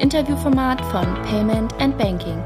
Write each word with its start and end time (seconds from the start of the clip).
Interviewformat 0.00 0.80
von 0.86 1.04
Payment 1.24 1.74
and 1.78 1.96
Banking. 1.98 2.42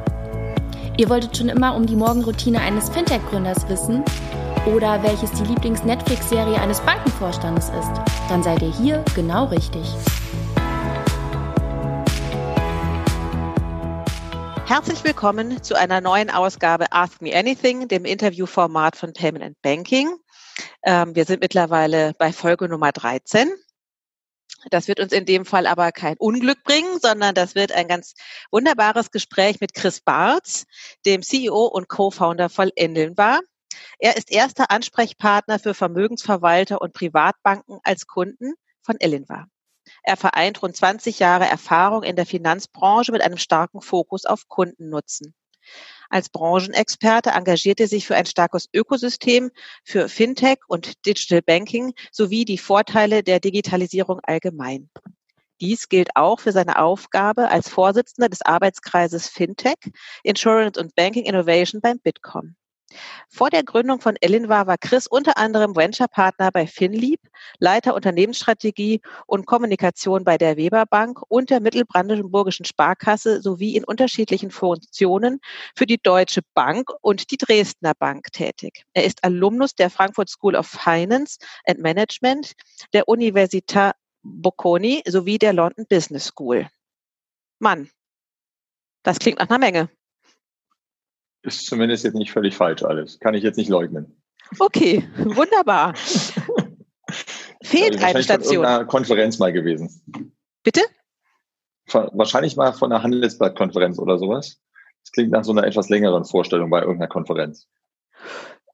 Ihr 0.97 1.09
wolltet 1.09 1.37
schon 1.37 1.49
immer 1.49 1.77
um 1.77 1.87
die 1.87 1.95
Morgenroutine 1.95 2.61
eines 2.61 2.91
Fintech-Gründers 2.91 3.69
wissen 3.69 4.05
oder 4.67 5.01
welches 5.05 5.31
die 5.33 5.45
Lieblings-Netflix-Serie 5.45 6.61
eines 6.61 6.81
Bankenvorstandes 6.81 7.67
ist? 7.67 7.93
Dann 8.29 8.43
seid 8.43 8.61
ihr 8.61 8.73
hier 8.73 9.05
genau 9.15 9.45
richtig. 9.45 9.87
Herzlich 14.67 15.05
willkommen 15.05 15.63
zu 15.63 15.79
einer 15.79 16.01
neuen 16.01 16.31
Ausgabe 16.31 16.87
Ask 16.91 17.23
Me 17.23 17.37
Anything, 17.37 17.87
dem 17.87 18.05
Interviewformat 18.05 18.97
von 18.97 19.13
Payment 19.13 19.45
and 19.45 19.63
Banking. 19.63 20.09
Ähm, 20.83 21.15
wir 21.15 21.25
sind 21.25 21.41
mittlerweile 21.41 22.15
bei 22.19 22.33
Folge 22.33 22.69
Nummer 22.69 22.91
13. 22.91 23.49
Das 24.71 24.89
wird 24.89 25.01
uns 25.01 25.13
in 25.13 25.25
dem 25.25 25.45
Fall 25.45 25.67
aber 25.67 25.93
kein 25.93 26.17
Unglück 26.19 26.63
bringen, 26.65 26.99
sondern 27.01 27.35
das 27.35 27.55
wird 27.55 27.73
ein 27.73 27.89
ganz 27.89 28.15
wunderbares 28.51 29.11
Gespräch 29.11 29.61
mit 29.61 29.75
Chris 29.75 30.01
Bartz, 30.01 30.65
dem 31.07 31.23
CEO 31.23 31.67
und 31.67 31.89
Co-Founder 31.89 32.49
von 32.49 32.71
Endelnbar. 32.75 33.41
Er 33.99 34.17
ist 34.17 34.31
erster 34.31 34.71
Ansprechpartner 34.71 35.59
für 35.59 35.75
Vermögensverwalter 35.75 36.81
und 36.81 36.93
Privatbanken 36.93 37.81
als 37.83 38.07
Kunden 38.07 38.55
von 38.83 38.97
Ellenvar. 39.01 39.49
Er 40.03 40.17
vereint 40.17 40.63
rund 40.63 40.77
20 40.77 41.19
Jahre 41.19 41.47
Erfahrung 41.47 42.03
in 42.03 42.17
der 42.17 42.27
Finanzbranche 42.27 43.13
mit 43.13 43.23
einem 43.23 43.39
starken 43.39 43.83
Fokus 43.83 44.25
auf 44.25 44.49
Kundennutzen. 44.49 45.35
Als 46.15 46.29
Branchenexperte 46.29 47.31
engagiert 47.31 47.81
er 47.81 47.89
sich 47.89 48.07
für 48.07 48.15
ein 48.15 48.25
starkes 48.25 48.69
Ökosystem 48.73 49.51
für 49.83 50.09
Fintech 50.09 50.59
und 50.69 51.05
Digital 51.07 51.43
Banking 51.43 51.93
sowie 52.13 52.45
die 52.45 52.57
Vorteile 52.57 53.25
der 53.25 53.41
Digitalisierung 53.41 54.21
allgemein. 54.23 54.89
Dies 55.61 55.89
gilt 55.89 56.15
auch 56.15 56.39
für 56.39 56.53
seine 56.53 56.79
Aufgabe 56.79 57.51
als 57.51 57.69
Vorsitzender 57.69 58.29
des 58.29 58.43
Arbeitskreises 58.43 59.27
Fintech, 59.29 59.91
Insurance 60.23 60.79
und 60.79 60.95
Banking 60.95 61.25
Innovation 61.25 61.81
beim 61.81 61.99
Bitkom. 61.99 62.55
Vor 63.29 63.51
der 63.51 63.65
Gründung 63.65 64.01
von 64.01 64.17
Elinvar 64.21 64.67
war 64.67 64.79
Chris 64.79 65.07
unter 65.07 65.37
anderem 65.37 65.77
Venture-Partner 65.77 66.51
bei 66.53 66.67
Finlieb, 66.67 67.21
Leiter 67.59 67.95
Unternehmensstrategie 67.95 69.01
und 69.27 69.47
Kommunikation 69.47 70.25
bei 70.25 70.39
der 70.39 70.57
Weber 70.57 70.87
Bank 70.87 71.21
und 71.29 71.51
der 71.51 71.61
Mittelbrandenburgischen 71.61 72.65
Sparkasse 72.65 73.41
sowie 73.41 73.77
in 73.77 73.85
unterschiedlichen 73.85 74.51
Funktionen 74.51 75.41
für 75.77 75.87
die 75.87 75.99
Deutsche 75.99 76.43
Bank 76.55 76.91
und 77.01 77.31
die 77.31 77.37
Dresdner 77.37 77.95
Bank 77.95 78.33
tätig. 78.33 78.85
Er 78.93 79.05
ist 79.05 79.25
Alumnus 79.25 79.75
der 79.75 79.91
Frankfurt 79.91 80.31
School 80.31 80.57
of 80.57 80.67
Finance 80.67 81.39
and 81.67 81.81
Management, 81.81 82.53
der 82.93 83.09
Università 83.09 83.93
Bocconi 84.23 85.03
sowie 85.07 85.39
der 85.39 85.53
London 85.53 85.87
Business 85.89 86.27
School. 86.27 86.69
Mann, 87.59 87.91
das 89.03 89.19
klingt 89.19 89.39
nach 89.39 89.49
einer 89.49 89.59
Menge. 89.59 89.91
Ist 91.45 91.67
zumindest 91.67 92.05
jetzt 92.05 92.15
nicht 92.15 92.33
völlig 92.33 92.57
falsch 92.57 92.83
alles. 92.83 93.21
Kann 93.21 93.35
ich 93.35 93.43
jetzt 93.43 93.57
nicht 93.57 93.69
leugnen. 93.69 94.17
Okay, 94.59 95.07
wunderbar. 95.17 95.95
Fehlt 97.63 98.03
eine 98.03 98.23
Station. 98.23 98.57
Von 98.57 98.65
einer 98.65 98.85
Konferenz 98.87 99.39
mal 99.39 99.53
gewesen. 99.53 100.03
Bitte? 100.63 100.81
Wahrscheinlich 101.87 102.57
mal 102.57 102.73
von 102.73 102.91
einer 102.91 103.03
Handelsblattkonferenz 103.03 103.99
oder 103.99 104.19
sowas. 104.19 104.59
Das 105.03 105.13
klingt 105.13 105.33
nach 105.33 105.45
so 105.45 105.53
einer 105.53 105.65
etwas 105.65 105.91
längeren 105.91 106.25
Vorstellung 106.25 106.71
bei 106.71 106.81
irgendeiner 106.81 107.09
Konferenz. 107.09 107.69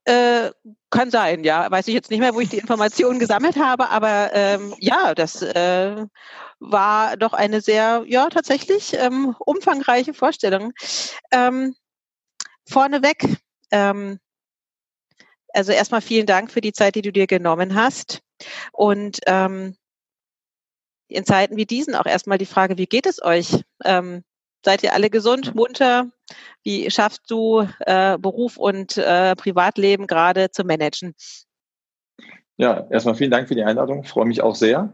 Äh, 0.05 0.51
kann 0.89 1.11
sein, 1.11 1.43
ja. 1.43 1.69
Weiß 1.69 1.89
ich 1.89 1.93
jetzt 1.93 2.09
nicht 2.09 2.21
mehr, 2.21 2.33
wo 2.33 2.39
ich 2.39 2.49
die 2.49 2.57
Informationen 2.57 3.19
gesammelt 3.19 3.57
habe, 3.57 3.89
aber 3.89 4.31
ähm, 4.33 4.73
ja, 4.79 5.13
das 5.13 5.41
äh, 5.41 6.05
war 6.59 7.17
doch 7.17 7.33
eine 7.33 7.59
sehr, 7.59 8.03
ja, 8.07 8.29
tatsächlich 8.29 8.93
ähm, 8.97 9.35
umfangreiche 9.39 10.13
Vorstellung. 10.13 10.71
Ähm, 11.31 11.75
vorneweg. 12.67 13.25
Ähm, 13.71 14.19
also 15.53 15.71
erstmal 15.71 16.01
vielen 16.01 16.25
Dank 16.25 16.51
für 16.51 16.61
die 16.61 16.73
Zeit, 16.73 16.95
die 16.95 17.01
du 17.01 17.11
dir 17.11 17.27
genommen 17.27 17.75
hast. 17.75 18.21
Und 18.71 19.19
ähm, 19.27 19.75
in 21.07 21.25
Zeiten 21.25 21.57
wie 21.57 21.65
diesen 21.65 21.95
auch 21.95 22.05
erstmal 22.05 22.37
die 22.37 22.45
Frage, 22.45 22.77
wie 22.77 22.85
geht 22.85 23.05
es 23.05 23.21
euch? 23.21 23.63
Ähm, 23.83 24.23
seid 24.63 24.83
ihr 24.83 24.93
alle 24.93 25.09
gesund, 25.09 25.55
munter? 25.55 26.09
Wie 26.63 26.89
schaffst 26.89 27.29
du 27.29 27.67
äh, 27.79 28.17
Beruf 28.17 28.57
und 28.57 28.97
äh, 28.97 29.35
Privatleben 29.35 30.07
gerade 30.07 30.51
zu 30.51 30.63
managen? 30.63 31.13
Ja, 32.57 32.87
erstmal 32.89 33.15
vielen 33.15 33.31
Dank 33.31 33.47
für 33.47 33.55
die 33.55 33.63
Einladung. 33.63 34.03
Ich 34.03 34.09
freue 34.09 34.25
mich 34.25 34.41
auch 34.41 34.55
sehr 34.55 34.93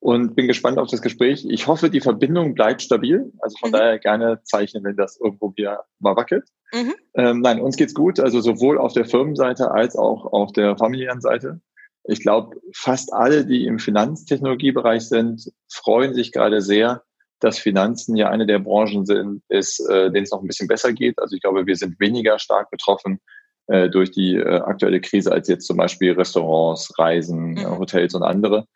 und 0.00 0.36
bin 0.36 0.46
gespannt 0.46 0.78
auf 0.78 0.88
das 0.90 1.02
Gespräch. 1.02 1.44
Ich 1.48 1.66
hoffe, 1.66 1.90
die 1.90 2.00
Verbindung 2.00 2.54
bleibt 2.54 2.82
stabil. 2.82 3.32
Also 3.40 3.56
von 3.58 3.70
mhm. 3.70 3.74
daher 3.74 3.98
gerne 3.98 4.40
zeichnen, 4.44 4.84
wenn 4.84 4.96
das 4.96 5.18
irgendwo 5.20 5.52
wieder 5.56 5.84
mal 5.98 6.16
wackelt. 6.16 6.48
Mhm. 6.72 6.94
Ähm, 7.14 7.40
nein, 7.40 7.60
uns 7.60 7.76
geht's 7.76 7.94
gut. 7.94 8.20
Also 8.20 8.40
sowohl 8.40 8.78
auf 8.78 8.92
der 8.92 9.04
Firmenseite 9.04 9.70
als 9.70 9.96
auch 9.96 10.26
auf 10.26 10.52
der 10.52 10.76
familiären 10.76 11.20
Seite. 11.20 11.60
Ich 12.04 12.20
glaube, 12.20 12.56
fast 12.74 13.12
alle, 13.12 13.44
die 13.44 13.66
im 13.66 13.78
Finanztechnologiebereich 13.78 15.02
sind, 15.02 15.52
freuen 15.70 16.14
sich 16.14 16.32
gerade 16.32 16.60
sehr, 16.62 17.02
dass 17.40 17.58
Finanzen 17.58 18.16
ja 18.16 18.30
eine 18.30 18.46
der 18.46 18.60
Branchen 18.60 19.04
sind, 19.04 19.42
ist, 19.48 19.80
äh, 19.88 20.10
denen 20.10 20.24
es 20.24 20.30
noch 20.30 20.40
ein 20.40 20.46
bisschen 20.46 20.68
besser 20.68 20.92
geht. 20.92 21.18
Also 21.18 21.36
ich 21.36 21.42
glaube, 21.42 21.66
wir 21.66 21.76
sind 21.76 22.00
weniger 22.00 22.38
stark 22.38 22.70
betroffen 22.70 23.20
äh, 23.66 23.90
durch 23.90 24.10
die 24.10 24.36
äh, 24.36 24.60
aktuelle 24.60 25.00
Krise 25.00 25.32
als 25.32 25.48
jetzt 25.48 25.66
zum 25.66 25.76
Beispiel 25.76 26.12
Restaurants, 26.12 26.98
Reisen, 26.98 27.50
mhm. 27.50 27.78
Hotels 27.78 28.14
und 28.14 28.22
andere. 28.22 28.66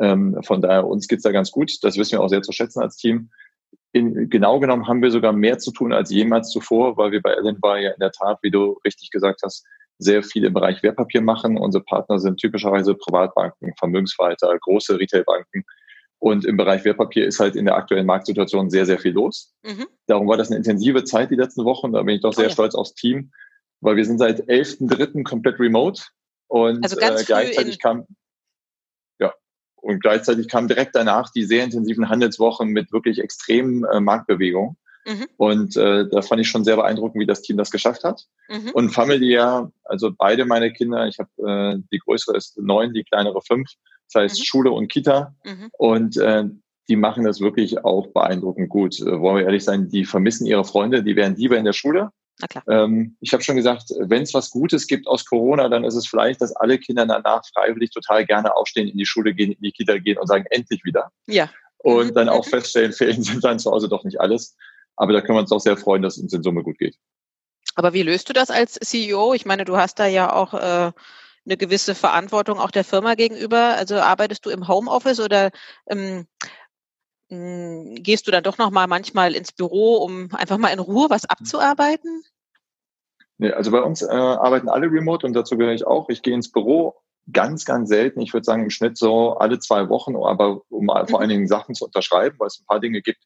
Ähm, 0.00 0.38
von 0.42 0.60
daher, 0.60 0.86
uns 0.86 1.08
geht's 1.08 1.22
da 1.22 1.32
ganz 1.32 1.50
gut. 1.50 1.72
Das 1.82 1.96
wissen 1.96 2.12
wir 2.12 2.22
auch 2.22 2.28
sehr 2.28 2.42
zu 2.42 2.52
schätzen 2.52 2.80
als 2.80 2.96
Team. 2.96 3.30
In, 3.92 4.28
genau 4.28 4.60
genommen 4.60 4.86
haben 4.86 5.02
wir 5.02 5.10
sogar 5.10 5.32
mehr 5.32 5.58
zu 5.58 5.70
tun 5.72 5.92
als 5.92 6.10
jemals 6.10 6.50
zuvor, 6.50 6.96
weil 6.96 7.12
wir 7.12 7.22
bei 7.22 7.32
Ellen 7.32 7.56
war 7.62 7.78
ja 7.78 7.90
in 7.90 8.00
der 8.00 8.12
Tat, 8.12 8.38
wie 8.42 8.50
du 8.50 8.78
richtig 8.84 9.10
gesagt 9.10 9.40
hast, 9.42 9.64
sehr 9.98 10.22
viel 10.22 10.44
im 10.44 10.52
Bereich 10.52 10.82
Wertpapier 10.82 11.22
machen. 11.22 11.56
Unsere 11.56 11.82
Partner 11.84 12.18
sind 12.18 12.38
typischerweise 12.38 12.94
Privatbanken, 12.94 13.72
Vermögensverwalter, 13.78 14.56
große 14.58 14.98
Retailbanken. 14.98 15.64
Und 16.18 16.44
im 16.44 16.56
Bereich 16.56 16.84
Wertpapier 16.84 17.26
ist 17.26 17.40
halt 17.40 17.56
in 17.56 17.66
der 17.66 17.76
aktuellen 17.76 18.06
Marktsituation 18.06 18.70
sehr, 18.70 18.86
sehr 18.86 18.98
viel 18.98 19.12
los. 19.12 19.54
Mhm. 19.64 19.86
Darum 20.06 20.28
war 20.28 20.36
das 20.36 20.48
eine 20.48 20.58
intensive 20.58 21.04
Zeit 21.04 21.30
die 21.30 21.36
letzten 21.36 21.64
Wochen. 21.64 21.92
Da 21.92 22.02
bin 22.02 22.16
ich 22.16 22.22
doch 22.22 22.32
sehr 22.32 22.46
oh 22.46 22.48
ja. 22.48 22.52
stolz 22.52 22.74
aufs 22.74 22.94
Team, 22.94 23.30
weil 23.80 23.96
wir 23.96 24.04
sind 24.04 24.18
seit 24.18 24.42
11.3. 24.48 25.22
komplett 25.24 25.58
remote. 25.58 26.02
Und 26.48 26.82
also 26.82 26.96
ganz 26.96 27.22
äh, 27.22 27.24
gleichzeitig 27.24 27.78
kam 27.78 28.06
und 29.76 30.00
gleichzeitig 30.00 30.48
kamen 30.48 30.68
direkt 30.68 30.94
danach 30.94 31.30
die 31.30 31.44
sehr 31.44 31.64
intensiven 31.64 32.08
Handelswochen 32.08 32.68
mit 32.68 32.92
wirklich 32.92 33.20
extremen 33.20 33.84
äh, 33.84 34.00
Marktbewegungen. 34.00 34.76
Mhm. 35.06 35.26
Und 35.36 35.76
äh, 35.76 36.08
da 36.08 36.20
fand 36.20 36.40
ich 36.40 36.48
schon 36.48 36.64
sehr 36.64 36.76
beeindruckend, 36.76 37.20
wie 37.20 37.26
das 37.26 37.42
Team 37.42 37.56
das 37.56 37.70
geschafft 37.70 38.02
hat. 38.02 38.26
Mhm. 38.48 38.70
Und 38.72 38.90
familiär, 38.90 39.70
also 39.84 40.10
beide 40.16 40.44
meine 40.44 40.72
Kinder, 40.72 41.06
ich 41.06 41.18
habe 41.18 41.76
äh, 41.76 41.82
die 41.92 41.98
größere 41.98 42.36
ist 42.36 42.58
neun, 42.58 42.92
die 42.92 43.04
kleinere 43.04 43.40
fünf, 43.42 43.70
das 44.12 44.22
heißt 44.22 44.40
mhm. 44.40 44.44
Schule 44.44 44.70
und 44.72 44.88
Kita. 44.88 45.34
Mhm. 45.44 45.70
Und 45.78 46.16
äh, 46.16 46.44
die 46.88 46.96
machen 46.96 47.24
das 47.24 47.40
wirklich 47.40 47.84
auch 47.84 48.08
beeindruckend 48.08 48.68
gut. 48.68 49.00
Äh, 49.00 49.20
wollen 49.20 49.38
wir 49.38 49.44
ehrlich 49.44 49.64
sein, 49.64 49.88
die 49.88 50.04
vermissen 50.04 50.46
ihre 50.46 50.64
Freunde, 50.64 51.04
die 51.04 51.14
wären 51.14 51.36
lieber 51.36 51.56
in 51.56 51.64
der 51.64 51.72
Schule. 51.72 52.10
Na 52.38 52.48
klar. 52.48 52.64
Ähm, 52.68 53.16
ich 53.20 53.32
habe 53.32 53.42
schon 53.42 53.56
gesagt, 53.56 53.90
wenn 53.98 54.22
es 54.22 54.34
was 54.34 54.50
Gutes 54.50 54.86
gibt 54.86 55.06
aus 55.06 55.24
Corona, 55.24 55.68
dann 55.68 55.84
ist 55.84 55.94
es 55.94 56.06
vielleicht, 56.06 56.42
dass 56.42 56.54
alle 56.54 56.78
Kinder 56.78 57.06
danach 57.06 57.42
freiwillig 57.54 57.90
total 57.90 58.26
gerne 58.26 58.54
aufstehen, 58.54 58.88
in 58.88 58.98
die 58.98 59.06
Schule 59.06 59.34
gehen, 59.34 59.52
in 59.52 59.60
die 59.62 59.72
Kita 59.72 59.98
gehen 59.98 60.18
und 60.18 60.26
sagen, 60.26 60.44
endlich 60.50 60.84
wieder. 60.84 61.10
Ja. 61.26 61.48
Und 61.78 62.14
dann 62.14 62.28
auch 62.28 62.44
feststellen, 62.48 62.92
Ferien 62.92 63.22
sind 63.22 63.42
dann 63.42 63.58
zu 63.58 63.70
Hause 63.70 63.88
doch 63.88 64.04
nicht 64.04 64.20
alles. 64.20 64.56
Aber 64.96 65.12
da 65.12 65.20
können 65.20 65.36
wir 65.36 65.42
uns 65.42 65.52
auch 65.52 65.60
sehr 65.60 65.76
freuen, 65.76 66.02
dass 66.02 66.16
es 66.16 66.22
uns 66.22 66.32
in 66.32 66.42
Summe 66.42 66.62
gut 66.62 66.78
geht. 66.78 66.96
Aber 67.74 67.92
wie 67.92 68.02
löst 68.02 68.28
du 68.28 68.32
das 68.32 68.50
als 68.50 68.74
CEO? 68.74 69.34
Ich 69.34 69.44
meine, 69.44 69.64
du 69.64 69.76
hast 69.76 69.98
da 69.98 70.06
ja 70.06 70.32
auch 70.32 70.54
äh, 70.54 70.92
eine 71.46 71.56
gewisse 71.56 71.94
Verantwortung 71.94 72.58
auch 72.58 72.70
der 72.70 72.84
Firma 72.84 73.14
gegenüber. 73.14 73.76
Also 73.76 73.96
arbeitest 73.96 74.44
du 74.46 74.50
im 74.50 74.66
Homeoffice 74.68 75.20
oder 75.20 75.50
ähm, 75.88 76.26
hm, 77.30 77.96
gehst 77.96 78.26
du 78.26 78.30
dann 78.30 78.44
doch 78.44 78.58
noch 78.58 78.70
mal 78.70 78.86
manchmal 78.86 79.34
ins 79.34 79.52
Büro, 79.52 79.96
um 79.96 80.28
einfach 80.32 80.58
mal 80.58 80.68
in 80.68 80.78
Ruhe 80.78 81.10
was 81.10 81.24
abzuarbeiten? 81.24 82.22
Nee, 83.38 83.50
also 83.50 83.70
bei 83.70 83.82
uns 83.82 84.02
äh, 84.02 84.06
arbeiten 84.06 84.68
alle 84.68 84.90
remote 84.90 85.26
und 85.26 85.34
dazu 85.34 85.58
gehöre 85.58 85.74
ich 85.74 85.86
auch. 85.86 86.08
Ich 86.08 86.22
gehe 86.22 86.34
ins 86.34 86.50
Büro 86.50 86.94
ganz, 87.32 87.64
ganz 87.64 87.88
selten. 87.88 88.20
Ich 88.20 88.32
würde 88.32 88.44
sagen 88.44 88.62
im 88.62 88.70
Schnitt 88.70 88.96
so 88.96 89.34
alle 89.34 89.58
zwei 89.58 89.88
Wochen, 89.88 90.16
aber 90.16 90.62
um 90.68 90.84
mhm. 90.84 91.08
vor 91.08 91.20
allen 91.20 91.28
Dingen 91.28 91.48
Sachen 91.48 91.74
zu 91.74 91.84
unterschreiben, 91.84 92.36
weil 92.38 92.46
es 92.46 92.60
ein 92.60 92.66
paar 92.66 92.80
Dinge 92.80 93.02
gibt, 93.02 93.22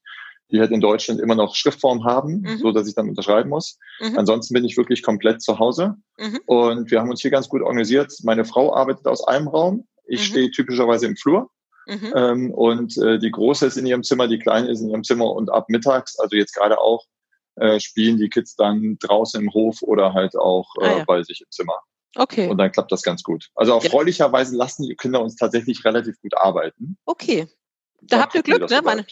die 0.51 0.59
halt 0.59 0.73
in 0.73 0.81
Deutschland 0.81 1.21
immer 1.21 1.35
noch 1.35 1.55
Schriftform 1.55 2.05
haben, 2.05 2.41
mhm. 2.41 2.59
so 2.59 2.73
dass 2.73 2.89
ich 2.89 2.95
dann 2.95 3.09
unterschreiben 3.09 3.51
muss. 3.51 3.79
Mhm. 4.01 4.19
Ansonsten 4.19 4.55
bin 4.55 4.65
ich 4.65 4.77
wirklich 4.77 5.03
komplett 5.03 5.43
zu 5.43 5.59
Hause. 5.59 5.95
Mhm. 6.19 6.41
Und 6.47 6.91
wir 6.91 7.01
haben 7.01 7.11
uns 7.11 7.21
hier 7.21 7.31
ganz 7.31 7.49
gut 7.49 7.63
organisiert. 7.63 8.13
Meine 8.25 8.45
Frau 8.45 8.75
arbeitet 8.75 9.07
aus 9.07 9.23
einem 9.27 9.49
Raum. 9.49 9.87
Ich 10.07 10.21
mhm. 10.21 10.25
stehe 10.25 10.51
typischerweise 10.51 11.07
im 11.07 11.17
Flur. 11.17 11.51
Mhm. 11.87 12.13
Ähm, 12.15 12.51
und 12.53 12.97
äh, 12.99 13.19
die 13.19 13.31
Große 13.31 13.67
ist 13.67 13.77
in 13.77 13.87
ihrem 13.87 14.03
Zimmer, 14.03 14.29
die 14.29 14.39
Kleine 14.39 14.71
ist 14.71 14.81
in 14.81 14.91
ihrem 14.91 15.05
Zimmer 15.05 15.33
und 15.33 15.51
ab 15.51 15.69
mittags, 15.69 16.19
also 16.19 16.37
jetzt 16.37 16.55
gerade 16.55 16.79
auch, 16.79 17.05
äh, 17.57 17.81
spielen 17.81 18.17
die 18.17 18.29
Kids 18.29 18.55
dann 18.55 18.97
draußen 19.01 19.41
im 19.41 19.53
Hof 19.53 19.83
oder 19.83 20.15
halt 20.15 20.37
auch 20.37 20.69
äh, 20.81 20.87
ah, 20.87 20.99
ja. 20.99 21.05
bei 21.05 21.23
sich 21.23 21.41
im 21.41 21.51
Zimmer. 21.51 21.79
Okay. 22.17 22.49
Und 22.49 22.59
dann 22.59 22.73
klappt 22.73 22.91
das 22.91 23.03
ganz 23.03 23.23
gut. 23.23 23.49
Also 23.55 23.73
erfreulicherweise 23.75 24.57
lassen 24.57 24.83
die 24.83 24.97
Kinder 24.97 25.21
uns 25.21 25.37
tatsächlich 25.37 25.85
relativ 25.85 26.21
gut 26.21 26.37
arbeiten. 26.37 26.97
Okay. 27.05 27.47
Da 28.03 28.21
habt 28.21 28.35
ihr 28.35 28.43
Glück, 28.43 28.69
ne? 28.69 28.81
Meine, 28.83 29.05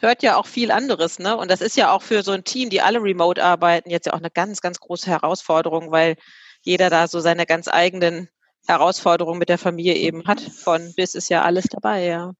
hört 0.00 0.22
ja 0.22 0.36
auch 0.36 0.46
viel 0.46 0.70
anderes, 0.70 1.18
ne? 1.18 1.36
Und 1.36 1.50
das 1.50 1.60
ist 1.60 1.76
ja 1.76 1.92
auch 1.92 2.02
für 2.02 2.22
so 2.22 2.32
ein 2.32 2.44
Team, 2.44 2.70
die 2.70 2.80
alle 2.80 3.02
remote 3.02 3.42
arbeiten, 3.42 3.90
jetzt 3.90 4.06
ja 4.06 4.14
auch 4.14 4.18
eine 4.18 4.30
ganz, 4.30 4.60
ganz 4.60 4.80
große 4.80 5.08
Herausforderung, 5.08 5.90
weil 5.92 6.16
jeder 6.62 6.90
da 6.90 7.06
so 7.06 7.20
seine 7.20 7.46
ganz 7.46 7.68
eigenen 7.68 8.28
Herausforderungen 8.66 9.38
mit 9.38 9.48
der 9.48 9.58
Familie 9.58 9.94
eben 9.94 10.26
hat. 10.26 10.40
Von 10.40 10.92
bis 10.96 11.14
ist 11.14 11.28
ja 11.28 11.42
alles 11.42 11.66
dabei, 11.66 12.06
ja. 12.06 12.32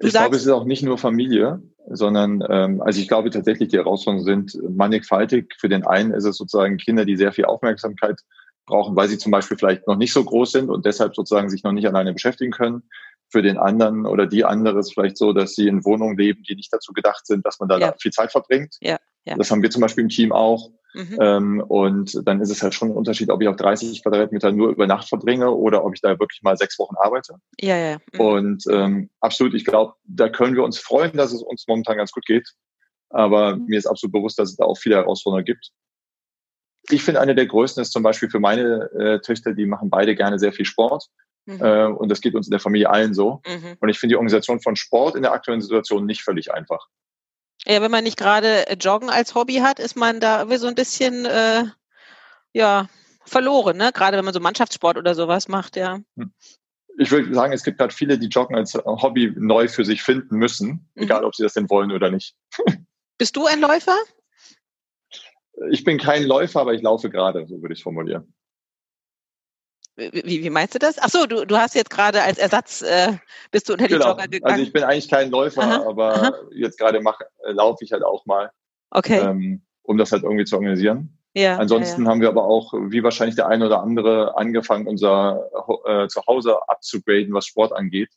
Du 0.00 0.08
ich 0.08 0.12
sagst, 0.12 0.24
glaube, 0.24 0.36
es 0.36 0.42
ist 0.42 0.48
auch 0.48 0.64
nicht 0.64 0.82
nur 0.82 0.98
Familie, 0.98 1.62
sondern 1.88 2.42
ähm, 2.48 2.82
also 2.82 3.00
ich 3.00 3.08
glaube 3.08 3.30
tatsächlich, 3.30 3.68
die 3.68 3.76
Herausforderungen 3.76 4.24
sind 4.24 4.58
mannigfaltig. 4.76 5.54
Für 5.58 5.68
den 5.68 5.86
einen 5.86 6.12
ist 6.12 6.24
es 6.24 6.36
sozusagen 6.36 6.76
Kinder, 6.76 7.04
die 7.04 7.16
sehr 7.16 7.32
viel 7.32 7.44
Aufmerksamkeit 7.44 8.20
brauchen, 8.66 8.96
weil 8.96 9.08
sie 9.08 9.18
zum 9.18 9.30
Beispiel 9.30 9.56
vielleicht 9.56 9.86
noch 9.86 9.96
nicht 9.96 10.12
so 10.12 10.24
groß 10.24 10.52
sind 10.52 10.70
und 10.70 10.86
deshalb 10.86 11.14
sozusagen 11.14 11.50
sich 11.50 11.62
noch 11.62 11.72
nicht 11.72 11.86
alleine 11.86 12.12
beschäftigen 12.12 12.50
können. 12.50 12.82
Für 13.28 13.42
den 13.42 13.58
anderen 13.58 14.06
oder 14.06 14.26
die 14.26 14.44
andere 14.44 14.78
ist 14.78 14.92
vielleicht 14.92 15.16
so, 15.16 15.32
dass 15.32 15.54
sie 15.54 15.68
in 15.68 15.84
Wohnungen 15.84 16.16
leben, 16.16 16.42
die 16.48 16.54
nicht 16.54 16.72
dazu 16.72 16.92
gedacht 16.92 17.26
sind, 17.26 17.44
dass 17.44 17.58
man 17.58 17.68
da 17.68 17.78
ja. 17.78 17.94
viel 18.00 18.12
Zeit 18.12 18.32
verbringt. 18.32 18.76
Ja, 18.80 18.98
ja. 19.24 19.36
Das 19.36 19.50
haben 19.50 19.62
wir 19.62 19.70
zum 19.70 19.82
Beispiel 19.82 20.02
im 20.02 20.08
Team 20.08 20.32
auch. 20.32 20.70
Mhm. 20.94 21.18
Ähm, 21.20 21.60
und 21.60 22.26
dann 22.26 22.40
ist 22.40 22.50
es 22.50 22.62
halt 22.62 22.72
schon 22.72 22.90
ein 22.90 22.96
Unterschied, 22.96 23.30
ob 23.30 23.42
ich 23.42 23.48
auf 23.48 23.56
30 23.56 24.02
Quadratmeter 24.02 24.52
nur 24.52 24.70
über 24.70 24.86
Nacht 24.86 25.08
verbringe 25.08 25.50
oder 25.50 25.84
ob 25.84 25.94
ich 25.94 26.00
da 26.00 26.10
wirklich 26.20 26.40
mal 26.42 26.56
sechs 26.56 26.78
Wochen 26.78 26.94
arbeite. 26.96 27.34
Ja, 27.60 27.76
ja. 27.76 27.98
Mhm. 28.12 28.20
Und 28.20 28.64
ähm, 28.70 29.10
absolut, 29.20 29.54
ich 29.54 29.64
glaube, 29.64 29.94
da 30.04 30.28
können 30.28 30.54
wir 30.54 30.62
uns 30.62 30.78
freuen, 30.78 31.12
dass 31.16 31.32
es 31.32 31.42
uns 31.42 31.66
momentan 31.66 31.96
ganz 31.96 32.12
gut 32.12 32.24
geht. 32.26 32.48
Aber 33.10 33.56
mhm. 33.56 33.66
mir 33.66 33.78
ist 33.78 33.86
absolut 33.86 34.12
bewusst, 34.12 34.38
dass 34.38 34.50
es 34.50 34.56
da 34.56 34.64
auch 34.64 34.78
viele 34.78 34.96
Herausforderungen 34.96 35.44
gibt. 35.44 35.70
Ich 36.90 37.02
finde, 37.02 37.20
eine 37.20 37.34
der 37.34 37.46
größten 37.46 37.82
ist 37.82 37.92
zum 37.92 38.02
Beispiel 38.02 38.30
für 38.30 38.40
meine 38.40 38.90
äh, 38.98 39.20
Töchter, 39.20 39.54
die 39.54 39.66
machen 39.66 39.90
beide 39.90 40.14
gerne 40.14 40.38
sehr 40.38 40.52
viel 40.52 40.66
Sport. 40.66 41.06
Mhm. 41.46 41.60
Äh, 41.60 41.86
und 41.86 42.08
das 42.08 42.20
geht 42.20 42.34
uns 42.34 42.46
in 42.46 42.52
der 42.52 42.60
Familie 42.60 42.90
allen 42.90 43.14
so. 43.14 43.40
Mhm. 43.46 43.76
Und 43.80 43.88
ich 43.88 43.98
finde 43.98 44.12
die 44.12 44.16
Organisation 44.16 44.60
von 44.60 44.76
Sport 44.76 45.16
in 45.16 45.22
der 45.22 45.32
aktuellen 45.32 45.60
Situation 45.60 46.06
nicht 46.06 46.22
völlig 46.22 46.52
einfach. 46.52 46.88
Ja, 47.66 47.80
wenn 47.80 47.90
man 47.90 48.04
nicht 48.04 48.18
gerade 48.18 48.68
äh, 48.68 48.76
Joggen 48.76 49.10
als 49.10 49.34
Hobby 49.34 49.56
hat, 49.56 49.78
ist 49.78 49.96
man 49.96 50.20
da 50.20 50.38
irgendwie 50.38 50.58
so 50.58 50.66
ein 50.66 50.74
bisschen 50.74 51.24
äh, 51.24 51.64
ja 52.52 52.88
verloren, 53.24 53.76
ne? 53.76 53.90
Gerade 53.92 54.16
wenn 54.16 54.24
man 54.24 54.34
so 54.34 54.40
Mannschaftssport 54.40 54.98
oder 54.98 55.14
sowas 55.14 55.48
macht, 55.48 55.76
ja. 55.76 56.00
Hm. 56.16 56.32
Ich 56.98 57.10
würde 57.10 57.34
sagen, 57.34 57.52
es 57.52 57.64
gibt 57.64 57.78
gerade 57.78 57.92
viele, 57.92 58.18
die 58.18 58.28
Joggen 58.28 58.54
als 58.54 58.74
Hobby 58.74 59.32
neu 59.36 59.66
für 59.66 59.84
sich 59.84 60.02
finden 60.02 60.36
müssen, 60.36 60.88
mhm. 60.94 61.02
egal 61.02 61.24
ob 61.24 61.34
sie 61.34 61.42
das 61.42 61.54
denn 61.54 61.68
wollen 61.68 61.90
oder 61.90 62.10
nicht. 62.10 62.36
Bist 63.18 63.36
du 63.36 63.46
ein 63.46 63.60
Läufer? 63.60 63.96
Ich 65.70 65.84
bin 65.84 65.98
kein 65.98 66.24
Läufer, 66.24 66.60
aber 66.60 66.74
ich 66.74 66.82
laufe 66.82 67.10
gerade, 67.10 67.46
so 67.46 67.60
würde 67.62 67.72
ich 67.72 67.80
es 67.80 67.82
formulieren. 67.82 68.32
Wie, 69.96 70.42
wie 70.42 70.50
meinst 70.50 70.74
du 70.74 70.78
das? 70.78 70.98
Ach 70.98 71.08
so, 71.08 71.26
du, 71.26 71.44
du 71.44 71.56
hast 71.56 71.74
jetzt 71.74 71.90
gerade 71.90 72.22
als 72.22 72.38
Ersatz, 72.38 72.82
äh, 72.82 73.12
bist 73.52 73.68
du 73.68 73.74
unter 73.74 73.86
die 73.86 73.94
genau. 73.94 74.10
Jogger 74.10 74.26
gegangen. 74.26 74.52
Also 74.52 74.64
ich 74.64 74.72
bin 74.72 74.82
eigentlich 74.82 75.08
kein 75.08 75.30
Läufer, 75.30 75.62
aha, 75.62 75.88
aber 75.88 76.14
aha. 76.14 76.32
jetzt 76.52 76.78
gerade 76.78 76.98
äh, 76.98 77.52
laufe 77.52 77.84
ich 77.84 77.92
halt 77.92 78.02
auch 78.02 78.26
mal. 78.26 78.50
Okay. 78.90 79.20
Ähm, 79.20 79.62
um 79.82 79.96
das 79.96 80.10
halt 80.10 80.24
irgendwie 80.24 80.44
zu 80.44 80.56
organisieren. 80.56 81.18
Ja, 81.36 81.58
Ansonsten 81.58 82.02
ja, 82.02 82.06
ja. 82.06 82.10
haben 82.10 82.20
wir 82.20 82.28
aber 82.28 82.44
auch, 82.44 82.72
wie 82.72 83.02
wahrscheinlich 83.02 83.34
der 83.34 83.48
eine 83.48 83.66
oder 83.66 83.82
andere, 83.82 84.36
angefangen, 84.36 84.86
unser 84.86 85.50
äh, 85.84 86.08
Zuhause 86.08 86.56
abzugraden, 86.68 87.34
was 87.34 87.46
Sport 87.46 87.72
angeht. 87.72 88.10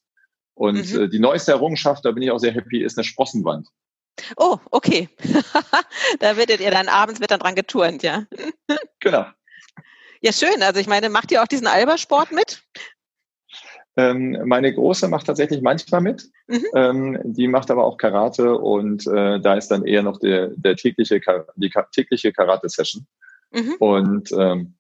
Und 0.53 0.94
mhm. 0.94 1.01
äh, 1.01 1.09
die 1.09 1.19
neueste 1.19 1.51
Errungenschaft, 1.51 2.06
da 2.06 2.12
bin 2.12 2.23
ich 2.23 2.31
auch 2.31 2.39
sehr 2.39 2.53
happy, 2.53 2.83
ist 2.83 2.97
eine 2.97 3.03
Sprossenwand. 3.03 3.68
Oh, 4.35 4.57
okay. 4.71 5.09
da 6.19 6.38
werdet 6.38 6.59
ihr 6.59 6.71
dann 6.71 6.88
abends 6.88 7.19
wird 7.19 7.31
dann 7.31 7.39
dran 7.39 7.56
geturnt, 7.56 8.03
ja. 8.03 8.25
genau. 9.00 9.25
Ja, 10.21 10.31
schön. 10.31 10.61
Also 10.61 10.79
ich 10.79 10.87
meine, 10.87 11.09
macht 11.09 11.31
ihr 11.31 11.41
auch 11.41 11.47
diesen 11.47 11.67
Albersport 11.67 12.31
mit? 12.31 12.63
Ähm, 13.95 14.37
meine 14.45 14.73
Große 14.73 15.07
macht 15.07 15.25
tatsächlich 15.25 15.61
manchmal 15.61 16.01
mit. 16.01 16.29
Mhm. 16.47 16.65
Ähm, 16.75 17.19
die 17.23 17.47
macht 17.47 17.71
aber 17.71 17.83
auch 17.83 17.97
Karate 17.97 18.55
und 18.55 19.07
äh, 19.07 19.39
da 19.39 19.55
ist 19.55 19.69
dann 19.69 19.85
eher 19.85 20.03
noch 20.03 20.19
der, 20.19 20.49
der 20.55 20.75
tägliche, 20.75 21.19
die 21.55 21.71
tägliche 21.91 22.31
Karate-Session. 22.31 23.07
Mhm. 23.51 23.75
Und 23.79 24.31
ähm, 24.33 24.75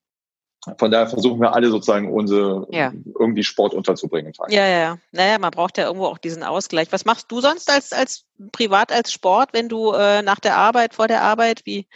von 0.77 0.91
daher 0.91 1.07
versuchen 1.07 1.39
wir 1.39 1.53
alle 1.53 1.69
sozusagen 1.69 2.11
unsere 2.11 2.67
ja. 2.69 2.91
irgendwie 3.19 3.43
Sport 3.43 3.73
unterzubringen. 3.73 4.33
Ja, 4.49 4.67
ja, 4.67 4.79
ja. 4.79 4.97
Naja, 5.11 5.39
man 5.39 5.51
braucht 5.51 5.77
ja 5.77 5.85
irgendwo 5.85 6.05
auch 6.05 6.17
diesen 6.17 6.43
Ausgleich. 6.43 6.91
Was 6.91 7.05
machst 7.05 7.31
du 7.31 7.41
sonst 7.41 7.71
als, 7.71 7.93
als 7.93 8.25
privat 8.51 8.91
als 8.91 9.11
Sport, 9.11 9.49
wenn 9.53 9.69
du 9.69 9.93
äh, 9.93 10.21
nach 10.21 10.39
der 10.39 10.57
Arbeit, 10.57 10.93
vor 10.93 11.07
der 11.07 11.23
Arbeit, 11.23 11.61
wie? 11.65 11.87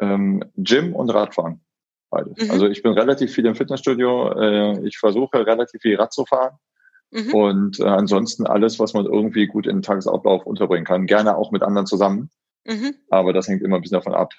Ähm, 0.00 0.42
Gym 0.56 0.94
und 0.94 1.10
Radfahren. 1.10 1.60
Beides. 2.10 2.44
Mhm. 2.44 2.50
Also 2.50 2.66
ich 2.66 2.82
bin 2.82 2.92
relativ 2.92 3.32
viel 3.32 3.46
im 3.46 3.54
Fitnessstudio. 3.54 4.32
Äh, 4.32 4.86
ich 4.86 4.98
versuche 4.98 5.46
relativ 5.46 5.80
viel 5.80 5.96
Rad 5.96 6.12
zu 6.12 6.26
fahren. 6.26 6.58
Mhm. 7.10 7.34
Und 7.34 7.80
äh, 7.80 7.84
ansonsten 7.84 8.46
alles, 8.46 8.78
was 8.78 8.94
man 8.94 9.06
irgendwie 9.06 9.46
gut 9.46 9.66
in 9.66 9.76
den 9.76 9.82
Tagesablauf 9.82 10.44
unterbringen 10.44 10.84
kann. 10.84 11.06
Gerne 11.06 11.36
auch 11.36 11.50
mit 11.50 11.62
anderen 11.62 11.86
zusammen. 11.86 12.30
Mhm. 12.64 12.94
Aber 13.08 13.32
das 13.32 13.48
hängt 13.48 13.62
immer 13.62 13.76
ein 13.76 13.82
bisschen 13.82 13.98
davon 13.98 14.14
ab. 14.14 14.32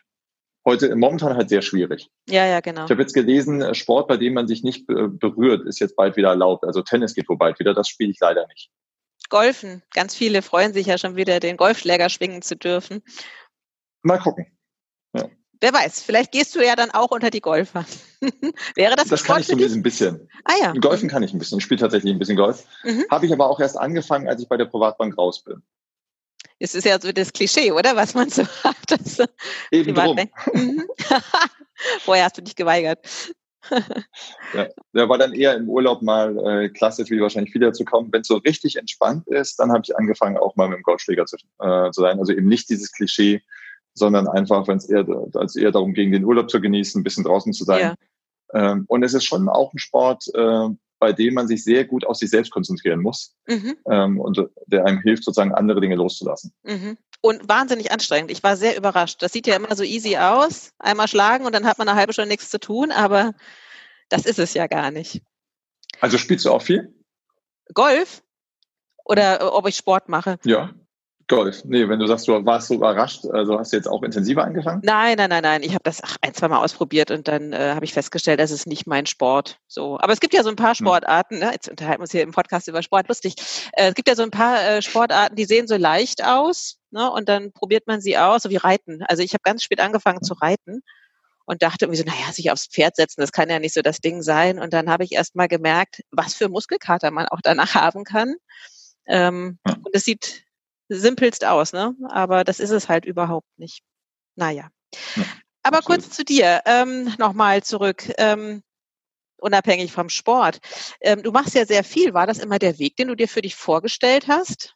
Heute 0.63 0.95
momentan 0.95 1.35
halt 1.35 1.49
sehr 1.49 1.63
schwierig. 1.63 2.11
Ja, 2.29 2.45
ja, 2.45 2.59
genau. 2.59 2.85
Ich 2.85 2.91
habe 2.91 3.01
jetzt 3.01 3.13
gelesen, 3.13 3.61
äh, 3.61 3.73
Sport, 3.73 4.07
bei 4.07 4.17
dem 4.17 4.33
man 4.33 4.47
sich 4.47 4.63
nicht 4.63 4.85
berührt, 4.85 5.65
ist 5.65 5.79
jetzt 5.79 5.95
bald 5.95 6.17
wieder 6.17 6.29
erlaubt. 6.29 6.65
Also 6.65 6.81
Tennis 6.81 7.15
geht 7.15 7.27
wohl 7.29 7.37
bald 7.37 7.59
wieder. 7.59 7.73
Das 7.73 7.87
spiele 7.87 8.11
ich 8.11 8.19
leider 8.19 8.45
nicht. 8.47 8.69
Golfen. 9.29 9.81
Ganz 9.93 10.13
viele 10.13 10.41
freuen 10.41 10.73
sich 10.73 10.87
ja 10.87 10.97
schon 10.97 11.15
wieder, 11.15 11.39
den 11.39 11.57
Golfschläger 11.57 12.09
schwingen 12.09 12.41
zu 12.41 12.55
dürfen. 12.55 13.01
Mal 14.03 14.19
gucken. 14.19 14.45
Wer 15.61 15.73
weiß, 15.73 16.01
vielleicht 16.01 16.31
gehst 16.31 16.55
du 16.55 16.65
ja 16.65 16.75
dann 16.75 16.89
auch 16.89 17.11
unter 17.11 17.29
die 17.29 17.39
Golfer. 17.39 17.85
Wäre 18.75 18.95
das 18.95 19.09
Das 19.09 19.23
kann 19.23 19.41
ich 19.41 19.47
so 19.47 19.55
ein 19.55 19.83
bisschen. 19.83 20.27
Ah 20.43 20.53
ja. 20.59 20.73
Golfen 20.73 21.07
kann 21.07 21.21
ich 21.21 21.33
ein 21.33 21.39
bisschen. 21.39 21.59
Ich 21.59 21.63
spiele 21.63 21.79
tatsächlich 21.79 22.11
ein 22.11 22.17
bisschen 22.17 22.35
Golf. 22.35 22.65
Mhm. 22.83 23.05
Habe 23.11 23.27
ich 23.27 23.31
aber 23.31 23.47
auch 23.47 23.59
erst 23.59 23.77
angefangen, 23.77 24.27
als 24.27 24.41
ich 24.41 24.49
bei 24.49 24.57
der 24.57 24.65
Privatbank 24.65 25.15
raus 25.19 25.43
bin. 25.43 25.61
Es 26.57 26.73
ist 26.73 26.85
ja 26.85 26.99
so 26.99 27.11
das 27.11 27.31
Klischee, 27.31 27.71
oder? 27.71 27.95
Was 27.95 28.15
man 28.15 28.29
so 28.31 28.43
hat. 28.63 28.75
Das 28.87 29.21
Eben 29.69 29.93
drum. 29.93 30.19
Mhm. 30.51 30.83
Vorher 31.99 32.25
hast 32.25 32.39
du 32.39 32.41
dich 32.41 32.55
geweigert. 32.55 32.99
ja, 34.55 34.67
der 34.93 35.09
war 35.09 35.19
dann 35.19 35.33
eher 35.33 35.55
im 35.55 35.69
Urlaub 35.69 36.01
mal 36.01 36.63
äh, 36.63 36.69
klassisch, 36.69 37.11
wie 37.11 37.21
wahrscheinlich 37.21 37.53
wieder 37.53 37.71
zu 37.71 37.85
kommen. 37.85 38.11
Wenn 38.11 38.21
es 38.21 38.27
so 38.27 38.37
richtig 38.37 38.77
entspannt 38.77 39.27
ist, 39.27 39.59
dann 39.59 39.71
habe 39.71 39.83
ich 39.85 39.95
angefangen, 39.95 40.37
auch 40.37 40.55
mal 40.55 40.67
mit 40.67 40.77
dem 40.77 40.83
Golfschläger 40.83 41.27
zu, 41.27 41.37
äh, 41.59 41.91
zu 41.91 42.01
sein. 42.01 42.17
Also 42.17 42.33
eben 42.33 42.47
nicht 42.47 42.69
dieses 42.69 42.91
Klischee, 42.91 43.43
sondern 43.93 44.27
einfach, 44.27 44.67
wenn 44.67 44.77
es 44.77 44.89
eher, 44.89 45.05
als 45.35 45.55
eher 45.55 45.71
darum 45.71 45.93
ging, 45.93 46.11
den 46.11 46.23
Urlaub 46.23 46.49
zu 46.49 46.61
genießen, 46.61 46.99
ein 46.99 47.03
bisschen 47.03 47.23
draußen 47.23 47.53
zu 47.53 47.63
sein. 47.63 47.95
Ja. 48.53 48.71
Ähm, 48.73 48.85
und 48.87 49.03
es 49.03 49.13
ist 49.13 49.25
schon 49.25 49.49
auch 49.49 49.73
ein 49.73 49.79
Sport, 49.79 50.25
äh, 50.33 50.69
bei 50.99 51.13
dem 51.13 51.33
man 51.33 51.47
sich 51.47 51.63
sehr 51.63 51.85
gut 51.85 52.05
auf 52.05 52.15
sich 52.17 52.29
selbst 52.29 52.51
konzentrieren 52.51 53.01
muss 53.01 53.35
mhm. 53.47 53.75
ähm, 53.89 54.19
und 54.19 54.39
der 54.67 54.85
einem 54.85 55.01
hilft, 55.01 55.23
sozusagen 55.23 55.53
andere 55.53 55.81
Dinge 55.81 55.95
loszulassen. 55.95 56.53
Mhm. 56.63 56.97
Und 57.21 57.49
wahnsinnig 57.49 57.91
anstrengend. 57.91 58.31
Ich 58.31 58.43
war 58.43 58.55
sehr 58.55 58.77
überrascht. 58.77 59.21
Das 59.21 59.31
sieht 59.31 59.47
ja 59.47 59.55
immer 59.55 59.75
so 59.75 59.83
easy 59.83 60.17
aus. 60.17 60.73
Einmal 60.79 61.07
schlagen 61.07 61.45
und 61.45 61.53
dann 61.53 61.65
hat 61.65 61.77
man 61.77 61.87
eine 61.87 61.97
halbe 61.97 62.13
Stunde 62.13 62.29
nichts 62.29 62.49
zu 62.49 62.59
tun, 62.59 62.91
aber 62.91 63.33
das 64.09 64.25
ist 64.25 64.39
es 64.39 64.53
ja 64.53 64.67
gar 64.67 64.91
nicht. 64.91 65.21
Also 65.99 66.17
spielst 66.17 66.45
du 66.45 66.51
auch 66.51 66.61
viel? 66.61 66.93
Golf? 67.73 68.23
Oder 69.05 69.41
äh, 69.41 69.43
ob 69.45 69.67
ich 69.67 69.75
Sport 69.75 70.07
mache? 70.07 70.37
Ja. 70.45 70.73
Golf. 71.31 71.63
Nee, 71.63 71.87
wenn 71.87 71.97
du 71.97 72.07
sagst, 72.07 72.27
du 72.27 72.45
warst 72.45 72.67
so 72.67 72.73
überrascht, 72.73 73.25
also 73.25 73.57
hast 73.57 73.71
du 73.71 73.77
jetzt 73.77 73.87
auch 73.87 74.03
intensiver 74.03 74.43
angefangen? 74.43 74.81
Nein, 74.83 75.15
nein, 75.17 75.29
nein, 75.29 75.41
nein. 75.41 75.63
Ich 75.63 75.71
habe 75.73 75.83
das 75.83 76.01
ein, 76.21 76.33
zwei 76.33 76.49
Mal 76.49 76.61
ausprobiert 76.61 77.09
und 77.09 77.29
dann 77.29 77.53
äh, 77.53 77.71
habe 77.73 77.85
ich 77.85 77.93
festgestellt, 77.93 78.41
das 78.41 78.51
ist 78.51 78.67
nicht 78.67 78.85
mein 78.85 79.05
Sport. 79.05 79.57
So, 79.65 79.97
aber 79.97 80.11
es 80.11 80.19
gibt 80.19 80.33
ja 80.33 80.43
so 80.43 80.49
ein 80.49 80.57
paar 80.57 80.75
hm. 80.75 80.85
Sportarten. 80.85 81.39
Ne? 81.39 81.51
Jetzt 81.53 81.69
unterhalten 81.69 81.99
wir 81.99 82.03
uns 82.03 82.11
hier 82.11 82.23
im 82.23 82.33
Podcast 82.33 82.67
über 82.67 82.83
Sport. 82.83 83.07
Lustig. 83.07 83.35
Äh, 83.71 83.89
es 83.89 83.95
gibt 83.95 84.09
ja 84.09 84.15
so 84.15 84.23
ein 84.23 84.29
paar 84.29 84.61
äh, 84.61 84.81
Sportarten, 84.81 85.37
die 85.37 85.45
sehen 85.45 85.67
so 85.67 85.77
leicht 85.77 86.21
aus. 86.21 86.79
Ne? 86.91 87.09
Und 87.09 87.29
dann 87.29 87.53
probiert 87.53 87.87
man 87.87 88.01
sie 88.01 88.17
aus, 88.17 88.43
so 88.43 88.49
wie 88.49 88.57
Reiten. 88.57 89.01
Also 89.07 89.23
ich 89.23 89.31
habe 89.31 89.41
ganz 89.43 89.63
spät 89.63 89.79
angefangen 89.79 90.21
zu 90.23 90.33
reiten 90.33 90.81
und 91.45 91.61
dachte 91.61 91.85
irgendwie 91.85 91.99
so, 91.99 92.03
naja, 92.03 92.33
sich 92.33 92.51
aufs 92.51 92.67
Pferd 92.67 92.97
setzen, 92.97 93.21
das 93.21 93.31
kann 93.31 93.49
ja 93.49 93.59
nicht 93.59 93.73
so 93.73 93.81
das 93.81 93.99
Ding 93.99 94.21
sein. 94.21 94.59
Und 94.59 94.73
dann 94.73 94.89
habe 94.89 95.05
ich 95.05 95.13
erst 95.13 95.37
mal 95.37 95.47
gemerkt, 95.47 96.01
was 96.11 96.33
für 96.33 96.49
Muskelkater 96.49 97.09
man 97.09 97.27
auch 97.27 97.39
danach 97.41 97.73
haben 97.73 98.03
kann. 98.03 98.35
Ähm, 99.07 99.59
ja. 99.65 99.75
Und 99.75 99.95
es 99.95 100.03
sieht 100.03 100.43
simpelst 100.97 101.45
aus, 101.45 101.73
ne? 101.73 101.95
Aber 102.09 102.43
das 102.43 102.59
ist 102.59 102.71
es 102.71 102.89
halt 102.89 103.05
überhaupt 103.05 103.47
nicht. 103.57 103.81
Naja. 104.35 104.69
Ja, 105.15 105.23
Aber 105.63 105.77
absolut. 105.77 106.01
kurz 106.01 106.15
zu 106.15 106.23
dir, 106.25 106.61
ähm, 106.65 107.13
nochmal 107.17 107.63
zurück. 107.63 108.11
Ähm, 108.17 108.61
unabhängig 109.37 109.91
vom 109.91 110.09
Sport. 110.09 110.59
Ähm, 111.01 111.23
du 111.23 111.31
machst 111.31 111.55
ja 111.55 111.65
sehr 111.65 111.83
viel. 111.83 112.13
War 112.13 112.27
das 112.27 112.39
immer 112.39 112.59
der 112.59 112.77
Weg, 112.77 112.95
den 112.95 113.07
du 113.07 113.15
dir 113.15 113.27
für 113.27 113.41
dich 113.41 113.55
vorgestellt 113.55 114.27
hast? 114.27 114.75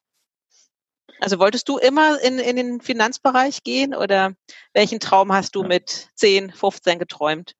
Also 1.19 1.39
wolltest 1.39 1.69
du 1.69 1.77
immer 1.77 2.19
in, 2.22 2.39
in 2.39 2.55
den 2.55 2.81
Finanzbereich 2.81 3.63
gehen 3.63 3.93
oder 3.93 4.34
welchen 4.74 5.00
Traum 5.00 5.31
hast 5.31 5.55
du 5.55 5.62
ja. 5.62 5.67
mit 5.67 6.10
10, 6.15 6.51
15 6.51 7.00
geträumt? 7.00 7.55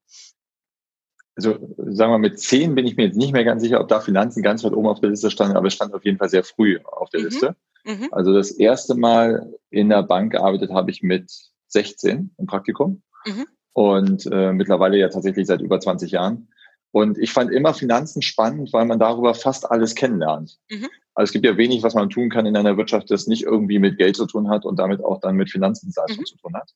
Also 1.36 1.58
sagen 1.78 2.12
wir 2.12 2.18
mit 2.18 2.40
10 2.40 2.76
bin 2.76 2.86
ich 2.86 2.96
mir 2.96 3.08
jetzt 3.08 3.18
nicht 3.18 3.34
mehr 3.34 3.44
ganz 3.44 3.62
sicher, 3.62 3.82
ob 3.82 3.90
da 3.90 4.00
Finanzen 4.00 4.42
ganz 4.42 4.64
weit 4.64 4.74
oben 4.74 4.88
auf 4.88 5.02
der 5.02 5.10
Liste 5.10 5.30
standen, 5.30 5.58
aber 5.58 5.68
es 5.68 5.74
stand 5.74 5.94
auf 5.94 6.06
jeden 6.06 6.18
Fall 6.18 6.30
sehr 6.30 6.44
früh 6.44 6.80
auf 6.84 7.10
der 7.10 7.20
mhm. 7.20 7.26
Liste. 7.26 7.56
Mhm. 7.84 8.10
Also 8.12 8.34
das 8.34 8.52
erste 8.52 8.96
Mal 8.96 9.54
in 9.70 9.90
der 9.90 10.04
Bank 10.04 10.32
gearbeitet 10.32 10.72
habe 10.72 10.92
ich 10.92 11.04
mit 11.04 11.32
16 11.68 12.32
im 12.38 12.46
Praktikum 12.46 13.02
mhm. 13.26 13.46
und 13.74 14.26
äh, 14.32 14.54
mittlerweile 14.54 14.98
ja 14.98 15.10
tatsächlich 15.10 15.46
seit 15.48 15.62
über 15.62 15.80
20 15.80 16.12
Jahren. 16.12 16.48
Und 16.92 17.18
ich 17.18 17.34
fand 17.34 17.52
immer 17.52 17.74
Finanzen 17.74 18.22
spannend, 18.22 18.72
weil 18.72 18.86
man 18.86 19.00
darüber 19.00 19.34
fast 19.34 19.70
alles 19.70 19.96
kennenlernt. 19.96 20.58
Mhm. 20.70 20.88
Also 21.14 21.30
es 21.30 21.32
gibt 21.34 21.46
ja 21.46 21.58
wenig, 21.58 21.84
was 21.84 21.94
man 21.94 22.10
tun 22.10 22.30
kann 22.30 22.46
in 22.46 22.56
einer 22.56 22.78
Wirtschaft, 22.78 23.12
das 23.12 23.28
nicht 23.28 23.44
irgendwie 23.44 23.80
mit 23.80 23.98
Geld 23.98 24.16
zu 24.16 24.26
tun 24.26 24.50
hat 24.50 24.66
und 24.66 24.80
damit 24.80 25.04
auch 25.04 25.20
dann 25.20 25.36
mit 25.36 25.52
Finanzdienstleistungen 25.52 26.22
mhm. 26.22 26.26
zu 26.26 26.38
tun 26.38 26.56
hat. 26.56 26.72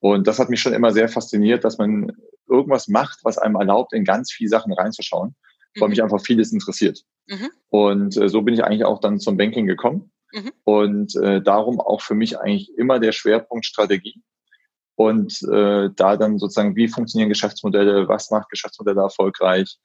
Und 0.00 0.28
das 0.28 0.38
hat 0.38 0.48
mich 0.48 0.60
schon 0.60 0.72
immer 0.72 0.92
sehr 0.92 1.08
fasziniert, 1.08 1.64
dass 1.64 1.78
man 1.78 2.12
irgendwas 2.48 2.88
macht, 2.88 3.20
was 3.22 3.38
einem 3.38 3.56
erlaubt, 3.56 3.92
in 3.92 4.04
ganz 4.04 4.32
viele 4.32 4.50
Sachen 4.50 4.72
reinzuschauen, 4.72 5.34
mhm. 5.74 5.80
weil 5.80 5.88
mich 5.88 6.02
einfach 6.02 6.20
vieles 6.20 6.52
interessiert. 6.52 7.02
Mhm. 7.26 7.50
Und 7.70 8.16
äh, 8.16 8.28
so 8.28 8.42
bin 8.42 8.54
ich 8.54 8.64
eigentlich 8.64 8.84
auch 8.84 9.00
dann 9.00 9.20
zum 9.20 9.36
Banking 9.36 9.66
gekommen. 9.66 10.12
Mhm. 10.32 10.52
Und 10.64 11.16
äh, 11.16 11.40
darum 11.40 11.80
auch 11.80 12.02
für 12.02 12.14
mich 12.14 12.38
eigentlich 12.38 12.76
immer 12.76 12.98
der 12.98 13.12
Schwerpunkt 13.12 13.64
Strategie 13.64 14.22
und 14.98 15.40
äh, 15.44 15.90
da 15.94 16.16
dann 16.16 16.38
sozusagen, 16.38 16.74
wie 16.74 16.88
funktionieren 16.88 17.28
Geschäftsmodelle, 17.28 18.08
was 18.08 18.30
macht 18.30 18.50
Geschäftsmodelle 18.50 19.00
erfolgreich, 19.00 19.78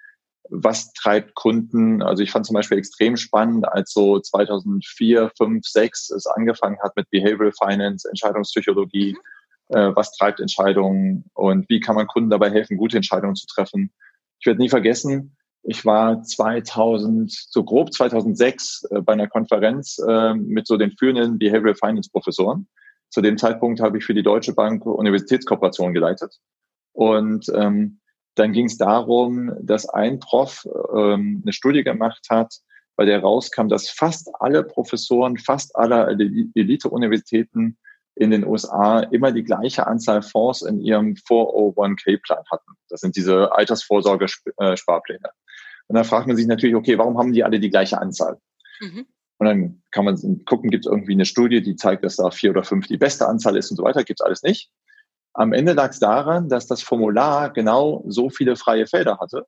was 0.49 0.91
treibt 0.93 1.35
Kunden. 1.35 2.01
Also 2.01 2.23
ich 2.23 2.31
fand 2.31 2.47
zum 2.47 2.55
Beispiel 2.55 2.79
extrem 2.79 3.15
spannend, 3.15 3.67
als 3.67 3.93
so 3.93 4.19
2004, 4.19 5.31
5, 5.37 5.65
6 5.65 6.09
es 6.09 6.25
angefangen 6.25 6.79
hat 6.81 6.95
mit 6.95 7.09
Behavioral 7.11 7.53
Finance, 7.53 8.09
Entscheidungspsychologie, 8.09 9.13
mhm. 9.13 9.19
Äh, 9.69 9.91
was 9.95 10.15
treibt 10.15 10.39
Entscheidungen 10.39 11.25
und 11.33 11.67
wie 11.69 11.79
kann 11.79 11.95
man 11.95 12.07
Kunden 12.07 12.29
dabei 12.29 12.49
helfen, 12.49 12.77
gute 12.77 12.97
Entscheidungen 12.97 13.35
zu 13.35 13.47
treffen. 13.47 13.91
Ich 14.39 14.45
werde 14.45 14.61
nie 14.61 14.69
vergessen, 14.69 15.35
ich 15.63 15.85
war 15.85 16.21
2000, 16.23 17.31
so 17.31 17.63
grob 17.63 17.93
2006 17.93 18.87
äh, 18.91 19.01
bei 19.01 19.13
einer 19.13 19.27
Konferenz 19.27 19.97
äh, 19.99 20.33
mit 20.33 20.67
so 20.67 20.77
den 20.77 20.91
führenden 20.91 21.39
Behavioral 21.39 21.75
Finance 21.75 22.09
Professoren 22.11 22.67
zu 23.13 23.21
dem 23.21 23.37
Zeitpunkt 23.37 23.79
habe 23.79 23.99
ich 23.99 24.05
für 24.05 24.15
die 24.15 24.23
Deutsche 24.23 24.53
Bank 24.53 24.87
Universitätskooperation 24.87 25.93
geleitet. 25.93 26.39
Und 26.93 27.45
ähm, 27.53 27.99
dann 28.33 28.53
ging 28.53 28.65
es 28.65 28.77
darum, 28.79 29.53
dass 29.61 29.87
ein 29.87 30.19
Prof 30.19 30.67
ähm, 30.95 31.43
eine 31.43 31.53
Studie 31.53 31.83
gemacht 31.83 32.25
hat, 32.31 32.55
bei 32.95 33.05
der 33.05 33.21
rauskam, 33.21 33.67
dass 33.67 33.87
fast 33.87 34.31
alle 34.39 34.63
Professoren, 34.63 35.37
fast 35.37 35.75
aller 35.75 36.07
Elite-Universitäten 36.09 37.77
in 38.15 38.31
den 38.31 38.45
USA 38.45 38.99
immer 38.99 39.31
die 39.31 39.43
gleiche 39.43 39.87
Anzahl 39.87 40.21
Fonds 40.21 40.61
in 40.61 40.79
ihrem 40.79 41.15
401k-Plan 41.15 42.43
hatten. 42.51 42.71
Das 42.89 43.01
sind 43.01 43.15
diese 43.15 43.51
Altersvorsorge-Sparpläne. 43.51 45.29
Und 45.87 45.95
dann 45.95 46.05
fragt 46.05 46.27
man 46.27 46.35
sich 46.35 46.47
natürlich, 46.47 46.75
okay, 46.75 46.97
warum 46.97 47.17
haben 47.17 47.33
die 47.33 47.43
alle 47.43 47.59
die 47.59 47.69
gleiche 47.69 47.99
Anzahl? 47.99 48.37
Mhm. 48.79 49.07
Und 49.37 49.47
dann 49.47 49.83
kann 49.91 50.05
man 50.05 50.45
gucken, 50.45 50.69
gibt 50.69 50.85
es 50.85 50.91
irgendwie 50.91 51.13
eine 51.13 51.25
Studie, 51.25 51.61
die 51.61 51.75
zeigt, 51.75 52.05
dass 52.05 52.17
da 52.17 52.29
vier 52.31 52.51
oder 52.51 52.63
fünf 52.63 52.87
die 52.87 52.97
beste 52.97 53.27
Anzahl 53.27 53.57
ist 53.57 53.71
und 53.71 53.77
so 53.77 53.83
weiter. 53.83 54.03
Gibt 54.03 54.21
es 54.21 54.25
alles 54.25 54.43
nicht. 54.43 54.71
Am 55.33 55.51
Ende 55.51 55.73
lag 55.73 55.89
es 55.89 55.99
daran, 55.99 56.47
dass 56.47 56.67
das 56.67 56.83
Formular 56.83 57.51
genau 57.51 58.03
so 58.07 58.29
viele 58.29 58.55
freie 58.55 58.85
Felder 58.85 59.17
hatte. 59.19 59.47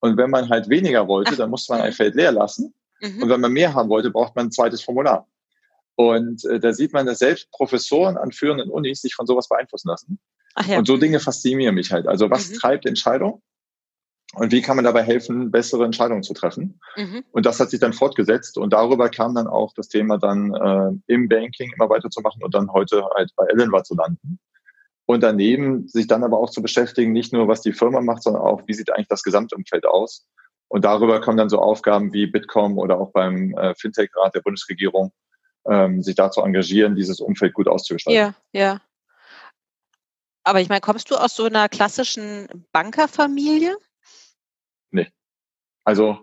Und 0.00 0.16
wenn 0.16 0.30
man 0.30 0.48
halt 0.48 0.70
weniger 0.70 1.06
wollte, 1.06 1.36
dann 1.36 1.50
musste 1.50 1.74
man 1.74 1.82
ein 1.82 1.92
Feld 1.92 2.14
leer 2.14 2.32
lassen. 2.32 2.74
Mhm. 3.00 3.22
Und 3.22 3.28
wenn 3.28 3.40
man 3.40 3.52
mehr 3.52 3.74
haben 3.74 3.90
wollte, 3.90 4.10
braucht 4.10 4.34
man 4.34 4.46
ein 4.46 4.52
zweites 4.52 4.82
Formular. 4.82 5.26
Und 6.00 6.46
äh, 6.46 6.58
da 6.58 6.72
sieht 6.72 6.94
man, 6.94 7.04
dass 7.04 7.18
selbst 7.18 7.50
Professoren 7.50 8.16
an 8.16 8.32
führenden 8.32 8.70
Unis 8.70 9.02
sich 9.02 9.14
von 9.14 9.26
sowas 9.26 9.48
beeinflussen 9.48 9.88
lassen. 9.88 10.18
Ja. 10.66 10.78
Und 10.78 10.86
so 10.86 10.96
Dinge 10.96 11.20
faszinieren 11.20 11.74
mich 11.74 11.92
halt. 11.92 12.06
Also 12.06 12.30
was 12.30 12.48
mhm. 12.48 12.54
treibt 12.54 12.86
Entscheidung? 12.86 13.42
Und 14.32 14.50
wie 14.50 14.62
kann 14.62 14.76
man 14.76 14.84
dabei 14.84 15.02
helfen, 15.02 15.50
bessere 15.50 15.84
Entscheidungen 15.84 16.22
zu 16.22 16.32
treffen? 16.32 16.80
Mhm. 16.96 17.24
Und 17.32 17.44
das 17.44 17.60
hat 17.60 17.68
sich 17.68 17.80
dann 17.80 17.92
fortgesetzt 17.92 18.56
und 18.56 18.72
darüber 18.72 19.10
kam 19.10 19.34
dann 19.34 19.46
auch 19.46 19.74
das 19.74 19.88
Thema 19.88 20.16
dann 20.16 20.54
äh, 20.54 21.12
im 21.12 21.28
Banking 21.28 21.70
immer 21.74 21.90
weiterzumachen 21.90 22.42
und 22.42 22.54
dann 22.54 22.72
heute 22.72 23.04
halt 23.14 23.32
bei 23.36 23.44
Ellenwa 23.46 23.84
zu 23.84 23.94
landen. 23.94 24.38
Und 25.04 25.22
daneben 25.22 25.86
sich 25.86 26.06
dann 26.06 26.24
aber 26.24 26.38
auch 26.38 26.50
zu 26.50 26.62
beschäftigen, 26.62 27.12
nicht 27.12 27.32
nur 27.32 27.46
was 27.46 27.60
die 27.60 27.72
Firma 27.72 28.00
macht, 28.00 28.22
sondern 28.22 28.42
auch, 28.42 28.62
wie 28.66 28.72
sieht 28.72 28.90
eigentlich 28.90 29.08
das 29.08 29.24
Gesamtumfeld 29.24 29.84
aus? 29.84 30.26
Und 30.68 30.84
darüber 30.86 31.20
kommen 31.20 31.36
dann 31.36 31.50
so 31.50 31.58
Aufgaben 31.58 32.12
wie 32.12 32.26
Bitkom 32.26 32.78
oder 32.78 32.98
auch 32.98 33.10
beim 33.12 33.52
äh, 33.58 33.74
Fintech-Rat 33.74 34.34
der 34.36 34.40
Bundesregierung, 34.40 35.12
ähm, 35.70 36.02
sich 36.02 36.16
da 36.16 36.30
zu 36.30 36.42
engagieren, 36.42 36.96
dieses 36.96 37.20
Umfeld 37.20 37.54
gut 37.54 37.68
auszugestalten. 37.68 38.34
Ja, 38.52 38.60
ja. 38.60 38.80
Aber 40.42 40.60
ich 40.60 40.68
meine, 40.68 40.80
kommst 40.80 41.10
du 41.10 41.16
aus 41.16 41.36
so 41.36 41.44
einer 41.44 41.68
klassischen 41.68 42.48
Bankerfamilie? 42.72 43.76
Nee. 44.90 45.08
Also 45.84 46.18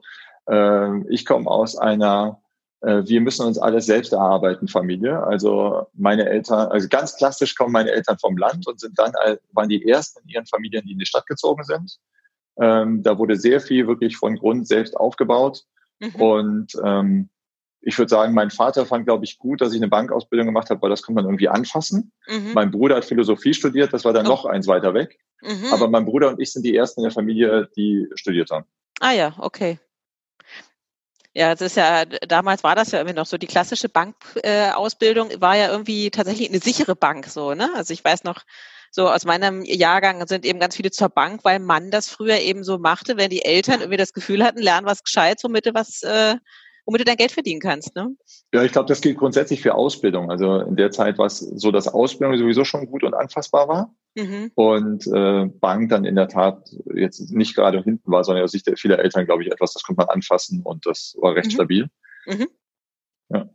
äh, 0.47 1.13
ich 1.13 1.25
komme 1.25 1.49
aus 1.49 1.77
einer 1.77 2.41
äh, 2.81 3.03
wir 3.05 3.21
müssen 3.21 3.45
uns 3.45 3.57
alles 3.57 3.85
selbst 3.85 4.13
erarbeiten 4.13 4.67
Familie. 4.67 5.23
Also 5.23 5.87
meine 5.93 6.29
Eltern, 6.29 6.69
also 6.69 6.87
ganz 6.87 7.15
klassisch 7.15 7.55
kommen 7.55 7.71
meine 7.71 7.91
Eltern 7.91 8.17
vom 8.19 8.37
Land 8.37 8.67
und 8.67 8.79
sind 8.79 8.97
dann 8.99 9.13
waren 9.53 9.69
die 9.69 9.87
ersten 9.87 10.21
in 10.23 10.29
ihren 10.29 10.45
Familien, 10.45 10.85
die 10.85 10.91
in 10.91 10.99
die 10.99 11.05
Stadt 11.05 11.25
gezogen 11.25 11.63
sind. 11.63 11.97
Ähm, 12.59 13.03
da 13.03 13.17
wurde 13.17 13.35
sehr 13.35 13.61
viel 13.61 13.87
wirklich 13.87 14.17
von 14.17 14.35
Grund 14.35 14.67
selbst 14.67 14.95
aufgebaut. 14.97 15.63
Mhm. 15.99 16.15
Und 16.15 16.73
ähm, 16.83 17.29
ich 17.81 17.97
würde 17.97 18.09
sagen, 18.09 18.33
mein 18.33 18.49
Vater 18.49 18.85
fand, 18.85 19.05
glaube 19.05 19.25
ich, 19.25 19.37
gut, 19.37 19.61
dass 19.61 19.71
ich 19.71 19.79
eine 19.79 19.87
Bankausbildung 19.87 20.47
gemacht 20.47 20.69
habe, 20.69 20.81
weil 20.81 20.89
das 20.89 21.01
konnte 21.01 21.21
man 21.21 21.25
irgendwie 21.25 21.49
anfassen. 21.49 22.11
Mhm. 22.27 22.51
Mein 22.53 22.71
Bruder 22.71 22.97
hat 22.97 23.05
Philosophie 23.05 23.53
studiert, 23.53 23.93
das 23.93 24.05
war 24.05 24.13
dann 24.13 24.25
oh. 24.25 24.29
noch 24.29 24.45
eins 24.45 24.67
weiter 24.67 24.93
weg. 24.93 25.19
Mhm. 25.41 25.71
Aber 25.71 25.87
mein 25.87 26.05
Bruder 26.05 26.29
und 26.29 26.41
ich 26.41 26.51
sind 26.51 26.63
die 26.63 26.75
ersten 26.75 27.01
in 27.01 27.05
der 27.05 27.11
Familie, 27.11 27.69
die 27.75 28.07
studiert 28.15 28.49
haben. 28.51 28.65
Ah 28.99 29.11
ja, 29.11 29.35
okay. 29.37 29.79
Ja, 31.33 31.51
es 31.51 31.61
ist 31.61 31.77
ja, 31.77 32.03
damals 32.05 32.63
war 32.63 32.73
das 32.73 32.91
ja 32.91 32.99
irgendwie 32.99 33.15
noch 33.15 33.27
so, 33.27 33.37
die 33.37 33.45
klassische 33.45 33.89
Bankausbildung 33.89 35.29
äh, 35.29 35.39
war 35.39 35.55
ja 35.55 35.69
irgendwie 35.69 36.09
tatsächlich 36.09 36.49
eine 36.49 36.59
sichere 36.59 36.95
Bank, 36.95 37.27
so, 37.27 37.53
ne? 37.53 37.69
Also 37.75 37.93
ich 37.93 38.03
weiß 38.03 38.23
noch, 38.23 38.41
so 38.89 39.07
aus 39.07 39.23
meinem 39.25 39.63
Jahrgang 39.63 40.25
sind 40.25 40.45
eben 40.45 40.59
ganz 40.59 40.75
viele 40.75 40.89
zur 40.89 41.09
Bank, 41.09 41.41
weil 41.43 41.59
man 41.59 41.91
das 41.91 42.09
früher 42.09 42.39
eben 42.39 42.63
so 42.63 42.79
machte, 42.79 43.17
wenn 43.17 43.29
die 43.29 43.45
Eltern 43.45 43.81
irgendwie 43.81 43.97
das 43.97 44.13
Gefühl 44.13 44.43
hatten, 44.43 44.61
lernen 44.61 44.87
was 44.87 45.03
gescheit, 45.03 45.39
womit 45.43 45.67
du 45.67 45.75
was 45.75 46.01
äh, 46.01 46.37
womit 46.87 47.01
du 47.01 47.05
dein 47.05 47.17
Geld 47.17 47.33
verdienen 47.33 47.59
kannst. 47.59 47.95
Ne? 47.95 48.15
Ja, 48.53 48.63
ich 48.63 48.71
glaube, 48.71 48.87
das 48.87 49.01
gilt 49.01 49.17
grundsätzlich 49.17 49.61
für 49.61 49.75
Ausbildung. 49.75 50.31
Also 50.31 50.61
in 50.61 50.77
der 50.77 50.89
Zeit 50.89 51.17
war 51.17 51.25
es 51.25 51.39
so, 51.39 51.69
dass 51.69 51.89
Ausbildung 51.89 52.37
sowieso 52.37 52.63
schon 52.63 52.87
gut 52.87 53.03
und 53.03 53.13
anfassbar 53.13 53.67
war. 53.67 53.95
Mhm. 54.15 54.51
Und 54.55 55.05
äh, 55.05 55.45
Bank 55.59 55.89
dann 55.89 56.05
in 56.05 56.15
der 56.15 56.29
Tat 56.29 56.69
jetzt 56.95 57.29
nicht 57.31 57.55
gerade 57.55 57.83
hinten 57.83 58.09
war, 58.09 58.23
sondern 58.23 58.45
aus 58.45 58.53
Sicht 58.53 58.71
vieler 58.79 58.99
Eltern, 58.99 59.25
glaube 59.25 59.43
ich, 59.43 59.51
etwas, 59.51 59.73
das 59.73 59.83
konnte 59.83 59.99
man 59.99 60.09
anfassen 60.09 60.61
und 60.63 60.85
das 60.85 61.15
war 61.19 61.35
recht 61.35 61.47
mhm. 61.47 61.51
stabil. 61.51 61.89
Mhm. 62.25 62.47
Ja. 63.29 63.49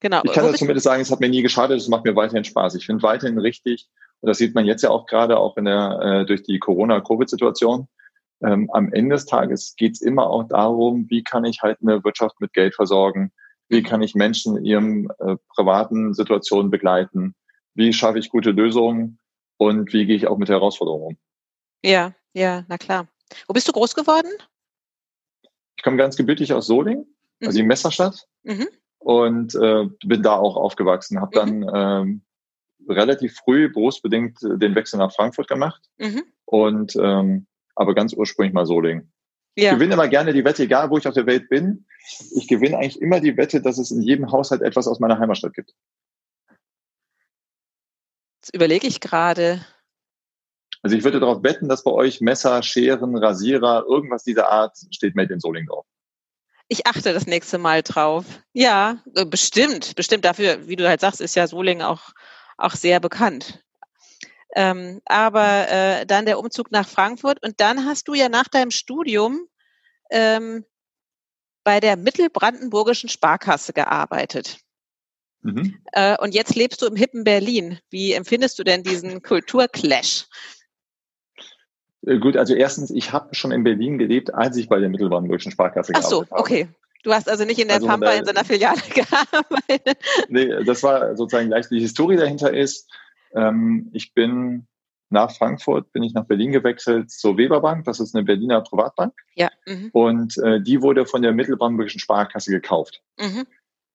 Genau. 0.00 0.20
Ich 0.24 0.32
kann 0.32 0.54
zumindest 0.54 0.84
sagen, 0.84 1.00
es 1.00 1.10
hat 1.10 1.20
mir 1.20 1.30
nie 1.30 1.42
geschadet, 1.42 1.78
es 1.78 1.88
macht 1.88 2.04
mir 2.04 2.16
weiterhin 2.16 2.44
Spaß. 2.44 2.74
Ich 2.74 2.86
finde 2.86 3.04
weiterhin 3.04 3.38
richtig, 3.38 3.88
und 4.20 4.28
das 4.28 4.38
sieht 4.38 4.54
man 4.54 4.66
jetzt 4.66 4.82
ja 4.82 4.90
auch 4.90 5.06
gerade 5.06 5.38
auch 5.38 5.56
in 5.56 5.64
der, 5.64 6.00
äh, 6.02 6.26
durch 6.26 6.42
die 6.42 6.58
Corona-Covid-Situation, 6.58 7.88
ähm, 8.44 8.70
am 8.72 8.92
Ende 8.92 9.16
des 9.16 9.26
Tages 9.26 9.74
geht 9.76 9.94
es 9.94 10.02
immer 10.02 10.28
auch 10.28 10.44
darum, 10.44 11.06
wie 11.08 11.22
kann 11.22 11.44
ich 11.44 11.62
halt 11.62 11.78
eine 11.82 12.04
Wirtschaft 12.04 12.40
mit 12.40 12.52
Geld 12.52 12.74
versorgen, 12.74 13.32
wie 13.68 13.82
kann 13.82 14.02
ich 14.02 14.14
Menschen 14.14 14.56
in 14.56 14.64
ihren 14.64 15.10
äh, 15.18 15.36
privaten 15.54 16.14
Situationen 16.14 16.70
begleiten, 16.70 17.34
wie 17.74 17.92
schaffe 17.92 18.18
ich 18.18 18.30
gute 18.30 18.50
Lösungen 18.50 19.18
und 19.56 19.92
wie 19.92 20.06
gehe 20.06 20.16
ich 20.16 20.26
auch 20.26 20.38
mit 20.38 20.48
Herausforderungen 20.48 21.04
um. 21.04 21.16
Ja, 21.82 22.14
ja, 22.32 22.64
na 22.68 22.78
klar. 22.78 23.08
Wo 23.46 23.54
bist 23.54 23.68
du 23.68 23.72
groß 23.72 23.94
geworden? 23.94 24.28
Ich 25.76 25.82
komme 25.82 25.96
ganz 25.96 26.16
gebürtig 26.16 26.52
aus 26.52 26.66
Soling, 26.66 27.06
mhm. 27.40 27.46
also 27.46 27.58
in 27.58 27.66
Messerstadt. 27.66 28.26
Mhm. 28.42 28.68
Und 28.98 29.54
äh, 29.54 29.84
bin 30.04 30.22
da 30.22 30.36
auch 30.36 30.56
aufgewachsen. 30.56 31.20
Habe 31.20 31.34
dann 31.34 31.58
mhm. 31.58 31.70
ähm, 31.74 32.22
relativ 32.88 33.36
früh 33.36 33.70
berufsbedingt 33.70 34.38
den 34.42 34.74
Wechsel 34.74 34.98
nach 34.98 35.12
Frankfurt 35.12 35.48
gemacht. 35.48 35.82
Mhm. 35.98 36.22
Und 36.46 36.96
ähm, 36.96 37.46
aber 37.74 37.94
ganz 37.94 38.12
ursprünglich 38.12 38.54
mal 38.54 38.66
Solingen. 38.66 39.12
Ja. 39.56 39.72
Ich 39.72 39.78
gewinne 39.78 39.94
immer 39.94 40.08
gerne 40.08 40.32
die 40.32 40.44
Wette, 40.44 40.64
egal 40.64 40.90
wo 40.90 40.98
ich 40.98 41.06
auf 41.06 41.14
der 41.14 41.26
Welt 41.26 41.48
bin. 41.48 41.86
Ich 42.34 42.48
gewinne 42.48 42.76
eigentlich 42.76 43.00
immer 43.00 43.20
die 43.20 43.36
Wette, 43.36 43.62
dass 43.62 43.78
es 43.78 43.90
in 43.90 44.02
jedem 44.02 44.32
Haushalt 44.32 44.62
etwas 44.62 44.88
aus 44.88 45.00
meiner 45.00 45.18
Heimatstadt 45.18 45.54
gibt. 45.54 45.72
Jetzt 48.42 48.54
überlege 48.54 48.86
ich 48.86 49.00
gerade. 49.00 49.64
Also 50.82 50.96
ich 50.96 51.04
würde 51.04 51.20
darauf 51.20 51.42
wetten, 51.42 51.68
dass 51.68 51.82
bei 51.82 51.92
euch 51.92 52.20
Messer, 52.20 52.62
Scheren, 52.62 53.16
Rasierer, 53.16 53.84
irgendwas 53.88 54.24
dieser 54.24 54.50
Art 54.50 54.76
steht 54.90 55.14
Made 55.14 55.32
in 55.32 55.40
Solingen 55.40 55.68
drauf. 55.68 55.86
Ich 56.68 56.86
achte 56.86 57.12
das 57.12 57.26
nächste 57.26 57.58
Mal 57.58 57.82
drauf. 57.82 58.24
Ja, 58.52 58.98
äh, 59.14 59.24
bestimmt, 59.24 59.94
bestimmt. 59.96 60.24
Dafür, 60.24 60.66
wie 60.66 60.76
du 60.76 60.88
halt 60.88 61.00
sagst, 61.00 61.20
ist 61.20 61.36
ja 61.36 61.46
Solingen 61.46 61.82
auch, 61.82 62.10
auch 62.58 62.72
sehr 62.72 63.00
bekannt. 63.00 63.64
Ähm, 64.54 65.00
aber 65.04 65.68
äh, 65.68 66.06
dann 66.06 66.26
der 66.26 66.38
Umzug 66.38 66.70
nach 66.70 66.88
Frankfurt 66.88 67.42
und 67.42 67.60
dann 67.60 67.84
hast 67.86 68.06
du 68.08 68.14
ja 68.14 68.28
nach 68.28 68.48
deinem 68.48 68.70
Studium 68.70 69.48
ähm, 70.10 70.64
bei 71.64 71.80
der 71.80 71.96
Mittelbrandenburgischen 71.96 73.08
Sparkasse 73.08 73.72
gearbeitet. 73.72 74.58
Mhm. 75.42 75.78
Äh, 75.92 76.16
und 76.18 76.34
jetzt 76.34 76.54
lebst 76.54 76.82
du 76.82 76.86
im 76.86 76.96
hippen 76.96 77.24
Berlin. 77.24 77.78
Wie 77.90 78.12
empfindest 78.12 78.58
du 78.58 78.64
denn 78.64 78.82
diesen 78.82 79.22
Kulturclash? 79.22 80.26
Äh, 82.06 82.18
gut, 82.18 82.36
also 82.36 82.54
erstens, 82.54 82.90
ich 82.90 83.12
habe 83.12 83.34
schon 83.34 83.50
in 83.50 83.64
Berlin 83.64 83.98
gelebt, 83.98 84.32
als 84.32 84.56
ich 84.56 84.68
bei 84.68 84.78
der 84.78 84.88
Mittelbrandenburgischen 84.88 85.52
Sparkasse 85.52 85.92
Ach 85.96 86.02
so, 86.02 86.20
gearbeitet 86.20 86.38
okay. 86.38 86.68
Du 87.02 87.12
hast 87.12 87.28
also 87.28 87.44
nicht 87.44 87.58
in 87.58 87.68
der 87.68 87.76
also 87.76 87.86
Pampa 87.86 88.12
in 88.12 88.24
seiner 88.24 88.44
Filiale 88.44 88.80
gearbeitet. 88.94 89.98
Nee, 90.28 90.64
das 90.64 90.82
war 90.82 91.14
sozusagen 91.16 91.48
gleich 91.48 91.68
die 91.68 91.80
Historie 91.80 92.16
dahinter 92.16 92.52
ist. 92.52 92.90
Ähm, 93.34 93.90
ich 93.92 94.14
bin 94.14 94.66
nach 95.10 95.30
Frankfurt 95.30 95.92
bin 95.92 96.02
ich 96.02 96.12
nach 96.12 96.24
Berlin 96.24 96.52
gewechselt 96.52 97.10
zur 97.10 97.36
Weberbank. 97.36 97.84
Das 97.84 98.00
ist 98.00 98.14
eine 98.14 98.24
Berliner 98.24 98.60
Privatbank. 98.62 99.14
Ja. 99.34 99.48
Mhm. 99.66 99.90
Und 99.92 100.38
äh, 100.38 100.60
die 100.60 100.82
wurde 100.82 101.06
von 101.06 101.22
der 101.22 101.32
Mittelbrandenburgischen 101.32 102.00
Sparkasse 102.00 102.50
gekauft. 102.50 103.02
Mhm. 103.18 103.46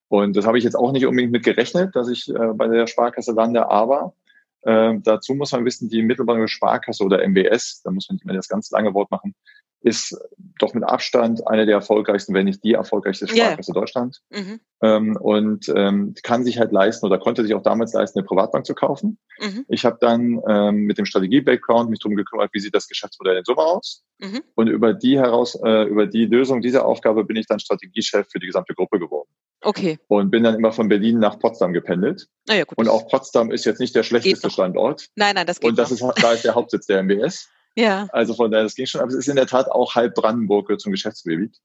Und 0.07 0.35
das 0.35 0.45
habe 0.45 0.57
ich 0.57 0.63
jetzt 0.63 0.75
auch 0.75 0.91
nicht 0.91 1.05
unbedingt 1.05 1.31
mit 1.31 1.43
gerechnet, 1.43 1.95
dass 1.95 2.09
ich 2.09 2.29
äh, 2.29 2.53
bei 2.53 2.67
der 2.67 2.87
Sparkasse 2.87 3.33
lande, 3.33 3.69
aber 3.69 4.13
äh, 4.61 4.93
dazu 5.03 5.35
muss 5.35 5.51
man 5.51 5.65
wissen, 5.65 5.89
die 5.89 6.01
Mittelbrandenburgische 6.01 6.57
Sparkasse 6.57 7.03
oder 7.03 7.23
MBS, 7.27 7.81
da 7.83 7.91
muss 7.91 8.09
man 8.09 8.15
nicht 8.15 8.25
mehr 8.25 8.35
das 8.35 8.47
ganz 8.47 8.69
lange 8.71 8.93
Wort 8.93 9.11
machen, 9.11 9.35
ist 9.81 10.17
doch 10.59 10.73
mit 10.73 10.83
Abstand 10.83 11.47
eine 11.47 11.65
der 11.65 11.75
erfolgreichsten, 11.75 12.33
wenn 12.33 12.45
nicht 12.45 12.63
die 12.63 12.73
erfolgreichste 12.73 13.27
Sparkasse 13.27 13.71
yeah. 13.71 13.79
Deutschland. 13.79 14.19
Mhm. 14.29 14.59
Ähm, 14.81 15.17
und 15.17 15.71
ähm, 15.73 16.13
kann 16.21 16.43
sich 16.43 16.59
halt 16.59 16.71
leisten 16.71 17.05
oder 17.05 17.17
konnte 17.17 17.43
sich 17.43 17.53
auch 17.53 17.63
damals 17.63 17.93
leisten, 17.93 18.19
eine 18.19 18.25
Privatbank 18.25 18.65
zu 18.65 18.75
kaufen. 18.75 19.17
Mhm. 19.39 19.65
Ich 19.69 19.85
habe 19.85 19.97
dann 20.01 20.41
ähm, 20.47 20.83
mit 20.83 20.97
dem 20.97 21.05
Strategie-Background 21.05 21.89
mich 21.89 21.99
darum 21.99 22.17
gekümmert, 22.17 22.49
wie 22.53 22.59
sieht 22.59 22.75
das 22.75 22.87
Geschäftsmodell 22.87 23.37
in 23.37 23.45
Summe 23.45 23.61
aus. 23.61 24.03
Mhm. 24.19 24.43
Und 24.55 24.67
über 24.67 24.93
die 24.93 25.17
heraus, 25.17 25.57
äh, 25.63 25.83
über 25.83 26.05
die 26.05 26.25
Lösung 26.25 26.61
dieser 26.61 26.85
Aufgabe 26.85 27.23
bin 27.23 27.37
ich 27.37 27.47
dann 27.47 27.59
Strategiechef 27.59 28.27
für 28.29 28.39
die 28.39 28.47
gesamte 28.47 28.73
Gruppe 28.73 28.99
geworden. 28.99 29.29
Okay. 29.61 29.97
Und 30.07 30.29
bin 30.29 30.43
dann 30.43 30.55
immer 30.55 30.71
von 30.73 30.89
Berlin 30.89 31.19
nach 31.19 31.39
Potsdam 31.39 31.73
gependelt. 31.73 32.27
Na 32.47 32.55
ja, 32.55 32.65
gut, 32.65 32.77
und 32.77 32.89
auch 32.89 33.07
Potsdam 33.07 33.51
ist 33.51 33.65
jetzt 33.65 33.79
nicht 33.79 33.95
der 33.95 34.03
schlechteste 34.03 34.49
Standort. 34.49 35.07
Nein, 35.15 35.35
nein, 35.35 35.47
das 35.47 35.59
geht 35.59 35.69
Und 35.69 35.79
das 35.79 35.91
noch. 35.99 36.15
ist, 36.15 36.23
da 36.23 36.33
ist 36.33 36.43
der 36.43 36.55
Hauptsitz 36.55 36.85
der 36.85 36.99
MBS. 37.03 37.47
Ja. 37.75 38.07
Also 38.11 38.33
von 38.33 38.51
daher, 38.51 38.63
das 38.63 38.73
ging 38.73 38.87
schon. 38.87 38.99
Aber 38.99 39.09
es 39.09 39.15
ist 39.15 39.29
in 39.29 39.37
der 39.37 39.45
Tat 39.45 39.69
auch 39.69 39.95
halb 39.95 40.15
Brandenburg 40.15 40.67
zum 40.81 40.91
Geschäftsgebiet. 40.91 41.55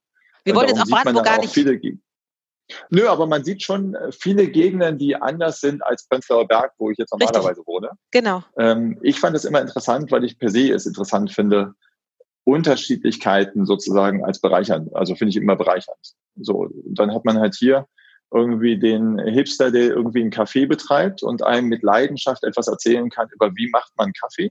Wir 0.44 0.54
wollen 0.54 0.68
jetzt 0.68 0.80
auch 0.80 0.87
Brandenburg 0.87 1.25
gar 1.25 1.40
nicht. 1.40 1.56
Nö, 2.90 3.08
aber 3.08 3.26
man 3.26 3.44
sieht 3.44 3.62
schon 3.62 3.94
äh, 3.94 4.12
viele 4.12 4.46
Gegenden, 4.49 4.99
die 4.99 5.16
anders 5.16 5.61
sind 5.61 5.82
als 5.84 6.06
Prenzlauer 6.06 6.46
Berg, 6.46 6.73
wo 6.78 6.90
ich 6.90 6.99
jetzt 6.99 7.12
normalerweise 7.12 7.49
Richtig. 7.49 7.66
wohne. 7.66 7.90
Genau. 8.11 8.44
Ähm, 8.56 8.99
ich 9.02 9.18
fand 9.18 9.37
es 9.37 9.44
immer 9.44 9.61
interessant, 9.61 10.11
weil 10.12 10.25
ich 10.25 10.38
per 10.38 10.50
se 10.50 10.70
es 10.73 10.87
interessant 10.87 11.32
finde, 11.32 11.75
Unterschiedlichkeiten 12.44 13.66
sozusagen 13.66 14.24
als 14.24 14.40
bereichernd. 14.40 14.94
Also 14.94 15.14
finde 15.14 15.30
ich 15.30 15.36
immer 15.36 15.56
bereichernd. 15.56 16.14
So, 16.36 16.68
dann 16.84 17.12
hat 17.12 17.24
man 17.24 17.38
halt 17.38 17.54
hier 17.54 17.86
irgendwie 18.32 18.78
den 18.78 19.18
Hipster, 19.18 19.70
der 19.70 19.90
irgendwie 19.90 20.20
einen 20.20 20.30
Kaffee 20.30 20.66
betreibt 20.66 21.22
und 21.22 21.42
einem 21.42 21.68
mit 21.68 21.82
Leidenschaft 21.82 22.44
etwas 22.44 22.68
erzählen 22.68 23.08
kann 23.08 23.28
über 23.32 23.54
wie 23.56 23.70
macht 23.70 23.92
man 23.96 24.12
Kaffee. 24.12 24.50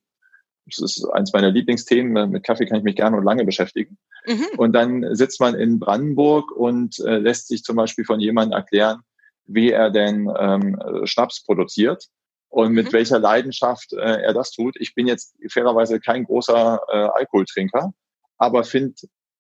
Das 0.66 0.80
ist 0.80 1.06
eins 1.12 1.34
meiner 1.34 1.52
Lieblingsthemen. 1.52 2.32
Mit 2.32 2.44
Kaffee 2.44 2.66
kann 2.66 2.78
ich 2.78 2.84
mich 2.84 2.96
gerne 2.96 3.18
und 3.18 3.26
lange 3.26 3.44
beschäftigen. 3.44 3.98
Mhm. 4.26 4.48
Und 4.58 4.74
dann 4.74 5.14
sitzt 5.16 5.42
man 5.42 5.56
in 5.56 5.80
Brandenburg 5.80 6.52
und 6.52 7.00
äh, 7.00 7.18
lässt 7.18 7.50
sich 7.50 7.64
zum 7.64 7.76
Beispiel 7.76 8.06
von 8.06 8.22
jemandem 8.22 8.58
erklären, 8.58 9.02
wie 9.46 9.72
er 9.72 9.92
denn 9.92 10.32
ähm, 10.40 10.80
Schnaps 11.04 11.44
produziert 11.44 12.08
und 12.54 12.74
mit 12.74 12.88
Mhm. 12.88 12.94
welcher 12.94 13.20
Leidenschaft 13.20 13.94
äh, 13.94 14.22
er 14.22 14.34
das 14.34 14.52
tut. 14.52 14.76
Ich 14.80 14.94
bin 14.94 15.08
jetzt 15.08 15.36
fairerweise 15.50 16.00
kein 16.00 16.24
großer 16.24 16.82
äh, 16.92 16.98
Alkoholtrinker, 17.20 17.94
aber 18.38 18.64
finde 18.64 18.94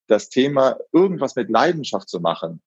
das 0.07 0.29
Thema, 0.29 0.77
irgendwas 0.91 1.35
mit 1.35 1.49
Leidenschaft 1.49 2.09
zu 2.09 2.19
machen, 2.19 2.61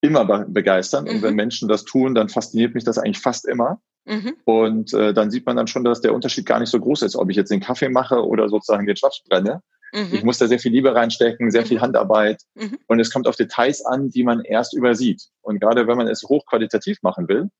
immer 0.00 0.24
be 0.24 0.46
begeisternd. 0.48 1.08
Und 1.08 1.16
Mhm. 1.18 1.22
wenn 1.22 1.34
Menschen 1.34 1.68
das 1.68 1.84
tun, 1.84 2.14
dann 2.14 2.28
fasziniert 2.30 2.74
mich 2.74 2.84
das 2.84 2.98
eigentlich 2.98 3.20
fast 3.20 3.46
immer. 3.46 3.80
Mhm. 4.06 4.36
Und 4.44 4.94
äh, 4.94 5.12
dann 5.12 5.30
sieht 5.30 5.44
man 5.44 5.56
dann 5.56 5.66
schon, 5.66 5.84
dass 5.84 6.00
der 6.00 6.14
Unterschied 6.14 6.46
gar 6.46 6.60
nicht 6.60 6.70
so 6.70 6.80
groß 6.80 7.02
ist, 7.02 7.14
ob 7.16 7.28
ich 7.28 7.36
jetzt 7.36 7.50
den 7.50 7.60
Kaffee 7.60 7.90
mache 7.90 8.26
oder 8.26 8.48
sozusagen 8.48 8.86
den 8.86 8.96
Schnaps 8.96 9.22
brenne. 9.28 9.62
Ich 9.92 10.20
Mhm. 10.20 10.26
muss 10.26 10.38
da 10.38 10.46
sehr 10.46 10.58
viel 10.58 10.72
Liebe 10.72 10.94
reinstecken, 10.94 11.50
sehr 11.50 11.64
viel 11.66 11.80
Handarbeit. 11.80 12.42
Mhm. 12.54 12.78
Und 12.88 13.00
es 13.00 13.10
kommt 13.12 13.26
auf 13.26 13.36
Details 13.36 13.84
an, 13.84 14.08
die 14.10 14.22
man 14.22 14.44
erst 14.44 14.74
übersieht. 14.74 15.22
Und 15.42 15.60
gerade 15.60 15.86
wenn 15.86 15.96
man 15.98 16.08
es 16.08 16.22
hochqualitativ 16.22 16.98
machen 17.02 17.26
will, 17.28 17.50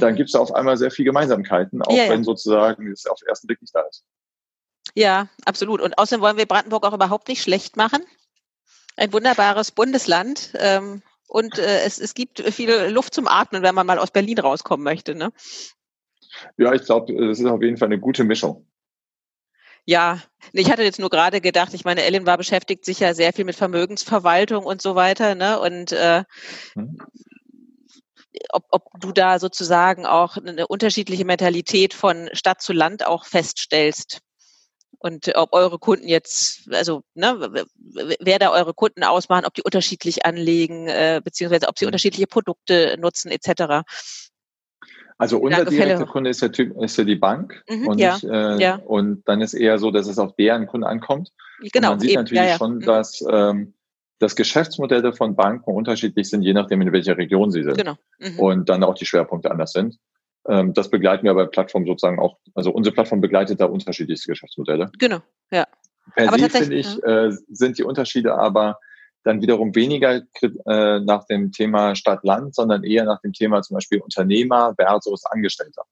dann 0.00 0.12
Mhm. 0.12 0.16
gibt 0.16 0.28
es 0.30 0.34
auf 0.34 0.54
einmal 0.54 0.76
sehr 0.76 0.90
viel 0.90 1.04
Gemeinsamkeiten, 1.04 1.82
auch 1.82 1.92
Ja, 1.96 2.04
ja. 2.04 2.10
wenn 2.10 2.24
sozusagen 2.24 2.90
es 2.90 3.06
auf 3.06 3.18
den 3.18 3.28
ersten 3.28 3.46
Blick 3.46 3.60
nicht 3.60 3.74
da 3.74 3.80
ist. 3.82 4.04
Ja, 4.94 5.28
absolut. 5.44 5.80
Und 5.80 5.98
außerdem 5.98 6.22
wollen 6.22 6.36
wir 6.36 6.46
Brandenburg 6.46 6.84
auch 6.84 6.94
überhaupt 6.94 7.28
nicht 7.28 7.42
schlecht 7.42 7.76
machen. 7.76 8.02
Ein 8.96 9.12
wunderbares 9.12 9.72
Bundesland. 9.72 10.52
Ähm, 10.58 11.02
und 11.28 11.58
äh, 11.58 11.80
es, 11.84 11.98
es 11.98 12.14
gibt 12.14 12.40
viel 12.40 12.70
Luft 12.88 13.12
zum 13.14 13.26
Atmen, 13.26 13.62
wenn 13.62 13.74
man 13.74 13.86
mal 13.86 13.98
aus 13.98 14.10
Berlin 14.10 14.38
rauskommen 14.38 14.84
möchte. 14.84 15.14
Ne? 15.14 15.32
Ja, 16.56 16.72
ich 16.72 16.82
glaube, 16.84 17.12
es 17.30 17.40
ist 17.40 17.46
auf 17.46 17.62
jeden 17.62 17.76
Fall 17.76 17.86
eine 17.88 17.98
gute 17.98 18.24
Mischung. 18.24 18.66
Ja, 19.84 20.20
ich 20.52 20.70
hatte 20.70 20.82
jetzt 20.82 20.98
nur 20.98 21.10
gerade 21.10 21.40
gedacht, 21.40 21.72
ich 21.74 21.84
meine, 21.84 22.02
Ellen 22.02 22.26
war 22.26 22.36
beschäftigt 22.38 22.84
sich 22.84 22.98
ja 23.00 23.14
sehr 23.14 23.32
viel 23.32 23.44
mit 23.44 23.54
Vermögensverwaltung 23.54 24.64
und 24.64 24.82
so 24.82 24.94
weiter, 24.96 25.34
ne? 25.34 25.60
Und 25.60 25.92
äh, 25.92 26.24
Mhm. 26.74 26.98
Ob, 28.50 28.64
ob 28.70 28.84
du 29.00 29.12
da 29.12 29.38
sozusagen 29.38 30.06
auch 30.06 30.36
eine 30.36 30.66
unterschiedliche 30.66 31.24
Mentalität 31.24 31.94
von 31.94 32.28
Stadt 32.32 32.60
zu 32.62 32.72
Land 32.72 33.06
auch 33.06 33.24
feststellst. 33.24 34.20
Und 34.98 35.30
ob 35.36 35.52
eure 35.52 35.78
Kunden 35.78 36.08
jetzt, 36.08 36.72
also 36.72 37.02
ne, 37.14 37.64
wer 38.18 38.38
da 38.38 38.50
eure 38.50 38.72
Kunden 38.72 39.04
ausmachen, 39.04 39.44
ob 39.44 39.52
die 39.52 39.62
unterschiedlich 39.62 40.24
anlegen, 40.24 40.88
äh, 40.88 41.20
beziehungsweise 41.22 41.68
ob 41.68 41.78
sie 41.78 41.84
unterschiedliche 41.86 42.26
Produkte 42.26 42.96
nutzen, 42.98 43.30
etc. 43.30 43.84
Also 45.18 45.38
unser 45.38 45.58
Danke, 45.58 45.72
Fälle. 45.72 45.84
direkter 45.94 46.06
Kunde 46.10 46.30
ist 46.30 46.42
ja, 46.42 46.48
Typ, 46.48 46.76
ist 46.82 46.96
ja 46.98 47.04
die 47.04 47.16
Bank 47.16 47.62
Mhm, 47.68 47.88
und, 47.88 47.98
ja, 47.98 48.14
nicht, 48.14 48.24
äh, 48.24 48.58
ja. 48.58 48.76
und 48.76 49.22
dann 49.26 49.40
ist 49.40 49.54
eher 49.54 49.78
so, 49.78 49.90
dass 49.90 50.06
es 50.06 50.18
auf 50.18 50.34
deren 50.36 50.66
Kunden 50.66 50.86
ankommt. 50.86 51.30
Genau, 51.60 51.88
und 51.92 51.96
man 51.96 52.00
sieht 52.00 52.10
eben, 52.10 52.20
natürlich 52.20 52.42
ja, 52.42 52.48
ja. 52.50 52.56
schon, 52.58 52.76
Mhm. 52.76 52.80
dass 52.80 53.24
ähm, 53.30 53.74
das 54.18 54.36
Geschäftsmodelle 54.36 55.12
von 55.12 55.36
Banken 55.36 55.70
unterschiedlich 55.70 56.30
sind, 56.30 56.42
je 56.42 56.54
nachdem, 56.54 56.80
in 56.80 56.92
welcher 56.92 57.18
Region 57.18 57.50
sie 57.50 57.62
sind. 57.62 57.76
Genau. 57.76 57.96
Mhm. 58.18 58.38
und 58.38 58.68
dann 58.68 58.82
auch 58.82 58.94
die 58.94 59.06
Schwerpunkte 59.06 59.50
anders 59.50 59.72
sind. 59.72 59.98
Ähm, 60.48 60.72
das 60.74 60.90
begleiten 60.90 61.24
wir 61.24 61.34
bei 61.34 61.46
Plattformen 61.46 61.86
sozusagen 61.86 62.18
auch, 62.18 62.38
also 62.54 62.70
unsere 62.70 62.94
Plattform 62.94 63.20
begleitet 63.20 63.60
da 63.60 63.66
unterschiedlichste 63.66 64.30
Geschäftsmodelle. 64.30 64.90
Genau, 64.98 65.18
ja. 65.50 65.66
Per 66.14 66.28
Aber 66.28 66.38
se 66.38 66.44
tatsächlich, 66.44 66.86
finde 66.86 67.28
ich, 67.28 67.34
äh, 67.34 67.36
sind 67.48 67.78
die 67.78 67.82
Unterschiede 67.82 68.34
aber 68.38 68.78
dann 69.24 69.42
wiederum 69.42 69.74
weniger 69.74 70.22
äh, 70.40 71.00
nach 71.00 71.24
dem 71.26 71.50
Thema 71.50 71.96
Stadt-Land, 71.96 72.54
sondern 72.54 72.84
eher 72.84 73.04
nach 73.04 73.20
dem 73.20 73.32
Thema 73.32 73.60
zum 73.62 73.74
Beispiel 73.74 74.00
Unternehmer 74.00 74.74
versus 74.78 75.24
Angestellter. 75.26 75.82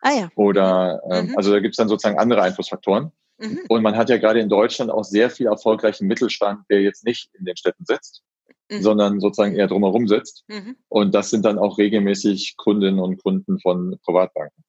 Ah 0.00 0.12
ja. 0.12 0.28
Oder 0.36 1.02
ähm, 1.10 1.26
Mhm. 1.26 1.36
also 1.36 1.52
da 1.52 1.58
gibt 1.58 1.72
es 1.72 1.76
dann 1.76 1.88
sozusagen 1.88 2.18
andere 2.20 2.42
Einflussfaktoren. 2.42 3.10
Mhm. 3.38 3.60
Und 3.68 3.82
man 3.82 3.96
hat 3.96 4.10
ja 4.10 4.18
gerade 4.18 4.40
in 4.40 4.48
Deutschland 4.48 4.90
auch 4.90 5.04
sehr 5.04 5.30
viel 5.30 5.46
erfolgreichen 5.46 6.06
Mittelstand, 6.06 6.64
der 6.70 6.82
jetzt 6.82 7.04
nicht 7.04 7.30
in 7.34 7.44
den 7.44 7.56
Städten 7.56 7.84
sitzt, 7.84 8.22
Mhm. 8.70 8.82
sondern 8.82 9.20
sozusagen 9.20 9.54
eher 9.56 9.66
drumherum 9.66 10.06
sitzt. 10.08 10.44
Mhm. 10.48 10.76
Und 10.88 11.14
das 11.14 11.30
sind 11.30 11.44
dann 11.44 11.58
auch 11.58 11.78
regelmäßig 11.78 12.56
Kundinnen 12.56 13.00
und 13.00 13.22
Kunden 13.22 13.58
von 13.60 13.98
Privatbanken. 14.04 14.62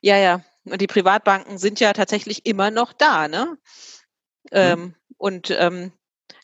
Ja, 0.00 0.16
ja. 0.16 0.44
Und 0.64 0.80
die 0.80 0.86
Privatbanken 0.86 1.58
sind 1.58 1.80
ja 1.80 1.92
tatsächlich 1.92 2.46
immer 2.46 2.70
noch 2.70 2.92
da, 2.92 3.28
ne? 3.28 3.58
Ähm, 4.52 4.94
und 5.16 5.50
ähm, 5.50 5.92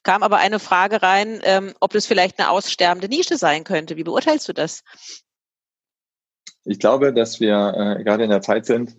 kam 0.02 0.22
aber 0.22 0.38
eine 0.38 0.58
Frage 0.58 1.02
rein, 1.02 1.40
ähm, 1.44 1.72
ob 1.80 1.92
das 1.92 2.06
vielleicht 2.06 2.38
eine 2.38 2.50
aussterbende 2.50 3.08
Nische 3.08 3.36
sein 3.36 3.64
könnte. 3.64 3.96
Wie 3.96 4.04
beurteilst 4.04 4.48
du 4.48 4.52
das? 4.52 4.82
Ich 6.64 6.78
glaube, 6.78 7.12
dass 7.12 7.40
wir 7.40 7.98
äh, 7.98 8.02
gerade 8.02 8.24
in 8.24 8.30
der 8.30 8.42
Zeit 8.42 8.66
sind, 8.66 8.96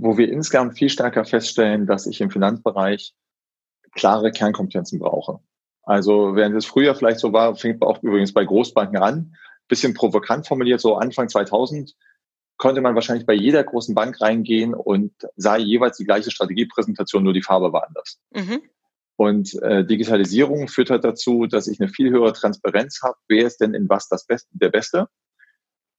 wo 0.00 0.16
wir 0.16 0.30
insgesamt 0.30 0.78
viel 0.78 0.88
stärker 0.88 1.24
feststellen, 1.24 1.86
dass 1.86 2.06
ich 2.06 2.20
im 2.20 2.30
Finanzbereich 2.30 3.12
klare 3.94 4.32
Kernkompetenzen 4.32 4.98
brauche. 4.98 5.40
Also 5.82 6.34
während 6.36 6.56
es 6.56 6.66
früher 6.66 6.94
vielleicht 6.94 7.18
so 7.18 7.32
war, 7.32 7.54
fängt 7.56 7.82
auch 7.82 8.02
übrigens 8.02 8.32
bei 8.32 8.44
Großbanken 8.44 8.98
an, 8.98 9.36
bisschen 9.68 9.94
provokant 9.94 10.46
formuliert, 10.46 10.80
so 10.80 10.96
Anfang 10.96 11.28
2000 11.28 11.94
konnte 12.56 12.82
man 12.82 12.94
wahrscheinlich 12.94 13.26
bei 13.26 13.32
jeder 13.32 13.64
großen 13.64 13.94
Bank 13.94 14.20
reingehen 14.20 14.74
und 14.74 15.12
sah 15.36 15.56
jeweils 15.56 15.96
die 15.96 16.04
gleiche 16.04 16.30
Strategiepräsentation, 16.30 17.22
nur 17.22 17.32
die 17.32 17.42
Farbe 17.42 17.72
war 17.72 17.86
anders. 17.86 18.20
Mhm. 18.34 18.62
Und 19.16 19.54
äh, 19.62 19.84
Digitalisierung 19.84 20.68
führt 20.68 20.90
halt 20.90 21.04
dazu, 21.04 21.46
dass 21.46 21.68
ich 21.68 21.80
eine 21.80 21.88
viel 21.88 22.10
höhere 22.10 22.32
Transparenz 22.32 23.00
habe, 23.02 23.16
wer 23.28 23.46
ist 23.46 23.60
denn 23.60 23.74
in 23.74 23.88
was 23.88 24.08
das 24.08 24.26
Beste, 24.26 24.50
der 24.52 24.70
Beste. 24.70 25.08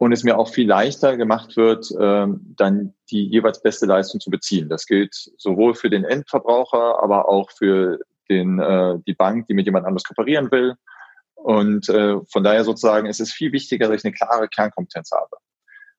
Und 0.02 0.14
es 0.14 0.24
mir 0.24 0.40
auch 0.40 0.50
viel 0.50 0.68
leichter 0.68 1.16
gemacht 1.16 1.56
wird, 1.58 1.86
ähm, 2.00 2.56
dann 2.58 2.96
die 3.12 3.24
jeweils 3.28 3.62
beste 3.62 3.86
Leistung 3.86 4.20
zu 4.20 4.32
beziehen. 4.32 4.68
Das 4.68 4.88
gilt 4.88 5.14
sowohl 5.38 5.76
für 5.76 5.92
den 5.92 6.06
Endverbraucher, 6.06 7.04
aber 7.04 7.30
auch 7.30 7.52
für 7.52 8.00
den, 8.28 8.58
äh, 8.58 8.98
die 9.06 9.14
Bank, 9.14 9.46
die 9.46 9.54
mit 9.54 9.68
jemand 9.68 9.86
anderes 9.86 10.04
kooperieren 10.04 10.50
will. 10.50 10.74
Und 11.36 11.88
äh, 11.90 12.16
von 12.32 12.44
daher 12.44 12.64
sozusagen 12.64 13.06
ist 13.06 13.20
es 13.22 13.32
viel 13.32 13.52
wichtiger, 13.52 13.90
dass 13.90 14.00
ich 14.00 14.06
eine 14.06 14.16
klare 14.16 14.48
Kernkompetenz 14.48 15.12
habe. 15.12 15.38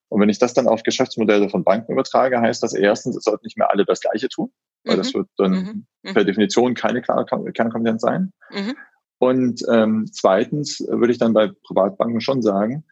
Und 0.08 0.20
wenn 0.20 0.28
ich 0.30 0.40
das 0.40 0.52
dann 0.52 0.66
auf 0.66 0.82
Geschäftsmodelle 0.82 1.48
von 1.48 1.62
Banken 1.62 1.92
übertrage, 1.92 2.40
heißt 2.40 2.60
das 2.60 2.74
erstens, 2.74 3.16
es 3.16 3.22
sollten 3.22 3.46
nicht 3.46 3.56
mehr 3.56 3.70
alle 3.70 3.84
das 3.84 4.00
Gleiche 4.00 4.28
tun, 4.28 4.50
weil 4.82 4.96
das 4.96 5.14
wird 5.14 5.28
dann 5.36 5.52
Mhm. 5.52 5.86
Mhm. 6.02 6.14
per 6.14 6.24
Definition 6.24 6.74
keine 6.74 7.02
klare 7.02 7.22
Kom- 7.24 7.52
Kernkompetenz 7.52 8.02
sein. 8.02 8.32
Mhm. 8.50 8.74
Und 9.18 9.62
ähm, 9.70 10.08
zweitens 10.10 10.80
würde 10.80 11.12
ich 11.12 11.18
dann 11.18 11.34
bei 11.34 11.52
Privatbanken 11.62 12.20
schon 12.20 12.42
sagen, 12.42 12.82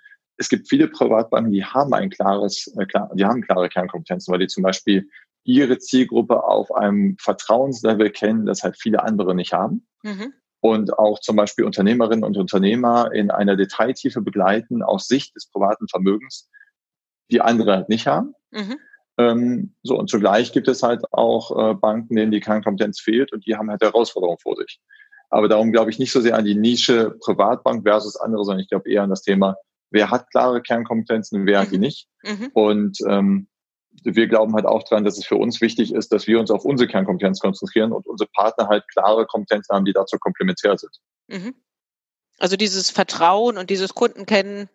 es 0.40 0.48
gibt 0.48 0.68
viele 0.70 0.88
Privatbanken, 0.88 1.52
die 1.52 1.64
haben 1.64 1.92
ein 1.92 2.08
klares, 2.08 2.66
äh, 2.78 2.86
klar, 2.86 3.10
die 3.14 3.26
haben 3.26 3.42
klare 3.42 3.68
Kernkompetenzen, 3.68 4.32
weil 4.32 4.40
die 4.40 4.46
zum 4.46 4.62
Beispiel 4.62 5.06
ihre 5.44 5.78
Zielgruppe 5.78 6.42
auf 6.42 6.72
einem 6.74 7.16
Vertrauenslevel 7.20 8.10
kennen, 8.10 8.46
das 8.46 8.62
halt 8.62 8.78
viele 8.80 9.02
andere 9.02 9.34
nicht 9.34 9.52
haben. 9.52 9.86
Mhm. 10.02 10.32
Und 10.60 10.98
auch 10.98 11.20
zum 11.20 11.36
Beispiel 11.36 11.66
Unternehmerinnen 11.66 12.24
und 12.24 12.38
Unternehmer 12.38 13.12
in 13.12 13.30
einer 13.30 13.54
Detailtiefe 13.54 14.22
begleiten 14.22 14.82
aus 14.82 15.08
Sicht 15.08 15.36
des 15.36 15.50
privaten 15.50 15.88
Vermögens, 15.88 16.48
die 17.30 17.42
andere 17.42 17.76
halt 17.76 17.90
nicht 17.90 18.06
haben. 18.06 18.34
Mhm. 18.50 18.78
Ähm, 19.18 19.74
so, 19.82 19.98
und 19.98 20.08
zugleich 20.08 20.52
gibt 20.52 20.68
es 20.68 20.82
halt 20.82 21.02
auch 21.12 21.50
äh, 21.70 21.74
Banken, 21.74 22.16
denen 22.16 22.32
die 22.32 22.40
Kernkompetenz 22.40 22.98
fehlt 22.98 23.32
und 23.34 23.46
die 23.46 23.56
haben 23.56 23.70
halt 23.70 23.82
Herausforderungen 23.82 24.38
vor 24.38 24.56
sich. 24.56 24.80
Aber 25.28 25.48
darum 25.48 25.70
glaube 25.70 25.90
ich 25.90 25.98
nicht 25.98 26.12
so 26.12 26.20
sehr 26.22 26.36
an 26.36 26.46
die 26.46 26.54
Nische 26.54 27.14
Privatbank 27.20 27.82
versus 27.86 28.16
andere, 28.16 28.44
sondern 28.44 28.62
ich 28.62 28.70
glaube 28.70 28.90
eher 28.90 29.02
an 29.02 29.10
das 29.10 29.22
Thema, 29.22 29.56
wer 29.90 30.10
hat 30.10 30.30
klare 30.30 30.62
Kernkompetenzen, 30.62 31.46
wer 31.46 31.58
mhm. 31.58 31.62
hat 31.62 31.72
die 31.72 31.76
mhm. 31.76 31.80
nicht. 31.80 32.08
Mhm. 32.22 32.50
Und 32.52 32.98
ähm, 33.06 33.48
wir 34.02 34.28
glauben 34.28 34.54
halt 34.54 34.66
auch 34.66 34.84
dran, 34.84 35.04
dass 35.04 35.18
es 35.18 35.26
für 35.26 35.36
uns 35.36 35.60
wichtig 35.60 35.92
ist, 35.92 36.12
dass 36.12 36.26
wir 36.26 36.38
uns 36.38 36.50
auf 36.50 36.64
unsere 36.64 36.88
Kernkompetenz 36.88 37.40
konzentrieren 37.40 37.92
und 37.92 38.06
unsere 38.06 38.30
Partner 38.30 38.68
halt 38.68 38.88
klare 38.88 39.26
Kompetenzen 39.26 39.74
haben, 39.74 39.84
die 39.84 39.92
dazu 39.92 40.16
komplementär 40.18 40.78
sind. 40.78 40.92
Mhm. 41.28 41.54
Also 42.38 42.56
dieses 42.56 42.90
Vertrauen 42.90 43.58
und 43.58 43.68
dieses 43.68 43.94
Kundenkennen 43.94 44.68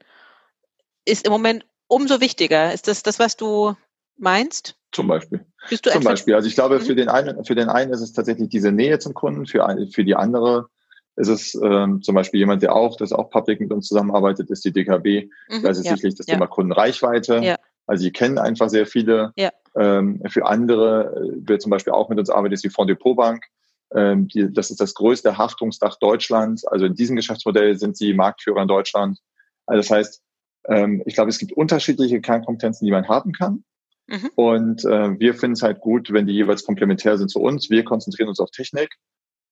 ist 1.06 1.25
im 1.25 1.32
Moment 1.32 1.65
umso 1.88 2.21
wichtiger. 2.21 2.73
Ist 2.73 2.88
das 2.88 3.04
das, 3.04 3.17
was 3.19 3.38
du 3.38 3.75
meinst? 4.17 4.75
Zum 4.91 5.08
Beispiel. 5.08 5.45
Bist 5.69 5.86
du 5.86 5.91
zum 5.91 6.04
Beispiel. 6.04 6.36
Also 6.36 6.47
ich 6.47 6.56
glaube, 6.56 6.80
für 6.80 6.93
mhm. 6.93 6.97
den 6.97 7.10
einen, 7.10 7.45
für 7.45 7.56
den 7.56 7.69
einen 7.69 7.91
ist 7.91 8.01
es 8.01 8.13
tatsächlich 8.13 8.49
diese 8.49 8.71
Nähe 8.71 8.99
zum 8.99 9.13
Kunden, 9.13 9.45
für, 9.45 9.65
für 9.91 10.04
die 10.04 10.15
andere 10.15 10.69
ist 11.15 11.28
es 11.30 11.56
ähm, 11.56 12.01
zum 12.01 12.15
Beispiel 12.15 12.39
jemand, 12.39 12.62
der 12.62 12.75
auch, 12.75 12.97
das 12.97 13.13
auch 13.13 13.30
Public 13.30 13.62
mit 13.62 13.71
uns 13.71 13.88
zusammenarbeitet, 13.88 14.49
ist 14.49 14.65
die 14.65 14.73
DKB. 14.73 15.30
Mhm, 15.49 15.63
da 15.63 15.69
ist 15.69 15.80
es 15.80 15.86
ja, 15.86 15.95
sicherlich 15.95 16.15
das 16.15 16.28
ja. 16.28 16.34
Thema 16.34 16.47
Kundenreichweite. 16.47 17.39
Ja. 17.41 17.56
Also 17.88 18.04
sie 18.04 18.12
kennen 18.12 18.38
einfach 18.38 18.69
sehr 18.69 18.86
viele. 18.86 19.32
Ja. 19.36 19.51
Ähm, 19.78 20.21
für 20.28 20.45
andere, 20.45 21.15
äh, 21.15 21.38
wer 21.45 21.60
zum 21.60 21.69
Beispiel 21.69 21.93
auch 21.93 22.10
mit 22.10 22.19
uns 22.19 22.30
arbeitet, 22.30 22.56
ist 22.56 22.63
die 22.63 22.69
Fonds 22.69 22.89
Depot 22.89 23.15
Bank. 23.15 23.45
Ähm, 23.93 24.28
die, 24.28 24.51
das 24.51 24.71
ist 24.71 24.82
das 24.82 24.93
größte 24.93 25.38
Haftungsdach 25.38 25.97
Deutschlands. 25.99 26.65
Also 26.65 26.86
in 26.86 26.95
diesem 26.95 27.15
Geschäftsmodell 27.15 27.78
sind 27.78 27.95
sie 27.95 28.13
Marktführer 28.13 28.62
in 28.62 28.67
Deutschland. 28.67 29.19
Also 29.67 29.82
das 29.82 29.91
heißt, 29.91 30.21
ähm, 30.67 31.04
ich 31.06 31.15
glaube, 31.15 31.30
es 31.30 31.38
gibt 31.38 31.54
unterschiedliche 31.54 32.19
Kernkompetenzen, 32.19 32.86
die 32.86 32.91
man 32.91 33.08
haben 33.08 33.32
kann. 33.32 33.63
Mhm. 34.08 34.30
Und 34.36 34.86
äh, 34.86 35.19
wir 35.19 35.34
finden 35.34 35.54
es 35.54 35.63
halt 35.63 35.80
gut, 35.80 36.12
wenn 36.12 36.28
die 36.28 36.34
jeweils 36.34 36.65
komplementär 36.65 37.17
sind 37.17 37.30
zu 37.30 37.39
uns. 37.39 37.69
Wir 37.69 37.84
konzentrieren 37.84 38.30
uns 38.30 38.39
auf 38.39 38.51
Technik 38.51 38.95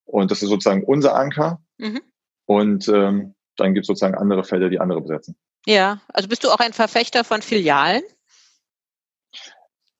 und 0.05 0.31
das 0.31 0.41
ist 0.41 0.49
sozusagen 0.49 0.83
unser 0.83 1.15
Anker. 1.15 1.61
Mhm. 1.77 2.01
Und 2.45 2.87
ähm, 2.87 3.35
dann 3.57 3.73
gibt 3.73 3.83
es 3.83 3.87
sozusagen 3.87 4.15
andere 4.15 4.43
Felder, 4.43 4.69
die 4.69 4.79
andere 4.79 5.01
besetzen. 5.01 5.35
Ja, 5.65 6.01
also 6.09 6.27
bist 6.27 6.43
du 6.43 6.49
auch 6.49 6.59
ein 6.59 6.73
Verfechter 6.73 7.23
von 7.23 7.41
Filialen? 7.41 8.03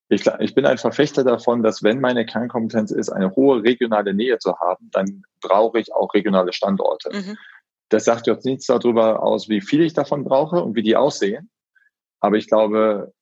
Ich, 0.09 0.25
ich 0.39 0.53
bin 0.53 0.65
ein 0.65 0.77
Verfechter 0.77 1.23
davon, 1.23 1.63
dass 1.63 1.81
wenn 1.81 1.99
meine 1.99 2.25
Kernkompetenz 2.25 2.91
ist, 2.91 3.09
eine 3.09 3.35
hohe 3.35 3.63
regionale 3.63 4.13
Nähe 4.13 4.37
zu 4.37 4.59
haben, 4.59 4.89
dann 4.91 5.23
brauche 5.41 5.79
ich 5.79 5.93
auch 5.93 6.13
regionale 6.13 6.53
Standorte. 6.53 7.09
Mhm. 7.13 7.37
Das 7.89 8.05
sagt 8.05 8.27
jetzt 8.27 8.45
nichts 8.45 8.65
darüber 8.65 9.23
aus, 9.23 9.49
wie 9.49 9.61
viel 9.61 9.81
ich 9.81 9.93
davon 9.93 10.23
brauche 10.23 10.61
und 10.61 10.75
wie 10.75 10.83
die 10.83 10.95
aussehen. 10.95 11.49
Aber 12.19 12.37
ich 12.37 12.47
glaube, 12.47 13.13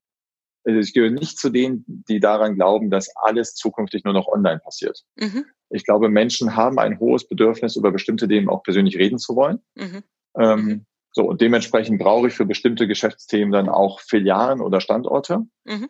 also 0.64 0.80
ich 0.80 0.94
gehöre 0.94 1.12
nicht 1.12 1.38
zu 1.38 1.50
denen, 1.50 1.84
die 1.88 2.20
daran 2.20 2.56
glauben, 2.56 2.90
dass 2.90 3.16
alles 3.16 3.56
zukünftig 3.56 4.04
nur 4.04 4.14
noch 4.14 4.28
online 4.28 4.60
passiert. 4.60 5.04
Mhm. 5.16 5.46
Ich 5.70 5.86
glaube, 5.86 6.10
Menschen 6.10 6.56
haben 6.56 6.80
ein 6.80 7.00
hohes 7.00 7.28
Bedürfnis, 7.28 7.76
über 7.76 7.92
bestimmte 7.92 8.28
Themen 8.28 8.50
auch 8.50 8.64
persönlich 8.64 8.98
reden 8.98 9.18
zu 9.18 9.36
wollen. 9.36 9.60
Mhm. 9.76 10.04
Ähm, 10.38 10.66
mhm. 10.66 10.86
so, 11.12 11.24
und 11.24 11.42
dementsprechend 11.42 12.00
brauche 12.00 12.28
ich 12.28 12.34
für 12.34 12.46
bestimmte 12.46 12.88
Geschäftsthemen 12.88 13.52
dann 13.52 13.70
auch 13.70 14.00
Filialen 14.00 14.62
oder 14.62 14.82
Standorte. 14.82 15.46
Mhm. 15.66 15.90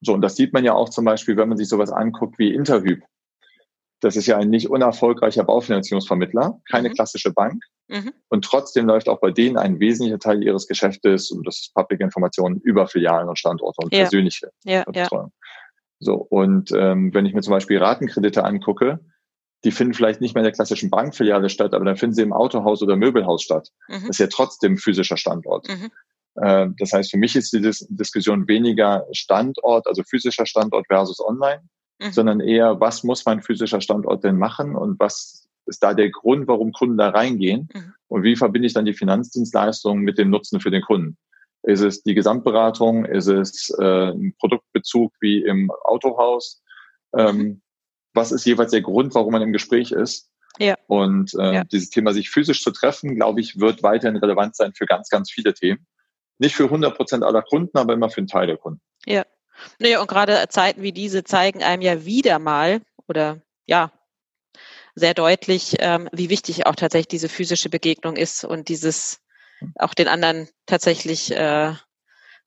So, 0.00 0.14
und 0.14 0.20
das 0.20 0.36
sieht 0.36 0.52
man 0.52 0.64
ja 0.64 0.74
auch 0.74 0.88
zum 0.88 1.04
Beispiel, 1.04 1.36
wenn 1.36 1.48
man 1.48 1.58
sich 1.58 1.68
sowas 1.68 1.90
anguckt 1.90 2.38
wie 2.38 2.52
Interview. 2.52 2.96
Das 4.02 4.16
ist 4.16 4.26
ja 4.26 4.36
ein 4.36 4.50
nicht 4.50 4.68
unerfolgreicher 4.68 5.44
Baufinanzierungsvermittler, 5.44 6.60
keine 6.68 6.88
mhm. 6.88 6.94
klassische 6.94 7.32
Bank. 7.32 7.62
Mhm. 7.88 8.12
Und 8.28 8.44
trotzdem 8.44 8.86
läuft 8.86 9.08
auch 9.08 9.20
bei 9.20 9.30
denen 9.30 9.56
ein 9.56 9.78
wesentlicher 9.78 10.18
Teil 10.18 10.42
ihres 10.42 10.66
Geschäftes, 10.66 11.30
und 11.30 11.46
das 11.46 11.60
ist 11.60 11.74
Public 11.74 12.00
Informationen, 12.00 12.60
über 12.60 12.88
Filialen 12.88 13.28
und 13.28 13.38
Standorte 13.38 13.78
und 13.84 13.94
ja. 13.94 14.00
persönliche 14.00 14.50
ja, 14.64 14.82
Betreuung. 14.82 15.32
Ja. 15.32 15.48
So, 16.00 16.14
und 16.14 16.72
ähm, 16.72 17.14
wenn 17.14 17.26
ich 17.26 17.32
mir 17.32 17.42
zum 17.42 17.52
Beispiel 17.52 17.78
Ratenkredite 17.78 18.44
angucke, 18.44 18.98
die 19.64 19.70
finden 19.70 19.94
vielleicht 19.94 20.20
nicht 20.20 20.34
mehr 20.34 20.40
in 20.40 20.46
der 20.46 20.52
klassischen 20.52 20.90
Bankfiliale 20.90 21.48
statt, 21.48 21.72
aber 21.72 21.84
dann 21.84 21.96
finden 21.96 22.16
sie 22.16 22.22
im 22.22 22.32
Autohaus 22.32 22.82
oder 22.82 22.96
Möbelhaus 22.96 23.42
statt. 23.42 23.68
Mhm. 23.86 24.00
Das 24.00 24.08
ist 24.10 24.18
ja 24.18 24.26
trotzdem 24.26 24.78
physischer 24.78 25.16
Standort. 25.16 25.68
Mhm. 25.68 25.90
Äh, 26.42 26.68
das 26.78 26.92
heißt, 26.92 27.10
für 27.10 27.18
mich 27.18 27.36
ist 27.36 27.52
die 27.52 27.60
Dis 27.60 27.86
Diskussion 27.88 28.48
weniger 28.48 29.06
Standort, 29.12 29.86
also 29.86 30.02
physischer 30.02 30.46
Standort 30.46 30.86
versus 30.88 31.20
online, 31.20 31.62
mhm. 32.02 32.12
sondern 32.12 32.40
eher, 32.40 32.80
was 32.80 33.04
muss 33.04 33.24
mein 33.24 33.42
physischer 33.42 33.80
Standort 33.80 34.24
denn 34.24 34.38
machen 34.38 34.76
und 34.76 34.98
was 34.98 35.48
ist 35.66 35.82
da 35.82 35.94
der 35.94 36.10
Grund, 36.10 36.48
warum 36.48 36.72
Kunden 36.72 36.98
da 36.98 37.10
reingehen 37.10 37.68
mhm. 37.72 37.94
und 38.08 38.22
wie 38.24 38.36
verbinde 38.36 38.66
ich 38.66 38.74
dann 38.74 38.84
die 38.84 38.94
Finanzdienstleistung 38.94 40.00
mit 40.00 40.18
dem 40.18 40.30
Nutzen 40.30 40.60
für 40.60 40.70
den 40.70 40.82
Kunden? 40.82 41.16
Ist 41.62 41.80
es 41.80 42.02
die 42.02 42.14
Gesamtberatung? 42.14 43.04
Ist 43.04 43.28
es 43.28 43.70
äh, 43.78 44.10
ein 44.10 44.34
Produktbezug 44.38 45.12
wie 45.20 45.44
im 45.44 45.70
Autohaus? 45.84 46.60
Ähm, 47.16 47.36
mhm. 47.36 47.62
was 48.14 48.32
ist 48.32 48.44
jeweils 48.46 48.72
der 48.72 48.82
Grund, 48.82 49.14
warum 49.14 49.32
man 49.32 49.42
im 49.42 49.52
Gespräch 49.52 49.92
ist? 49.92 50.30
Ja. 50.58 50.76
Und 50.86 51.34
äh, 51.34 51.54
ja. 51.54 51.64
dieses 51.64 51.90
Thema, 51.90 52.12
sich 52.12 52.30
physisch 52.30 52.62
zu 52.62 52.72
treffen, 52.72 53.14
glaube 53.14 53.40
ich, 53.40 53.60
wird 53.60 53.82
weiterhin 53.82 54.16
relevant 54.16 54.56
sein 54.56 54.72
für 54.74 54.86
ganz, 54.86 55.08
ganz 55.08 55.30
viele 55.30 55.54
Themen. 55.54 55.86
Nicht 56.38 56.56
für 56.56 56.64
100 56.64 56.96
Prozent 56.96 57.22
aller 57.22 57.42
Kunden, 57.42 57.78
aber 57.78 57.92
immer 57.94 58.10
für 58.10 58.18
einen 58.18 58.26
Teil 58.26 58.46
der 58.46 58.56
Kunden. 58.56 58.80
Ja. 59.06 59.24
Naja, 59.78 60.00
und 60.00 60.08
gerade 60.08 60.46
Zeiten 60.48 60.82
wie 60.82 60.92
diese 60.92 61.24
zeigen 61.24 61.62
einem 61.62 61.82
ja 61.82 62.04
wieder 62.04 62.38
mal 62.38 62.80
oder 63.08 63.40
ja, 63.66 63.92
sehr 64.94 65.14
deutlich, 65.14 65.76
ähm, 65.78 66.08
wie 66.12 66.30
wichtig 66.30 66.66
auch 66.66 66.74
tatsächlich 66.74 67.08
diese 67.08 67.28
physische 67.28 67.70
Begegnung 67.70 68.16
ist 68.16 68.44
und 68.44 68.68
dieses 68.68 69.20
auch 69.76 69.94
den 69.94 70.08
anderen 70.08 70.48
tatsächlich 70.66 71.30
äh, 71.32 71.72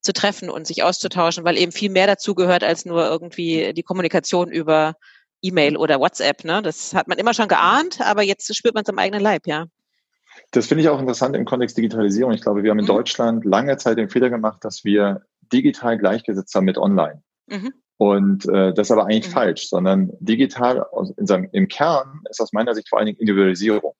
zu 0.01 0.13
treffen 0.13 0.49
und 0.49 0.67
sich 0.67 0.83
auszutauschen, 0.83 1.43
weil 1.43 1.57
eben 1.57 1.71
viel 1.71 1.89
mehr 1.89 2.07
dazu 2.07 2.35
gehört 2.35 2.63
als 2.63 2.85
nur 2.85 3.05
irgendwie 3.05 3.73
die 3.73 3.83
Kommunikation 3.83 4.51
über 4.51 4.95
E-Mail 5.41 5.77
oder 5.77 5.99
WhatsApp. 5.99 6.43
Ne? 6.43 6.61
Das 6.61 6.93
hat 6.93 7.07
man 7.07 7.17
immer 7.17 7.33
schon 7.33 7.47
geahnt, 7.47 8.01
aber 8.01 8.21
jetzt 8.21 8.53
spürt 8.55 8.75
man 8.75 8.83
es 8.83 8.89
am 8.89 8.99
eigenen 8.99 9.21
Leib, 9.21 9.47
ja. 9.47 9.65
Das 10.51 10.67
finde 10.67 10.83
ich 10.83 10.89
auch 10.89 10.99
interessant 10.99 11.35
im 11.35 11.45
Kontext 11.45 11.77
Digitalisierung. 11.77 12.33
Ich 12.33 12.41
glaube, 12.41 12.63
wir 12.63 12.71
haben 12.71 12.79
in 12.79 12.85
mhm. 12.85 12.89
Deutschland 12.89 13.45
lange 13.45 13.77
Zeit 13.77 13.97
den 13.97 14.09
Fehler 14.09 14.29
gemacht, 14.29 14.63
dass 14.65 14.83
wir 14.83 15.25
digital 15.51 15.97
gleichgesetzt 15.97 16.53
haben 16.55 16.65
mit 16.65 16.77
online. 16.77 17.21
Mhm. 17.47 17.73
Und 17.97 18.45
äh, 18.49 18.73
das 18.73 18.87
ist 18.87 18.91
aber 18.91 19.05
eigentlich 19.05 19.27
mhm. 19.27 19.33
falsch, 19.33 19.67
sondern 19.69 20.11
digital 20.19 20.85
in 21.17 21.27
seinem, 21.27 21.49
im 21.51 21.67
Kern 21.67 22.21
ist 22.29 22.41
aus 22.41 22.51
meiner 22.51 22.75
Sicht 22.75 22.89
vor 22.89 22.99
allen 22.99 23.05
Dingen 23.07 23.19
Individualisierung. 23.19 23.93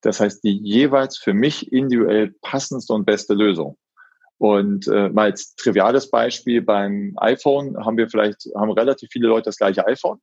Das 0.00 0.20
heißt, 0.20 0.44
die 0.44 0.56
jeweils 0.62 1.18
für 1.18 1.34
mich 1.34 1.72
individuell 1.72 2.34
passendste 2.40 2.94
und 2.94 3.04
beste 3.04 3.34
Lösung. 3.34 3.76
Und 4.38 4.86
äh, 4.86 5.08
mal 5.08 5.30
als 5.30 5.56
triviales 5.56 6.10
Beispiel 6.10 6.62
beim 6.62 7.14
iPhone 7.16 7.76
haben 7.84 7.96
wir 7.96 8.08
vielleicht, 8.08 8.48
haben 8.54 8.70
relativ 8.70 9.10
viele 9.10 9.26
Leute 9.26 9.46
das 9.46 9.58
gleiche 9.58 9.84
iPhone. 9.86 10.20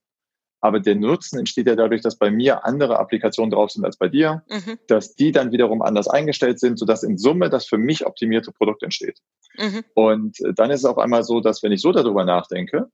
Aber 0.65 0.79
der 0.79 0.95
Nutzen 0.95 1.37
entsteht 1.37 1.67
ja 1.67 1.75
dadurch, 1.75 2.01
dass 2.01 2.17
bei 2.17 2.31
mir 2.31 2.65
andere 2.65 2.97
Applikationen 2.97 3.51
drauf 3.51 3.69
sind 3.69 3.85
als 3.85 3.97
bei 3.97 4.07
dir, 4.07 4.41
mhm. 4.49 4.79
dass 4.87 5.13
die 5.13 5.31
dann 5.31 5.51
wiederum 5.51 5.83
anders 5.83 6.07
eingestellt 6.07 6.59
sind, 6.59 6.79
sodass 6.79 7.03
in 7.03 7.19
Summe 7.19 7.51
das 7.51 7.67
für 7.67 7.77
mich 7.77 8.03
optimierte 8.03 8.51
Produkt 8.51 8.81
entsteht. 8.81 9.19
Mhm. 9.59 9.83
Und 9.93 10.39
äh, 10.39 10.55
dann 10.55 10.71
ist 10.71 10.79
es 10.79 10.85
auf 10.85 10.97
einmal 10.97 11.21
so, 11.21 11.39
dass 11.39 11.61
wenn 11.61 11.71
ich 11.71 11.81
so 11.81 11.91
darüber 11.91 12.25
nachdenke, 12.25 12.87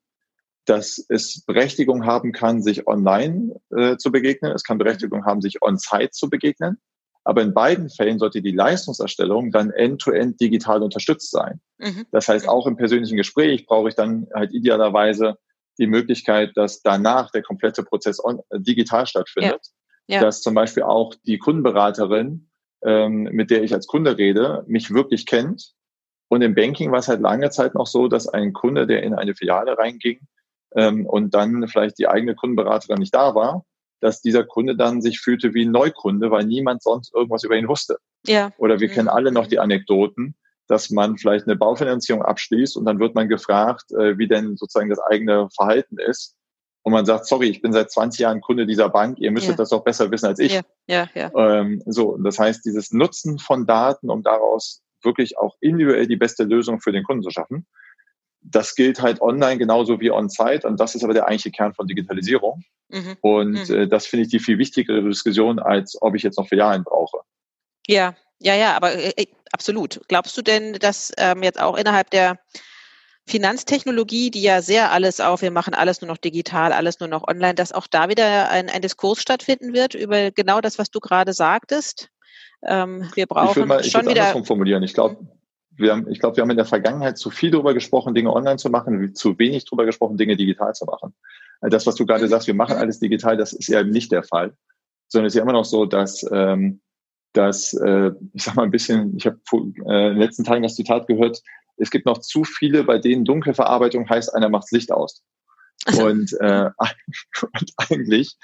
dass 0.66 1.02
es 1.08 1.46
Berechtigung 1.46 2.06
haben 2.06 2.34
kann, 2.34 2.62
sich 2.62 2.88
online 2.88 3.56
äh, 3.74 3.96
zu 3.96 4.12
begegnen. 4.12 4.52
Es 4.52 4.66
kann 4.66 4.78
Berechtigung 4.78 5.24
haben, 5.24 5.40
sich 5.40 5.62
on-site 5.62 6.12
zu 6.12 6.30
begegnen. 6.30 6.78
Aber 7.24 7.42
in 7.42 7.54
beiden 7.54 7.90
Fällen 7.90 8.20
sollte 8.20 8.42
die 8.42 8.52
Leistungserstellung 8.52 9.52
dann 9.52 9.72
end-to-end 9.72 10.34
-end 10.34 10.40
digital 10.42 10.84
unterstützt 10.84 11.32
sein. 11.32 11.62
Mhm. 11.78 12.06
Das 12.12 12.28
heißt, 12.28 12.50
auch 12.50 12.68
im 12.68 12.76
persönlichen 12.76 13.16
Gespräch 13.16 13.66
brauche 13.66 13.88
ich 13.88 13.96
dann 13.96 14.28
halt 14.34 14.52
idealerweise 14.52 15.38
die 15.82 15.88
Möglichkeit, 15.88 16.52
dass 16.56 16.82
danach 16.82 17.32
der 17.32 17.42
komplette 17.42 17.84
Prozess 17.84 18.24
on, 18.24 18.40
äh, 18.50 18.60
digital 18.60 19.06
stattfindet. 19.06 19.60
Ja. 20.08 20.16
Ja. 20.16 20.22
Dass 20.22 20.42
zum 20.42 20.54
Beispiel 20.54 20.84
auch 20.84 21.14
die 21.26 21.38
Kundenberaterin, 21.38 22.50
ähm, 22.84 23.24
mit 23.32 23.50
der 23.50 23.64
ich 23.64 23.74
als 23.74 23.88
Kunde 23.88 24.18
rede, 24.18 24.64
mich 24.68 24.94
wirklich 24.94 25.26
kennt. 25.26 25.74
Und 26.28 26.42
im 26.42 26.56
Banking 26.56 26.92
war 26.92 27.00
es 27.00 27.08
halt 27.08 27.22
lange 27.22 27.50
Zeit 27.50 27.76
noch 27.76 27.88
so, 27.88 28.08
dass 28.08 28.28
ein 28.28 28.54
Kunde, 28.54 28.88
der 28.88 29.04
in 29.04 29.14
eine 29.14 29.36
Filiale 29.36 29.78
reinging 29.78 30.20
ähm, 30.76 31.06
und 31.06 31.34
dann 31.34 31.68
vielleicht 31.68 32.00
die 32.00 32.08
eigene 32.08 32.36
Kundenberaterin 32.36 33.00
nicht 33.00 33.14
da 33.14 33.36
war, 33.36 33.66
dass 34.00 34.22
dieser 34.22 34.44
Kunde 34.44 34.76
dann 34.76 35.02
sich 35.02 35.20
fühlte 35.20 35.54
wie 35.54 35.66
ein 35.66 35.72
Neukunde, 35.72 36.32
weil 36.32 36.46
niemand 36.46 36.84
sonst 36.84 37.14
irgendwas 37.14 37.44
über 37.44 37.56
ihn 37.56 37.68
wusste. 37.68 37.98
Ja. 38.26 38.52
Oder 38.58 38.80
wir 38.80 38.90
mhm. 38.90 38.94
kennen 38.94 39.08
alle 39.10 39.32
noch 39.32 39.48
die 39.48 39.60
Anekdoten, 39.60 40.36
dass 40.72 40.90
man 40.90 41.18
vielleicht 41.18 41.48
eine 41.48 41.58
Baufinanzierung 41.58 42.22
abschließt 42.22 42.78
und 42.78 42.86
dann 42.86 43.00
wird 43.00 43.14
man 43.14 43.28
gefragt, 43.28 43.92
äh, 43.92 44.18
wie 44.18 44.28
denn 44.30 44.56
sozusagen 44.56 44.90
das 44.90 45.00
eigene 45.00 45.50
Verhalten 45.54 45.98
ist. 45.98 46.38
Und 46.84 46.94
man 46.94 47.06
sagt, 47.06 47.28
sorry, 47.28 47.50
ich 47.50 47.62
bin 47.62 47.74
seit 47.74 47.92
20 47.92 48.22
Jahren 48.22 48.40
Kunde 48.40 48.66
dieser 48.66 48.88
Bank, 48.88 49.20
ihr 49.20 49.32
müsstet 49.32 49.52
ja. 49.52 49.58
das 49.58 49.70
doch 49.70 49.84
besser 49.84 50.10
wissen 50.12 50.28
als 50.28 50.40
ich. 50.40 50.54
Ja, 50.54 50.62
ja, 50.88 51.10
ja. 51.14 51.32
Ähm, 51.36 51.84
so, 51.86 52.18
das 52.18 52.40
heißt, 52.40 52.64
dieses 52.64 52.92
Nutzen 52.94 53.38
von 53.38 53.68
Daten, 53.68 54.10
um 54.10 54.24
daraus 54.24 54.82
wirklich 55.04 55.38
auch 55.38 55.58
individuell 55.60 56.08
die 56.08 56.16
beste 56.16 56.44
Lösung 56.44 56.80
für 56.80 56.94
den 56.94 57.04
Kunden 57.04 57.22
zu 57.22 57.32
schaffen, 57.32 57.68
das 58.40 58.74
gilt 58.76 59.02
halt 59.02 59.22
online 59.22 59.58
genauso 59.58 60.00
wie 60.00 60.10
on-site 60.10 60.66
und 60.66 60.80
das 60.80 60.96
ist 60.96 61.04
aber 61.04 61.14
der 61.14 61.28
eigentliche 61.28 61.52
Kern 61.52 61.74
von 61.74 61.86
Digitalisierung. 61.86 62.64
Mhm. 62.88 63.18
Und 63.20 63.70
mhm. 63.70 63.76
Äh, 63.76 63.88
das 63.88 64.08
finde 64.08 64.24
ich 64.24 64.32
die 64.32 64.40
viel 64.40 64.58
wichtigere 64.58 65.04
Diskussion, 65.04 65.60
als 65.60 66.02
ob 66.02 66.16
ich 66.16 66.24
jetzt 66.24 66.38
noch 66.38 66.48
Filialen 66.48 66.86
brauche. 66.86 67.20
Ja, 67.88 68.16
ja, 68.40 68.56
ja, 68.56 68.76
aber 68.76 68.94
äh, 68.94 69.28
absolut. 69.52 70.02
Glaubst 70.08 70.38
du 70.38 70.42
denn, 70.42 70.74
dass 70.74 71.12
ähm, 71.18 71.44
jetzt 71.44 71.60
auch 71.60 71.78
innerhalb 71.78 72.10
der 72.10 72.40
Finanztechnologie, 73.28 74.32
die 74.32 74.42
ja 74.42 74.62
sehr 74.62 74.92
alles 74.92 75.20
auf, 75.20 75.42
wir 75.42 75.52
machen 75.52 75.74
alles 75.74 76.02
nur 76.02 76.08
noch 76.10 76.18
digital, 76.18 76.74
alles 76.74 77.00
nur 77.00 77.10
noch 77.10 77.28
online, 77.28 77.56
dass 77.56 77.72
auch 77.72 77.88
da 77.88 78.10
wieder 78.10 78.50
ein, 78.50 78.70
ein 78.70 78.82
Diskurs 78.82 79.22
stattfinden 79.22 79.74
wird 79.74 79.94
über 79.94 80.32
genau 80.32 80.60
das, 80.60 80.80
was 80.80 80.90
du 80.90 81.00
gerade 81.00 81.34
sagtest. 81.34 82.10
Ähm, 82.64 83.10
wir 83.16 83.28
brauchen 83.28 83.52
ich 83.52 83.56
will 83.56 83.66
mal, 83.66 83.82
ich 83.82 83.92
schon 83.92 84.08
wieder 84.08 84.44
formulieren. 84.44 84.84
Ich 84.84 84.94
glaube, 84.94 85.18
wir 85.72 85.92
haben, 85.92 86.10
ich 86.10 86.20
glaube, 86.20 86.38
wir 86.38 86.42
haben 86.42 86.50
in 86.50 86.58
der 86.58 86.66
Vergangenheit 86.66 87.18
zu 87.18 87.30
viel 87.30 87.52
darüber 87.52 87.74
gesprochen, 87.74 88.14
Dinge 88.14 88.34
online 88.34 88.58
zu 88.58 88.70
machen, 88.70 89.16
zu 89.16 89.38
wenig 89.40 89.66
darüber 89.66 89.86
gesprochen, 89.86 90.18
Dinge 90.18 90.36
digital 90.36 90.74
zu 90.74 90.86
machen. 90.86 91.14
Also 91.62 91.76
das, 91.76 91.88
was 91.88 91.96
du 91.96 92.06
gerade 92.06 92.28
sagst, 92.28 92.48
wir 92.48 92.54
machen 92.54 92.78
alles 92.78 93.00
digital, 93.00 93.38
das 93.38 93.54
ist 93.54 93.68
ja 93.68 93.84
nicht 93.84 94.12
der 94.12 94.24
Fall, 94.24 94.54
sondern 95.08 95.28
es 95.28 95.34
ist 95.34 95.38
ja 95.38 95.44
immer 95.44 95.54
noch 95.54 95.66
so, 95.66 95.86
dass 95.86 96.26
ähm, 96.32 96.82
dass 97.34 97.74
äh, 97.74 98.12
ich 98.34 98.44
sag 98.44 98.56
mal 98.56 98.64
ein 98.64 98.72
bisschen, 98.72 99.16
ich 99.18 99.26
habe 99.26 99.40
äh, 99.54 99.58
in 99.58 100.14
den 100.14 100.18
letzten 100.18 100.44
Tagen 100.44 100.64
das 100.64 100.76
Zitat 100.76 101.08
gehört, 101.08 101.42
es 101.78 101.90
gibt 101.90 102.06
noch 102.06 102.20
zu 102.20 102.44
viele, 102.44 102.84
bei 102.84 103.00
denen 103.00 103.26
dunkle 103.26 103.54
Verarbeitung 103.54 104.10
heißt, 104.10 104.34
einer 104.36 104.50
macht 104.50 104.72
Licht 104.72 104.92
aus. 104.92 105.24
Also. 105.86 106.06
Und, 106.06 106.34
äh, 106.40 106.70
und 107.42 107.72
eigentlich 107.78 108.38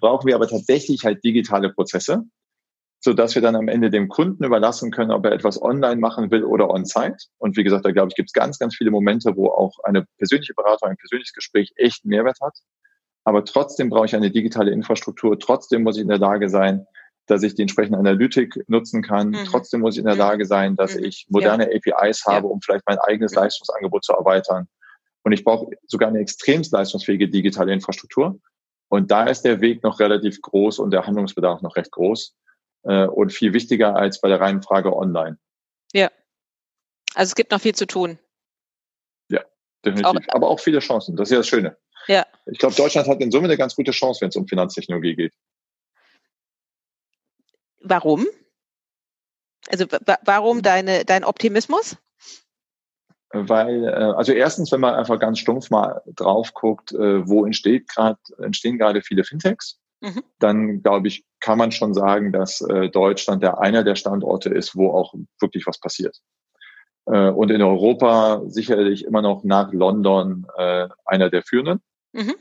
brauchen 0.00 0.26
wir 0.26 0.34
aber 0.34 0.48
tatsächlich 0.48 1.04
halt 1.04 1.22
digitale 1.24 1.70
Prozesse, 1.70 2.22
so 3.00 3.12
dass 3.12 3.34
wir 3.34 3.42
dann 3.42 3.56
am 3.56 3.68
Ende 3.68 3.90
dem 3.90 4.08
Kunden 4.08 4.44
überlassen 4.44 4.90
können, 4.90 5.10
ob 5.10 5.24
er 5.24 5.32
etwas 5.32 5.60
online 5.60 5.96
machen 5.96 6.30
will 6.30 6.44
oder 6.44 6.70
on-site. 6.70 7.16
Und 7.38 7.56
wie 7.56 7.64
gesagt, 7.64 7.84
da 7.84 7.90
glaube 7.90 8.08
ich, 8.08 8.14
gibt 8.14 8.30
es 8.30 8.32
ganz, 8.32 8.58
ganz 8.58 8.76
viele 8.76 8.90
Momente, 8.90 9.36
wo 9.36 9.48
auch 9.48 9.78
eine 9.82 10.06
persönliche 10.18 10.54
Beratung, 10.54 10.90
ein 10.90 10.96
persönliches 10.96 11.34
Gespräch 11.34 11.72
echt 11.76 12.04
Mehrwert 12.04 12.38
hat. 12.40 12.56
Aber 13.24 13.44
trotzdem 13.44 13.90
brauche 13.90 14.06
ich 14.06 14.16
eine 14.16 14.30
digitale 14.30 14.70
Infrastruktur. 14.70 15.38
Trotzdem 15.38 15.82
muss 15.82 15.96
ich 15.96 16.02
in 16.02 16.08
der 16.08 16.18
Lage 16.18 16.48
sein, 16.48 16.86
dass 17.26 17.42
ich 17.42 17.54
die 17.54 17.62
entsprechende 17.62 17.98
Analytik 17.98 18.64
nutzen 18.68 19.02
kann. 19.02 19.30
Mhm. 19.30 19.44
Trotzdem 19.46 19.80
muss 19.80 19.94
ich 19.94 20.00
in 20.00 20.06
der 20.06 20.14
mhm. 20.14 20.20
Lage 20.20 20.46
sein, 20.46 20.76
dass 20.76 20.96
mhm. 20.96 21.04
ich 21.04 21.26
moderne 21.28 21.68
ja. 21.72 21.78
APIs 21.96 22.24
habe, 22.26 22.48
um 22.48 22.60
vielleicht 22.60 22.84
mein 22.86 22.98
eigenes 22.98 23.32
mhm. 23.32 23.38
Leistungsangebot 23.38 24.04
zu 24.04 24.12
erweitern. 24.12 24.68
Und 25.24 25.32
ich 25.32 25.44
brauche 25.44 25.68
sogar 25.86 26.08
eine 26.08 26.18
extrem 26.18 26.62
leistungsfähige 26.68 27.28
digitale 27.28 27.72
Infrastruktur. 27.72 28.40
Und 28.88 29.10
da 29.10 29.24
ist 29.24 29.42
der 29.42 29.60
Weg 29.60 29.82
noch 29.82 30.00
relativ 30.00 30.42
groß 30.42 30.78
und 30.78 30.90
der 30.90 31.06
Handlungsbedarf 31.06 31.62
noch 31.62 31.76
recht 31.76 31.92
groß 31.92 32.36
äh, 32.82 33.06
und 33.06 33.32
viel 33.32 33.54
wichtiger 33.54 33.96
als 33.96 34.20
bei 34.20 34.28
der 34.28 34.40
reinen 34.40 34.62
Frage 34.62 34.94
online. 34.94 35.38
Ja. 35.92 36.10
Also 37.14 37.30
es 37.30 37.34
gibt 37.34 37.52
noch 37.52 37.60
viel 37.60 37.74
zu 37.74 37.86
tun. 37.86 38.18
Ja, 39.30 39.42
definitiv. 39.84 40.28
Auch, 40.28 40.34
Aber 40.34 40.48
auch 40.48 40.60
viele 40.60 40.80
Chancen. 40.80 41.16
Das 41.16 41.28
ist 41.28 41.32
ja 41.32 41.38
das 41.38 41.48
Schöne. 41.48 41.76
Ja. 42.08 42.26
Ich 42.46 42.58
glaube, 42.58 42.74
Deutschland 42.74 43.06
hat 43.06 43.20
in 43.20 43.30
Summe 43.30 43.44
eine 43.44 43.56
ganz 43.56 43.76
gute 43.76 43.92
Chance, 43.92 44.20
wenn 44.20 44.28
es 44.30 44.36
um 44.36 44.46
Finanztechnologie 44.48 45.14
geht. 45.14 45.34
Warum? 47.82 48.26
Also 49.68 49.86
warum 50.24 50.62
deine, 50.62 51.04
dein 51.04 51.24
Optimismus? 51.24 51.96
Weil, 53.32 53.84
äh, 53.84 53.88
also 53.90 54.32
erstens, 54.32 54.70
wenn 54.72 54.80
man 54.80 54.94
einfach 54.94 55.18
ganz 55.18 55.38
stumpf 55.38 55.70
mal 55.70 56.02
drauf 56.06 56.52
guckt, 56.52 56.92
äh, 56.92 57.26
wo 57.26 57.46
entsteht 57.46 57.88
grad, 57.88 58.18
entstehen 58.38 58.78
gerade 58.78 59.00
viele 59.00 59.24
Fintechs, 59.24 59.78
mhm. 60.00 60.22
dann 60.38 60.82
glaube 60.82 61.08
ich, 61.08 61.24
kann 61.40 61.58
man 61.58 61.72
schon 61.72 61.94
sagen, 61.94 62.32
dass 62.32 62.60
äh, 62.60 62.90
Deutschland 62.90 63.42
der 63.42 63.58
einer 63.58 63.84
der 63.84 63.94
Standorte 63.94 64.50
ist, 64.50 64.76
wo 64.76 64.90
auch 64.90 65.14
wirklich 65.40 65.66
was 65.66 65.80
passiert. 65.80 66.18
Und 67.04 67.50
in 67.50 67.62
Europa 67.62 68.42
sicherlich 68.46 69.04
immer 69.04 69.22
noch 69.22 69.42
nach 69.42 69.72
London 69.72 70.46
einer 71.04 71.30
der 71.30 71.42
führenden. 71.42 71.80
Mhm. 72.12 72.36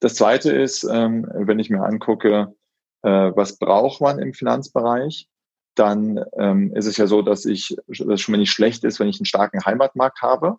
Das 0.00 0.16
zweite 0.16 0.50
ist, 0.50 0.82
ähm, 0.82 1.24
wenn 1.32 1.60
ich 1.60 1.70
mir 1.70 1.84
angucke, 1.84 2.56
äh, 3.08 3.36
was 3.36 3.58
braucht 3.58 4.00
man 4.02 4.18
im 4.18 4.34
Finanzbereich, 4.34 5.28
dann 5.74 6.22
ähm, 6.36 6.74
ist 6.74 6.86
es 6.86 6.96
ja 6.96 7.06
so, 7.06 7.22
dass 7.22 7.46
ich, 7.46 7.76
das 7.86 8.20
schon 8.20 8.32
mal 8.32 8.38
nicht 8.38 8.50
schlecht 8.50 8.84
ist, 8.84 9.00
wenn 9.00 9.08
ich 9.08 9.18
einen 9.18 9.26
starken 9.26 9.64
Heimatmarkt 9.64 10.20
habe. 10.20 10.56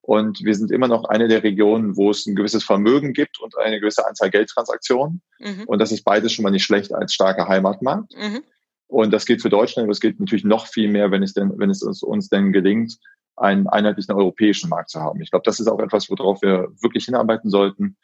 Und 0.00 0.42
wir 0.44 0.54
sind 0.54 0.70
immer 0.70 0.88
noch 0.88 1.04
eine 1.04 1.28
der 1.28 1.42
Regionen, 1.42 1.96
wo 1.96 2.10
es 2.10 2.24
ein 2.26 2.36
gewisses 2.36 2.64
Vermögen 2.64 3.12
gibt 3.12 3.40
und 3.40 3.58
eine 3.58 3.80
gewisse 3.80 4.06
Anzahl 4.06 4.30
Geldtransaktionen. 4.30 5.22
Mhm. 5.38 5.64
Und 5.66 5.80
das 5.80 5.92
ist 5.92 6.04
beides 6.04 6.32
schon 6.32 6.44
mal 6.44 6.50
nicht 6.50 6.64
schlecht 6.64 6.94
als 6.94 7.12
starker 7.12 7.48
Heimatmarkt. 7.48 8.14
Mhm. 8.16 8.42
Und 8.86 9.12
das 9.12 9.26
gilt 9.26 9.42
für 9.42 9.50
Deutschland, 9.50 9.84
aber 9.84 9.92
es 9.92 10.00
gilt 10.00 10.20
natürlich 10.20 10.44
noch 10.44 10.66
viel 10.66 10.88
mehr, 10.88 11.10
wenn 11.10 11.22
es 11.22 11.34
denn, 11.34 11.52
wenn 11.56 11.68
es 11.68 11.82
uns, 11.82 12.02
uns 12.02 12.28
denn 12.28 12.52
gelingt, 12.52 12.96
einen 13.36 13.66
einheitlichen 13.66 14.14
europäischen 14.14 14.70
Markt 14.70 14.90
zu 14.90 15.00
haben. 15.00 15.20
Ich 15.20 15.30
glaube, 15.30 15.44
das 15.44 15.60
ist 15.60 15.68
auch 15.68 15.80
etwas, 15.80 16.08
worauf 16.08 16.40
wir 16.42 16.68
wirklich 16.80 17.04
hinarbeiten 17.04 17.50
sollten, 17.50 17.96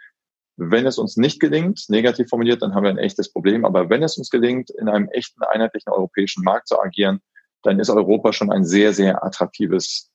wenn 0.57 0.87
es 0.87 0.99
uns 0.99 1.17
nicht 1.17 1.41
gelingt, 1.41 1.85
negativ 1.89 2.29
formuliert, 2.29 2.63
dann 2.63 2.75
haben 2.75 2.85
wir 2.85 2.91
ein 2.91 2.99
echtes 2.99 3.33
Problem. 3.33 3.65
Aber 3.65 3.91
wenn 3.91 4.03
es 4.03 4.17
uns 4.17 4.31
gelingt, 4.31 4.71
in 4.71 4.89
einem 4.89 5.09
echten 5.09 5.43
einheitlichen 5.43 5.93
europäischen 5.93 6.45
Markt 6.45 6.69
zu 6.69 6.79
agieren, 6.81 7.21
dann 7.63 7.81
ist 7.81 7.91
Europa 7.91 8.33
schon 8.33 8.53
ein 8.53 8.65
sehr, 8.65 8.93
sehr 8.93 9.25
attraktives 9.25 10.11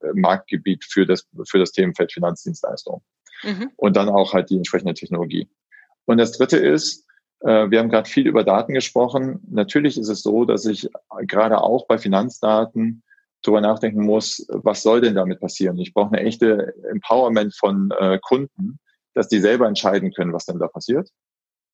äh, 0.00 0.08
Marktgebiet 0.14 0.84
für 0.84 1.06
das, 1.06 1.26
für 1.48 1.58
das 1.58 1.72
Themenfeld 1.72 2.12
Finanzdienstleistung. 2.12 3.02
Mhm. 3.42 3.70
Und 3.76 3.96
dann 3.96 4.08
auch 4.08 4.34
halt 4.34 4.50
die 4.50 4.56
entsprechende 4.56 4.94
Technologie. 4.94 5.48
Und 6.04 6.18
das 6.18 6.32
dritte 6.32 6.58
ist, 6.58 7.06
äh, 7.40 7.70
wir 7.70 7.78
haben 7.78 7.88
gerade 7.88 8.08
viel 8.08 8.26
über 8.26 8.44
Daten 8.44 8.74
gesprochen. 8.74 9.40
Natürlich 9.48 9.96
ist 9.96 10.08
es 10.08 10.22
so, 10.22 10.44
dass 10.44 10.66
ich 10.66 10.90
gerade 11.22 11.62
auch 11.62 11.86
bei 11.86 11.96
Finanzdaten 11.96 13.02
darüber 13.42 13.62
nachdenken 13.62 14.04
muss, 14.04 14.46
was 14.48 14.82
soll 14.82 15.00
denn 15.00 15.14
damit 15.14 15.40
passieren? 15.40 15.78
Ich 15.78 15.94
brauche 15.94 16.14
eine 16.14 16.26
echte 16.26 16.74
Empowerment 16.90 17.54
von 17.56 17.90
äh, 17.98 18.18
Kunden, 18.20 18.78
dass 19.20 19.28
die 19.28 19.40
selber 19.40 19.68
entscheiden 19.68 20.14
können, 20.14 20.32
was 20.32 20.46
denn 20.46 20.58
da 20.58 20.66
passiert. 20.66 21.10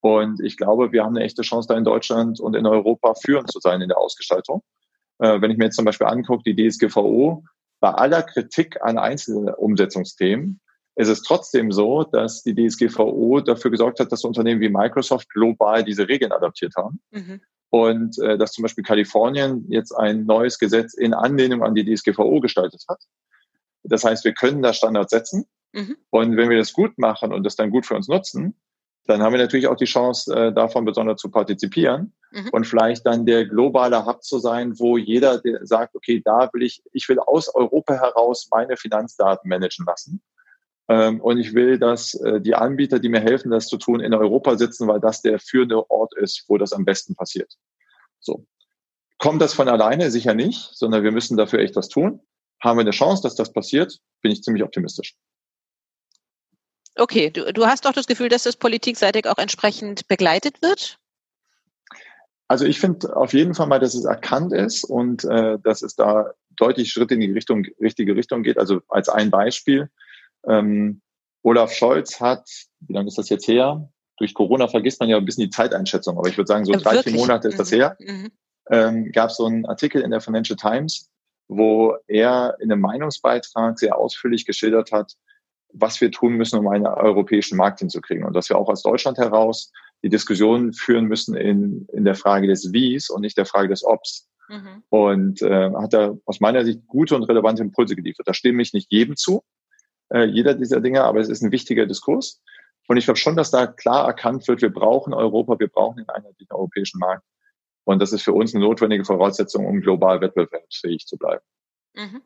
Und 0.01 0.41
ich 0.41 0.57
glaube, 0.57 0.91
wir 0.91 1.05
haben 1.05 1.15
eine 1.17 1.25
echte 1.25 1.43
Chance, 1.43 1.69
da 1.69 1.79
in 1.79 1.85
Deutschland 1.85 2.41
und 2.41 2.57
in 2.57 2.67
Europa 2.67 3.15
führend 3.15 3.53
zu 3.53 3.61
sein 3.61 3.81
in 3.81 3.89
der 3.89 3.99
Ausgestaltung. 3.99 4.65
Äh, 5.21 5.41
wenn 5.41 5.53
ich 5.53 5.57
mir 5.57 5.67
jetzt 5.67 5.77
zum 5.77 5.85
Beispiel 5.85 6.09
angucke, 6.09 6.43
die 6.45 6.69
DSGVO, 6.69 7.45
bei 7.79 7.91
aller 7.91 8.25
Kritik 8.25 8.83
an 8.83 8.99
einzelnen 8.99 9.55
Umsetzungsthemen, 9.55 10.61
ist 10.97 11.07
es 11.07 11.23
trotzdem 11.23 11.71
so, 11.71 12.03
dass 12.03 12.43
die 12.43 12.53
DSGVO 12.53 13.41
dafür 13.43 13.71
gesorgt 13.71 14.01
hat, 14.01 14.11
dass 14.11 14.25
Unternehmen 14.25 14.61
wie 14.61 14.69
Microsoft 14.69 15.29
global 15.31 15.85
diese 15.85 16.09
Regeln 16.09 16.33
adaptiert 16.33 16.75
haben. 16.77 16.99
Mhm. 17.13 17.41
Und 17.71 18.19
äh, 18.19 18.37
dass 18.37 18.55
zum 18.55 18.63
Beispiel 18.63 18.83
Kalifornien 18.83 19.67
jetzt 19.69 19.93
ein 19.93 20.25
neues 20.25 20.59
Gesetz 20.59 20.95
in 20.95 21.15
Anlehnung 21.15 21.63
an 21.63 21.77
die 21.77 21.85
DSGVO 21.85 22.41
gestaltet 22.41 22.83
hat. 22.89 22.99
Das 23.85 24.03
heißt, 24.03 24.25
wir 24.25 24.35
können 24.35 24.63
da 24.63 24.73
Standards 24.73 25.11
setzen. 25.11 25.47
Mhm. 25.77 25.97
Und 26.09 26.37
wenn 26.39 26.49
wir 26.49 26.57
das 26.57 26.73
gut 26.73 26.97
machen 26.97 27.35
und 27.35 27.45
das 27.45 27.55
dann 27.55 27.71
gut 27.71 27.85
für 27.85 27.95
uns 27.95 28.09
nutzen, 28.09 28.57
dann 29.07 29.23
haben 29.23 29.35
wir 29.35 29.39
natürlich 29.39 29.69
auch 29.69 29.77
die 29.77 29.85
Chance, 29.85 30.35
äh, 30.35 30.53
davon 30.53 30.87
besonders 30.87 31.21
zu 31.21 31.31
partizipieren 31.31 32.15
mhm. 32.33 32.49
und 32.51 32.67
vielleicht 32.67 33.05
dann 33.05 33.27
der 33.27 33.47
globale 33.47 34.07
Hub 34.07 34.25
zu 34.25 34.39
sein, 34.39 34.79
wo 34.79 34.97
jeder 34.97 35.43
sagt, 35.62 35.95
okay, 35.95 36.23
da 36.25 36.49
will 36.55 36.62
ich, 36.62 36.83
ich 36.93 37.09
will 37.11 37.19
aus 37.21 37.55
Europa 37.55 37.95
heraus 37.95 38.49
meine 38.51 38.79
Finanzdaten 38.79 39.49
managen 39.51 39.85
lassen. 39.87 40.23
Ähm, 40.89 41.21
und 41.21 41.39
ich 41.39 41.53
will, 41.53 41.79
dass 41.79 42.15
äh, 42.15 42.41
die 42.41 42.55
Anbieter, 42.55 42.99
die 42.99 43.11
mir 43.11 43.21
helfen, 43.21 43.51
das 43.51 43.67
zu 43.67 43.77
tun, 43.77 44.01
in 44.01 44.15
Europa 44.15 44.57
sitzen, 44.57 44.89
weil 44.89 45.01
das 45.01 45.21
der 45.21 45.39
führende 45.39 45.91
Ort 45.91 46.17
ist, 46.17 46.45
wo 46.49 46.57
das 46.57 46.73
am 46.73 46.87
besten 46.87 47.15
passiert. 47.15 47.53
So. 48.19 48.47
Kommt 49.19 49.43
das 49.43 49.53
von 49.53 49.69
alleine? 49.69 50.11
Sicher 50.11 50.35
nicht, 50.35 50.71
sondern 50.73 51.03
wir 51.03 51.12
müssen 51.12 51.37
dafür 51.37 51.59
echt 51.59 51.77
was 51.77 51.89
tun. 51.89 52.21
Haben 52.62 52.79
wir 52.79 52.83
eine 52.83 52.91
Chance, 52.93 53.23
dass 53.23 53.35
das 53.35 53.53
passiert? 53.53 53.99
Bin 54.23 54.33
ich 54.33 54.43
ziemlich 54.43 54.65
optimistisch. 54.65 55.17
Okay, 56.97 57.31
du, 57.31 57.53
du 57.53 57.67
hast 57.67 57.85
doch 57.85 57.93
das 57.93 58.07
Gefühl, 58.07 58.29
dass 58.29 58.45
das 58.45 58.57
politikseitig 58.57 59.27
auch 59.27 59.39
entsprechend 59.39 60.09
begleitet 60.09 60.63
wird? 60.63 60.99
Also 62.49 62.65
ich 62.65 62.81
finde 62.81 63.15
auf 63.17 63.33
jeden 63.33 63.55
Fall 63.55 63.67
mal, 63.67 63.81
dass 63.81 63.95
es 63.95 64.05
erkannt 64.05 64.53
ist 64.53 64.85
und 64.85 65.25
äh, 65.25 65.59
dass 65.63 65.83
es 65.83 65.97
da 65.97 66.33
deutlich 66.51 66.91
Schritte 66.91 67.15
in 67.15 67.21
die 67.21 67.33
Richtung, 67.33 67.67
richtige 67.81 68.15
Richtung 68.15 68.43
geht. 68.43 68.59
Also 68.59 68.81
als 68.89 69.09
ein 69.09 69.31
Beispiel, 69.31 69.91
ähm, 70.47 71.03
Olaf 71.43 71.73
Scholz 71.73 72.21
hat, 72.21 72.49
wie 72.81 72.93
lange 72.93 73.09
ist 73.09 73.19
das 73.19 73.29
jetzt 73.29 73.47
her? 73.47 73.89
Durch 74.19 74.33
Corona 74.33 74.69
vergisst 74.69 75.01
man 75.01 75.09
ja 75.09 75.17
ein 75.17 75.25
bisschen 75.25 75.45
die 75.45 75.51
Zeiteinschätzung, 75.51 76.19
aber 76.19 76.29
ich 76.29 76.37
würde 76.37 76.49
sagen, 76.49 76.65
so 76.65 76.73
drei, 76.73 77.03
vier 77.03 77.13
Monate 77.13 77.49
ist 77.49 77.59
das 77.59 77.71
mhm. 77.71 77.77
her. 77.77 77.97
Mhm. 78.01 78.31
Ähm, 78.71 79.13
Gab 79.13 79.31
es 79.31 79.37
so 79.37 79.47
einen 79.47 79.67
Artikel 79.67 80.01
in 80.03 80.11
der 80.11 80.21
Financial 80.21 80.57
Times, 80.57 81.11
wo 81.49 81.95
er 82.07 82.57
in 82.61 82.73
einem 82.73 82.81
Meinungsbeitrag 82.81 83.79
sehr 83.79 83.97
ausführlich 83.97 84.47
geschildert 84.47 84.93
hat, 84.93 85.13
was 85.73 86.01
wir 86.01 86.11
tun 86.11 86.35
müssen, 86.35 86.59
um 86.59 86.69
einen 86.69 86.87
europäischen 86.87 87.57
Markt 87.57 87.81
hinzukriegen. 87.81 88.25
Und 88.25 88.35
dass 88.35 88.49
wir 88.49 88.59
auch 88.59 88.69
aus 88.69 88.83
Deutschland 88.83 89.19
heraus 89.19 89.73
die 90.03 90.09
Diskussion 90.09 90.73
führen 90.73 91.07
müssen 91.07 91.37
in, 91.37 91.87
in 91.93 92.05
der 92.05 92.15
Frage 92.15 92.47
des 92.47 92.73
Wies 92.73 93.11
und 93.11 93.23
nicht 93.23 93.37
der 93.37 93.47
Frage 93.47 93.69
des 93.69 93.85
Obs. 93.85 94.29
Mhm. 94.49 94.83
Und 94.89 95.43
äh, 95.43 95.73
hat 95.73 95.93
da 95.93 96.17
aus 96.25 96.41
meiner 96.41 96.65
Sicht 96.65 96.87
gute 96.87 97.17
und 97.17 97.25
relevante 97.25 97.63
Impulse 97.63 97.97
geliefert. 97.97 98.29
Da 98.29 98.35
stimme 98.35 98.63
ich 98.63 98.73
nicht 98.73 98.93
jedem 98.93 99.17
zu, 99.17 99.43
äh, 100.13 100.25
jeder 100.25 100.55
dieser 100.55 100.81
Dinge, 100.81 101.03
aber 101.05 101.21
es 101.21 101.29
ist 101.29 101.43
ein 101.43 101.53
wichtiger 101.53 101.87
Diskurs. 101.87 102.41
Und 102.89 102.97
ich 102.97 103.05
glaube 103.05 103.19
schon, 103.19 103.37
dass 103.37 103.51
da 103.51 103.67
klar 103.67 104.07
erkannt 104.07 104.47
wird, 104.47 104.63
wir 104.63 104.73
brauchen 104.73 105.13
Europa, 105.13 105.59
wir 105.59 105.69
brauchen 105.69 105.99
einen 105.99 106.09
einheitlichen 106.09 106.55
europäischen 106.55 107.01
Markt. 107.01 107.25
Und 107.85 108.01
das 108.01 108.13
ist 108.13 108.23
für 108.23 108.33
uns 108.33 108.55
eine 108.55 108.65
notwendige 108.65 109.05
Voraussetzung, 109.05 109.67
um 109.67 109.81
global 109.81 110.21
wettbewerbsfähig 110.21 111.07
zu 111.07 111.17
bleiben. 111.17 111.43
Mhm. 111.95 112.23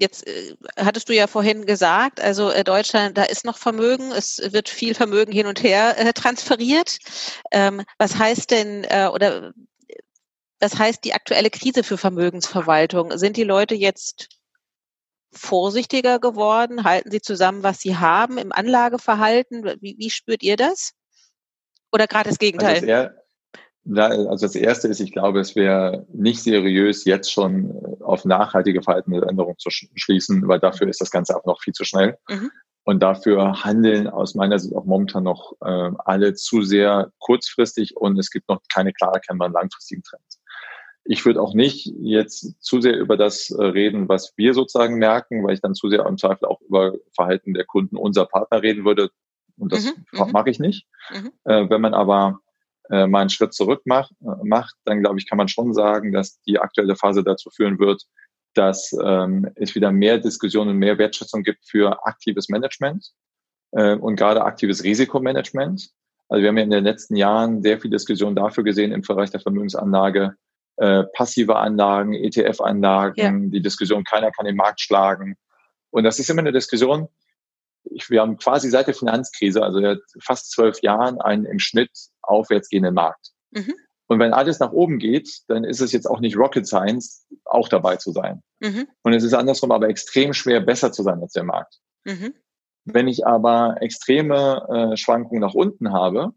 Jetzt 0.00 0.26
äh, 0.26 0.56
hattest 0.78 1.10
du 1.10 1.14
ja 1.14 1.26
vorhin 1.26 1.66
gesagt, 1.66 2.20
also 2.20 2.50
äh, 2.50 2.64
Deutschland, 2.64 3.18
da 3.18 3.24
ist 3.24 3.44
noch 3.44 3.58
Vermögen, 3.58 4.12
es 4.12 4.40
wird 4.52 4.70
viel 4.70 4.94
Vermögen 4.94 5.30
hin 5.30 5.46
und 5.46 5.62
her 5.62 5.98
äh, 5.98 6.12
transferiert. 6.14 6.98
Ähm, 7.52 7.82
was 7.98 8.16
heißt 8.16 8.50
denn 8.50 8.84
äh, 8.84 9.10
oder 9.12 9.52
was 10.58 10.78
heißt 10.78 11.04
die 11.04 11.12
aktuelle 11.12 11.50
Krise 11.50 11.82
für 11.84 11.98
Vermögensverwaltung? 11.98 13.16
Sind 13.18 13.36
die 13.36 13.44
Leute 13.44 13.74
jetzt 13.74 14.28
vorsichtiger 15.32 16.18
geworden? 16.18 16.84
Halten 16.84 17.10
Sie 17.10 17.20
zusammen, 17.20 17.62
was 17.62 17.80
Sie 17.80 17.96
haben 17.96 18.38
im 18.38 18.52
Anlageverhalten? 18.52 19.64
Wie, 19.80 19.96
wie 19.98 20.10
spürt 20.10 20.42
ihr 20.42 20.56
das? 20.56 20.92
Oder 21.92 22.06
gerade 22.06 22.30
das 22.30 22.38
Gegenteil? 22.38 22.90
Also 22.90 23.19
also 23.96 24.46
das 24.46 24.54
Erste 24.54 24.88
ist, 24.88 25.00
ich 25.00 25.12
glaube, 25.12 25.40
es 25.40 25.56
wäre 25.56 26.06
nicht 26.12 26.42
seriös, 26.42 27.04
jetzt 27.04 27.32
schon 27.32 27.72
auf 28.00 28.24
nachhaltige 28.24 28.82
Verhaltensänderungen 28.82 29.58
zu 29.58 29.70
schließen, 29.70 30.46
weil 30.48 30.60
dafür 30.60 30.88
ist 30.88 31.00
das 31.00 31.10
Ganze 31.10 31.36
auch 31.36 31.44
noch 31.44 31.60
viel 31.62 31.72
zu 31.72 31.84
schnell. 31.84 32.18
Mhm. 32.28 32.50
Und 32.84 33.02
dafür 33.02 33.62
handeln 33.62 34.08
aus 34.08 34.34
meiner 34.34 34.58
Sicht 34.58 34.74
auch 34.74 34.84
momentan 34.84 35.24
noch 35.24 35.52
äh, 35.60 35.90
alle 35.98 36.34
zu 36.34 36.62
sehr 36.62 37.12
kurzfristig 37.18 37.96
und 37.96 38.18
es 38.18 38.30
gibt 38.30 38.48
noch 38.48 38.60
keine 38.72 38.92
klar 38.92 39.12
erkennbaren 39.12 39.52
langfristigen 39.52 40.02
Trends. 40.02 40.40
Ich 41.04 41.24
würde 41.24 41.42
auch 41.42 41.54
nicht 41.54 41.86
jetzt 42.00 42.60
zu 42.60 42.80
sehr 42.80 42.98
über 42.98 43.16
das 43.16 43.50
äh, 43.50 43.62
reden, 43.62 44.08
was 44.08 44.32
wir 44.36 44.54
sozusagen 44.54 44.96
merken, 44.96 45.44
weil 45.44 45.54
ich 45.54 45.60
dann 45.60 45.74
zu 45.74 45.88
sehr 45.88 46.06
im 46.06 46.18
Zweifel 46.18 46.46
auch 46.46 46.60
über 46.62 46.94
Verhalten 47.14 47.54
der 47.54 47.64
Kunden 47.64 47.96
unserer 47.96 48.26
Partner 48.26 48.62
reden 48.62 48.84
würde. 48.84 49.10
Und 49.58 49.72
das 49.72 49.84
mhm, 49.84 50.04
mhm. 50.12 50.32
mache 50.32 50.50
ich 50.50 50.58
nicht. 50.58 50.86
Mhm. 51.10 51.32
Äh, 51.44 51.68
wenn 51.68 51.80
man 51.80 51.94
aber 51.94 52.40
äh, 52.90 53.06
mal 53.06 53.20
einen 53.20 53.30
Schritt 53.30 53.54
zurück 53.54 53.82
macht, 53.84 54.12
äh, 54.22 54.44
macht 54.44 54.74
dann 54.84 55.00
glaube 55.00 55.18
ich, 55.18 55.28
kann 55.28 55.38
man 55.38 55.48
schon 55.48 55.72
sagen, 55.72 56.12
dass 56.12 56.40
die 56.42 56.58
aktuelle 56.58 56.96
Phase 56.96 57.22
dazu 57.22 57.50
führen 57.50 57.78
wird, 57.78 58.02
dass 58.54 58.94
ähm, 59.04 59.48
es 59.54 59.74
wieder 59.74 59.92
mehr 59.92 60.18
Diskussionen 60.18 60.70
und 60.70 60.78
mehr 60.78 60.98
Wertschätzung 60.98 61.42
gibt 61.42 61.64
für 61.64 62.04
aktives 62.06 62.48
Management 62.48 63.10
äh, 63.72 63.94
und 63.94 64.16
gerade 64.16 64.44
aktives 64.44 64.82
Risikomanagement. 64.82 65.90
Also 66.28 66.42
wir 66.42 66.48
haben 66.48 66.58
ja 66.58 66.64
in 66.64 66.70
den 66.70 66.84
letzten 66.84 67.16
Jahren 67.16 67.62
sehr 67.62 67.80
viel 67.80 67.90
Diskussion 67.90 68.34
dafür 68.34 68.64
gesehen 68.64 68.92
im 68.92 69.02
Bereich 69.02 69.30
der 69.30 69.40
Vermögensanlage, 69.40 70.34
äh, 70.76 71.04
passive 71.14 71.56
Anlagen, 71.56 72.14
ETF-Anlagen, 72.14 73.44
ja. 73.44 73.50
die 73.50 73.62
Diskussion, 73.62 74.04
keiner 74.04 74.30
kann 74.30 74.46
den 74.46 74.56
Markt 74.56 74.80
schlagen. 74.80 75.36
Und 75.90 76.04
das 76.04 76.18
ist 76.18 76.30
immer 76.30 76.40
eine 76.40 76.52
Diskussion, 76.52 77.08
wir 77.84 78.20
haben 78.20 78.36
quasi 78.36 78.70
seit 78.70 78.86
der 78.86 78.94
Finanzkrise, 78.94 79.62
also 79.62 79.80
seit 79.80 80.00
fast 80.22 80.50
zwölf 80.50 80.80
Jahren, 80.82 81.20
einen 81.20 81.44
im 81.44 81.58
Schnitt 81.58 81.90
aufwärtsgehenden 82.22 82.94
Markt. 82.94 83.30
Mhm. 83.50 83.74
Und 84.06 84.18
wenn 84.18 84.32
alles 84.32 84.58
nach 84.58 84.72
oben 84.72 84.98
geht, 84.98 85.42
dann 85.48 85.62
ist 85.64 85.80
es 85.80 85.92
jetzt 85.92 86.06
auch 86.06 86.20
nicht 86.20 86.36
Rocket 86.36 86.66
Science, 86.66 87.26
auch 87.44 87.68
dabei 87.68 87.96
zu 87.96 88.10
sein. 88.10 88.42
Mhm. 88.58 88.88
Und 89.02 89.12
es 89.12 89.22
ist 89.22 89.34
andersrum 89.34 89.70
aber 89.70 89.88
extrem 89.88 90.32
schwer, 90.32 90.60
besser 90.60 90.90
zu 90.90 91.02
sein 91.02 91.20
als 91.22 91.32
der 91.32 91.44
Markt. 91.44 91.78
Mhm. 92.04 92.34
Wenn 92.84 93.08
ich 93.08 93.26
aber 93.26 93.76
extreme 93.80 94.66
äh, 94.92 94.96
Schwankungen 94.96 95.40
nach 95.40 95.54
unten 95.54 95.92
habe, 95.92 96.32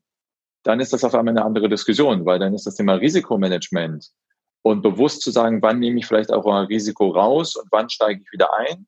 dann 0.63 0.79
ist 0.79 0.93
das 0.93 1.03
auf 1.03 1.15
einmal 1.15 1.35
eine 1.35 1.45
andere 1.45 1.67
Diskussion, 1.67 2.25
weil 2.25 2.39
dann 2.39 2.53
ist 2.53 2.65
das 2.65 2.75
Thema 2.75 2.93
Risikomanagement 2.93 4.11
und 4.61 4.81
bewusst 4.81 5.21
zu 5.21 5.31
sagen, 5.31 5.61
wann 5.61 5.79
nehme 5.79 5.99
ich 5.99 6.05
vielleicht 6.05 6.31
auch 6.31 6.45
ein 6.45 6.67
Risiko 6.67 7.09
raus 7.09 7.55
und 7.55 7.67
wann 7.71 7.89
steige 7.89 8.21
ich 8.21 8.31
wieder 8.31 8.53
ein, 8.53 8.87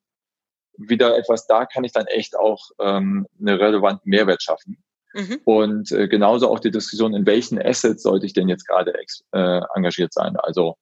wieder 0.78 1.18
etwas, 1.18 1.48
da 1.48 1.66
kann 1.66 1.84
ich 1.84 1.92
dann 1.92 2.08
echt 2.08 2.38
auch 2.38 2.70
ähm, 2.80 3.28
einen 3.40 3.58
relevanten 3.58 4.10
Mehrwert 4.10 4.42
schaffen. 4.44 4.84
Mhm. 5.14 5.40
Und 5.46 5.92
äh, 5.92 6.08
genauso 6.08 6.50
auch 6.50 6.60
die 6.60 6.72
Diskussion, 6.72 7.14
in 7.14 7.26
welchen 7.26 7.62
Assets 7.62 8.04
sollte 8.04 8.26
ich 8.26 8.34
denn 8.34 8.50
jetzt 8.50 8.68
gerade 8.68 8.94
äh, 9.32 9.62
engagiert 9.74 10.14
sein? 10.14 10.36
Also 10.38 10.76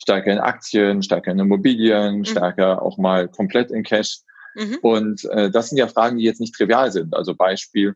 stärker 0.00 0.32
in 0.32 0.38
Aktien, 0.38 1.02
stärker 1.02 1.32
in 1.32 1.40
Immobilien, 1.40 2.18
mhm. 2.18 2.24
stärker 2.24 2.82
auch 2.82 2.98
mal 2.98 3.28
komplett 3.28 3.70
in 3.70 3.82
Cash. 3.82 4.20
Mhm. 4.54 4.78
Und 4.82 5.24
äh, 5.26 5.50
das 5.50 5.68
sind 5.68 5.78
ja 5.78 5.88
Fragen, 5.88 6.18
die 6.18 6.24
jetzt 6.24 6.40
nicht 6.40 6.54
trivial 6.54 6.92
sind. 6.92 7.14
Also 7.14 7.34
Beispiel, 7.34 7.94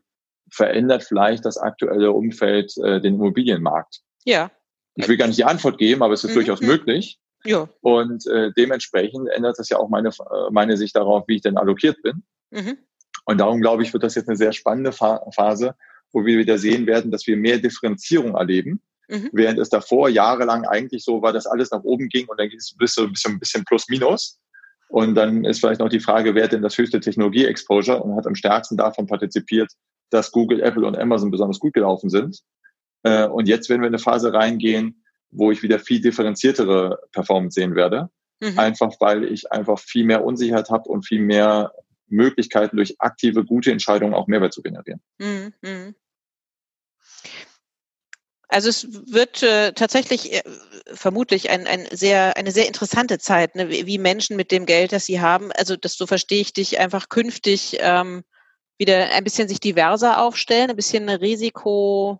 verändert 0.51 1.03
vielleicht 1.03 1.45
das 1.45 1.57
aktuelle 1.57 2.11
Umfeld 2.11 2.73
äh, 2.77 3.01
den 3.01 3.15
Immobilienmarkt? 3.15 4.01
Ja. 4.25 4.51
Ich 4.95 5.07
will 5.07 5.17
gar 5.17 5.27
nicht 5.27 5.39
die 5.39 5.45
Antwort 5.45 5.77
geben, 5.77 6.03
aber 6.03 6.13
es 6.13 6.23
ist 6.23 6.31
mhm. 6.31 6.35
durchaus 6.35 6.61
möglich. 6.61 7.19
Ja. 7.45 7.69
Und 7.81 8.25
äh, 8.27 8.51
dementsprechend 8.57 9.29
ändert 9.29 9.59
das 9.59 9.69
ja 9.69 9.77
auch 9.77 9.89
meine, 9.89 10.09
äh, 10.09 10.51
meine 10.51 10.77
Sicht 10.77 10.95
darauf, 10.95 11.27
wie 11.27 11.35
ich 11.35 11.41
denn 11.41 11.57
allokiert 11.57 12.01
bin. 12.01 12.23
Mhm. 12.51 12.77
Und 13.25 13.39
darum 13.39 13.61
glaube 13.61 13.83
ich, 13.83 13.93
wird 13.93 14.03
das 14.03 14.15
jetzt 14.15 14.27
eine 14.27 14.37
sehr 14.37 14.51
spannende 14.51 14.91
Phase, 14.91 15.75
wo 16.11 16.25
wir 16.25 16.37
wieder 16.37 16.57
sehen 16.57 16.85
werden, 16.87 17.11
dass 17.11 17.25
wir 17.27 17.37
mehr 17.37 17.57
Differenzierung 17.57 18.35
erleben. 18.35 18.81
Mhm. 19.07 19.29
Während 19.33 19.59
es 19.59 19.69
davor 19.69 20.09
jahrelang 20.09 20.65
eigentlich 20.65 21.03
so 21.03 21.21
war, 21.21 21.33
dass 21.33 21.47
alles 21.47 21.71
nach 21.71 21.83
oben 21.83 22.09
ging 22.09 22.27
und 22.27 22.39
dann 22.39 22.49
ging 22.49 22.57
es 22.57 22.75
bis 22.77 22.95
so 22.95 23.03
ein 23.03 23.11
bisschen, 23.11 23.33
ein 23.33 23.39
bisschen 23.39 23.63
plus 23.65 23.87
minus. 23.87 24.39
Und 24.87 25.15
dann 25.15 25.45
ist 25.45 25.59
vielleicht 25.59 25.79
noch 25.79 25.89
die 25.89 25.99
Frage, 25.99 26.35
wer 26.35 26.45
hat 26.45 26.51
denn 26.51 26.61
das 26.61 26.77
höchste 26.77 26.99
Technologie-Exposure 26.99 28.01
und 28.01 28.15
hat 28.15 28.27
am 28.27 28.35
stärksten 28.35 28.77
davon 28.77 29.07
partizipiert, 29.07 29.71
dass 30.11 30.31
Google, 30.31 30.61
Apple 30.61 30.85
und 30.85 30.97
Amazon 30.97 31.31
besonders 31.31 31.59
gut 31.59 31.73
gelaufen 31.73 32.09
sind. 32.09 32.39
Äh, 33.03 33.27
und 33.27 33.47
jetzt 33.47 33.69
werden 33.69 33.81
wir 33.81 33.87
in 33.87 33.93
eine 33.93 34.01
Phase 34.01 34.33
reingehen, 34.33 35.03
wo 35.35 35.51
ich 35.51 35.63
wieder 35.63 35.79
viel 35.79 36.01
differenziertere 36.01 36.99
Performance 37.11 37.55
sehen 37.55 37.75
werde. 37.75 38.09
Mhm. 38.39 38.59
Einfach 38.59 38.93
weil 38.99 39.23
ich 39.25 39.51
einfach 39.51 39.79
viel 39.79 40.05
mehr 40.05 40.23
Unsicherheit 40.23 40.69
habe 40.69 40.89
und 40.89 41.05
viel 41.05 41.21
mehr 41.21 41.73
Möglichkeiten 42.07 42.77
durch 42.77 42.95
aktive, 42.99 43.45
gute 43.45 43.71
Entscheidungen 43.71 44.13
auch 44.13 44.27
Mehrwert 44.27 44.53
zu 44.53 44.61
generieren. 44.61 45.01
Mhm. 45.17 45.53
mhm. 45.61 45.95
Also 48.47 48.69
es 48.69 48.87
wird 49.11 49.43
äh, 49.43 49.73
tatsächlich 49.73 50.31
äh, 50.31 50.43
vermutlich 50.93 51.49
ein, 51.49 51.65
ein 51.65 51.87
sehr, 51.91 52.37
eine 52.37 52.51
sehr 52.51 52.67
interessante 52.67 53.17
Zeit, 53.17 53.55
ne? 53.55 53.69
wie, 53.69 53.87
wie, 53.87 53.97
Menschen 53.97 54.37
mit 54.37 54.51
dem 54.51 54.67
Geld, 54.67 54.91
das 54.91 55.05
sie 55.05 55.19
haben, 55.19 55.51
also 55.53 55.75
das 55.75 55.97
so 55.97 56.05
verstehe 56.05 56.41
ich 56.41 56.53
dich, 56.53 56.79
einfach 56.79 57.09
künftig 57.09 57.77
ähm, 57.79 58.23
wieder 58.77 59.11
ein 59.11 59.23
bisschen 59.23 59.47
sich 59.47 59.59
diverser 59.59 60.21
aufstellen, 60.21 60.69
ein 60.69 60.75
bisschen 60.75 61.09
risikofreudiger? 61.09 62.19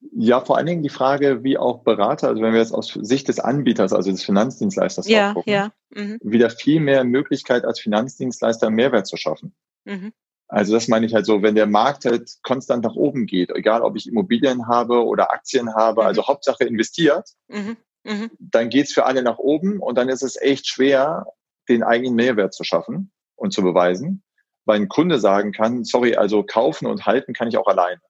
Ja, 0.00 0.40
vor 0.40 0.56
allen 0.56 0.66
Dingen 0.66 0.82
die 0.82 0.88
Frage, 0.88 1.42
wie 1.42 1.58
auch 1.58 1.82
Berater, 1.82 2.28
also 2.28 2.40
wenn 2.40 2.52
wir 2.52 2.60
jetzt 2.60 2.72
aus 2.72 2.88
Sicht 2.88 3.28
des 3.28 3.40
Anbieters, 3.40 3.92
also 3.92 4.10
des 4.10 4.24
Finanzdienstleisters 4.24 5.08
ja, 5.08 5.32
gucken, 5.32 5.52
ja. 5.52 5.72
Mhm. 5.90 6.18
wieder 6.22 6.50
viel 6.50 6.80
mehr 6.80 7.02
Möglichkeit 7.04 7.64
als 7.64 7.80
Finanzdienstleister 7.80 8.70
Mehrwert 8.70 9.08
zu 9.08 9.16
schaffen. 9.16 9.54
Mhm. 9.84 10.12
Also 10.46 10.72
das 10.72 10.88
meine 10.88 11.04
ich 11.04 11.14
halt 11.14 11.26
so, 11.26 11.42
wenn 11.42 11.56
der 11.56 11.66
Markt 11.66 12.04
halt 12.04 12.30
konstant 12.42 12.84
nach 12.84 12.94
oben 12.94 13.26
geht, 13.26 13.50
egal 13.50 13.82
ob 13.82 13.96
ich 13.96 14.08
Immobilien 14.08 14.66
habe 14.66 15.04
oder 15.04 15.30
Aktien 15.30 15.74
habe, 15.74 16.02
mhm. 16.02 16.06
also 16.06 16.26
Hauptsache 16.26 16.64
investiert, 16.64 17.30
mhm. 17.48 17.76
Mhm. 18.04 18.30
dann 18.38 18.70
geht's 18.70 18.92
für 18.92 19.04
alle 19.04 19.22
nach 19.22 19.38
oben 19.38 19.80
und 19.80 19.98
dann 19.98 20.08
ist 20.08 20.22
es 20.22 20.40
echt 20.40 20.66
schwer, 20.66 21.26
den 21.68 21.82
eigenen 21.82 22.14
Mehrwert 22.14 22.54
zu 22.54 22.64
schaffen 22.64 23.10
und 23.36 23.52
zu 23.52 23.62
beweisen, 23.62 24.22
weil 24.64 24.80
ein 24.80 24.88
Kunde 24.88 25.18
sagen 25.18 25.52
kann, 25.52 25.84
sorry, 25.84 26.14
also 26.14 26.44
kaufen 26.44 26.86
und 26.86 27.04
halten 27.04 27.34
kann 27.34 27.48
ich 27.48 27.58
auch 27.58 27.66
alleine. 27.66 28.00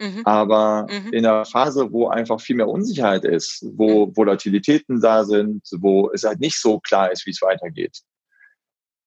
Mhm. 0.00 0.22
Aber 0.24 0.86
mhm. 0.90 1.12
in 1.12 1.26
einer 1.26 1.44
Phase, 1.44 1.92
wo 1.92 2.08
einfach 2.08 2.40
viel 2.40 2.56
mehr 2.56 2.68
Unsicherheit 2.68 3.24
ist, 3.24 3.64
wo 3.74 4.06
mhm. 4.06 4.16
Volatilitäten 4.16 5.00
da 5.00 5.24
sind, 5.24 5.62
wo 5.78 6.10
es 6.12 6.24
halt 6.24 6.40
nicht 6.40 6.58
so 6.58 6.80
klar 6.80 7.12
ist, 7.12 7.26
wie 7.26 7.30
es 7.30 7.42
weitergeht, 7.42 8.00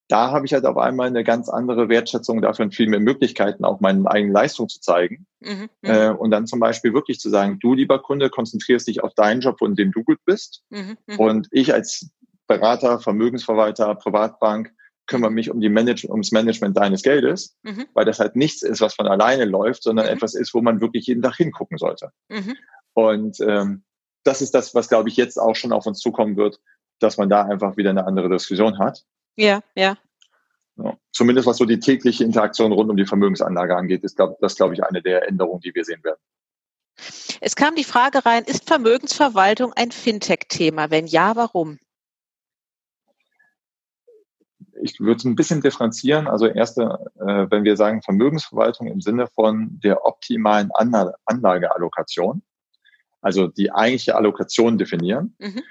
da 0.09 0.31
habe 0.31 0.45
ich 0.45 0.53
halt 0.53 0.65
auf 0.65 0.77
einmal 0.77 1.07
eine 1.07 1.23
ganz 1.23 1.49
andere 1.49 1.89
Wertschätzung 1.89 2.41
dafür 2.41 2.65
und 2.65 2.75
viel 2.75 2.87
mehr 2.87 2.99
Möglichkeiten, 2.99 3.65
auch 3.65 3.79
meine 3.79 4.09
eigene 4.09 4.33
Leistung 4.33 4.69
zu 4.69 4.79
zeigen. 4.79 5.25
Mhm. 5.39 5.69
mhm. 5.81 5.89
Äh, 5.89 6.09
und 6.09 6.29
dann 6.29 6.45
zum 6.45 6.59
Beispiel 6.59 6.93
wirklich 6.93 7.19
zu 7.19 7.29
sagen, 7.29 7.57
du 7.59 7.73
lieber 7.73 7.99
Kunde, 7.99 8.29
konzentrierst 8.29 8.87
dich 8.87 9.03
auf 9.03 9.15
deinen 9.15 9.41
Job, 9.41 9.61
in 9.61 9.75
dem 9.75 9.91
du 9.91 10.03
gut 10.03 10.19
bist. 10.25 10.63
Mhm. 10.69 10.97
Und 11.17 11.47
ich 11.51 11.73
als 11.73 12.11
Berater, 12.45 12.99
Vermögensverwalter, 12.99 13.95
Privatbank 13.95 14.71
kümmere 15.07 15.31
mich 15.31 15.51
um 15.51 15.59
die 15.59 15.69
Manage 15.69 16.09
ums 16.09 16.31
Management 16.31 16.77
deines 16.77 17.03
Geldes, 17.03 17.55
mhm. 17.63 17.87
weil 17.93 18.05
das 18.05 18.19
halt 18.19 18.35
nichts 18.35 18.61
ist, 18.61 18.81
was 18.81 18.95
von 18.95 19.07
alleine 19.07 19.45
läuft, 19.45 19.83
sondern 19.83 20.05
mhm. 20.05 20.13
etwas 20.13 20.33
ist, 20.33 20.53
wo 20.53 20.61
man 20.61 20.81
wirklich 20.81 21.07
jeden 21.07 21.21
Tag 21.21 21.35
hingucken 21.35 21.77
sollte. 21.77 22.11
Mhm. 22.29 22.55
Und 22.93 23.39
ähm, 23.41 23.83
das 24.23 24.41
ist 24.41 24.53
das, 24.53 24.73
was, 24.73 24.87
glaube 24.87 25.09
ich, 25.09 25.17
jetzt 25.17 25.37
auch 25.37 25.55
schon 25.55 25.73
auf 25.73 25.85
uns 25.85 25.99
zukommen 25.99 26.37
wird, 26.37 26.59
dass 26.99 27.17
man 27.17 27.29
da 27.29 27.43
einfach 27.43 27.75
wieder 27.75 27.89
eine 27.89 28.05
andere 28.05 28.29
Diskussion 28.29 28.79
hat. 28.79 29.03
Ja, 29.35 29.61
ja. 29.75 29.97
ja. 30.77 30.97
Zumindest 31.11 31.47
was 31.47 31.57
so 31.57 31.65
die 31.65 31.79
tägliche 31.79 32.23
Interaktion 32.23 32.71
rund 32.71 32.89
um 32.89 32.97
die 32.97 33.05
Vermögensanlage 33.05 33.75
angeht, 33.75 34.03
ist 34.03 34.15
glaub, 34.15 34.39
das, 34.39 34.55
glaube 34.55 34.73
ich, 34.73 34.83
eine 34.83 35.01
der 35.01 35.27
Änderungen, 35.27 35.61
die 35.61 35.75
wir 35.75 35.83
sehen 35.83 36.03
werden. 36.03 36.19
Es 37.41 37.55
kam 37.55 37.75
die 37.75 37.83
Frage 37.83 38.25
rein, 38.25 38.43
ist 38.45 38.67
Vermögensverwaltung 38.67 39.73
ein 39.73 39.91
Fintech-Thema? 39.91 40.91
Wenn 40.91 41.07
ja, 41.07 41.35
warum? 41.35 41.79
Ich 44.83 44.99
würde 44.99 45.17
es 45.17 45.23
ein 45.23 45.35
bisschen 45.35 45.61
differenzieren. 45.61 46.27
Also 46.27 46.45
erste, 46.45 46.99
äh, 47.15 47.47
wenn 47.49 47.63
wir 47.63 47.77
sagen 47.77 48.01
Vermögensverwaltung 48.01 48.87
im 48.87 49.01
Sinne 49.01 49.27
von 49.27 49.79
der 49.83 50.05
optimalen 50.05 50.71
Anla 50.73 51.13
Anlageallokation, 51.25 52.43
also 53.21 53.47
die 53.47 53.71
eigentliche 53.71 54.15
Allokation 54.15 54.77
definieren, 54.77 55.35
mhm. 55.39 55.61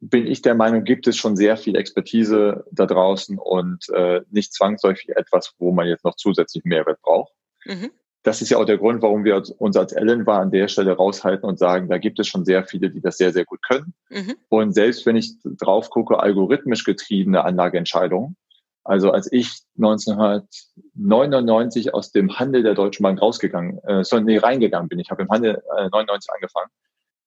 bin 0.00 0.26
ich 0.26 0.42
der 0.42 0.56
Meinung, 0.56 0.82
gibt 0.82 1.06
es 1.06 1.16
schon 1.16 1.36
sehr 1.36 1.56
viel 1.56 1.76
Expertise 1.76 2.64
da 2.72 2.86
draußen 2.86 3.38
und 3.38 3.88
äh, 3.90 4.22
nicht 4.30 4.52
zwangsläufig 4.52 5.10
etwas, 5.10 5.54
wo 5.58 5.72
man 5.72 5.86
jetzt 5.86 6.04
noch 6.04 6.16
zusätzlich 6.16 6.64
Mehrwert 6.64 7.00
braucht. 7.02 7.32
Mhm 7.64 7.90
das 8.26 8.42
ist 8.42 8.50
ja 8.50 8.58
auch 8.58 8.64
der 8.64 8.78
Grund, 8.78 9.02
warum 9.02 9.24
wir 9.24 9.40
uns 9.58 9.76
als 9.76 9.92
Ellen 9.92 10.26
war 10.26 10.40
an 10.40 10.50
der 10.50 10.66
Stelle 10.66 10.96
raushalten 10.96 11.48
und 11.48 11.60
sagen, 11.60 11.88
da 11.88 11.98
gibt 11.98 12.18
es 12.18 12.26
schon 12.26 12.44
sehr 12.44 12.64
viele, 12.64 12.90
die 12.90 13.00
das 13.00 13.18
sehr, 13.18 13.32
sehr 13.32 13.44
gut 13.44 13.62
können. 13.62 13.94
Mhm. 14.10 14.34
Und 14.48 14.72
selbst 14.72 15.06
wenn 15.06 15.14
ich 15.14 15.36
drauf 15.44 15.90
gucke, 15.90 16.18
algorithmisch 16.18 16.82
getriebene 16.82 17.44
Anlageentscheidungen, 17.44 18.36
also 18.82 19.12
als 19.12 19.30
ich 19.30 19.60
1999 19.76 21.94
aus 21.94 22.10
dem 22.10 22.36
Handel 22.36 22.64
der 22.64 22.74
Deutschen 22.74 23.04
Bank 23.04 23.22
rausgegangen, 23.22 23.78
äh, 23.84 24.02
nee, 24.22 24.38
reingegangen 24.38 24.88
bin, 24.88 24.98
ich 24.98 25.12
habe 25.12 25.22
im 25.22 25.28
Handel 25.28 25.62
äh, 25.76 25.88
99 25.88 26.28
angefangen, 26.34 26.72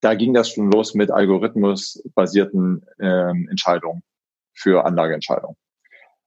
da 0.02 0.16
ging 0.16 0.34
das 0.34 0.50
schon 0.50 0.70
los 0.70 0.95
mit 0.95 1.12
algorithmusbasierten 1.12 2.86
ähm, 3.00 3.47
Entscheidungen. 3.50 4.04
für 4.54 4.86
Anlageentscheidungen. 4.86 5.56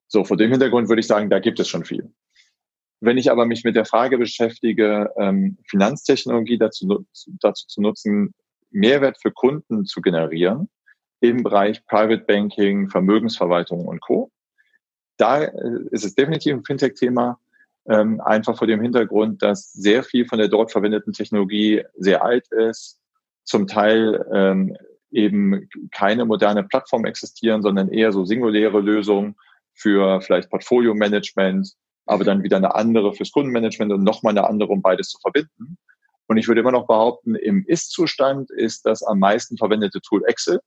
So, 0.09 0.25
vor 0.25 0.39
dem 0.39 0.51
Hintergrund 0.51 0.89
würde 0.89 1.01
ich 1.01 1.07
sagen, 1.07 1.29
da 1.29 1.41
gibt 1.41 1.61
es 1.61 1.69
schon 1.69 1.85
viel. 1.85 2.11
Wenn 3.05 3.19
ich 3.19 3.33
aber 3.33 3.47
mich 3.47 3.65
mit 3.65 3.75
der 3.75 3.85
Frage 3.85 4.17
beschäftige, 4.17 5.11
ähm, 5.17 5.59
Finanztechnologie 5.69 6.57
dazu, 6.57 7.05
dazu 7.41 7.67
zu 7.67 7.81
nutzen, 7.81 8.33
Mehrwert 8.71 9.19
für 9.21 9.33
Kunden 9.33 9.85
zu 9.87 10.01
generieren 10.01 10.69
im 11.19 11.43
Bereich 11.43 11.85
Private 11.87 12.23
Banking, 12.23 12.89
Vermögensverwaltung 12.89 13.89
und 13.89 14.01
Co. 14.01 14.31
Da 15.17 15.43
äh, 15.43 15.51
ist 15.91 16.05
es 16.05 16.15
definitiv 16.15 16.55
ein 16.55 16.65
Fintech-Thema, 16.65 17.41
ähm, 17.89 18.21
einfach 18.21 18.57
vor 18.57 18.69
dem 18.69 18.81
Hintergrund, 18.81 19.43
dass 19.43 19.73
sehr 19.73 20.05
viel 20.05 20.25
von 20.25 20.39
der 20.39 20.47
dort 20.47 20.71
verwendeten 20.71 21.13
Technologie 21.13 21.83
sehr 21.97 22.25
alt 22.25 22.47
ist, 22.53 23.01
zum 23.43 23.67
Teil 23.67 24.25
ähm, 24.33 24.77
eben 25.11 25.69
keine 25.91 26.25
moderne 26.25 26.63
Plattform 26.63 27.05
existieren, 27.05 27.63
sondern 27.63 27.89
eher 27.89 28.13
so 28.13 28.25
singuläre 28.25 28.81
Lösungen 28.81 29.35
für 29.75 30.21
vielleicht 30.21 30.51
Portfolio-Management, 30.51 31.75
aber 32.07 32.25
dann 32.25 32.43
wieder 32.43 32.57
eine 32.57 32.75
andere 32.75 33.15
fürs 33.15 33.33
Kundenmanagement 33.33 33.93
und 33.93 34.03
nochmal 34.03 34.37
eine 34.37 34.47
andere, 34.47 34.71
um 34.71 34.83
beides 34.83 35.09
zu 35.09 35.19
verbinden. 35.19 35.77
Und 36.27 36.37
ich 36.37 36.49
würde 36.49 36.61
immer 36.61 36.73
noch 36.73 36.87
behaupten, 36.87 37.35
im 37.35 37.65
Ist-Zustand 37.67 38.51
ist 38.51 38.87
das 38.87 39.03
am 39.03 39.19
meisten 39.19 39.57
verwendete 39.57 40.01
Tool 40.01 40.25
Excel. 40.27 40.61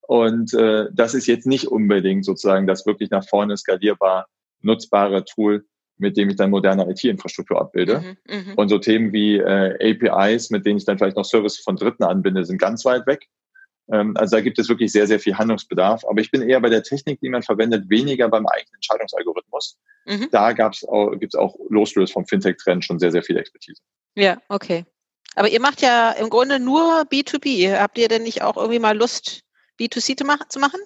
Und 0.00 0.54
äh, 0.54 0.86
das 0.92 1.14
ist 1.14 1.26
jetzt 1.26 1.46
nicht 1.46 1.66
unbedingt 1.66 2.24
sozusagen 2.24 2.66
das 2.66 2.86
wirklich 2.86 3.10
nach 3.10 3.26
vorne 3.26 3.56
skalierbar 3.56 4.26
nutzbare 4.62 5.24
Tool, 5.24 5.66
mit 5.98 6.16
dem 6.16 6.30
ich 6.30 6.36
dann 6.36 6.50
moderne 6.50 6.88
IT-Infrastruktur 6.88 7.60
abbilde. 7.60 8.16
Mhm, 8.28 8.50
mh. 8.50 8.54
Und 8.56 8.68
so 8.68 8.78
Themen 8.78 9.12
wie 9.12 9.38
äh, 9.38 9.74
APIs, 9.80 10.50
mit 10.50 10.64
denen 10.64 10.78
ich 10.78 10.84
dann 10.84 10.98
vielleicht 10.98 11.16
noch 11.16 11.24
Services 11.24 11.60
von 11.60 11.76
Dritten 11.76 12.04
anbinde, 12.04 12.44
sind 12.44 12.58
ganz 12.58 12.84
weit 12.84 13.06
weg. 13.06 13.26
Ähm, 13.92 14.16
also 14.16 14.36
da 14.36 14.42
gibt 14.42 14.58
es 14.58 14.68
wirklich 14.68 14.92
sehr, 14.92 15.06
sehr 15.06 15.20
viel 15.20 15.36
Handlungsbedarf. 15.36 16.04
Aber 16.08 16.20
ich 16.20 16.30
bin 16.30 16.42
eher 16.42 16.60
bei 16.60 16.68
der 16.68 16.82
Technik, 16.82 17.20
die 17.20 17.28
man 17.28 17.42
verwendet, 17.42 17.88
weniger 17.88 18.28
beim 18.28 18.46
eigenen 18.46 18.74
Entscheidungsalgorithmus. 18.74 19.78
Mhm. 20.06 20.28
Da 20.30 20.52
gab's 20.52 20.84
auch, 20.84 21.12
gibt 21.12 21.34
es 21.34 21.38
auch 21.38 21.56
losgelöst 21.68 22.12
vom 22.12 22.26
Fintech-Trend 22.26 22.84
schon 22.84 22.98
sehr, 22.98 23.12
sehr 23.12 23.22
viel 23.22 23.36
Expertise. 23.36 23.80
Ja, 24.14 24.38
okay. 24.48 24.84
Aber 25.34 25.48
ihr 25.48 25.60
macht 25.60 25.82
ja 25.82 26.12
im 26.12 26.30
Grunde 26.30 26.58
nur 26.58 27.02
B2B. 27.02 27.78
Habt 27.78 27.98
ihr 27.98 28.08
denn 28.08 28.22
nicht 28.22 28.42
auch 28.42 28.56
irgendwie 28.56 28.78
mal 28.78 28.96
Lust, 28.96 29.42
B2C 29.78 30.16
zu 30.48 30.58
machen? 30.58 30.80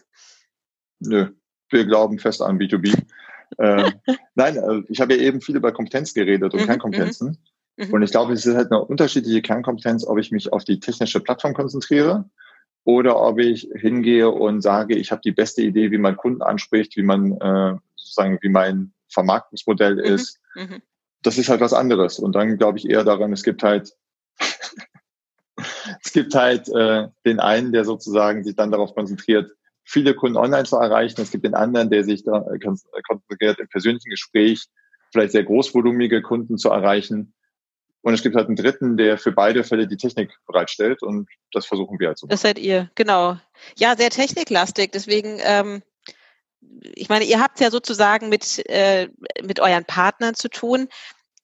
Nö, 0.99 1.29
wir 1.71 1.87
glauben 1.87 2.19
fest 2.19 2.43
an 2.43 2.59
B2B. 2.59 3.01
äh, 3.59 3.93
nein, 4.35 4.85
ich 4.89 5.01
habe 5.01 5.15
ja 5.15 5.21
eben 5.21 5.41
viel 5.41 5.57
über 5.57 5.73
Kompetenz 5.73 6.15
geredet 6.15 6.53
und 6.53 6.61
mhm, 6.61 6.67
Kernkompetenzen. 6.67 7.39
Mhm. 7.77 7.87
mhm. 7.87 7.93
Und 7.95 8.03
ich 8.03 8.11
glaube, 8.11 8.33
es 8.33 8.45
ist 8.45 8.57
halt 8.57 8.73
eine 8.73 8.85
unterschiedliche 8.85 9.41
Kernkompetenz, 9.41 10.05
ob 10.05 10.19
ich 10.19 10.33
mich 10.33 10.53
auf 10.53 10.65
die 10.65 10.81
technische 10.81 11.21
Plattform 11.21 11.55
konzentriere 11.55 12.29
oder 12.85 13.21
ob 13.21 13.39
ich 13.39 13.69
hingehe 13.75 14.31
und 14.31 14.63
sage, 14.63 14.97
ich 14.97 15.13
habe 15.13 15.21
die 15.25 15.33
beste 15.33 15.63
Idee, 15.63 15.91
wie 15.91 15.99
man 15.99 16.17
Kunden 16.17 16.43
anspricht, 16.43 16.97
wie 16.97 17.03
man 17.03 17.33
äh, 17.33 17.77
sozusagen, 17.97 18.39
wie 18.43 18.49
mein 18.49 18.93
Vermarktungsmodell 19.09 19.97
mhm. 19.97 20.01
ist. 20.01 20.41
Mhm. 20.55 20.83
Das 21.23 21.39
ist 21.39 21.49
halt 21.49 21.61
was 21.61 21.75
anderes. 21.75 22.19
Und 22.19 22.35
dann 22.35 22.57
glaube 22.57 22.79
ich 22.79 22.89
eher 22.89 23.05
daran, 23.05 23.33
es 23.33 23.43
gibt 23.43 23.63
halt 23.63 23.93
es 26.03 26.13
gibt 26.13 26.35
halt 26.35 26.69
äh, 26.69 27.09
den 27.27 27.41
einen, 27.41 27.73
der 27.73 27.85
sozusagen 27.85 28.45
sich 28.45 28.57
dann 28.57 28.71
darauf 28.71 28.95
konzentriert, 28.95 29.51
viele 29.85 30.15
Kunden 30.15 30.37
online 30.37 30.65
zu 30.65 30.77
erreichen. 30.77 31.21
Es 31.21 31.31
gibt 31.31 31.45
den 31.45 31.55
anderen, 31.55 31.91
der 31.91 32.05
sich 32.05 32.25
da 32.25 32.47
äh, 32.53 32.59
konzentriert, 32.59 33.59
im 33.59 33.69
persönlichen 33.69 34.11
Gespräch 34.11 34.67
vielleicht 35.13 35.33
sehr 35.33 35.45
großvolumige 35.45 36.23
Kunden 36.23 36.57
zu 36.57 36.71
erreichen. 36.71 37.35
Und 38.03 38.15
es 38.15 38.23
gibt 38.23 38.35
halt 38.35 38.47
einen 38.47 38.57
dritten, 38.57 38.97
der 38.97 39.19
für 39.19 39.33
beide 39.33 39.63
Fälle 39.63 39.87
die 39.87 39.97
Technik 39.97 40.33
bereitstellt 40.47 41.03
und 41.03 41.29
das 41.53 41.67
versuchen 41.67 41.99
wir 41.99 42.09
halt 42.09 42.19
so. 42.19 42.27
Das 42.27 42.41
seid 42.41 42.59
ihr, 42.59 42.91
genau. 42.95 43.37
Ja, 43.77 43.95
sehr 43.97 44.11
techniklastig. 44.11 44.93
Deswegen, 44.93 45.39
ähm, 45.43 45.83
ich 46.95 47.09
meine, 47.09 47.25
ihr 47.25 47.41
habt 47.41 47.61
ja 47.61 47.71
sozusagen 47.71 48.31
mit, 48.31 48.67
äh, 48.71 49.09
mit 49.43 49.61
euren 49.61 49.85
Partnern 49.85 50.35
zu 50.35 50.49
tun. 50.49 50.89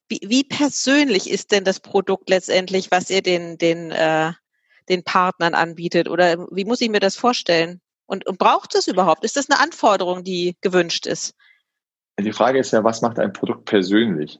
Wie, 0.09 0.21
wie 0.23 0.43
persönlich 0.43 1.29
ist 1.29 1.51
denn 1.51 1.63
das 1.63 1.79
Produkt 1.79 2.29
letztendlich, 2.29 2.89
was 2.89 3.09
ihr 3.09 3.21
den, 3.21 3.57
den, 3.57 3.91
äh, 3.91 4.31
den 4.89 5.03
Partnern 5.03 5.53
anbietet? 5.53 6.09
Oder 6.09 6.47
wie 6.49 6.65
muss 6.65 6.81
ich 6.81 6.89
mir 6.89 6.99
das 6.99 7.15
vorstellen? 7.15 7.81
Und, 8.07 8.25
und 8.25 8.39
braucht 8.39 8.73
es 8.73 8.87
überhaupt? 8.87 9.25
Ist 9.25 9.35
das 9.35 9.49
eine 9.49 9.59
Anforderung, 9.59 10.23
die 10.23 10.55
gewünscht 10.61 11.05
ist? 11.05 11.35
Die 12.19 12.33
Frage 12.33 12.57
ist 12.57 12.71
ja, 12.71 12.83
was 12.83 13.01
macht 13.01 13.19
ein 13.19 13.33
Produkt 13.33 13.65
persönlich? 13.65 14.39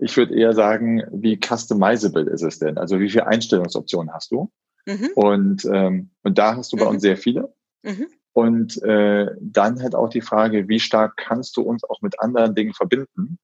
Ich 0.00 0.16
würde 0.16 0.34
eher 0.34 0.52
sagen, 0.52 1.02
wie 1.10 1.38
customizable 1.38 2.30
ist 2.30 2.42
es 2.42 2.58
denn? 2.58 2.78
Also 2.78 3.00
wie 3.00 3.10
viele 3.10 3.26
Einstellungsoptionen 3.26 4.12
hast 4.12 4.30
du? 4.30 4.50
Mhm. 4.86 5.10
Und, 5.14 5.64
ähm, 5.66 6.10
und 6.22 6.38
da 6.38 6.56
hast 6.56 6.72
du 6.72 6.76
bei 6.76 6.84
mhm. 6.84 6.90
uns 6.90 7.02
sehr 7.02 7.16
viele. 7.16 7.52
Mhm. 7.82 8.06
Und 8.32 8.82
äh, 8.82 9.26
dann 9.40 9.82
halt 9.82 9.94
auch 9.94 10.10
die 10.10 10.20
Frage, 10.20 10.68
wie 10.68 10.80
stark 10.80 11.16
kannst 11.16 11.56
du 11.56 11.62
uns 11.62 11.82
auch 11.84 12.00
mit 12.02 12.20
anderen 12.20 12.54
Dingen 12.54 12.72
verbinden? 12.72 13.38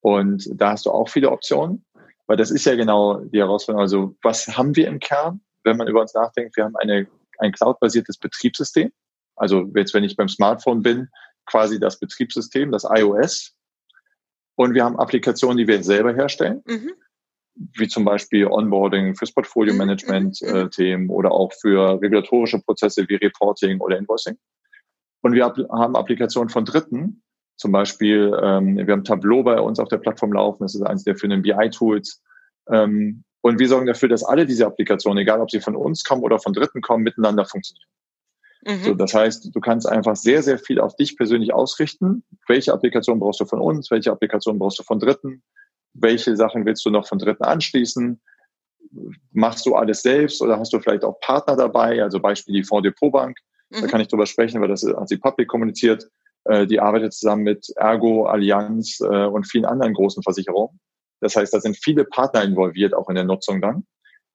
Und 0.00 0.48
da 0.52 0.72
hast 0.72 0.86
du 0.86 0.90
auch 0.90 1.08
viele 1.08 1.30
Optionen, 1.30 1.84
weil 2.26 2.36
das 2.36 2.50
ist 2.50 2.66
ja 2.66 2.74
genau 2.74 3.20
die 3.20 3.38
Herausforderung. 3.38 3.82
Also 3.82 4.16
was 4.22 4.48
haben 4.56 4.74
wir 4.74 4.88
im 4.88 4.98
Kern, 4.98 5.40
wenn 5.62 5.76
man 5.76 5.86
über 5.86 6.00
uns 6.00 6.14
nachdenkt? 6.14 6.56
Wir 6.56 6.64
haben 6.64 6.76
eine, 6.76 7.06
ein 7.38 7.52
cloud-basiertes 7.52 8.18
Betriebssystem. 8.18 8.90
Also 9.36 9.70
jetzt, 9.76 9.94
wenn 9.94 10.04
ich 10.04 10.16
beim 10.16 10.28
Smartphone 10.28 10.82
bin, 10.82 11.08
quasi 11.46 11.78
das 11.78 11.98
Betriebssystem, 11.98 12.72
das 12.72 12.84
iOS. 12.84 13.54
Und 14.56 14.74
wir 14.74 14.84
haben 14.84 14.98
Applikationen, 14.98 15.58
die 15.58 15.66
wir 15.66 15.82
selber 15.82 16.14
herstellen, 16.14 16.62
mhm. 16.66 16.92
wie 17.76 17.88
zum 17.88 18.04
Beispiel 18.04 18.46
Onboarding 18.46 19.14
fürs 19.14 19.32
Portfolio-Management-Themen 19.32 21.04
mhm. 21.04 21.10
äh, 21.10 21.12
oder 21.12 21.32
auch 21.32 21.52
für 21.52 22.00
regulatorische 22.00 22.60
Prozesse 22.60 23.08
wie 23.08 23.16
Reporting 23.16 23.80
oder 23.80 23.98
Invoicing. 23.98 24.36
Und 25.22 25.34
wir 25.34 25.44
haben 25.44 25.96
Applikationen 25.96 26.48
von 26.48 26.64
Dritten, 26.64 27.22
zum 27.56 27.70
Beispiel, 27.70 28.36
ähm, 28.42 28.76
wir 28.76 28.92
haben 28.92 29.04
Tableau 29.04 29.44
bei 29.44 29.60
uns 29.60 29.78
auf 29.78 29.88
der 29.88 29.98
Plattform 29.98 30.32
laufen, 30.32 30.64
das 30.64 30.74
ist 30.74 30.82
eines 30.82 31.04
der 31.04 31.16
für 31.16 31.28
den 31.28 31.42
BI-Tools. 31.42 32.20
Ähm, 32.68 33.22
und 33.40 33.58
wir 33.58 33.68
sorgen 33.68 33.86
dafür, 33.86 34.08
dass 34.08 34.24
alle 34.24 34.46
diese 34.46 34.66
Applikationen, 34.66 35.22
egal 35.22 35.40
ob 35.40 35.50
sie 35.50 35.60
von 35.60 35.76
uns 35.76 36.02
kommen 36.02 36.22
oder 36.22 36.38
von 36.38 36.52
Dritten 36.52 36.80
kommen, 36.80 37.04
miteinander 37.04 37.44
funktionieren. 37.44 37.88
Mhm. 38.64 38.82
So, 38.84 38.94
das 38.94 39.12
heißt, 39.12 39.54
du 39.54 39.60
kannst 39.60 39.88
einfach 39.88 40.16
sehr, 40.16 40.42
sehr 40.42 40.58
viel 40.58 40.80
auf 40.80 40.94
dich 40.96 41.16
persönlich 41.16 41.52
ausrichten. 41.52 42.24
Welche 42.46 42.72
Applikation 42.72 43.18
brauchst 43.18 43.40
du 43.40 43.44
von 43.44 43.60
uns? 43.60 43.90
Welche 43.90 44.12
Applikation 44.12 44.58
brauchst 44.58 44.78
du 44.78 44.84
von 44.84 45.00
Dritten? 45.00 45.42
Welche 45.94 46.36
Sachen 46.36 46.64
willst 46.64 46.84
du 46.86 46.90
noch 46.90 47.06
von 47.06 47.18
Dritten 47.18 47.44
anschließen? 47.44 48.20
Machst 49.32 49.66
du 49.66 49.74
alles 49.74 50.02
selbst 50.02 50.40
oder 50.42 50.58
hast 50.58 50.72
du 50.72 50.78
vielleicht 50.78 51.04
auch 51.04 51.18
Partner 51.20 51.56
dabei? 51.56 52.02
Also 52.02 52.20
Beispiel 52.20 52.54
die 52.54 52.64
Fonds 52.64 52.84
Depot 52.84 53.12
Bank. 53.12 53.38
Mhm. 53.70 53.80
Da 53.80 53.86
kann 53.88 54.00
ich 54.00 54.08
drüber 54.08 54.26
sprechen, 54.26 54.60
weil 54.60 54.68
das 54.68 54.84
hat 54.84 55.08
sie 55.08 55.16
public 55.16 55.48
kommuniziert. 55.48 56.08
Äh, 56.44 56.66
die 56.66 56.80
arbeitet 56.80 57.14
zusammen 57.14 57.42
mit 57.42 57.68
Ergo, 57.76 58.26
Allianz 58.26 59.00
äh, 59.00 59.24
und 59.24 59.44
vielen 59.44 59.64
anderen 59.64 59.94
großen 59.94 60.22
Versicherungen. 60.22 60.78
Das 61.20 61.36
heißt, 61.36 61.54
da 61.54 61.60
sind 61.60 61.76
viele 61.76 62.04
Partner 62.04 62.42
involviert, 62.42 62.94
auch 62.94 63.08
in 63.08 63.14
der 63.14 63.24
Nutzung 63.24 63.60
dann. 63.60 63.86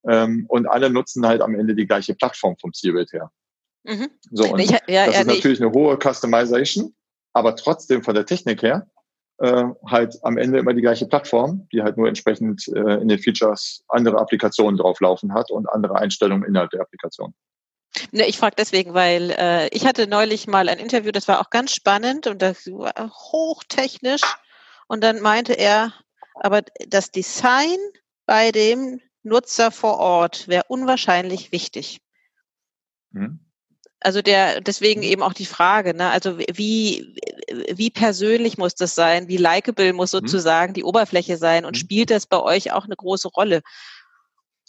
Ähm, 0.08 0.46
und 0.48 0.68
alle 0.68 0.90
nutzen 0.90 1.26
halt 1.26 1.42
am 1.42 1.56
Ende 1.56 1.76
die 1.76 1.86
gleiche 1.86 2.16
Plattform 2.16 2.56
vom 2.60 2.74
Zielbild 2.74 3.12
her. 3.14 3.32
Mhm. 3.88 4.10
So, 4.32 4.52
und 4.54 4.60
ich, 4.60 4.70
ja, 4.70 5.06
das 5.06 5.16
ja, 5.16 5.22
ist 5.22 5.28
natürlich 5.28 5.62
eine 5.62 5.72
hohe 5.72 5.98
Customization, 5.98 6.94
aber 7.34 7.56
trotzdem 7.56 8.04
von 8.04 8.16
der 8.16 8.26
Technik 8.26 8.62
her 8.62 8.88
äh, 9.40 9.64
halt 9.86 10.18
am 10.24 10.38
Ende 10.38 10.60
immer 10.60 10.74
die 10.74 10.82
gleiche 10.82 11.06
Plattform, 11.06 11.68
die 11.72 11.82
halt 11.82 11.98
nur 11.98 12.08
entsprechend 12.08 12.68
äh, 12.68 12.96
in 12.96 13.08
den 13.08 13.20
Features 13.20 13.84
andere 13.88 14.20
Applikationen 14.20 14.78
drauflaufen 14.78 15.34
hat 15.34 15.52
und 15.52 15.70
andere 15.70 15.96
Einstellungen 15.96 16.44
innerhalb 16.48 16.72
der 16.72 16.82
Applikation. 16.82 17.34
Ne, 18.12 18.28
ich 18.28 18.38
frage 18.38 18.56
deswegen, 18.58 18.94
weil 18.94 19.32
äh, 19.32 19.68
ich 19.70 19.86
hatte 19.86 20.08
neulich 20.08 20.48
mal 20.48 20.68
ein 20.70 20.80
Interview, 20.80 21.12
das 21.12 21.28
war 21.28 21.40
auch 21.40 21.50
ganz 21.50 21.74
spannend 21.74 22.28
und 22.28 22.42
das 22.42 22.68
war 22.68 22.94
hochtechnisch. 23.10 24.22
Und 24.88 25.04
dann 25.04 25.22
meinte 25.22 25.54
er, 25.54 25.94
aber 26.36 26.62
das 26.88 27.12
Design 27.12 27.78
bei 28.26 28.52
dem 28.52 29.02
Nutzer 29.24 29.72
vor 29.72 29.98
Ort 29.98 30.48
wäre 30.48 30.66
unwahrscheinlich 30.68 31.52
wichtig. 31.52 32.02
Hm. 33.14 33.47
Also 34.00 34.22
der, 34.22 34.62
deswegen 34.62 35.02
mhm. 35.02 35.08
eben 35.08 35.24
auch 35.24 35.34
die 35.34 35.46
Frage, 35.46 35.94
ne? 35.96 36.10
Also 36.10 36.38
wie, 36.38 37.16
wie 37.74 37.90
persönlich 37.90 38.58
muss 38.58 38.76
das 38.76 38.96
sein? 38.96 39.28
Wie 39.28 39.38
likable 39.38 39.94
muss 39.94 40.14
mhm. 40.14 40.20
sozusagen 40.20 40.74
die 40.74 40.84
Oberfläche 40.84 41.38
sein? 41.38 41.66
Und 41.66 41.76
mhm. 41.76 41.80
spielt 41.80 42.12
das 42.12 42.28
bei 42.28 42.40
euch 42.40 42.72
auch 42.72 42.86
eine 42.86 42.96
große 42.96 43.30
Rolle? 43.30 43.62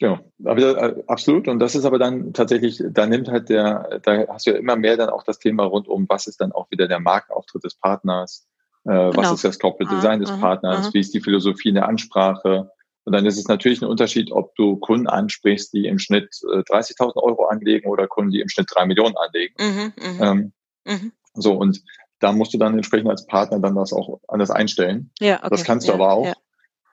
Ja, 0.01 0.21
aber, 0.45 0.61
äh, 0.61 1.03
absolut. 1.09 1.49
Und 1.49 1.59
das 1.59 1.75
ist 1.75 1.85
aber 1.85 1.99
dann 1.99 2.33
tatsächlich, 2.33 2.83
da 2.91 3.07
nimmt 3.07 3.29
halt 3.29 3.49
der, 3.49 4.01
da 4.03 4.27
hast 4.29 4.47
du 4.47 4.53
ja 4.53 4.57
immer 4.57 4.77
mehr 4.77 4.97
dann 4.97 5.09
auch 5.09 5.25
das 5.25 5.41
Thema 5.41 5.65
rund 5.65 5.89
um, 5.89 6.07
was 6.09 6.27
ist 6.27 6.41
dann 6.41 6.53
auch 6.53 6.71
wieder 6.71 6.87
der 6.87 7.01
Markenauftritt 7.01 7.65
des 7.65 7.75
Partners, 7.75 8.47
äh, 8.85 8.91
genau. 8.91 9.17
was 9.17 9.33
ist 9.33 9.45
das 9.45 9.59
Corporate 9.59 9.93
Design 9.95 10.23
ah, 10.23 10.25
des 10.25 10.41
Partners, 10.41 10.87
aha. 10.87 10.91
wie 10.93 11.01
ist 11.01 11.13
die 11.15 11.21
Philosophie 11.21 11.71
in 11.71 11.75
der 11.75 11.89
Ansprache. 11.89 12.71
Und 13.09 13.13
dann 13.13 13.25
ist 13.25 13.39
es 13.39 13.49
natürlich 13.49 13.81
ein 13.81 13.89
Unterschied, 13.89 14.33
ob 14.33 14.55
du 14.57 14.77
Kunden 14.77 15.07
ansprichst, 15.07 15.73
die 15.73 15.87
im 15.87 15.99
Schnitt 15.99 16.29
äh, 16.53 16.59
30.000 16.59 17.17
Euro 17.17 17.47
anlegen 17.47 17.89
oder 17.89 18.07
Kunden, 18.07 18.33
die 18.33 18.41
im 18.41 18.51
Schnitt 18.51 18.69
drei 18.71 18.85
Millionen 18.85 19.17
anlegen. 19.17 19.55
Mhm, 19.59 19.93
mhm, 19.97 20.23
ähm, 20.23 20.53
mhm. 20.85 21.13
So, 21.33 21.55
und 21.55 21.83
da 22.19 22.33
musst 22.33 22.53
du 22.53 22.59
dann 22.59 22.75
entsprechend 22.75 23.09
als 23.09 23.25
Partner 23.25 23.61
dann 23.61 23.77
das 23.77 23.95
auch 23.95 24.21
anders 24.29 24.51
einstellen. 24.51 25.11
Ja, 25.21 25.39
okay. 25.39 25.49
Das 25.49 25.65
kannst 25.65 25.89
du 25.89 25.93
ja, 25.93 25.95
aber 25.95 26.13
auch. 26.13 26.27
Ja. 26.27 26.35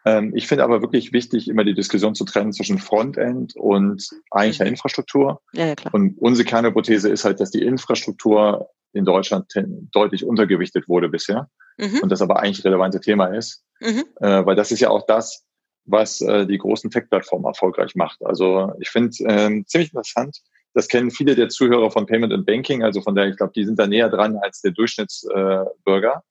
Ähm, 0.05 0.32
ich 0.38 0.47
finde 0.47 0.63
aber 0.63 0.82
wirklich 0.82 1.11
wichtig, 1.11 1.49
immer 1.49 1.66
die 1.66 1.74
Diskussion 1.74 2.16
zu 2.16 2.24
trennen 2.24 2.53
zwischen 2.53 2.80
Frontend 2.80 3.53
und 3.57 4.07
eigentlicher 4.32 4.63
mhm. 4.63 4.72
Infrastruktur. 4.72 5.41
Ja, 5.51 5.66
ja, 5.66 5.76
klar. 5.76 5.93
Und 5.93 6.18
unsere 6.18 6.47
Kernhypothese 6.47 7.09
ist 7.09 7.26
halt, 7.26 7.41
dass 7.41 7.51
die 7.51 7.61
Infrastruktur 7.61 8.70
in 8.93 9.03
Deutschland 9.03 9.51
deutlich 9.91 10.24
untergewichtet 10.24 10.88
wurde 10.88 11.09
bisher 11.09 11.49
mhm. 11.78 11.99
und 12.03 12.09
das 12.09 12.22
aber 12.22 12.39
eigentlich 12.39 12.63
relevante 12.63 13.01
Thema 13.01 13.26
ist, 13.26 13.66
mhm. 13.82 14.05
äh, 14.22 14.45
weil 14.45 14.55
das 14.55 14.72
ist 14.72 14.80
ja 14.80 14.89
auch 14.89 15.05
das, 15.05 15.45
was 15.86 16.22
äh, 16.22 16.46
die 16.46 16.58
großen 16.58 16.90
Tech-Plattformen 16.90 17.46
erfolgreich 17.46 17.96
macht. 17.96 18.24
Also 18.26 18.74
ich 18.80 18.90
finde 18.90 19.10
äh, 19.26 19.64
ziemlich 19.66 19.94
interessant, 19.94 20.42
das 20.74 20.88
kennen 20.90 21.10
viele 21.10 21.36
der 21.36 21.50
Zuhörer 21.50 21.90
von 21.90 22.06
Payment 22.06 22.34
and 22.34 22.46
Banking, 22.46 22.84
also 22.84 23.02
von 23.02 23.16
der, 23.16 23.28
ich 23.28 23.38
glaube, 23.38 23.54
die 23.56 23.64
sind 23.64 23.80
da 23.80 23.88
näher 23.88 24.10
dran 24.10 24.38
als 24.38 24.62
der 24.62 24.72
Durchschnittsbürger. 24.72 26.24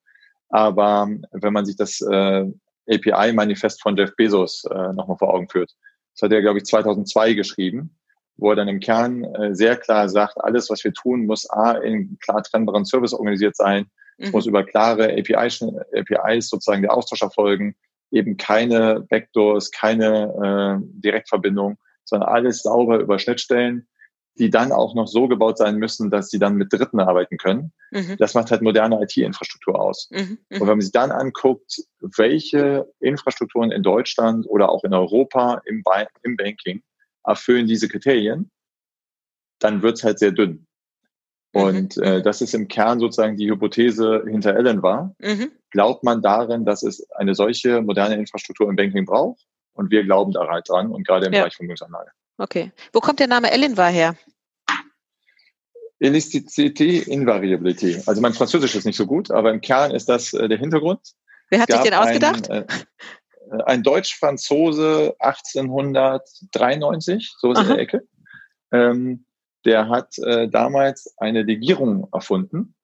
Aber 0.50 1.08
wenn 1.32 1.52
man 1.52 1.64
sich 1.64 1.76
das 1.76 2.00
äh, 2.02 2.44
API-Manifest 2.86 3.80
von 3.80 3.96
Jeff 3.96 4.14
Bezos 4.16 4.64
äh, 4.70 4.92
nochmal 4.92 5.16
vor 5.16 5.32
Augen 5.32 5.48
führt, 5.48 5.74
das 6.14 6.22
hat 6.22 6.32
er, 6.32 6.42
glaube 6.42 6.58
ich, 6.58 6.64
2002 6.64 7.32
geschrieben, 7.32 7.96
wo 8.36 8.50
er 8.50 8.56
dann 8.56 8.68
im 8.68 8.80
Kern 8.80 9.24
äh, 9.24 9.54
sehr 9.54 9.76
klar 9.76 10.08
sagt, 10.08 10.36
alles, 10.36 10.68
was 10.68 10.84
wir 10.84 10.92
tun, 10.92 11.26
muss 11.26 11.48
A, 11.48 11.72
in 11.72 12.18
klar 12.20 12.42
trennbaren 12.42 12.84
Service 12.84 13.14
organisiert 13.14 13.56
sein, 13.56 13.86
es 14.18 14.28
mhm. 14.28 14.32
muss 14.32 14.46
über 14.46 14.62
klare 14.62 15.12
API, 15.12 15.34
APIs 15.34 16.48
sozusagen 16.48 16.82
der 16.82 16.92
Austausch 16.92 17.22
erfolgen, 17.22 17.74
eben 18.14 18.36
keine 18.36 19.04
Backdoors, 19.08 19.70
keine 19.70 20.80
äh, 20.80 21.00
Direktverbindung, 21.00 21.78
sondern 22.04 22.28
alles 22.28 22.62
sauber 22.62 22.98
über 22.98 23.18
Schnittstellen 23.18 23.86
die 24.36 24.50
dann 24.50 24.72
auch 24.72 24.94
noch 24.94 25.06
so 25.06 25.28
gebaut 25.28 25.58
sein 25.58 25.76
müssen, 25.76 26.10
dass 26.10 26.28
sie 26.28 26.38
dann 26.38 26.56
mit 26.56 26.72
Dritten 26.72 26.98
arbeiten 27.00 27.36
können. 27.36 27.72
Mhm. 27.90 28.16
Das 28.18 28.34
macht 28.34 28.50
halt 28.50 28.62
moderne 28.62 29.00
IT-Infrastruktur 29.02 29.80
aus. 29.80 30.08
Mhm. 30.10 30.18
Mhm. 30.18 30.38
Und 30.50 30.60
wenn 30.60 30.66
man 30.66 30.80
sich 30.80 30.92
dann 30.92 31.12
anguckt, 31.12 31.82
welche 32.00 32.90
Infrastrukturen 33.00 33.70
in 33.70 33.82
Deutschland 33.82 34.46
oder 34.48 34.70
auch 34.70 34.84
in 34.84 34.92
Europa 34.92 35.62
im, 35.66 35.82
ba 35.82 36.06
im 36.22 36.36
Banking 36.36 36.82
erfüllen 37.24 37.66
diese 37.66 37.88
Kriterien, 37.88 38.50
dann 39.60 39.82
wird's 39.82 40.02
halt 40.02 40.18
sehr 40.18 40.32
dünn. 40.32 40.66
Mhm. 41.54 41.62
Und 41.62 41.96
äh, 41.98 42.20
das 42.20 42.42
ist 42.42 42.54
im 42.54 42.66
Kern 42.66 42.98
sozusagen 42.98 43.36
die 43.36 43.48
Hypothese 43.48 44.24
hinter 44.28 44.56
Ellen 44.56 44.82
war. 44.82 45.14
Mhm. 45.20 45.52
Glaubt 45.74 46.02
man 46.04 46.22
darin, 46.22 46.64
dass 46.64 46.84
es 46.84 47.04
eine 47.16 47.34
solche 47.34 47.82
moderne 47.82 48.14
Infrastruktur 48.14 48.68
im 48.68 48.76
Banking 48.76 49.06
braucht? 49.06 49.44
Und 49.72 49.90
wir 49.90 50.04
glauben 50.04 50.30
da 50.30 50.46
halt 50.46 50.68
dran 50.68 50.92
und 50.92 51.04
gerade 51.04 51.26
im 51.26 51.32
ja. 51.32 51.40
Bereich 51.40 51.56
Vermögensanlage. 51.56 52.12
Okay. 52.38 52.70
Wo 52.92 53.00
kommt 53.00 53.18
der 53.18 53.26
Name 53.26 53.50
Elinvar 53.50 53.90
her? 53.90 54.14
Elasticity, 55.98 56.98
Invariability. 56.98 58.00
Also 58.06 58.20
mein 58.20 58.34
Französisch 58.34 58.76
ist 58.76 58.84
nicht 58.84 58.96
so 58.96 59.06
gut, 59.06 59.32
aber 59.32 59.50
im 59.50 59.60
Kern 59.60 59.90
ist 59.90 60.08
das 60.08 60.32
äh, 60.32 60.46
der 60.46 60.58
Hintergrund. 60.58 61.00
Wer 61.50 61.60
hat 61.60 61.72
sich 61.72 61.80
den 61.80 61.94
ausgedacht? 61.94 62.48
Ein, 62.48 62.68
äh, 62.68 63.62
ein 63.66 63.82
Deutsch-Franzose 63.82 65.16
1893, 65.18 67.34
so 67.36 67.50
ist 67.50 67.62
in 67.62 67.66
der 67.66 67.80
Ecke. 67.80 68.06
Ähm, 68.70 69.26
der 69.64 69.88
hat 69.88 70.16
äh, 70.18 70.48
damals 70.48 71.12
eine 71.16 71.42
Legierung 71.42 72.06
erfunden, 72.12 72.76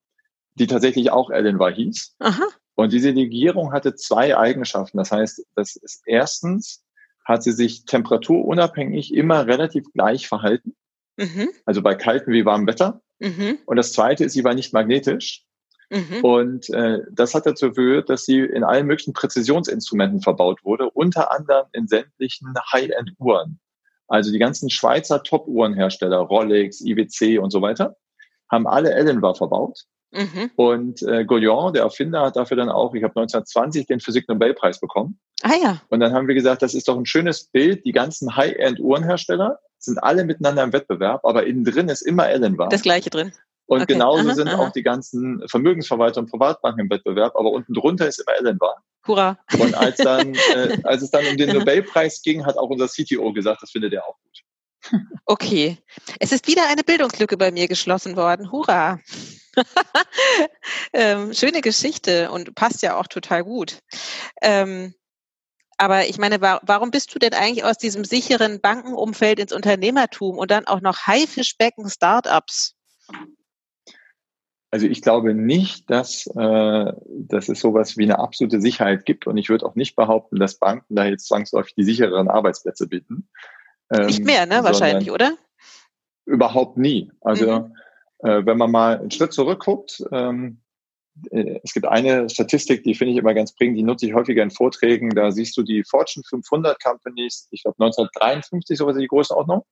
die 0.55 0.67
tatsächlich 0.67 1.11
auch 1.11 1.29
Elinvar 1.29 1.71
hieß. 1.71 2.17
Aha. 2.19 2.43
Und 2.75 2.93
diese 2.93 3.11
Legierung 3.11 3.73
hatte 3.73 3.95
zwei 3.95 4.37
Eigenschaften. 4.37 4.97
Das 4.97 5.11
heißt, 5.11 5.45
das 5.55 5.75
ist 5.75 6.03
erstens 6.05 6.83
hat 7.25 7.43
sie 7.43 7.51
sich 7.51 7.85
temperaturunabhängig 7.85 9.13
immer 9.13 9.45
relativ 9.45 9.85
gleich 9.93 10.27
verhalten. 10.27 10.75
Mhm. 11.17 11.49
Also 11.65 11.81
bei 11.81 11.95
kaltem 11.95 12.33
wie 12.33 12.45
warmem 12.45 12.67
Wetter. 12.67 13.01
Mhm. 13.19 13.59
Und 13.65 13.75
das 13.75 13.93
zweite 13.93 14.25
ist, 14.25 14.33
sie 14.33 14.43
war 14.43 14.55
nicht 14.55 14.73
magnetisch. 14.73 15.45
Mhm. 15.91 16.23
Und 16.23 16.69
äh, 16.69 16.99
das 17.11 17.35
hat 17.35 17.45
dazu 17.45 17.69
geführt, 17.69 18.09
dass 18.09 18.25
sie 18.25 18.39
in 18.39 18.63
allen 18.63 18.87
möglichen 18.87 19.13
Präzisionsinstrumenten 19.13 20.21
verbaut 20.21 20.63
wurde, 20.63 20.89
unter 20.89 21.31
anderem 21.31 21.67
in 21.73 21.87
sämtlichen 21.87 22.53
High-End-Uhren. 22.71 23.59
Also 24.07 24.31
die 24.31 24.39
ganzen 24.39 24.69
Schweizer 24.69 25.21
Top-Uhrenhersteller, 25.23 26.17
Rolex, 26.17 26.81
IWC 26.81 27.39
und 27.39 27.51
so 27.51 27.61
weiter, 27.61 27.97
haben 28.49 28.67
alle 28.67 28.93
Ellenbar 28.93 29.35
verbaut. 29.35 29.85
Mhm. 30.11 30.51
Und 30.55 31.01
äh, 31.03 31.25
Gouillon, 31.25 31.73
der 31.73 31.83
Erfinder, 31.83 32.21
hat 32.21 32.35
dafür 32.35 32.57
dann 32.57 32.69
auch, 32.69 32.93
ich 32.93 33.03
habe 33.03 33.19
1920 33.19 33.87
den 33.87 33.99
Physik-Nobelpreis 33.99 34.79
bekommen. 34.79 35.19
Ah 35.41 35.55
ja. 35.61 35.81
Und 35.89 36.01
dann 36.01 36.13
haben 36.13 36.27
wir 36.27 36.35
gesagt, 36.35 36.61
das 36.61 36.73
ist 36.73 36.87
doch 36.87 36.97
ein 36.97 37.05
schönes 37.05 37.45
Bild. 37.45 37.85
Die 37.85 37.93
ganzen 37.93 38.35
High-End-Uhrenhersteller 38.35 39.59
sind 39.79 39.97
alle 39.97 40.25
miteinander 40.25 40.63
im 40.63 40.73
Wettbewerb, 40.73 41.25
aber 41.25 41.45
innen 41.45 41.63
drin 41.63 41.89
ist 41.89 42.01
immer 42.01 42.29
Ellenbar. 42.29 42.69
Das 42.69 42.81
gleiche 42.81 43.09
drin. 43.09 43.31
Und 43.65 43.83
okay. 43.83 43.93
genauso 43.93 44.27
aha, 44.27 44.35
sind 44.35 44.49
aha. 44.49 44.61
auch 44.61 44.71
die 44.71 44.83
ganzen 44.83 45.47
Vermögensverwalter 45.47 46.19
und 46.19 46.29
Privatbanken 46.29 46.81
im 46.81 46.89
Wettbewerb, 46.89 47.35
aber 47.35 47.51
unten 47.51 47.73
drunter 47.73 48.07
ist 48.07 48.19
immer 48.19 48.37
Ellenbar. 48.37 48.83
Hurra. 49.07 49.39
Und 49.59 49.73
als 49.75 49.97
dann, 49.97 50.35
äh, 50.35 50.77
als 50.83 51.01
es 51.01 51.09
dann 51.09 51.25
um 51.25 51.37
den 51.37 51.49
Nobelpreis 51.57 52.21
ging, 52.21 52.45
hat 52.45 52.57
auch 52.57 52.69
unser 52.69 52.87
CTO 52.87 53.31
gesagt, 53.33 53.63
das 53.63 53.71
findet 53.71 53.93
er 53.93 54.05
auch 54.05 54.17
gut. 54.21 54.41
Okay. 55.25 55.77
Es 56.19 56.31
ist 56.31 56.47
wieder 56.47 56.67
eine 56.67 56.83
Bildungslücke 56.83 57.37
bei 57.37 57.51
mir 57.51 57.67
geschlossen 57.67 58.15
worden. 58.15 58.51
Hurra. 58.51 58.99
ähm, 60.93 61.33
schöne 61.33 61.61
Geschichte 61.61 62.31
und 62.31 62.55
passt 62.55 62.81
ja 62.81 62.97
auch 62.97 63.07
total 63.07 63.43
gut. 63.43 63.79
Ähm, 64.41 64.93
aber 65.77 66.07
ich 66.07 66.19
meine, 66.19 66.41
warum 66.41 66.91
bist 66.91 67.13
du 67.15 67.19
denn 67.19 67.33
eigentlich 67.33 67.63
aus 67.63 67.77
diesem 67.77 68.05
sicheren 68.05 68.61
Bankenumfeld 68.61 69.39
ins 69.39 69.51
Unternehmertum 69.51 70.37
und 70.37 70.51
dann 70.51 70.67
auch 70.67 70.81
noch 70.81 71.07
Haifischbecken 71.07 71.89
Startups? 71.89 72.75
Also 74.69 74.87
ich 74.87 75.01
glaube 75.01 75.33
nicht, 75.33 75.89
dass, 75.89 76.27
äh, 76.27 76.93
dass 77.07 77.49
es 77.49 77.59
sowas 77.59 77.97
wie 77.97 78.03
eine 78.03 78.19
absolute 78.19 78.61
Sicherheit 78.61 79.05
gibt. 79.05 79.27
Und 79.27 79.37
ich 79.37 79.49
würde 79.49 79.65
auch 79.65 79.75
nicht 79.75 79.95
behaupten, 79.95 80.37
dass 80.37 80.59
Banken 80.59 80.95
da 80.95 81.05
jetzt 81.05 81.27
zwangsläufig 81.27 81.73
die 81.75 81.83
sichereren 81.83 82.29
Arbeitsplätze 82.29 82.87
bieten. 82.87 83.27
Ähm, 83.91 84.05
nicht 84.05 84.23
mehr, 84.23 84.45
ne? 84.45 84.63
Wahrscheinlich, 84.63 85.11
oder? 85.11 85.37
Überhaupt 86.25 86.77
nie. 86.77 87.11
Also 87.21 87.61
mhm. 87.61 87.75
Äh, 88.23 88.45
wenn 88.45 88.57
man 88.57 88.71
mal 88.71 88.99
einen 88.99 89.11
Schritt 89.11 89.33
zurückguckt, 89.33 90.03
ähm, 90.11 90.61
äh, 91.31 91.59
es 91.63 91.73
gibt 91.73 91.87
eine 91.87 92.29
Statistik, 92.29 92.83
die 92.83 92.93
finde 92.93 93.13
ich 93.13 93.19
immer 93.19 93.33
ganz 93.33 93.53
prägend, 93.53 93.77
die 93.77 93.83
nutze 93.83 94.05
ich 94.05 94.13
häufiger 94.13 94.43
in 94.43 94.51
Vorträgen. 94.51 95.09
Da 95.09 95.31
siehst 95.31 95.57
du 95.57 95.63
die 95.63 95.83
Fortune 95.83 96.23
500 96.27 96.81
Companies, 96.81 97.47
ich 97.51 97.63
glaube 97.63 97.83
1953 97.83 98.77
sowas 98.77 98.97
die 98.97 99.07
Größenordnung. 99.07 99.63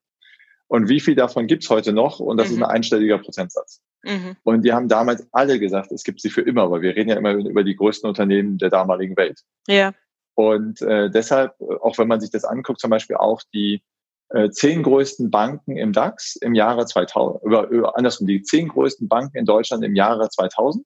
Und 0.67 0.88
wie 0.88 0.99
viel 0.99 1.15
davon 1.15 1.47
gibt's 1.47 1.70
heute 1.70 1.93
noch? 1.93 2.20
Und 2.20 2.38
das 2.38 2.49
mhm. 2.49 2.55
ist 2.55 2.63
ein 2.63 2.70
einstelliger 2.70 3.17
Prozentsatz. 3.17 3.82
Mhm. 4.03 4.36
Und 4.43 4.63
die 4.63 4.74
haben 4.74 4.88
damals 4.88 5.28
alle 5.32 5.59
gesagt, 5.59 5.91
es 5.91 6.03
gibt 6.03 6.22
sie 6.22 6.30
für 6.30 6.41
immer, 6.41 6.70
weil 6.70 6.82
wir 6.82 6.95
reden 6.95 7.09
ja 7.09 7.17
immer 7.17 7.34
über 7.34 7.63
die 7.63 7.76
größten 7.76 8.07
Unternehmen 8.07 8.59
der 8.59 8.70
damaligen 8.70 9.17
Welt. 9.17 9.41
Ja. 9.67 9.93
Und 10.36 10.82
äh, 10.84 11.09
deshalb, 11.09 11.59
auch 11.82 11.97
wenn 11.97 12.07
man 12.07 12.22
sich 12.22 12.30
das 12.30 12.45
anguckt, 12.45 12.80
zum 12.80 12.91
Beispiel 12.91 13.15
auch 13.15 13.41
die 13.53 13.82
äh, 14.30 14.49
zehn 14.49 14.84
größten 14.84 15.32
Banken 15.32 15.77
im 15.77 15.91
DAX 15.91 16.36
im 16.36 16.53
Jahre 16.53 16.86
2000, 16.86 17.43
über, 17.43 17.67
über, 17.69 17.97
andersrum, 17.97 18.27
die 18.27 18.41
zehn 18.43 18.67
größten 18.67 19.07
Banken 19.07 19.38
in 19.38 19.45
Deutschland 19.45 19.84
im 19.84 19.95
Jahre 19.95 20.30
2000. 20.30 20.86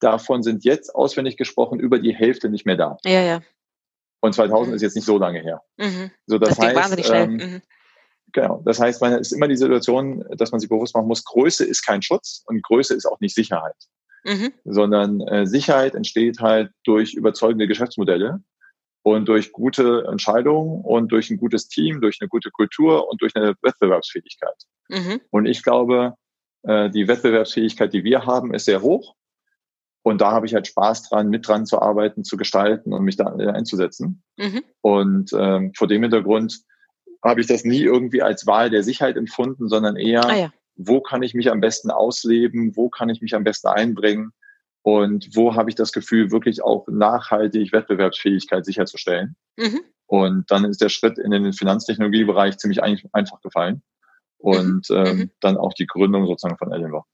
Davon 0.00 0.42
sind 0.42 0.64
jetzt 0.64 0.94
auswendig 0.94 1.36
gesprochen 1.36 1.80
über 1.80 1.98
die 1.98 2.14
Hälfte 2.14 2.48
nicht 2.48 2.66
mehr 2.66 2.76
da. 2.76 2.96
Ja, 3.04 3.22
ja. 3.22 3.40
Und 4.20 4.34
2000 4.34 4.68
mhm. 4.68 4.74
ist 4.74 4.82
jetzt 4.82 4.96
nicht 4.96 5.04
so 5.04 5.18
lange 5.18 5.40
her. 5.40 5.62
Mhm. 5.78 6.10
So, 6.26 6.38
das, 6.38 6.50
das 6.50 6.58
heißt, 6.58 6.76
wahnsinnig 6.76 7.06
schnell. 7.06 7.22
Ähm, 7.22 7.32
mhm. 7.32 7.62
Genau. 8.32 8.62
Das 8.64 8.80
heißt, 8.80 9.00
man 9.00 9.18
ist 9.18 9.32
immer 9.32 9.48
die 9.48 9.56
Situation, 9.56 10.24
dass 10.36 10.52
man 10.52 10.60
sich 10.60 10.68
bewusst 10.68 10.94
machen 10.94 11.08
muss, 11.08 11.24
Größe 11.24 11.64
ist 11.64 11.82
kein 11.82 12.02
Schutz 12.02 12.42
und 12.46 12.62
Größe 12.62 12.94
ist 12.94 13.06
auch 13.06 13.20
nicht 13.20 13.34
Sicherheit. 13.34 13.76
Mhm. 14.24 14.52
Sondern 14.64 15.20
äh, 15.22 15.46
Sicherheit 15.46 15.94
entsteht 15.94 16.40
halt 16.40 16.70
durch 16.84 17.14
überzeugende 17.14 17.66
Geschäftsmodelle 17.66 18.42
und 19.02 19.28
durch 19.28 19.52
gute 19.52 20.04
Entscheidungen 20.08 20.82
und 20.82 21.10
durch 21.12 21.30
ein 21.30 21.36
gutes 21.36 21.68
Team, 21.68 22.00
durch 22.00 22.18
eine 22.20 22.28
gute 22.28 22.50
Kultur 22.50 23.08
und 23.08 23.20
durch 23.20 23.34
eine 23.34 23.54
Wettbewerbsfähigkeit. 23.62 24.54
Mhm. 24.88 25.20
Und 25.30 25.46
ich 25.46 25.62
glaube, 25.62 26.14
äh, 26.62 26.90
die 26.90 27.08
Wettbewerbsfähigkeit, 27.08 27.92
die 27.92 28.04
wir 28.04 28.26
haben, 28.26 28.54
ist 28.54 28.66
sehr 28.66 28.82
hoch. 28.82 29.14
Und 30.04 30.20
da 30.20 30.32
habe 30.32 30.46
ich 30.46 30.54
halt 30.54 30.66
Spaß 30.66 31.08
dran, 31.08 31.28
mit 31.28 31.46
dran 31.46 31.66
zu 31.66 31.80
arbeiten, 31.80 32.24
zu 32.24 32.36
gestalten 32.36 32.92
und 32.92 33.04
mich 33.04 33.16
da 33.16 33.26
einzusetzen. 33.26 34.22
Mhm. 34.36 34.62
Und 34.80 35.30
ähm, 35.32 35.72
vor 35.76 35.86
dem 35.86 36.02
Hintergrund 36.02 36.60
habe 37.24 37.40
ich 37.40 37.46
das 37.46 37.64
nie 37.64 37.82
irgendwie 37.82 38.22
als 38.22 38.46
Wahl 38.46 38.70
der 38.70 38.82
Sicherheit 38.82 39.16
empfunden, 39.16 39.68
sondern 39.68 39.96
eher, 39.96 40.24
ah, 40.24 40.36
ja. 40.36 40.52
wo 40.74 41.00
kann 41.00 41.22
ich 41.22 41.34
mich 41.34 41.50
am 41.50 41.60
besten 41.60 41.90
ausleben, 41.90 42.76
wo 42.76 42.88
kann 42.88 43.10
ich 43.10 43.20
mich 43.20 43.34
am 43.36 43.44
besten 43.44 43.68
einbringen 43.68 44.32
und 44.82 45.28
wo 45.34 45.54
habe 45.54 45.70
ich 45.70 45.76
das 45.76 45.92
Gefühl, 45.92 46.30
wirklich 46.32 46.62
auch 46.62 46.86
nachhaltig 46.88 47.72
Wettbewerbsfähigkeit 47.72 48.64
sicherzustellen. 48.64 49.36
Mhm. 49.56 49.80
Und 50.06 50.50
dann 50.50 50.64
ist 50.64 50.80
der 50.80 50.88
Schritt 50.88 51.18
in 51.18 51.30
den 51.30 51.52
Finanztechnologiebereich 51.52 52.58
ziemlich 52.58 52.82
einfach 52.82 53.40
gefallen. 53.40 53.82
Und 54.38 54.90
mhm. 54.90 54.96
ähm, 54.96 55.16
mhm. 55.16 55.30
dann 55.40 55.56
auch 55.56 55.72
die 55.72 55.86
Gründung 55.86 56.26
sozusagen 56.26 56.58
von 56.58 56.72
Elinor. 56.72 57.06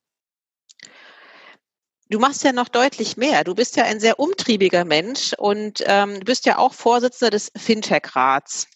Du 2.10 2.18
machst 2.18 2.42
ja 2.42 2.52
noch 2.52 2.68
deutlich 2.68 3.18
mehr. 3.18 3.44
Du 3.44 3.54
bist 3.54 3.76
ja 3.76 3.84
ein 3.84 4.00
sehr 4.00 4.18
umtriebiger 4.18 4.86
Mensch 4.86 5.34
und 5.36 5.84
ähm, 5.86 6.20
du 6.20 6.24
bist 6.24 6.46
ja 6.46 6.56
auch 6.56 6.72
Vorsitzender 6.72 7.30
des 7.30 7.52
Fintech-Rats. 7.54 8.66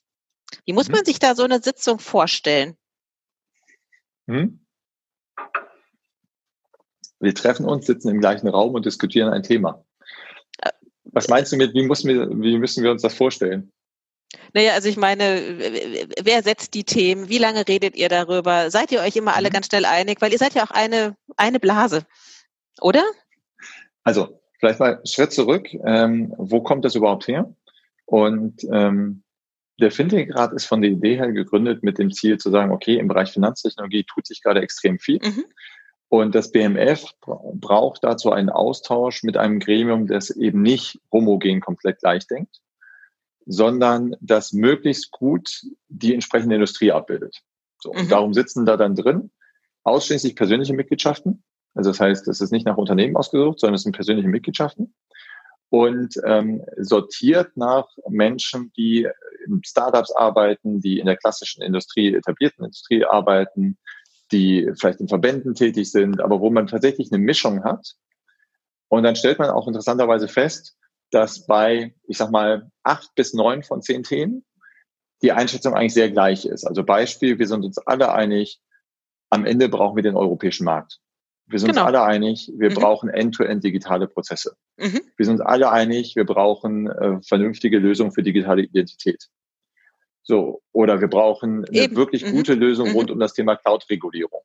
Wie 0.67 0.75
muss 0.75 0.89
mhm. 0.89 0.97
man 0.97 1.05
sich 1.07 1.19
da 1.19 1.35
so 1.35 1.45
eine 1.45 1.63
Sitzung 1.63 1.99
vorstellen? 1.99 2.77
Wir 7.23 7.35
treffen 7.35 7.65
uns, 7.65 7.87
sitzen 7.87 8.09
im 8.09 8.21
gleichen 8.21 8.49
Raum 8.49 8.75
und 8.75 8.85
diskutieren 8.85 9.33
ein 9.33 9.43
Thema. 9.43 9.85
Was 11.05 11.29
meinst 11.29 11.53
du 11.53 11.57
mit, 11.57 11.73
wie, 11.75 11.83
müssen 11.83 12.09
wir, 12.09 12.29
wie 12.31 12.59
müssen 12.59 12.83
wir 12.83 12.91
uns 12.91 13.03
das 13.03 13.15
vorstellen? 13.15 13.73
Naja, 14.55 14.73
also 14.73 14.89
ich 14.89 14.97
meine, 14.97 15.41
wer 16.23 16.43
setzt 16.43 16.75
die 16.75 16.85
Themen? 16.85 17.29
Wie 17.29 17.39
lange 17.39 17.67
redet 17.69 17.97
ihr 17.97 18.09
darüber? 18.09 18.71
Seid 18.71 18.91
ihr 18.93 19.01
euch 19.01 19.17
immer 19.17 19.37
alle 19.37 19.49
mhm. 19.49 19.53
ganz 19.53 19.67
schnell 19.67 19.85
einig? 19.85 20.21
Weil 20.21 20.33
ihr 20.33 20.39
seid 20.39 20.55
ja 20.55 20.65
auch 20.65 20.71
eine, 20.71 21.17
eine 21.37 21.61
Blase. 21.61 22.05
oder? 22.81 23.05
Also 24.05 24.41
vielleicht 24.59 24.81
mal 24.81 25.01
Schritt 25.05 25.33
zurück. 25.33 25.69
Ähm, 25.85 26.35
wo 26.37 26.61
kommt 26.61 26.85
das 26.85 26.95
überhaupt 26.95 27.29
her? 27.29 27.55
Und 28.05 28.65
ähm, 28.73 29.23
der 29.81 29.91
Fintech-Rat 29.91 30.53
ist 30.53 30.67
von 30.67 30.83
der 30.83 30.91
Idee 30.91 31.17
her 31.17 31.31
gegründet 31.33 31.83
mit 31.83 31.99
dem 31.99 32.13
Ziel 32.13 32.39
zu 32.39 32.51
sagen, 32.51 32.73
okay, 32.73 32.97
im 32.97 33.09
Bereich 33.09 33.33
Finanztechnologie 33.33 34.05
tut 34.05 34.27
sich 34.27 34.43
gerade 34.43 34.61
extrem 34.61 34.99
viel. 34.99 35.19
Mhm. 35.23 35.45
Und 36.13 36.35
das 36.35 36.53
BMF 36.53 37.07
braucht 37.23 38.05
dazu 38.05 38.33
einen 38.33 38.51
Austausch 38.51 39.23
mit 39.23 39.39
einem 39.39 39.61
Gremium, 39.61 40.07
das 40.07 40.29
eben 40.29 40.61
nicht 40.61 41.01
homogen 41.11 41.63
komplett 41.63 42.01
gleich 42.01 42.27
denkt, 42.27 42.59
sondern 43.47 44.15
das 44.21 44.53
möglichst 44.53 45.11
gut 45.11 45.63
die 45.89 46.13
entsprechende 46.13 46.57
Industrie 46.57 46.93
abbildet. 46.93 47.41
So, 47.81 47.95
mhm. 47.95 48.01
und 48.01 48.13
darum 48.13 48.35
sitzen 48.35 48.67
da 48.67 48.77
dann 48.77 48.95
drin 48.95 49.31
ausschließlich 49.85 50.37
persönliche 50.37 50.75
Mitgliedschaften. 50.75 51.45
Also 51.73 51.89
das 51.89 52.01
heißt, 52.01 52.29
es 52.29 52.43
ist 52.43 52.53
nicht 52.53 52.67
nach 52.67 52.77
Unternehmen 52.77 53.17
ausgesucht, 53.17 53.61
sondern 53.61 53.77
es 53.77 53.83
sind 53.85 53.97
persönliche 53.97 54.29
Mitgliedschaften 54.29 54.95
und 55.71 56.21
ähm, 56.27 56.63
sortiert 56.77 57.57
nach 57.57 57.89
Menschen, 58.07 58.71
die 58.77 59.09
in 59.47 59.65
Startups 59.65 60.13
arbeiten, 60.15 60.83
die 60.83 60.99
in 60.99 61.07
der 61.07 61.17
klassischen 61.17 61.63
Industrie, 61.63 62.15
etablierten 62.15 62.67
Industrie 62.67 63.03
arbeiten, 63.07 63.79
die 64.33 64.71
vielleicht 64.75 65.01
in 65.01 65.09
Verbänden 65.09 65.55
tätig 65.55 65.91
sind, 65.91 66.21
aber 66.21 66.41
wo 66.41 66.51
man 66.51 66.67
tatsächlich 66.67 67.13
eine 67.13 67.23
Mischung 67.23 67.65
hat. 67.65 67.95
Und 68.89 69.05
dann 69.05 69.17
stellt 69.17 69.39
man 69.39 69.51
auch 69.51 69.69
interessanterweise 69.69 70.29
fest, 70.29 70.77
dass 71.11 71.47
bei, 71.47 71.95
ich 72.09 72.17
sag 72.17 72.31
mal, 72.31 72.71
acht 72.83 73.15
bis 73.15 73.35
neun 73.35 73.63
von 73.63 73.83
zehn 73.83 74.03
Themen 74.03 74.45
die 75.23 75.33
Einschätzung 75.33 75.75
eigentlich 75.75 75.95
sehr 75.95 76.11
gleich 76.11 76.47
ist. 76.47 76.65
Also 76.65 76.83
Beispiel, 76.83 77.39
wir 77.39 77.47
sind 77.47 77.65
uns 77.65 77.79
alle 77.79 78.13
einig, 78.13 78.61
am 79.31 79.47
Ende 79.47 79.69
brauchen 79.69 79.97
wir 79.97 80.03
den 80.03 80.17
europäischen 80.17 80.65
Markt. 80.65 80.99
Wir 81.47 81.59
sind 81.59 81.71
genau. 81.71 81.83
uns 81.83 81.89
alle 81.89 82.03
einig, 82.03 82.51
wir 82.57 82.71
mhm. 82.71 82.75
brauchen 82.75 83.09
end-to-end 83.09 83.61
-end 83.61 83.63
digitale 83.63 84.09
Prozesse. 84.09 84.57
Mhm. 84.79 85.01
Wir 85.17 85.27
sind 85.27 85.35
uns 85.35 85.43
alle 85.43 85.71
einig, 85.71 86.17
wir 86.17 86.25
brauchen 86.25 86.91
äh, 86.91 87.21
vernünftige 87.23 87.79
Lösungen 87.79 88.13
für 88.13 88.23
digitale 88.23 88.63
Identität. 88.63 89.29
So, 90.23 90.63
oder 90.73 91.01
wir 91.01 91.09
brauchen 91.09 91.65
eine 91.65 91.85
Eben. 91.85 91.97
wirklich 91.97 92.25
mhm. 92.25 92.33
gute 92.33 92.55
Lösung 92.55 92.91
mhm. 92.91 92.97
rund 92.97 93.11
um 93.11 93.19
das 93.19 93.35
Thema 93.35 93.57
Cloud-Regulierung. 93.57 94.43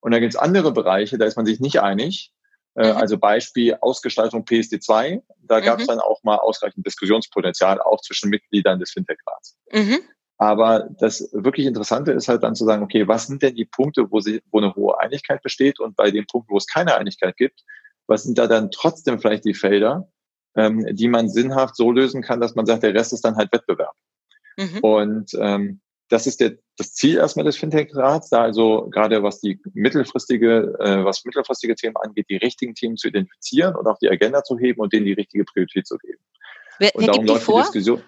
Und 0.00 0.12
dann 0.12 0.20
gibt 0.20 0.34
es 0.34 0.40
andere 0.40 0.72
Bereiche, 0.72 1.16
da 1.18 1.24
ist 1.24 1.36
man 1.36 1.46
sich 1.46 1.60
nicht 1.60 1.80
einig. 1.80 2.32
Äh, 2.74 2.92
mhm. 2.92 2.96
Also 2.96 3.18
Beispiel 3.18 3.76
Ausgestaltung 3.80 4.44
PSD2. 4.44 5.22
Da 5.42 5.60
gab 5.60 5.78
es 5.78 5.86
mhm. 5.86 5.90
dann 5.90 6.00
auch 6.00 6.22
mal 6.22 6.36
ausreichend 6.36 6.86
Diskussionspotenzial, 6.86 7.80
auch 7.80 8.00
zwischen 8.00 8.30
Mitgliedern 8.30 8.80
des 8.80 8.90
Fintech-Rats. 8.92 9.56
Mhm. 9.72 10.00
Aber 10.38 10.88
das 10.98 11.28
wirklich 11.32 11.66
Interessante 11.66 12.12
ist 12.12 12.28
halt 12.28 12.42
dann 12.42 12.56
zu 12.56 12.64
sagen, 12.64 12.82
okay, 12.82 13.06
was 13.06 13.28
sind 13.28 13.42
denn 13.42 13.54
die 13.54 13.64
Punkte, 13.64 14.10
wo, 14.10 14.20
sie, 14.20 14.42
wo 14.50 14.58
eine 14.58 14.74
hohe 14.74 14.98
Einigkeit 14.98 15.40
besteht 15.40 15.78
und 15.78 15.94
bei 15.94 16.10
den 16.10 16.26
Punkten, 16.26 16.52
wo 16.52 16.56
es 16.56 16.66
keine 16.66 16.96
Einigkeit 16.96 17.36
gibt, 17.36 17.62
was 18.08 18.24
sind 18.24 18.38
da 18.38 18.48
dann 18.48 18.72
trotzdem 18.72 19.20
vielleicht 19.20 19.44
die 19.44 19.54
Felder, 19.54 20.08
ähm, 20.56 20.84
die 20.90 21.08
man 21.08 21.28
sinnhaft 21.28 21.76
so 21.76 21.92
lösen 21.92 22.22
kann, 22.22 22.40
dass 22.40 22.56
man 22.56 22.66
sagt, 22.66 22.82
der 22.82 22.94
Rest 22.94 23.12
ist 23.12 23.24
dann 23.24 23.36
halt 23.36 23.52
Wettbewerb. 23.52 23.94
Mhm. 24.56 24.78
Und 24.80 25.30
ähm, 25.38 25.80
das 26.08 26.26
ist 26.26 26.40
der, 26.40 26.58
das 26.76 26.92
Ziel 26.92 27.16
erstmal 27.16 27.46
des 27.46 27.56
Fintech-Rats, 27.56 28.28
da 28.28 28.42
also 28.42 28.88
gerade 28.90 29.22
was 29.22 29.40
die 29.40 29.60
mittelfristige, 29.72 30.76
äh, 30.78 31.04
was 31.04 31.24
mittelfristige 31.24 31.74
Themen 31.74 31.96
angeht, 31.96 32.26
die 32.28 32.36
richtigen 32.36 32.74
Themen 32.74 32.96
zu 32.96 33.08
identifizieren 33.08 33.74
und 33.74 33.86
auf 33.86 33.98
die 33.98 34.10
Agenda 34.10 34.44
zu 34.44 34.58
heben 34.58 34.80
und 34.80 34.92
denen 34.92 35.06
die 35.06 35.14
richtige 35.14 35.44
Priorität 35.44 35.86
zu 35.86 35.96
geben. 35.98 36.22
Wer, 36.78 36.94
und 36.94 37.02
wer 37.02 37.12
darum 37.12 37.26
läuft 37.26 37.48
die 37.48 37.78
Diskussion 37.78 38.02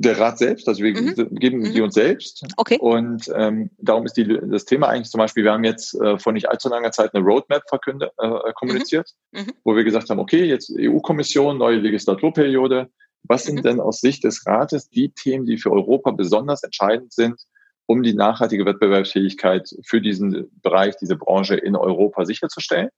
der 0.00 0.18
Rat 0.18 0.38
selbst, 0.38 0.66
also 0.66 0.82
wir 0.82 0.98
mhm. 0.98 1.34
geben 1.34 1.58
mhm. 1.58 1.74
die 1.74 1.82
uns 1.82 1.92
selbst. 1.92 2.42
Okay. 2.56 2.78
Und 2.80 3.30
ähm, 3.34 3.70
darum 3.78 4.06
ist 4.06 4.16
die, 4.16 4.26
das 4.26 4.64
Thema 4.64 4.88
eigentlich 4.88 5.10
zum 5.10 5.18
Beispiel, 5.18 5.44
wir 5.44 5.52
haben 5.52 5.64
jetzt 5.64 5.94
äh, 5.94 6.18
vor 6.18 6.32
nicht 6.32 6.48
allzu 6.48 6.70
langer 6.70 6.90
Zeit 6.90 7.14
eine 7.14 7.22
Roadmap 7.22 7.68
verkündet, 7.68 8.10
äh, 8.16 8.52
kommuniziert, 8.54 9.10
mhm. 9.32 9.40
mhm. 9.40 9.52
wo 9.62 9.76
wir 9.76 9.84
gesagt 9.84 10.08
haben, 10.08 10.18
okay, 10.18 10.44
jetzt 10.44 10.72
EU-Kommission, 10.74 11.58
neue 11.58 11.76
Legislaturperiode. 11.76 12.90
Was 13.22 13.44
sind 13.44 13.64
denn 13.64 13.80
aus 13.80 14.00
Sicht 14.00 14.24
des 14.24 14.46
Rates 14.46 14.88
die 14.88 15.12
Themen, 15.12 15.46
die 15.46 15.58
für 15.58 15.70
Europa 15.70 16.10
besonders 16.10 16.62
entscheidend 16.62 17.12
sind, 17.12 17.40
um 17.86 18.02
die 18.02 18.14
nachhaltige 18.14 18.66
Wettbewerbsfähigkeit 18.66 19.74
für 19.84 20.00
diesen 20.00 20.50
Bereich, 20.62 20.96
diese 20.96 21.16
Branche 21.16 21.56
in 21.56 21.76
Europa 21.76 22.24
sicherzustellen? 22.24 22.88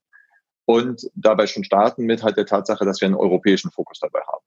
Und 0.65 1.11
dabei 1.15 1.47
schon 1.47 1.65
starten 1.65 2.05
mit 2.05 2.23
halt 2.23 2.37
der 2.37 2.47
Tatsache, 2.47 2.85
dass 2.85 3.01
wir 3.01 3.07
einen 3.07 3.17
europäischen 3.17 3.71
Fokus 3.71 3.99
dabei 4.01 4.21
haben. 4.21 4.45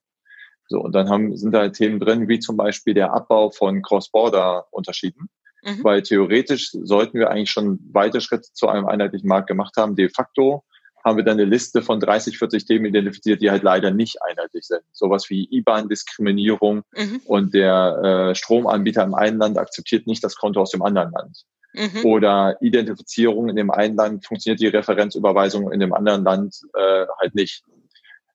So, 0.68 0.80
und 0.80 0.94
dann 0.94 1.10
haben, 1.10 1.36
sind 1.38 1.52
da 1.52 1.68
Themen 1.70 2.00
drin, 2.00 2.28
wie 2.28 2.40
zum 2.40 2.58
Beispiel 2.58 2.94
der 2.94 3.14
Abbau 3.14 3.52
von 3.52 3.82
Cross-Border-Unterschieden. 3.82 5.30
Mhm. 5.64 5.84
Weil 5.84 6.02
theoretisch 6.02 6.72
sollten 6.72 7.20
wir 7.20 7.30
eigentlich 7.30 7.52
schon 7.52 7.80
weite 7.92 8.22
Schritte 8.22 8.50
zu 8.54 8.68
einem 8.68 8.86
einheitlichen 8.88 9.28
Markt 9.28 9.48
gemacht 9.48 9.76
haben. 9.78 9.96
De 9.96 10.10
facto 10.10 10.64
haben 11.06 11.18
wir 11.18 11.24
dann 11.24 11.40
eine 11.40 11.46
Liste 11.46 11.84
von 11.84 12.00
30, 12.00 12.40
40 12.40 12.66
Themen 12.66 12.86
identifiziert, 12.86 13.40
die 13.40 13.52
halt 13.52 13.62
leider 13.62 13.92
nicht 13.92 14.24
einheitlich 14.24 14.66
sind. 14.66 14.82
Sowas 14.92 15.30
wie 15.30 15.48
IBAN-Diskriminierung 15.52 16.82
mhm. 16.98 17.22
und 17.26 17.54
der 17.54 18.32
äh, 18.32 18.36
Stromanbieter 18.36 19.04
im 19.04 19.14
einen 19.14 19.38
Land 19.38 19.60
akzeptiert 19.60 20.08
nicht 20.08 20.24
das 20.24 20.36
Konto 20.36 20.60
aus 20.60 20.72
dem 20.72 20.82
anderen 20.82 21.12
Land. 21.12 21.46
Mhm. 21.74 22.06
Oder 22.06 22.58
Identifizierung 22.60 23.50
in 23.50 23.56
dem 23.56 23.70
einen 23.70 23.96
Land 23.96 24.26
funktioniert 24.26 24.60
die 24.60 24.68
Referenzüberweisung 24.68 25.72
in 25.72 25.80
dem 25.80 25.94
anderen 25.94 26.24
Land 26.24 26.60
äh, 26.74 27.06
halt 27.20 27.36
nicht. 27.36 27.64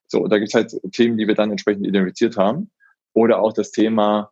So, 0.07 0.27
da 0.27 0.37
gibt 0.37 0.49
es 0.49 0.53
halt 0.53 0.73
Themen, 0.93 1.17
die 1.17 1.27
wir 1.27 1.35
dann 1.35 1.51
entsprechend 1.51 1.85
identifiziert 1.85 2.37
haben. 2.37 2.71
Oder 3.13 3.41
auch 3.41 3.51
das 3.51 3.71
Thema 3.71 4.31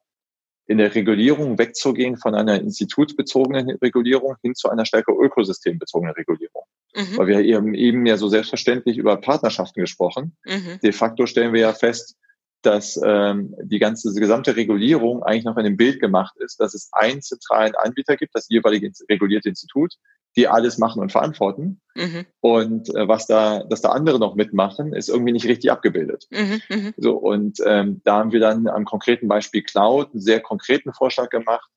in 0.70 0.78
der 0.78 0.94
Regulierung 0.94 1.58
wegzugehen 1.58 2.16
von 2.16 2.36
einer 2.36 2.62
institutsbezogenen 2.62 3.72
Regulierung 3.82 4.36
hin 4.44 4.54
zu 4.54 4.70
einer 4.70 4.86
stärker 4.86 5.14
ökosystembezogenen 5.20 6.14
Regulierung. 6.14 6.64
Mhm. 6.96 7.18
Weil 7.18 7.28
wir 7.28 7.40
eben, 7.40 7.74
eben 7.74 8.06
ja 8.06 8.18
so 8.18 8.30
selbstverständlich 8.30 8.98
über 8.98 9.18
Partnerschaften 9.18 9.82
gesprochen. 9.82 10.38
Mhm. 10.46 10.80
De 10.84 10.92
facto 10.92 11.26
stellen 11.26 11.54
wir 11.54 11.62
ja 11.62 11.74
fest, 11.74 12.18
dass 12.62 13.02
ähm, 13.04 13.56
die 13.64 13.80
ganze 13.80 14.14
die 14.14 14.20
gesamte 14.20 14.56
Regulierung 14.56 15.24
eigentlich 15.24 15.46
noch 15.46 15.58
in 15.58 15.64
dem 15.64 15.78
Bild 15.78 16.00
gemacht 16.00 16.36
ist, 16.38 16.60
dass 16.60 16.76
es 16.76 16.90
einen 16.92 17.24
zentralen 17.24 17.74
Anbieter 17.76 18.16
gibt, 18.16 18.36
das 18.36 18.48
jeweilige 18.48 18.92
regulierte 19.10 19.50
Institut, 19.50 19.96
die 20.36 20.48
alles 20.48 20.78
machen 20.78 21.02
und 21.02 21.12
verantworten. 21.12 21.82
Mhm. 21.96 22.26
Und 22.40 22.96
äh, 22.96 23.08
was 23.08 23.28
da, 23.28 23.64
dass 23.64 23.82
da 23.82 23.90
andere 23.90 24.20
noch 24.20 24.36
mitmachen, 24.36 24.94
ist 24.94 25.10
irgendwie 25.10 25.32
nicht 25.32 25.48
richtig 25.48 25.72
abgebildet. 25.72 26.28
Mhm, 26.30 26.62
mh. 26.70 26.94
So 26.98 27.16
und 27.18 27.60
ähm, 27.66 28.02
da 28.06 28.18
haben 28.18 28.32
wir 28.32 28.40
dann 28.40 28.68
am 28.68 28.86
konkreten 28.86 29.28
Beispiel 29.28 29.64
Cloud 29.64 30.12
einen 30.12 30.22
sehr 30.22 30.40
konkreten 30.40 30.94
Vorschlag 30.94 31.30
gemacht, 31.30 31.70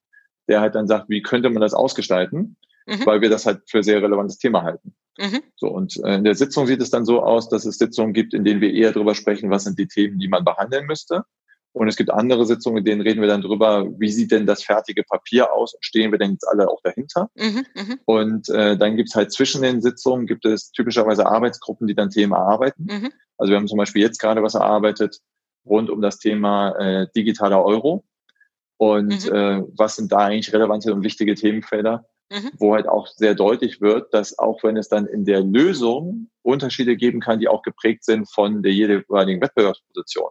der 0.48 0.60
halt 0.60 0.74
dann 0.74 0.86
sagt, 0.86 1.08
wie 1.08 1.22
könnte 1.22 1.50
man 1.50 1.62
das 1.62 1.74
ausgestalten, 1.74 2.56
mhm. 2.86 3.06
weil 3.06 3.20
wir 3.20 3.30
das 3.30 3.46
halt 3.46 3.62
für 3.66 3.82
sehr 3.82 4.02
relevantes 4.02 4.38
Thema 4.38 4.62
halten. 4.62 4.94
Mhm. 5.18 5.42
So 5.56 5.68
und 5.68 5.96
äh, 6.04 6.16
in 6.16 6.24
der 6.24 6.34
Sitzung 6.34 6.66
sieht 6.66 6.80
es 6.80 6.90
dann 6.90 7.04
so 7.04 7.22
aus, 7.22 7.48
dass 7.48 7.64
es 7.64 7.78
Sitzungen 7.78 8.12
gibt, 8.12 8.34
in 8.34 8.44
denen 8.44 8.60
wir 8.60 8.72
eher 8.72 8.92
darüber 8.92 9.14
sprechen, 9.14 9.50
was 9.50 9.64
sind 9.64 9.78
die 9.78 9.88
Themen, 9.88 10.18
die 10.18 10.28
man 10.28 10.44
behandeln 10.44 10.86
müsste. 10.86 11.24
Und 11.72 11.88
es 11.88 11.96
gibt 11.96 12.10
andere 12.10 12.44
Sitzungen, 12.44 12.78
in 12.78 12.84
denen 12.84 13.00
reden 13.00 13.22
wir 13.22 13.28
dann 13.28 13.40
drüber, 13.40 13.86
wie 13.98 14.10
sieht 14.10 14.30
denn 14.30 14.46
das 14.46 14.62
fertige 14.62 15.04
Papier 15.04 15.52
aus 15.52 15.74
und 15.74 15.84
stehen 15.84 16.12
wir 16.12 16.18
denn 16.18 16.32
jetzt 16.32 16.46
alle 16.46 16.68
auch 16.68 16.80
dahinter? 16.82 17.30
Mhm, 17.34 17.64
mh. 17.74 17.96
Und 18.04 18.48
äh, 18.50 18.76
dann 18.76 18.96
gibt 18.96 19.08
es 19.08 19.14
halt 19.14 19.32
zwischen 19.32 19.62
den 19.62 19.80
Sitzungen 19.80 20.26
gibt 20.26 20.44
es 20.44 20.70
typischerweise 20.72 21.26
Arbeitsgruppen, 21.26 21.86
die 21.86 21.94
dann 21.94 22.10
Themen 22.10 22.32
erarbeiten. 22.32 22.86
Mhm. 22.90 23.12
Also 23.38 23.50
wir 23.50 23.56
haben 23.56 23.68
zum 23.68 23.78
Beispiel 23.78 24.02
jetzt 24.02 24.20
gerade 24.20 24.42
was 24.42 24.54
erarbeitet 24.54 25.18
rund 25.64 25.88
um 25.88 26.02
das 26.02 26.18
Thema 26.18 26.72
äh, 26.76 27.06
digitaler 27.16 27.64
Euro. 27.64 28.04
Und 28.76 29.30
mhm. 29.30 29.34
äh, 29.34 29.62
was 29.76 29.96
sind 29.96 30.12
da 30.12 30.18
eigentlich 30.18 30.52
relevante 30.52 30.92
und 30.92 31.04
wichtige 31.04 31.34
Themenfelder, 31.34 32.04
mhm. 32.30 32.50
wo 32.58 32.74
halt 32.74 32.86
auch 32.86 33.06
sehr 33.06 33.34
deutlich 33.34 33.80
wird, 33.80 34.12
dass 34.12 34.38
auch 34.38 34.62
wenn 34.62 34.76
es 34.76 34.88
dann 34.88 35.06
in 35.06 35.24
der 35.24 35.40
Lösung 35.40 36.28
Unterschiede 36.42 36.96
geben 36.96 37.20
kann, 37.20 37.38
die 37.38 37.48
auch 37.48 37.62
geprägt 37.62 38.04
sind 38.04 38.28
von 38.30 38.62
der 38.62 38.72
jeweiligen 38.72 39.40
Wettbewerbsposition 39.40 40.30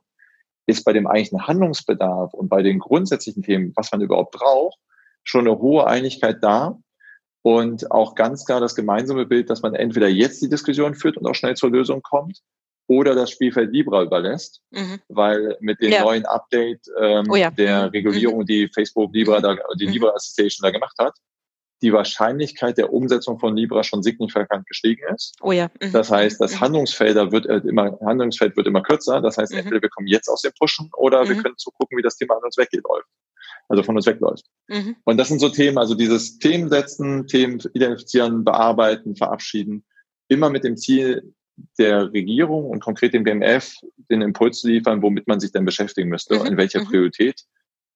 ist 0.71 0.83
bei 0.83 0.93
dem 0.93 1.07
eigentlichen 1.07 1.47
Handlungsbedarf 1.47 2.33
und 2.33 2.49
bei 2.49 2.63
den 2.63 2.79
grundsätzlichen 2.79 3.43
Themen, 3.43 3.73
was 3.75 3.91
man 3.91 4.01
überhaupt 4.01 4.31
braucht, 4.31 4.79
schon 5.23 5.47
eine 5.47 5.59
hohe 5.59 5.85
Einigkeit 5.85 6.37
da 6.41 6.77
und 7.43 7.91
auch 7.91 8.15
ganz 8.15 8.45
klar 8.45 8.59
das 8.59 8.75
gemeinsame 8.75 9.25
Bild, 9.25 9.49
dass 9.49 9.61
man 9.61 9.75
entweder 9.75 10.07
jetzt 10.07 10.41
die 10.41 10.49
Diskussion 10.49 10.95
führt 10.95 11.17
und 11.17 11.27
auch 11.27 11.35
schnell 11.35 11.55
zur 11.55 11.71
Lösung 11.71 12.01
kommt 12.01 12.39
oder 12.87 13.15
das 13.15 13.31
Spielfeld 13.31 13.71
Libra 13.71 14.03
überlässt, 14.03 14.61
mhm. 14.71 14.99
weil 15.07 15.57
mit 15.61 15.81
dem 15.81 15.91
ja. 15.91 16.03
neuen 16.03 16.25
Update 16.25 16.81
ähm, 16.99 17.25
oh 17.29 17.35
ja. 17.35 17.49
der 17.51 17.91
Regulierung, 17.93 18.39
mhm. 18.39 18.45
die 18.45 18.67
Facebook 18.67 19.13
Libra, 19.13 19.39
da, 19.39 19.55
die 19.79 19.87
mhm. 19.87 19.93
Libra 19.93 20.09
Association 20.09 20.67
da 20.67 20.71
gemacht 20.71 20.95
hat, 20.99 21.13
die 21.81 21.93
Wahrscheinlichkeit 21.93 22.77
der 22.77 22.93
Umsetzung 22.93 23.39
von 23.39 23.55
Libra 23.55 23.83
schon 23.83 24.03
signifikant 24.03 24.67
gestiegen 24.67 25.01
ist. 25.13 25.35
Oh 25.41 25.51
ja. 25.51 25.69
Mhm. 25.81 25.91
Das 25.91 26.11
heißt, 26.11 26.39
das 26.39 26.55
mhm. 26.55 26.59
Handlungsfelder 26.61 27.31
wird 27.31 27.47
äh, 27.47 27.61
immer, 27.67 27.97
Handlungsfeld 28.05 28.55
wird 28.55 28.67
immer 28.67 28.83
kürzer. 28.83 29.21
Das 29.21 29.37
heißt, 29.37 29.51
mhm. 29.51 29.59
entweder 29.59 29.81
wir 29.81 29.89
kommen 29.89 30.07
jetzt 30.07 30.27
aus 30.29 30.41
dem 30.41 30.51
Pushen 30.57 30.89
oder 30.95 31.23
mhm. 31.23 31.29
wir 31.29 31.35
können 31.37 31.57
zugucken, 31.57 31.97
wie 31.97 32.03
das 32.03 32.17
Thema 32.17 32.35
an 32.35 32.43
uns 32.43 32.57
wegläuft. 32.57 33.07
Also 33.67 33.83
von 33.83 33.95
uns 33.95 34.05
wegläuft. 34.05 34.45
Mhm. 34.67 34.95
Und 35.05 35.17
das 35.17 35.29
sind 35.29 35.39
so 35.39 35.49
Themen, 35.49 35.77
also 35.77 35.95
dieses 35.95 36.37
Themen 36.37 36.69
setzen, 36.69 37.27
Themen 37.27 37.59
identifizieren, 37.73 38.43
bearbeiten, 38.43 39.15
verabschieden, 39.15 39.85
immer 40.27 40.49
mit 40.49 40.63
dem 40.63 40.77
Ziel 40.77 41.33
der 41.77 42.11
Regierung 42.13 42.69
und 42.69 42.81
konkret 42.81 43.13
dem 43.13 43.23
BMF 43.23 43.75
den 44.09 44.21
Impuls 44.21 44.61
zu 44.61 44.67
liefern, 44.67 45.01
womit 45.01 45.27
man 45.27 45.39
sich 45.39 45.51
denn 45.51 45.65
beschäftigen 45.65 46.09
müsste, 46.09 46.39
mhm. 46.39 46.45
in 46.45 46.57
welcher 46.57 46.83
Priorität 46.83 47.43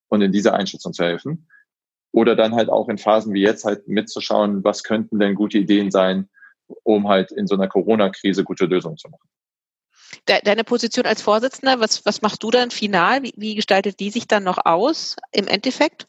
und 0.07 0.21
in 0.21 0.31
dieser 0.31 0.53
Einschätzung 0.53 0.93
zu 0.93 1.03
helfen. 1.03 1.47
Oder 2.15 2.35
dann 2.35 2.55
halt 2.55 2.69
auch 2.69 2.87
in 2.87 2.97
Phasen 2.97 3.33
wie 3.33 3.41
jetzt 3.41 3.65
halt 3.65 3.87
mitzuschauen, 3.87 4.63
was 4.63 4.83
könnten 4.83 5.19
denn 5.19 5.35
gute 5.35 5.57
Ideen 5.57 5.91
sein 5.91 6.29
um 6.83 7.07
halt 7.07 7.31
in 7.31 7.47
so 7.47 7.55
einer 7.55 7.67
Corona-Krise 7.67 8.43
gute 8.43 8.65
Lösungen 8.65 8.97
zu 8.97 9.09
machen. 9.09 9.27
Deine 10.25 10.63
Position 10.63 11.05
als 11.05 11.21
Vorsitzender, 11.21 11.79
was, 11.79 12.05
was 12.05 12.21
machst 12.21 12.41
du 12.41 12.49
dann 12.49 12.71
final? 12.71 13.23
Wie, 13.23 13.33
wie 13.35 13.55
gestaltet 13.55 13.99
die 13.99 14.09
sich 14.09 14.27
dann 14.27 14.43
noch 14.43 14.65
aus 14.65 15.15
im 15.31 15.47
Endeffekt? 15.47 16.07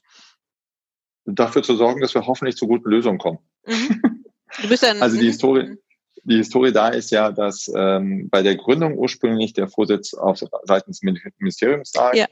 Dafür 1.25 1.63
zu 1.63 1.75
sorgen, 1.77 2.01
dass 2.01 2.15
wir 2.15 2.27
hoffentlich 2.27 2.57
zu 2.57 2.69
guten 2.69 2.89
Lösungen 2.89 3.19
kommen. 3.19 3.39
Mhm. 3.67 4.25
Du 4.63 4.69
bist 4.69 4.85
dann, 4.85 4.99
also 5.03 5.19
die 5.19 5.27
Historie, 5.27 5.77
die 6.23 6.37
Historie 6.37 6.73
da 6.73 6.89
ist 6.89 7.11
ja, 7.11 7.33
dass 7.33 7.71
ähm, 7.75 8.29
bei 8.31 8.43
der 8.43 8.57
Gründung 8.57 8.97
ursprünglich 8.97 9.53
der 9.55 9.69
Vorsitz 9.69 10.15
auf 10.15 10.41
seitens 10.65 11.01
des 11.01 11.33
Ministeriums 11.39 11.93
lag. 11.95 12.15
Ja. 12.15 12.27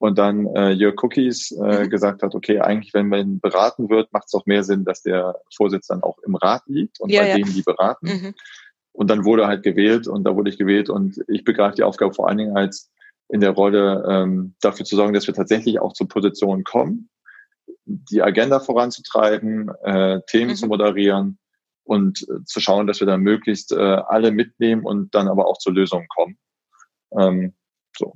Und 0.00 0.16
dann 0.16 0.46
äh, 0.56 0.70
Jörg 0.70 0.94
Cookies 1.02 1.52
äh, 1.52 1.84
mhm. 1.84 1.90
gesagt 1.90 2.22
hat, 2.22 2.34
okay, 2.34 2.58
eigentlich, 2.58 2.94
wenn 2.94 3.08
man 3.08 3.38
beraten 3.38 3.90
wird, 3.90 4.10
macht 4.14 4.28
es 4.28 4.34
auch 4.34 4.46
mehr 4.46 4.64
Sinn, 4.64 4.86
dass 4.86 5.02
der 5.02 5.38
Vorsitz 5.54 5.88
dann 5.88 6.02
auch 6.02 6.18
im 6.20 6.36
Rat 6.36 6.62
liegt 6.68 7.00
und 7.00 7.10
ja, 7.10 7.20
bei 7.20 7.28
ja. 7.28 7.36
denen, 7.36 7.52
die 7.52 7.60
beraten. 7.60 8.06
Mhm. 8.06 8.34
Und 8.92 9.10
dann 9.10 9.26
wurde 9.26 9.46
halt 9.46 9.62
gewählt 9.62 10.08
und 10.08 10.24
da 10.24 10.34
wurde 10.34 10.48
ich 10.48 10.56
gewählt 10.56 10.88
und 10.88 11.22
ich 11.28 11.44
begreife 11.44 11.76
die 11.76 11.82
Aufgabe 11.82 12.14
vor 12.14 12.28
allen 12.28 12.38
Dingen 12.38 12.56
als 12.56 12.90
in 13.28 13.40
der 13.40 13.50
Rolle, 13.50 14.02
ähm, 14.08 14.54
dafür 14.62 14.86
zu 14.86 14.96
sorgen, 14.96 15.12
dass 15.12 15.26
wir 15.26 15.34
tatsächlich 15.34 15.80
auch 15.80 15.92
zu 15.92 16.06
Positionen 16.06 16.64
kommen, 16.64 17.10
die 17.84 18.22
Agenda 18.22 18.58
voranzutreiben, 18.58 19.70
äh, 19.82 20.22
Themen 20.28 20.52
mhm. 20.52 20.56
zu 20.56 20.66
moderieren 20.66 21.38
und 21.84 22.22
äh, 22.22 22.42
zu 22.46 22.60
schauen, 22.60 22.86
dass 22.86 23.00
wir 23.00 23.06
dann 23.06 23.20
möglichst 23.20 23.70
äh, 23.72 23.76
alle 23.76 24.32
mitnehmen 24.32 24.82
und 24.82 25.14
dann 25.14 25.28
aber 25.28 25.46
auch 25.46 25.58
zu 25.58 25.70
Lösungen 25.70 26.08
kommen. 26.08 26.38
Ähm, 27.18 27.52
so. 27.94 28.14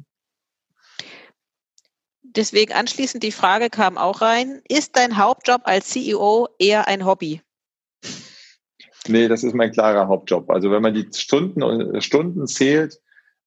Deswegen 2.36 2.72
anschließend 2.72 3.22
die 3.22 3.32
Frage 3.32 3.70
kam 3.70 3.96
auch 3.96 4.20
rein, 4.20 4.60
ist 4.68 4.96
dein 4.96 5.16
Hauptjob 5.16 5.62
als 5.64 5.90
CEO 5.90 6.48
eher 6.58 6.88
ein 6.88 7.04
Hobby? 7.04 7.40
Nee, 9.06 9.28
das 9.28 9.44
ist 9.44 9.54
mein 9.54 9.70
klarer 9.70 10.08
Hauptjob. 10.08 10.50
Also 10.50 10.70
wenn 10.70 10.82
man 10.82 10.94
die 10.94 11.06
Stunden, 11.14 12.00
Stunden 12.00 12.46
zählt, 12.46 13.00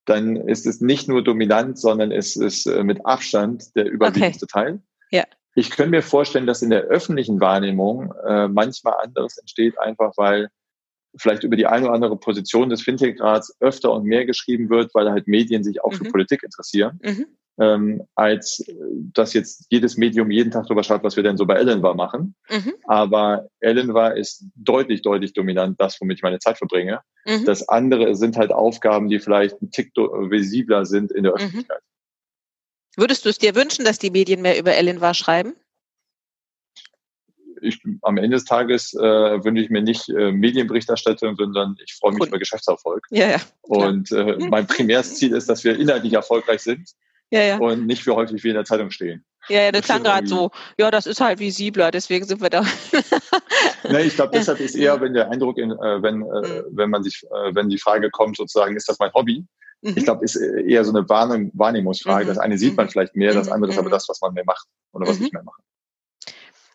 dann 0.06 0.38
ist 0.38 0.66
es 0.66 0.80
nicht 0.80 1.10
nur 1.10 1.24
dominant, 1.24 1.78
sondern 1.78 2.12
es 2.12 2.38
ist 2.38 2.66
äh, 2.66 2.84
mit 2.84 3.06
Abstand 3.06 3.76
der 3.76 3.90
überwiegendste 3.90 4.46
okay. 4.46 4.66
Teil. 4.66 4.82
Ja. 5.12 5.24
Ich 5.56 5.72
könnte 5.72 5.92
mir 5.92 6.04
vorstellen, 6.04 6.46
dass 6.46 6.62
in 6.62 6.70
der 6.70 6.84
öffentlichen 6.84 7.42
Wahrnehmung 7.42 8.14
äh, 8.26 8.48
manchmal 8.48 8.94
anderes 9.04 9.38
entsteht, 9.38 9.78
einfach 9.80 10.14
weil 10.16 10.50
vielleicht 11.18 11.44
über 11.44 11.56
die 11.56 11.66
eine 11.66 11.86
oder 11.86 11.96
andere 11.96 12.18
Position 12.18 12.70
des 12.70 12.84
Fintech-Rats 12.84 13.58
öfter 13.60 13.92
und 13.92 14.06
mehr 14.06 14.26
geschrieben 14.26 14.70
wird, 14.70 14.94
weil 14.94 15.10
halt 15.10 15.28
Medien 15.28 15.64
sich 15.64 15.84
auch 15.84 15.92
mhm. 15.92 15.96
für 15.96 16.04
Politik 16.06 16.44
interessieren. 16.44 17.00
Mhm 17.04 17.26
ähm, 17.60 18.04
als 18.16 18.60
äh, 18.68 18.76
dass 19.14 19.34
jetzt 19.34 19.66
jedes 19.70 19.98
Medium 19.98 20.30
jeden 20.30 20.52
Tag 20.52 20.66
darüber 20.66 20.84
schreibt, 20.84 21.04
was 21.04 21.16
wir 21.16 21.24
denn 21.24 21.38
so 21.38 21.46
bei 21.46 21.56
Ellen 21.56 21.82
war 21.82 21.96
machen. 21.96 22.36
Mhm. 22.50 22.74
Aber 22.86 23.50
Ellen 23.60 23.94
war 23.94 24.16
ist 24.16 24.46
deutlich, 24.56 25.02
deutlich 25.02 25.34
dominant 25.34 25.80
das, 25.80 26.00
womit 26.00 26.18
ich 26.18 26.24
meine 26.24 26.40
Zeit 26.40 26.58
verbringe. 26.58 27.02
Mhm. 27.26 27.46
Das 27.46 27.68
andere 27.68 28.16
sind 28.16 28.38
halt 28.38 28.52
Aufgaben, 28.52 29.10
die 29.10 29.20
vielleicht 29.20 29.62
ein 29.62 29.72
Tick 29.72 29.92
visibler 29.96 30.86
sind 30.86 31.12
in 31.12 31.24
der 31.24 31.34
mhm. 31.34 31.38
Öffentlichkeit. 31.38 31.82
Würdest 32.96 33.26
du 33.26 33.30
es 33.30 33.38
dir 33.38 33.56
wünschen, 33.56 33.86
dass 33.86 34.00
die 34.00 34.12
Medien 34.12 34.42
mehr 34.42 34.60
über 34.60 34.76
Ellen 34.76 35.02
war 35.02 35.14
schreiben? 35.14 35.56
Ich, 37.62 37.80
am 38.04 38.18
Ende 38.18 38.38
des 38.38 38.46
Tages 38.46 38.94
äh, 38.94 39.00
wünsche 39.00 39.64
ich 39.64 39.72
mir 39.72 39.82
nicht 39.82 40.10
äh, 40.10 40.32
Medienberichterstattung, 40.32 41.36
sondern 41.36 41.76
ich 41.84 41.96
freue 41.96 42.12
mich 42.12 42.22
cool. 42.22 42.28
über 42.28 42.38
Geschäftserfolg. 42.38 43.04
Ja, 43.10 43.30
ja, 43.30 43.42
und 43.62 44.12
äh, 44.12 44.38
mein 44.38 44.68
primäres 44.68 45.16
Ziel 45.16 45.36
ist, 45.36 45.50
dass 45.50 45.64
wir 45.64 45.76
inhaltlich 45.80 46.14
erfolgreich 46.14 46.62
sind 46.62 46.92
ja, 47.32 47.42
ja. 47.42 47.58
und 47.58 47.86
nicht 47.86 48.04
für 48.04 48.16
häufig 48.16 48.44
wie 48.44 48.50
in 48.50 48.56
der 48.56 48.66
Zeitung 48.66 48.92
stehen. 48.92 49.26
Ja, 49.50 49.62
ja, 49.62 49.72
das, 49.72 49.86
klang 49.86 50.04
gerade 50.04 50.28
so. 50.28 50.52
Ja, 50.78 50.92
das 50.92 51.06
ist 51.06 51.22
halt 51.22 51.40
visibler, 51.40 51.90
deswegen 51.92 52.26
sind 52.26 52.42
wir 52.42 52.50
da. 52.50 52.62
nee, 53.90 54.02
ich 54.02 54.16
glaube, 54.16 54.32
deshalb 54.34 54.60
ist 54.60 54.76
eher, 54.76 55.00
wenn 55.00 55.14
der 55.14 55.30
Eindruck, 55.30 55.58
in, 55.58 55.72
äh, 55.72 56.02
wenn, 56.02 56.22
äh, 56.22 56.26
mhm. 56.26 56.64
wenn 56.72 56.90
man 56.90 57.04
sich, 57.04 57.24
äh, 57.24 57.56
wenn 57.56 57.70
die 57.70 57.78
Frage 57.78 58.10
kommt, 58.10 58.36
sozusagen, 58.36 58.76
ist 58.76 58.90
das 58.90 59.00
mein 59.00 59.14
Hobby? 59.14 59.46
Mhm. 59.82 59.94
Ich 59.96 60.04
glaube, 60.04 60.26
ist 60.26 60.36
eher 60.36 60.84
so 60.84 60.92
eine 60.92 61.08
Wahrnehm 61.08 61.52
Wahrnehmungsfrage. 61.54 62.26
Mhm. 62.26 62.30
Das 62.30 62.38
eine 62.38 62.58
sieht 62.58 62.76
man 62.76 62.88
mhm. 62.88 62.90
vielleicht 62.90 63.16
mehr, 63.16 63.34
das 63.34 63.50
andere 63.50 63.72
ist 63.72 63.78
aber 63.78 63.88
mhm. 63.88 63.94
das, 63.94 64.10
was 64.10 64.20
man 64.22 64.34
mehr 64.34 64.46
macht 64.46 64.68
oder 64.92 65.08
was 65.08 65.20
ich 65.20 65.32
mehr 65.32 65.44
mache. 65.44 65.62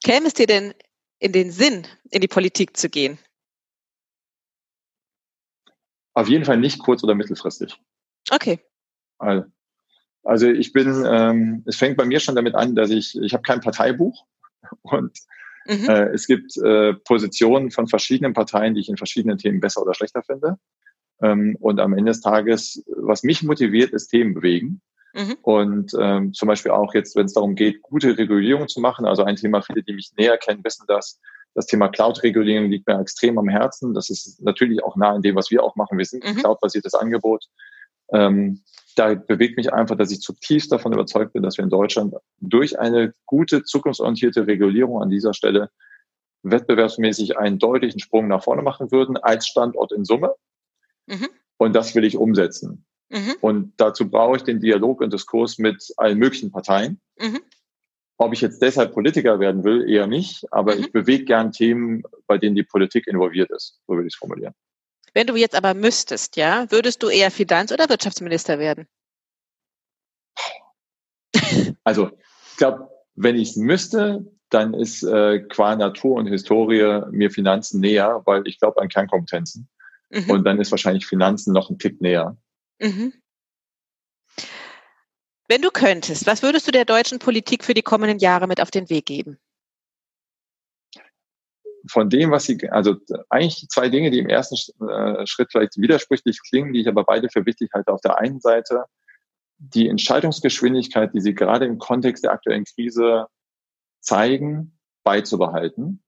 Käme 0.02 0.26
es 0.26 0.34
dir 0.34 0.46
denn 0.46 0.74
in 1.18 1.32
den 1.32 1.50
Sinn, 1.50 1.86
in 2.10 2.20
die 2.20 2.28
Politik 2.28 2.76
zu 2.76 2.88
gehen? 2.88 3.18
Auf 6.14 6.28
jeden 6.28 6.44
Fall 6.44 6.58
nicht 6.58 6.78
kurz- 6.78 7.04
oder 7.04 7.14
mittelfristig. 7.14 7.78
Okay. 8.30 8.60
Also, 9.18 9.44
also 10.24 10.46
ich 10.48 10.72
bin, 10.72 11.04
ähm, 11.06 11.62
es 11.66 11.76
fängt 11.76 11.96
bei 11.96 12.04
mir 12.04 12.20
schon 12.20 12.36
damit 12.36 12.54
an, 12.54 12.74
dass 12.74 12.90
ich, 12.90 13.18
ich 13.20 13.32
habe 13.32 13.42
kein 13.42 13.60
Parteibuch 13.60 14.24
und 14.82 15.18
mhm. 15.66 15.88
äh, 15.88 16.08
es 16.10 16.26
gibt 16.26 16.56
äh, 16.58 16.94
Positionen 16.94 17.70
von 17.70 17.88
verschiedenen 17.88 18.32
Parteien, 18.32 18.74
die 18.74 18.80
ich 18.80 18.88
in 18.88 18.96
verschiedenen 18.96 19.38
Themen 19.38 19.60
besser 19.60 19.82
oder 19.82 19.94
schlechter 19.94 20.22
finde. 20.22 20.58
Ähm, 21.20 21.56
und 21.60 21.80
am 21.80 21.92
Ende 21.92 22.10
des 22.10 22.20
Tages, 22.20 22.84
was 22.96 23.22
mich 23.22 23.42
motiviert, 23.42 23.92
ist 23.92 24.08
Themen 24.08 24.34
bewegen. 24.34 24.80
Mhm. 25.14 25.36
Und 25.42 25.92
ähm, 26.00 26.32
zum 26.32 26.48
Beispiel 26.48 26.72
auch 26.72 26.94
jetzt, 26.94 27.16
wenn 27.16 27.26
es 27.26 27.34
darum 27.34 27.54
geht, 27.54 27.82
gute 27.82 28.16
Regulierung 28.16 28.68
zu 28.68 28.80
machen, 28.80 29.04
also 29.04 29.24
ein 29.24 29.36
Thema, 29.36 29.62
viele, 29.62 29.82
die 29.82 29.92
mich 29.92 30.12
näher 30.16 30.38
kennen, 30.38 30.64
wissen 30.64 30.84
das, 30.88 31.20
das 31.54 31.66
Thema 31.66 31.88
Cloud-Regulierung 31.88 32.70
liegt 32.70 32.86
mir 32.86 32.98
extrem 32.98 33.38
am 33.38 33.48
Herzen. 33.48 33.92
Das 33.92 34.08
ist 34.08 34.40
natürlich 34.42 34.82
auch 34.82 34.96
nah 34.96 35.10
an 35.10 35.22
dem, 35.22 35.36
was 35.36 35.50
wir 35.50 35.62
auch 35.62 35.76
machen. 35.76 35.98
Wir 35.98 36.04
sind 36.04 36.24
ein 36.24 36.34
mhm. 36.34 36.38
cloud-basiertes 36.38 36.94
Angebot. 36.94 37.44
Ähm, 38.10 38.62
da 38.96 39.14
bewegt 39.14 39.56
mich 39.56 39.72
einfach, 39.72 39.96
dass 39.96 40.10
ich 40.10 40.20
zutiefst 40.20 40.70
davon 40.70 40.92
überzeugt 40.92 41.32
bin, 41.32 41.42
dass 41.42 41.56
wir 41.56 41.64
in 41.64 41.70
Deutschland 41.70 42.14
durch 42.40 42.78
eine 42.78 43.14
gute, 43.26 43.64
zukunftsorientierte 43.64 44.46
Regulierung 44.46 45.02
an 45.02 45.08
dieser 45.08 45.34
Stelle 45.34 45.70
wettbewerbsmäßig 46.42 47.38
einen 47.38 47.58
deutlichen 47.58 48.00
Sprung 48.00 48.28
nach 48.28 48.42
vorne 48.42 48.62
machen 48.62 48.90
würden 48.90 49.16
als 49.16 49.46
Standort 49.46 49.92
in 49.92 50.04
Summe. 50.04 50.34
Mhm. 51.06 51.28
Und 51.56 51.74
das 51.74 51.94
will 51.94 52.04
ich 52.04 52.16
umsetzen. 52.16 52.84
Mhm. 53.10 53.34
Und 53.40 53.72
dazu 53.76 54.10
brauche 54.10 54.36
ich 54.36 54.42
den 54.42 54.60
Dialog 54.60 55.00
und 55.00 55.12
Diskurs 55.12 55.58
mit 55.58 55.92
allen 55.96 56.18
möglichen 56.18 56.50
Parteien. 56.50 57.00
Mhm. 57.18 57.40
Ob 58.18 58.32
ich 58.32 58.40
jetzt 58.40 58.62
deshalb 58.62 58.92
Politiker 58.92 59.40
werden 59.40 59.64
will, 59.64 59.88
eher 59.88 60.06
nicht, 60.06 60.52
aber 60.52 60.74
mhm. 60.74 60.80
ich 60.80 60.92
bewege 60.92 61.24
gern 61.24 61.52
Themen, 61.52 62.02
bei 62.26 62.38
denen 62.38 62.56
die 62.56 62.62
Politik 62.62 63.06
involviert 63.06 63.50
ist, 63.50 63.80
so 63.86 63.94
würde 63.94 64.06
ich 64.06 64.14
es 64.14 64.18
formulieren. 64.18 64.54
Wenn 65.14 65.26
du 65.26 65.36
jetzt 65.36 65.54
aber 65.54 65.74
müsstest, 65.74 66.36
ja, 66.36 66.70
würdest 66.70 67.02
du 67.02 67.08
eher 67.08 67.30
Finanz- 67.30 67.72
oder 67.72 67.88
Wirtschaftsminister 67.88 68.58
werden? 68.58 68.86
Also, 71.84 72.10
ich 72.50 72.56
glaube, 72.56 72.88
wenn 73.14 73.36
ich 73.36 73.50
es 73.50 73.56
müsste, 73.56 74.24
dann 74.50 74.74
ist 74.74 75.02
äh, 75.02 75.40
qua 75.40 75.76
Natur 75.76 76.16
und 76.16 76.26
Historie 76.26 77.02
mir 77.10 77.30
Finanzen 77.30 77.80
näher, 77.80 78.22
weil 78.26 78.46
ich 78.46 78.58
glaube 78.58 78.80
an 78.80 78.88
Kernkompetenzen. 78.88 79.68
Mhm. 80.10 80.30
Und 80.30 80.44
dann 80.44 80.60
ist 80.60 80.70
wahrscheinlich 80.70 81.06
Finanzen 81.06 81.52
noch 81.52 81.70
ein 81.70 81.78
Tick 81.78 82.00
näher. 82.00 82.36
Mhm. 82.80 83.14
Wenn 85.48 85.62
du 85.62 85.70
könntest, 85.70 86.26
was 86.26 86.42
würdest 86.42 86.66
du 86.66 86.70
der 86.70 86.84
deutschen 86.84 87.18
Politik 87.18 87.64
für 87.64 87.74
die 87.74 87.82
kommenden 87.82 88.18
Jahre 88.18 88.46
mit 88.46 88.60
auf 88.60 88.70
den 88.70 88.88
Weg 88.88 89.06
geben? 89.06 89.38
Von 91.88 92.08
dem, 92.10 92.30
was 92.30 92.44
sie, 92.44 92.70
also 92.70 92.96
eigentlich 93.28 93.68
zwei 93.68 93.88
Dinge, 93.88 94.10
die 94.10 94.18
im 94.18 94.28
ersten 94.28 94.56
äh, 94.88 95.26
Schritt 95.26 95.48
vielleicht 95.50 95.76
widersprüchlich 95.76 96.40
klingen, 96.48 96.72
die 96.72 96.80
ich 96.80 96.88
aber 96.88 97.04
beide 97.04 97.28
für 97.28 97.44
wichtig 97.46 97.70
halte. 97.74 97.92
Auf 97.92 98.00
der 98.00 98.18
einen 98.18 98.40
Seite 98.40 98.84
die 99.58 99.88
Entscheidungsgeschwindigkeit, 99.88 101.14
die 101.14 101.20
sie 101.20 101.34
gerade 101.34 101.66
im 101.66 101.78
Kontext 101.78 102.24
der 102.24 102.32
aktuellen 102.32 102.64
Krise 102.64 103.26
zeigen, 104.00 104.78
beizubehalten 105.04 106.02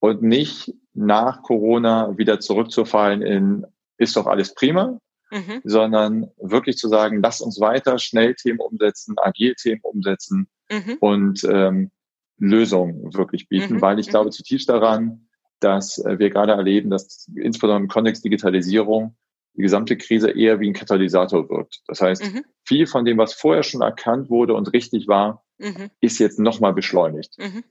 und 0.00 0.22
nicht 0.22 0.74
nach 0.92 1.42
Corona 1.42 2.16
wieder 2.18 2.40
zurückzufallen 2.40 3.22
in 3.22 3.66
ist 3.98 4.16
doch 4.16 4.26
alles 4.26 4.54
prima, 4.54 4.98
mhm. 5.30 5.60
sondern 5.64 6.30
wirklich 6.38 6.76
zu 6.76 6.88
sagen, 6.88 7.20
lass 7.22 7.40
uns 7.40 7.60
weiter 7.60 7.98
schnell 7.98 8.34
Themen 8.34 8.60
umsetzen, 8.60 9.16
agil 9.18 9.54
Themen 9.54 9.80
umsetzen 9.82 10.48
mhm. 10.70 10.96
und 11.00 11.44
ähm, 11.44 11.90
Lösung 12.38 13.14
wirklich 13.14 13.48
bieten, 13.48 13.76
mhm. 13.76 13.82
weil 13.82 13.98
ich 13.98 14.08
glaube 14.08 14.26
mhm. 14.26 14.32
zutiefst 14.32 14.68
daran, 14.68 15.28
dass 15.60 15.98
äh, 15.98 16.18
wir 16.18 16.30
gerade 16.30 16.52
erleben, 16.52 16.90
dass 16.90 17.28
insbesondere 17.34 17.80
im 17.80 17.88
Kontext 17.88 18.24
Digitalisierung 18.24 19.16
die 19.56 19.62
gesamte 19.62 19.96
Krise 19.96 20.30
eher 20.30 20.60
wie 20.60 20.68
ein 20.68 20.74
Katalysator 20.74 21.48
wirkt. 21.48 21.82
Das 21.88 22.00
heißt, 22.00 22.32
mhm. 22.32 22.44
viel 22.64 22.86
von 22.86 23.04
dem, 23.04 23.18
was 23.18 23.34
vorher 23.34 23.64
schon 23.64 23.82
erkannt 23.82 24.30
wurde 24.30 24.54
und 24.54 24.72
richtig 24.72 25.08
war, 25.08 25.44
mhm. 25.58 25.90
ist 26.00 26.18
jetzt 26.18 26.38
nochmal 26.38 26.72
beschleunigt. 26.72 27.36
Mhm. 27.38 27.64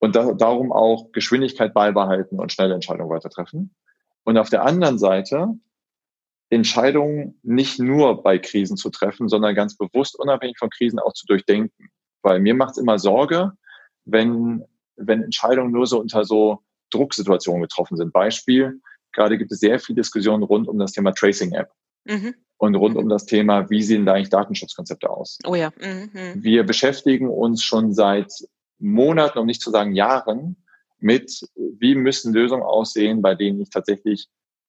Und 0.00 0.16
da, 0.16 0.32
darum 0.32 0.72
auch 0.72 1.12
Geschwindigkeit 1.12 1.72
beibehalten 1.72 2.40
und 2.40 2.52
schnelle 2.52 2.74
Entscheidungen 2.74 3.10
weiter 3.10 3.30
treffen. 3.30 3.74
Und 4.24 4.38
auf 4.38 4.50
der 4.50 4.64
anderen 4.64 4.98
Seite 4.98 5.54
Entscheidungen 6.50 7.38
nicht 7.42 7.78
nur 7.78 8.22
bei 8.22 8.38
Krisen 8.38 8.76
zu 8.76 8.90
treffen, 8.90 9.28
sondern 9.28 9.54
ganz 9.54 9.76
bewusst 9.76 10.18
unabhängig 10.18 10.58
von 10.58 10.70
Krisen 10.70 10.98
auch 10.98 11.12
zu 11.12 11.26
durchdenken. 11.26 11.90
Weil 12.22 12.40
mir 12.40 12.54
macht 12.54 12.72
es 12.72 12.78
immer 12.78 12.98
Sorge, 12.98 13.52
wenn, 14.08 14.64
wenn 14.96 15.22
Entscheidungen 15.22 15.72
nur 15.72 15.86
so 15.86 16.00
unter 16.00 16.24
so 16.24 16.62
Drucksituationen 16.90 17.62
getroffen 17.62 17.96
sind. 17.96 18.12
Beispiel, 18.12 18.80
gerade 19.12 19.38
gibt 19.38 19.52
es 19.52 19.60
sehr 19.60 19.78
viel 19.78 19.94
Diskussionen 19.94 20.42
rund 20.42 20.68
um 20.68 20.78
das 20.78 20.92
Thema 20.92 21.12
Tracing 21.12 21.52
App. 21.52 21.70
Mhm. 22.04 22.34
Und 22.56 22.74
rund 22.74 22.94
mhm. 22.94 23.02
um 23.02 23.08
das 23.08 23.26
Thema, 23.26 23.70
wie 23.70 23.82
sehen 23.82 24.06
da 24.06 24.14
eigentlich 24.14 24.30
Datenschutzkonzepte 24.30 25.08
aus? 25.08 25.38
Oh 25.46 25.54
ja. 25.54 25.72
Mhm. 25.78 26.42
Wir 26.42 26.64
beschäftigen 26.64 27.28
uns 27.28 27.62
schon 27.62 27.92
seit 27.92 28.32
Monaten, 28.78 29.38
um 29.38 29.46
nicht 29.46 29.60
zu 29.60 29.70
sagen 29.70 29.94
Jahren, 29.94 30.56
mit, 30.98 31.46
wie 31.54 31.94
müssen 31.94 32.32
Lösungen 32.32 32.64
aussehen, 32.64 33.22
bei 33.22 33.34
denen 33.34 33.60
ich 33.60 33.70
tatsächlich 33.70 34.28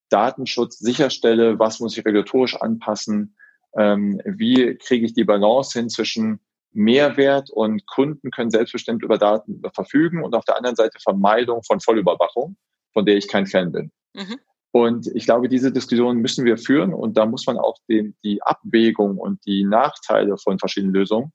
Datenschutz 0.10 0.78
sicherstelle, 0.78 1.58
was 1.58 1.80
muss 1.80 1.98
ich 1.98 2.06
regulatorisch 2.06 2.56
anpassen, 2.56 3.36
ähm, 3.76 4.22
wie 4.26 4.76
kriege 4.76 5.06
ich 5.06 5.14
die 5.14 5.24
Balance 5.24 5.78
hin 5.78 5.90
zwischen 5.90 6.40
Mehrwert 6.72 7.50
und 7.50 7.86
Kunden 7.88 8.32
können 8.32 8.52
selbstbestimmt 8.52 9.04
über 9.04 9.18
Daten 9.18 9.62
verfügen 9.74 10.24
und 10.24 10.36
auf 10.36 10.46
der 10.46 10.58
anderen 10.58 10.76
Seite 10.76 11.00
Vermeidung 11.00 11.64
von 11.64 11.80
Vollüberwachung, 11.80 12.58
von 12.94 13.06
der 13.06 13.18
ich 13.18 13.28
kein 13.28 13.48
Fan 13.48 13.72
bin. 13.72 13.92
Mhm. 14.14 14.38
Und 14.72 15.08
ich 15.16 15.26
glaube, 15.26 15.50
diese 15.50 15.72
Diskussion 15.72 16.18
müssen 16.18 16.46
wir 16.46 16.58
führen 16.58 16.94
und 16.94 17.18
da 17.18 17.26
muss 17.26 17.48
man 17.48 17.58
auch 17.58 17.78
den, 17.90 18.16
die 18.24 18.42
Abwägung 18.44 19.18
und 19.18 19.44
die 19.46 19.64
Nachteile 19.64 20.38
von 20.38 20.60
verschiedenen 20.60 20.94
Lösungen 20.94 21.32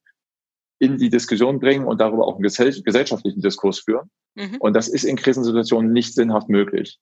in 0.78 0.98
die 0.98 1.10
Diskussion 1.10 1.58
bringen 1.58 1.86
und 1.86 2.00
darüber 2.00 2.26
auch 2.26 2.34
einen 2.34 2.42
gesellschaftlichen 2.42 3.40
Diskurs 3.40 3.80
führen. 3.80 4.10
Mhm. 4.34 4.56
Und 4.60 4.74
das 4.74 4.88
ist 4.88 5.04
in 5.04 5.16
Krisensituationen 5.16 5.92
nicht 5.92 6.14
sinnhaft 6.14 6.48
möglich. 6.48 6.98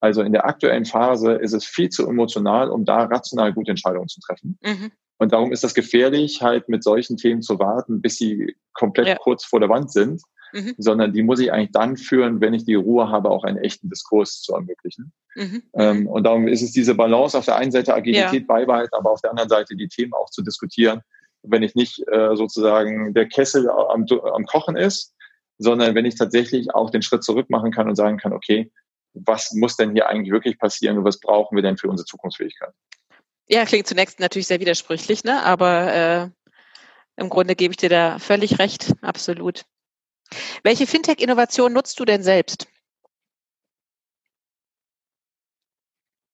Also 0.00 0.22
in 0.22 0.32
der 0.32 0.46
aktuellen 0.46 0.86
Phase 0.86 1.32
ist 1.32 1.52
es 1.52 1.64
viel 1.64 1.90
zu 1.90 2.06
emotional, 2.06 2.70
um 2.70 2.84
da 2.84 3.04
rational 3.04 3.52
gute 3.52 3.70
Entscheidungen 3.70 4.08
zu 4.08 4.20
treffen. 4.20 4.58
Mhm. 4.62 4.92
Und 5.20 5.32
darum 5.32 5.52
ist 5.52 5.62
das 5.62 5.74
gefährlich, 5.74 6.40
halt 6.40 6.70
mit 6.70 6.82
solchen 6.82 7.18
Themen 7.18 7.42
zu 7.42 7.58
warten, 7.58 8.00
bis 8.00 8.16
sie 8.16 8.56
komplett 8.72 9.06
ja. 9.06 9.16
kurz 9.16 9.44
vor 9.44 9.60
der 9.60 9.68
Wand 9.68 9.92
sind, 9.92 10.22
mhm. 10.54 10.74
sondern 10.78 11.12
die 11.12 11.22
muss 11.22 11.40
ich 11.40 11.52
eigentlich 11.52 11.72
dann 11.72 11.98
führen, 11.98 12.40
wenn 12.40 12.54
ich 12.54 12.64
die 12.64 12.74
Ruhe 12.74 13.10
habe, 13.10 13.28
auch 13.28 13.44
einen 13.44 13.58
echten 13.58 13.90
Diskurs 13.90 14.40
zu 14.40 14.54
ermöglichen. 14.54 15.12
Mhm. 15.34 15.62
Ähm, 15.74 16.06
und 16.06 16.24
darum 16.24 16.48
ist 16.48 16.62
es 16.62 16.72
diese 16.72 16.94
Balance, 16.94 17.36
auf 17.36 17.44
der 17.44 17.56
einen 17.56 17.70
Seite 17.70 17.94
Agilität 17.94 18.40
ja. 18.40 18.46
beibehalten, 18.46 18.94
aber 18.94 19.10
auf 19.10 19.20
der 19.20 19.28
anderen 19.28 19.50
Seite 19.50 19.76
die 19.76 19.88
Themen 19.88 20.14
auch 20.14 20.30
zu 20.30 20.40
diskutieren, 20.40 21.02
wenn 21.42 21.62
ich 21.62 21.74
nicht 21.74 22.02
äh, 22.08 22.34
sozusagen 22.34 23.12
der 23.12 23.28
Kessel 23.28 23.68
am, 23.68 24.06
am 24.34 24.46
Kochen 24.46 24.76
ist, 24.76 25.14
sondern 25.58 25.94
wenn 25.94 26.06
ich 26.06 26.14
tatsächlich 26.14 26.74
auch 26.74 26.88
den 26.88 27.02
Schritt 27.02 27.24
zurück 27.24 27.50
machen 27.50 27.72
kann 27.72 27.90
und 27.90 27.96
sagen 27.96 28.16
kann, 28.16 28.32
okay, 28.32 28.72
was 29.12 29.52
muss 29.52 29.76
denn 29.76 29.92
hier 29.92 30.08
eigentlich 30.08 30.32
wirklich 30.32 30.58
passieren 30.58 30.96
und 30.96 31.04
was 31.04 31.20
brauchen 31.20 31.56
wir 31.56 31.62
denn 31.62 31.76
für 31.76 31.88
unsere 31.88 32.06
Zukunftsfähigkeit? 32.06 32.72
Ja, 33.50 33.64
klingt 33.64 33.88
zunächst 33.88 34.20
natürlich 34.20 34.46
sehr 34.46 34.60
widersprüchlich, 34.60 35.24
ne? 35.24 35.42
aber 35.42 35.92
äh, 35.92 36.30
im 37.16 37.28
Grunde 37.28 37.56
gebe 37.56 37.72
ich 37.72 37.78
dir 37.78 37.88
da 37.88 38.20
völlig 38.20 38.60
recht, 38.60 38.94
absolut. 39.02 39.64
Welche 40.62 40.86
Fintech-Innovation 40.86 41.72
nutzt 41.72 41.98
du 41.98 42.04
denn 42.04 42.22
selbst? 42.22 42.68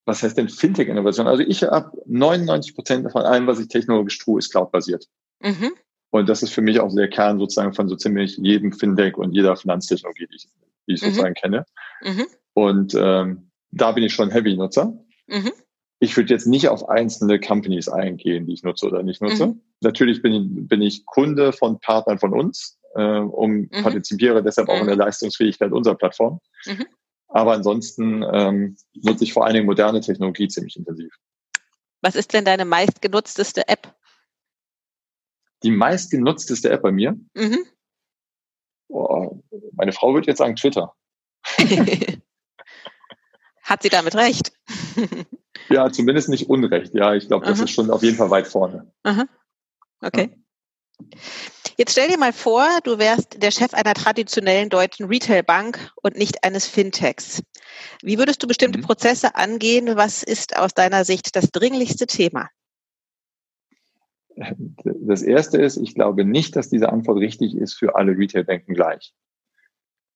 Was 0.04 0.22
heißt 0.22 0.36
denn 0.36 0.50
Fintech-Innovation? 0.50 1.26
Also 1.26 1.42
ich 1.42 1.62
habe 1.62 1.90
99 2.04 2.74
Prozent 2.74 3.10
von 3.10 3.22
allem, 3.22 3.46
was 3.46 3.60
ich 3.60 3.68
technologisch 3.68 4.18
tue, 4.18 4.38
ist 4.38 4.50
cloud-basiert. 4.50 5.08
Mhm. 5.40 5.72
Und 6.10 6.28
das 6.28 6.42
ist 6.42 6.52
für 6.52 6.60
mich 6.60 6.80
auch 6.80 6.94
der 6.94 7.08
Kern 7.08 7.38
sozusagen 7.38 7.72
von 7.72 7.88
so 7.88 7.96
ziemlich 7.96 8.36
jedem 8.36 8.72
Fintech 8.72 9.16
und 9.16 9.32
jeder 9.32 9.56
Finanztechnologie, 9.56 10.26
die 10.30 10.36
ich, 10.36 10.48
die 10.86 10.92
ich 10.92 11.02
mhm. 11.02 11.06
sozusagen 11.06 11.34
kenne. 11.34 11.64
Mhm. 12.02 12.26
Und 12.52 12.94
ähm, 12.94 13.50
da 13.70 13.92
bin 13.92 14.04
ich 14.04 14.12
schon 14.12 14.30
Heavy-Nutzer. 14.30 14.92
Mhm. 15.28 15.52
Ich 15.98 16.16
würde 16.16 16.32
jetzt 16.32 16.46
nicht 16.46 16.68
auf 16.68 16.88
einzelne 16.88 17.40
Companies 17.40 17.88
eingehen, 17.88 18.46
die 18.46 18.52
ich 18.52 18.62
nutze 18.62 18.86
oder 18.86 19.02
nicht 19.02 19.22
nutze. 19.22 19.48
Mhm. 19.48 19.62
Natürlich 19.80 20.20
bin 20.22 20.32
ich, 20.32 20.68
bin 20.68 20.82
ich 20.82 21.06
Kunde 21.06 21.52
von 21.52 21.80
Partnern 21.80 22.18
von 22.18 22.34
uns, 22.34 22.78
äh, 22.94 23.18
um 23.18 23.52
mhm. 23.52 23.70
partizipiere 23.82 24.42
deshalb 24.42 24.68
auch 24.68 24.80
in 24.80 24.86
der 24.86 24.96
mhm. 24.96 25.02
Leistungsfähigkeit 25.02 25.72
unserer 25.72 25.94
Plattform. 25.94 26.40
Mhm. 26.66 26.86
Aber 27.28 27.52
ansonsten 27.54 28.22
ähm, 28.30 28.76
nutze 28.94 29.24
ich 29.24 29.32
vor 29.32 29.44
allen 29.44 29.54
Dingen 29.54 29.66
moderne 29.66 30.00
Technologie 30.00 30.48
ziemlich 30.48 30.76
intensiv. 30.76 31.12
Was 32.02 32.14
ist 32.14 32.32
denn 32.34 32.44
deine 32.44 32.64
meistgenutzteste 32.64 33.68
App? 33.68 33.94
Die 35.62 35.70
meistgenutzteste 35.70 36.70
App 36.70 36.82
bei 36.82 36.92
mir? 36.92 37.18
Mhm. 37.34 37.64
Boah, 38.88 39.38
meine 39.72 39.92
Frau 39.92 40.14
würde 40.14 40.28
jetzt 40.28 40.38
sagen 40.38 40.56
Twitter. 40.56 40.94
Hat 43.66 43.82
sie 43.82 43.88
damit 43.88 44.14
recht? 44.14 44.52
ja, 45.68 45.90
zumindest 45.90 46.28
nicht 46.28 46.48
unrecht. 46.48 46.94
Ja, 46.94 47.14
ich 47.14 47.26
glaube, 47.26 47.46
das 47.46 47.58
Aha. 47.58 47.64
ist 47.64 47.72
schon 47.72 47.90
auf 47.90 48.02
jeden 48.04 48.16
Fall 48.16 48.30
weit 48.30 48.46
vorne. 48.46 48.92
Aha. 49.02 49.24
Okay. 50.00 50.30
Ja. 50.30 51.06
Jetzt 51.76 51.92
stell 51.92 52.08
dir 52.08 52.16
mal 52.16 52.32
vor, 52.32 52.64
du 52.84 52.98
wärst 52.98 53.42
der 53.42 53.50
Chef 53.50 53.74
einer 53.74 53.92
traditionellen 53.94 54.68
deutschen 54.68 55.06
Retailbank 55.06 55.92
und 56.00 56.16
nicht 56.16 56.44
eines 56.44 56.66
Fintechs. 56.66 57.42
Wie 58.02 58.18
würdest 58.18 58.40
du 58.42 58.46
bestimmte 58.46 58.78
mhm. 58.78 58.84
Prozesse 58.84 59.34
angehen? 59.34 59.96
Was 59.96 60.22
ist 60.22 60.56
aus 60.56 60.72
deiner 60.72 61.04
Sicht 61.04 61.34
das 61.34 61.50
dringlichste 61.50 62.06
Thema? 62.06 62.48
Das 64.84 65.22
erste 65.22 65.58
ist, 65.58 65.76
ich 65.76 65.94
glaube 65.94 66.24
nicht, 66.24 66.54
dass 66.54 66.68
diese 66.68 66.90
Antwort 66.90 67.18
richtig 67.18 67.56
ist 67.56 67.74
für 67.74 67.96
alle 67.96 68.16
Retailbanken 68.16 68.74
gleich. 68.74 69.12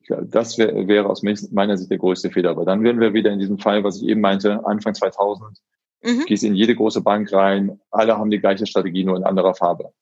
Das 0.09 0.59
wär, 0.59 0.89
wäre 0.89 1.09
aus 1.09 1.23
meiner 1.23 1.77
Sicht 1.77 1.91
der 1.91 1.99
größte 1.99 2.31
Fehler. 2.31 2.51
Aber 2.51 2.65
dann 2.65 2.83
wären 2.83 3.01
wir 3.01 3.15
wieder 3.15 3.31
in 3.31 3.39
diesem 3.39 3.59
Fall, 3.59 3.85
was 3.85 3.97
ich 3.97 4.09
eben 4.09 4.21
meinte, 4.21 4.65
Anfang 4.67 4.95
2000, 4.95 5.59
mhm. 6.03 6.25
gehst 6.27 6.45
in 6.45 6.55
jede 6.55 6.75
große 6.75 7.03
Bank 7.03 7.33
rein, 7.33 7.81
alle 7.91 8.17
haben 8.17 8.31
die 8.31 8.41
gleiche 8.41 8.67
Strategie, 8.67 9.05
nur 9.05 9.17
in 9.17 9.25
anderer 9.25 9.55
Farbe. 9.55 9.93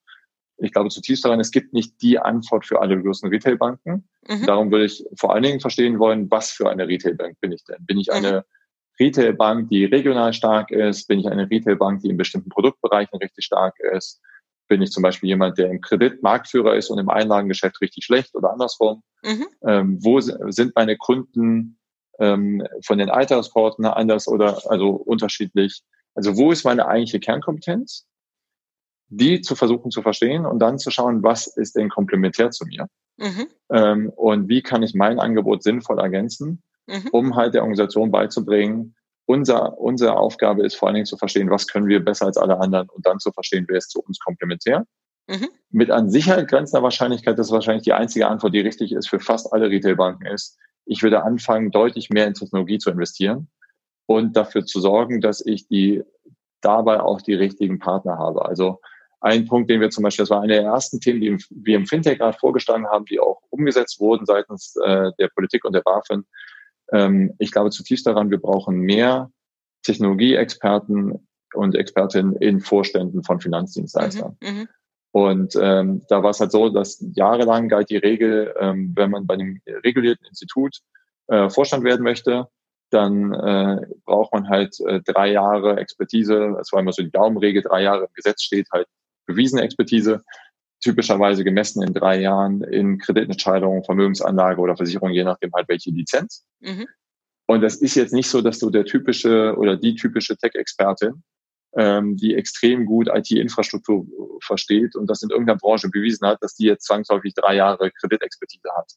Ich 0.61 0.73
glaube 0.73 0.89
zutiefst 0.89 1.25
daran, 1.25 1.41
es 1.41 1.51
gibt 1.51 1.73
nicht 1.73 2.03
die 2.03 2.19
Antwort 2.19 2.67
für 2.67 2.81
alle 2.81 3.01
großen 3.01 3.29
Retailbanken. 3.29 4.09
Mhm. 4.27 4.47
Darum 4.47 4.71
würde 4.71 4.87
ich 4.87 5.05
vor 5.17 5.33
allen 5.33 5.45
Dingen 5.45 5.61
verstehen 5.61 5.99
wollen, 5.99 6.31
was 6.31 6.51
für 6.51 6.69
eine 6.69 6.89
Retailbank 6.89 7.41
bin 7.41 7.53
ich 7.53 7.65
denn? 7.65 7.85
Bin 7.87 7.99
ich 7.99 8.13
eine 8.13 8.39
mhm. 8.39 8.43
Retailbank, 8.99 9.69
die 9.69 9.85
regional 9.85 10.33
stark 10.33 10.71
ist? 10.71 11.07
Bin 11.07 11.21
ich 11.21 11.29
eine 11.29 11.49
Retailbank, 11.49 12.03
die 12.03 12.09
in 12.09 12.17
bestimmten 12.17 12.51
Produktbereichen 12.51 13.19
richtig 13.19 13.45
stark 13.45 13.79
ist? 13.79 14.21
Bin 14.69 14.83
ich 14.83 14.91
zum 14.91 15.03
Beispiel 15.03 15.29
jemand, 15.29 15.59
der 15.59 15.71
im 15.71 15.81
Kredit 15.81 16.23
Marktführer 16.23 16.77
ist 16.77 16.91
und 16.91 16.99
im 16.99 17.09
Einlagengeschäft 17.09 17.81
richtig 17.81 18.05
schlecht 18.05 18.35
oder 18.35 18.53
andersrum? 18.53 19.03
Mhm. 19.23 19.47
Ähm, 19.67 19.99
wo 20.01 20.21
sind 20.21 20.73
meine 20.77 20.97
Kunden 20.97 21.79
ähm, 22.19 22.67
von 22.85 22.99
den 22.99 23.11
Altersporten 23.11 23.85
anders 23.87 24.29
oder 24.29 24.71
also 24.71 24.91
unterschiedlich? 24.91 25.83
Also 26.15 26.37
wo 26.37 26.53
ist 26.53 26.65
meine 26.65 26.87
eigentliche 26.87 27.21
Kernkompetenz? 27.21 28.07
Die 29.11 29.41
zu 29.41 29.55
versuchen 29.55 29.91
zu 29.91 30.03
verstehen 30.03 30.45
und 30.45 30.59
dann 30.59 30.79
zu 30.79 30.91
schauen, 30.91 31.23
was 31.23 31.47
ist 31.47 31.77
denn 31.77 31.89
komplementär 31.89 32.51
zu 32.51 32.67
mir? 32.67 32.89
Mhm. 33.17 33.47
Ähm, 33.71 34.11
und 34.11 34.49
wie 34.49 34.63
kann 34.63 34.83
ich 34.83 34.95
mein 34.95 35.19
Angebot 35.19 35.63
sinnvoll 35.63 35.99
ergänzen, 35.99 36.63
mhm. 36.87 37.09
um 37.13 37.37
halt 37.37 37.55
der 37.55 37.63
Organisation 37.63 38.11
beizubringen, 38.11 38.95
unser, 39.29 39.79
unsere 39.79 40.17
Aufgabe 40.17 40.65
ist 40.65 40.75
vor 40.75 40.89
allen 40.89 40.95
Dingen 40.95 41.07
zu 41.07 41.19
verstehen, 41.19 41.51
was 41.51 41.67
können 41.67 41.87
wir 41.87 42.03
besser 42.03 42.25
als 42.25 42.39
alle 42.39 42.59
anderen 42.59 42.89
und 42.89 43.05
dann 43.05 43.19
zu 43.19 43.31
verstehen, 43.31 43.67
wer 43.69 43.77
ist 43.77 43.91
zu 43.91 44.01
uns 44.01 44.19
komplementär. 44.19 44.87
Mhm. 45.29 45.49
Mit 45.71 45.91
an 45.91 46.09
Sicherheit 46.09 46.49
grenzender 46.49 46.83
Wahrscheinlichkeit, 46.83 47.39
das 47.39 47.49
ist 47.49 47.53
wahrscheinlich 47.53 47.85
die 47.85 47.93
einzige 47.93 48.27
Antwort, 48.27 48.55
die 48.55 48.61
richtig 48.61 48.93
ist 48.93 49.11
für 49.11 49.21
fast 49.21 49.53
alle 49.53 49.69
Retailbanken 49.69 50.27
ist, 50.27 50.57
ich 50.87 51.03
würde 51.03 51.23
anfangen, 51.23 51.71
deutlich 51.71 52.09
mehr 52.09 52.27
in 52.27 52.33
Technologie 52.33 52.79
zu 52.79 52.91
investieren 52.91 53.51
und 54.07 54.35
dafür 54.35 54.65
zu 54.65 54.81
sorgen, 54.81 55.21
dass 55.21 55.45
ich 55.45 55.69
die 55.69 56.03
dabei 56.63 57.01
auch 57.01 57.21
die 57.21 57.35
richtigen 57.35 57.79
Partner 57.79 58.17
habe. 58.17 58.47
Also 58.47 58.81
ein 59.21 59.47
Punkt, 59.47 59.69
den 59.69 59.83
wir 59.83 59.91
zum 59.91 60.05
Beispiel, 60.05 60.23
das 60.23 60.31
war 60.31 60.41
eine 60.41 60.55
der 60.55 60.63
ersten 60.63 61.01
Themen, 61.01 61.21
die 61.21 61.37
wir 61.51 61.77
im 61.77 61.87
Fintech 61.87 62.19
gerade 62.19 62.39
vorgestanden 62.39 62.91
haben, 62.91 63.05
die 63.05 63.21
auch 63.21 63.43
umgesetzt 63.51 64.01
wurden 64.01 64.25
seitens 64.25 64.75
äh, 64.83 65.11
der 65.19 65.29
Politik 65.29 65.67
und 65.67 65.75
der 65.75 65.83
BaFin, 65.83 66.25
ähm, 66.93 67.35
ich 67.39 67.53
glaube 67.53 67.71
zutiefst 67.71 68.07
daran, 68.07 68.31
wir 68.31 68.41
brauchen 68.41 68.79
mehr 68.79 69.31
Technologieexperten 69.83 71.27
und 71.55 71.75
Expertinnen 71.75 72.37
in 72.37 72.61
Vorständen 72.61 73.23
von 73.25 73.41
Finanzdienstleistern. 73.41 74.37
Mhm, 74.43 74.49
mhm, 74.49 74.69
und 75.13 75.55
ähm, 75.61 76.03
da 76.09 76.23
war 76.23 76.31
es 76.31 76.41
halt 76.41 76.53
so, 76.53 76.69
dass 76.69 77.05
jahrelang 77.15 77.69
galt 77.69 77.91
die 77.91 77.97
Regel, 77.97 78.55
ähm, 78.59 78.93
wenn 78.95 79.11
man 79.11 79.27
bei 79.27 79.35
einem 79.35 79.61
regulierten 79.85 80.27
Institut 80.27 80.81
äh, 81.29 81.49
Vorstand 81.49 81.85
werden 81.85 82.03
möchte, 82.03 82.49
dann 82.91 83.33
äh, 83.33 83.87
braucht 84.05 84.33
man 84.33 84.49
halt 84.49 84.79
äh, 84.81 85.01
drei 85.05 85.33
Jahre 85.33 85.77
Expertise. 85.77 86.55
Das 86.57 86.73
war 86.73 86.81
immer 86.81 86.93
so 86.93 87.03
die 87.03 87.11
Daumenregel, 87.11 87.63
drei 87.63 87.83
Jahre 87.83 88.05
im 88.05 88.15
Gesetz 88.15 88.43
steht 88.43 88.69
halt 88.73 88.87
bewiesene 89.27 89.63
Expertise 89.63 90.23
typischerweise 90.81 91.45
gemessen 91.45 91.83
in 91.83 91.93
drei 91.93 92.21
Jahren 92.21 92.63
in 92.63 92.99
Kreditentscheidungen, 92.99 93.85
Vermögensanlage 93.85 94.61
oder 94.61 94.77
Versicherung, 94.77 95.11
je 95.11 95.25
nachdem 95.25 95.53
halt 95.55 95.69
welche 95.69 95.91
Lizenz. 95.91 96.45
Mhm. 96.61 96.87
Und 97.47 97.63
das 97.63 97.77
ist 97.77 97.95
jetzt 97.95 98.13
nicht 98.13 98.29
so, 98.29 98.43
dass 98.43 98.59
du 98.59 98.71
der 98.71 98.85
typische 98.85 99.57
oder 99.57 99.77
die 99.77 99.95
typische 99.95 100.37
Tech-Expertin, 100.37 101.23
ähm, 101.77 102.17
die 102.17 102.35
extrem 102.35 102.87
gut 102.87 103.09
IT-Infrastruktur 103.09 104.07
versteht 104.43 104.95
und 104.95 105.09
das 105.09 105.23
in 105.23 105.31
irgendeiner 105.31 105.59
Branche 105.59 105.89
bewiesen 105.89 106.27
hat, 106.27 106.43
dass 106.43 106.55
die 106.55 106.67
jetzt 106.67 106.87
zwangsläufig 106.87 107.35
drei 107.35 107.57
Jahre 107.57 107.91
Kreditexpertise 107.91 108.69
hat. 108.77 108.93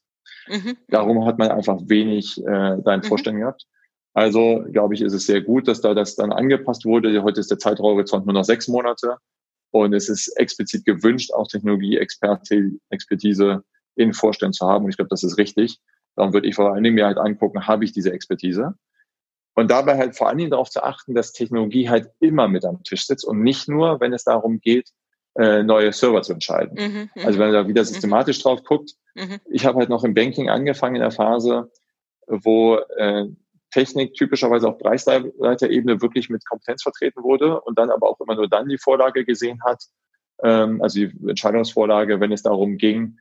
Mhm. 0.48 0.78
Darum 0.90 1.26
hat 1.26 1.38
man 1.38 1.50
einfach 1.50 1.80
wenig 1.86 2.38
äh, 2.40 2.78
da 2.84 2.94
in 2.94 3.00
mhm. 3.00 3.06
Vorstellung 3.06 3.40
gehabt. 3.40 3.66
Also 4.14 4.66
glaube 4.72 4.94
ich, 4.94 5.02
ist 5.02 5.14
es 5.14 5.26
sehr 5.26 5.42
gut, 5.42 5.68
dass 5.68 5.82
da 5.82 5.94
das 5.94 6.16
dann 6.16 6.34
angepasst 6.34 6.86
wurde. 6.86 7.24
Heute 7.24 7.40
ist 7.40 7.52
der 7.52 7.60
Zeithorizont 7.60 8.26
nur 8.26 8.34
noch 8.34 8.44
sechs 8.44 8.68
Monate. 8.68 9.18
Und 9.72 9.94
es 9.94 10.10
ist 10.10 10.28
explizit 10.38 10.86
gewünscht, 10.86 11.32
auch 11.34 11.48
Technologie-Expertise 11.48 13.64
in 13.96 14.14
Vorständen 14.14 14.54
zu 14.54 14.68
haben. 14.68 14.86
Und 14.86 14.92
ich 14.92 14.98
glaube, 14.98 15.10
das 15.10 15.24
ist 15.24 15.38
richtig. 15.38 15.80
Darum 16.16 16.34
würde 16.34 16.48
ich 16.48 16.56
vor 16.56 16.74
allen 16.74 16.84
Dingen 16.84 16.96
mir 16.96 17.06
halt 17.06 17.18
angucken, 17.18 17.68
habe 17.68 17.86
ich 17.86 17.94
diese 17.94 18.12
Expertise? 18.12 18.76
Und 19.54 19.72
dabei 19.72 19.98
halt 19.98 20.16
vor 20.16 20.28
allen 20.28 20.38
Dingen 20.38 20.52
darauf 20.52 20.70
zu 20.70 20.84
achten, 20.84 21.14
dass 21.14 21.34
Technologie 21.34 21.90
halt 21.90 22.10
immer 22.20 22.48
mit 22.48 22.66
am 22.66 22.84
Tisch 22.84 23.06
sitzt 23.06 23.26
und 23.26 23.42
nicht 23.42 23.68
nur, 23.68 24.00
wenn 24.00 24.14
es 24.14 24.24
darum 24.24 24.60
geht, 24.60 24.90
äh, 25.36 25.64
neue 25.64 25.94
Server 25.94 26.22
zu 26.22 26.34
entscheiden. 26.34 26.78
Mhm, 26.78 27.10
mhm. 27.16 27.26
also 27.26 27.40
wenn 27.40 27.52
man 27.52 27.54
da 27.54 27.68
wieder 27.68 27.82
mhm. 27.82 27.88
systematisch 27.88 28.42
drauf 28.42 28.64
guckt, 28.64 28.94
mhm. 29.16 29.40
ich 29.50 29.66
habe 29.66 29.80
halt 29.80 29.90
noch 29.90 30.04
im 30.04 30.14
Banking 30.14 30.50
angefangen 30.50 30.96
in 30.96 31.02
der 31.02 31.12
Phase, 31.12 31.70
wo 32.28 32.78
äh, 32.98 33.28
Technik 33.72 34.14
typischerweise 34.14 34.68
auf 34.68 34.78
Preisleiterebene 34.78 36.02
wirklich 36.02 36.30
mit 36.30 36.46
Kompetenz 36.46 36.84
vertreten 36.84 37.24
wurde 37.24 37.60
und 37.62 37.78
dann 37.80 37.90
aber 37.90 38.10
auch 38.10 38.20
immer 38.20 38.36
nur 38.36 38.48
dann 38.48 38.70
die 38.70 38.78
Vorlage 38.78 39.26
gesehen 39.26 39.60
hat, 39.64 39.84
ähm, 40.44 40.82
also 40.82 41.00
die 41.00 41.12
Entscheidungsvorlage, 41.28 42.20
wenn 42.20 42.32
es 42.32 42.44
darum 42.44 42.78
ging, 42.78 43.18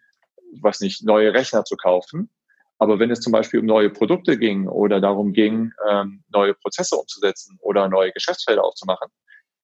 was 0.61 0.81
nicht, 0.81 1.05
neue 1.05 1.33
Rechner 1.33 1.65
zu 1.65 1.77
kaufen. 1.77 2.31
Aber 2.79 2.99
wenn 2.99 3.11
es 3.11 3.21
zum 3.21 3.33
Beispiel 3.33 3.61
um 3.61 3.67
neue 3.67 3.91
Produkte 3.91 4.39
ging 4.39 4.67
oder 4.67 5.01
darum 5.01 5.33
ging, 5.33 5.73
ähm, 5.89 6.25
neue 6.33 6.55
Prozesse 6.55 6.97
umzusetzen 6.97 7.59
oder 7.61 7.89
neue 7.89 8.11
Geschäftsfelder 8.13 8.65
aufzumachen, 8.65 9.09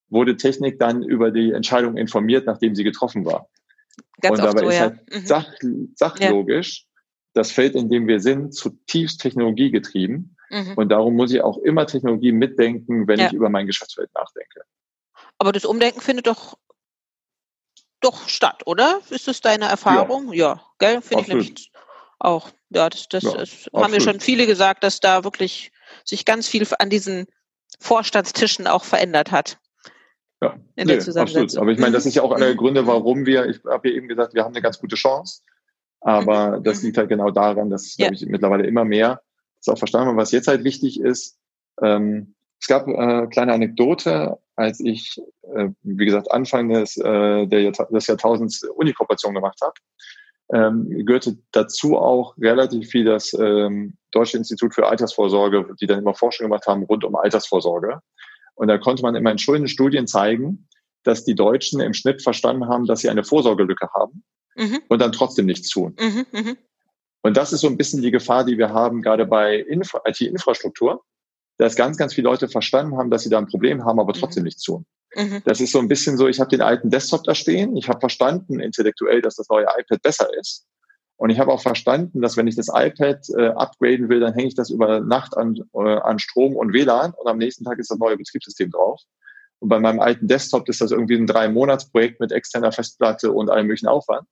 wurde 0.08 0.36
Technik 0.36 0.78
dann 0.78 1.02
über 1.02 1.30
die 1.30 1.52
Entscheidung 1.52 1.96
informiert, 1.96 2.46
nachdem 2.46 2.74
sie 2.74 2.84
getroffen 2.84 3.24
war. 3.24 3.48
Ganz 4.20 4.38
und 4.38 4.44
dabei 4.44 4.60
so, 4.60 4.68
ist 4.68 4.80
halt 4.80 4.98
ja. 5.10 5.18
mhm. 5.18 5.26
sach, 5.26 5.52
sachlogisch 5.94 6.84
ja. 6.84 7.02
das 7.34 7.50
Feld, 7.50 7.74
in 7.74 7.88
dem 7.88 8.06
wir 8.06 8.20
sind, 8.20 8.54
zutiefst 8.54 9.20
technologiegetrieben. 9.20 10.35
Mhm. 10.50 10.74
Und 10.76 10.88
darum 10.90 11.14
muss 11.14 11.32
ich 11.32 11.40
auch 11.42 11.58
immer 11.58 11.86
Technologie 11.86 12.32
mitdenken, 12.32 13.08
wenn 13.08 13.18
ja. 13.18 13.26
ich 13.26 13.32
über 13.32 13.48
mein 13.48 13.66
Geschäftsfeld 13.66 14.10
nachdenke. 14.14 14.62
Aber 15.38 15.52
das 15.52 15.64
Umdenken 15.64 16.00
findet 16.00 16.26
doch 16.26 16.56
doch 18.00 18.28
statt, 18.28 18.62
oder? 18.66 19.00
Ist 19.10 19.26
das 19.26 19.40
deine 19.40 19.66
Erfahrung? 19.66 20.32
Ja, 20.32 20.54
ja 20.54 20.62
gell? 20.78 21.02
Finde 21.02 21.22
ich 21.22 21.28
nämlich 21.28 21.72
auch. 22.18 22.50
Ja, 22.70 22.88
das, 22.88 23.08
das, 23.08 23.22
ja, 23.22 23.32
das 23.32 23.70
haben 23.74 23.90
mir 23.90 24.00
schon 24.00 24.20
viele 24.20 24.46
gesagt, 24.46 24.84
dass 24.84 25.00
da 25.00 25.24
wirklich 25.24 25.72
sich 26.04 26.24
ganz 26.24 26.48
viel 26.48 26.66
an 26.78 26.90
diesen 26.90 27.26
Vorstandstischen 27.80 28.66
auch 28.66 28.84
verändert 28.84 29.30
hat. 29.30 29.58
Ja, 30.42 30.56
in 30.74 30.88
nee, 30.88 30.96
absolut. 30.96 31.56
Aber 31.56 31.70
ich 31.70 31.78
meine, 31.78 31.92
das 31.92 32.06
ist 32.06 32.14
ja 32.14 32.22
auch 32.22 32.32
einer 32.32 32.46
der 32.46 32.54
mhm. 32.54 32.58
Gründe, 32.58 32.86
warum 32.86 33.24
wir, 33.24 33.46
ich 33.46 33.60
habe 33.64 33.88
ja 33.88 33.94
eben 33.94 34.08
gesagt, 34.08 34.34
wir 34.34 34.44
haben 34.44 34.52
eine 34.52 34.62
ganz 34.62 34.78
gute 34.78 34.96
Chance. 34.96 35.42
Aber 36.00 36.58
mhm. 36.58 36.64
das 36.64 36.82
liegt 36.82 36.98
halt 36.98 37.08
genau 37.08 37.30
daran, 37.30 37.70
dass, 37.70 37.96
ja. 37.96 38.06
glaube 38.08 38.16
ich, 38.16 38.26
mittlerweile 38.26 38.66
immer 38.66 38.84
mehr 38.84 39.22
das 39.66 39.74
auch 39.74 39.78
verstanden 39.78 40.08
haben. 40.08 40.16
Was 40.16 40.32
jetzt 40.32 40.48
halt 40.48 40.64
wichtig 40.64 41.00
ist, 41.00 41.38
ähm, 41.82 42.34
es 42.60 42.68
gab 42.68 42.88
äh, 42.88 43.26
kleine 43.26 43.52
Anekdote, 43.52 44.38
als 44.54 44.80
ich, 44.80 45.20
äh, 45.54 45.68
wie 45.82 46.06
gesagt, 46.06 46.30
Anfang 46.32 46.68
des, 46.70 46.96
äh, 46.96 47.46
der 47.46 47.62
Jahrta 47.62 47.84
des 47.84 48.06
Jahrtausends 48.06 48.62
Unikooperation 48.62 49.34
gemacht 49.34 49.60
habe, 49.60 49.74
ähm, 50.52 51.04
gehörte 51.04 51.36
dazu 51.52 51.98
auch 51.98 52.36
relativ 52.38 52.88
viel 52.88 53.04
das 53.04 53.34
ähm, 53.34 53.96
Deutsche 54.12 54.38
Institut 54.38 54.74
für 54.74 54.86
Altersvorsorge, 54.86 55.74
die 55.80 55.86
dann 55.86 55.98
immer 55.98 56.14
Forschung 56.14 56.46
gemacht 56.46 56.66
haben 56.66 56.84
rund 56.84 57.04
um 57.04 57.16
Altersvorsorge. 57.16 58.00
Und 58.54 58.68
da 58.68 58.78
konnte 58.78 59.02
man 59.02 59.14
immer 59.14 59.32
in 59.32 59.38
schönen 59.38 59.68
Studien 59.68 60.06
zeigen, 60.06 60.68
dass 61.02 61.24
die 61.24 61.34
Deutschen 61.34 61.80
im 61.80 61.94
Schnitt 61.94 62.22
verstanden 62.22 62.68
haben, 62.68 62.86
dass 62.86 63.00
sie 63.00 63.10
eine 63.10 63.24
Vorsorgelücke 63.24 63.88
haben 63.92 64.24
mhm. 64.56 64.80
und 64.88 65.00
dann 65.00 65.12
trotzdem 65.12 65.46
nichts 65.46 65.68
tun. 65.68 65.94
Mhm, 66.00 66.26
mh. 66.32 66.54
Und 67.26 67.36
das 67.36 67.52
ist 67.52 67.62
so 67.62 67.66
ein 67.66 67.76
bisschen 67.76 68.02
die 68.02 68.12
Gefahr, 68.12 68.44
die 68.44 68.56
wir 68.56 68.70
haben, 68.70 69.02
gerade 69.02 69.26
bei 69.26 69.66
IT-Infrastruktur, 69.68 71.02
dass 71.58 71.74
ganz, 71.74 71.96
ganz 71.96 72.14
viele 72.14 72.28
Leute 72.28 72.46
verstanden 72.46 72.96
haben, 72.96 73.10
dass 73.10 73.24
sie 73.24 73.30
da 73.30 73.38
ein 73.38 73.48
Problem 73.48 73.84
haben, 73.84 73.98
aber 73.98 74.12
trotzdem 74.12 74.42
mhm. 74.42 74.44
nichts 74.44 74.62
tun. 74.62 74.86
Mhm. 75.12 75.42
Das 75.44 75.60
ist 75.60 75.72
so 75.72 75.80
ein 75.80 75.88
bisschen 75.88 76.16
so, 76.18 76.28
ich 76.28 76.38
habe 76.38 76.50
den 76.50 76.62
alten 76.62 76.88
Desktop 76.88 77.24
da 77.24 77.34
stehen, 77.34 77.76
ich 77.76 77.88
habe 77.88 77.98
verstanden 77.98 78.60
intellektuell, 78.60 79.22
dass 79.22 79.34
das 79.34 79.48
neue 79.48 79.64
iPad 79.64 80.00
besser 80.02 80.28
ist. 80.38 80.66
Und 81.16 81.30
ich 81.30 81.40
habe 81.40 81.50
auch 81.50 81.60
verstanden, 81.60 82.22
dass 82.22 82.36
wenn 82.36 82.46
ich 82.46 82.54
das 82.54 82.68
iPad 82.68 83.26
äh, 83.36 83.48
upgraden 83.48 84.08
will, 84.08 84.20
dann 84.20 84.34
hänge 84.34 84.46
ich 84.46 84.54
das 84.54 84.70
über 84.70 85.00
Nacht 85.00 85.36
an, 85.36 85.56
äh, 85.74 85.96
an 85.96 86.20
Strom 86.20 86.54
und 86.54 86.72
WLAN 86.72 87.12
und 87.12 87.26
am 87.26 87.38
nächsten 87.38 87.64
Tag 87.64 87.80
ist 87.80 87.90
das 87.90 87.98
neue 87.98 88.16
Betriebssystem 88.16 88.70
drauf. 88.70 89.00
Und 89.58 89.68
bei 89.68 89.80
meinem 89.80 89.98
alten 89.98 90.28
Desktop 90.28 90.68
ist 90.68 90.80
das 90.80 90.92
irgendwie 90.92 91.16
ein 91.16 91.26
Drei-Monats-Projekt 91.26 92.20
mit 92.20 92.30
externer 92.30 92.70
Festplatte 92.70 93.32
und 93.32 93.50
allem 93.50 93.66
möglichen 93.66 93.88
Aufwand. 93.88 94.28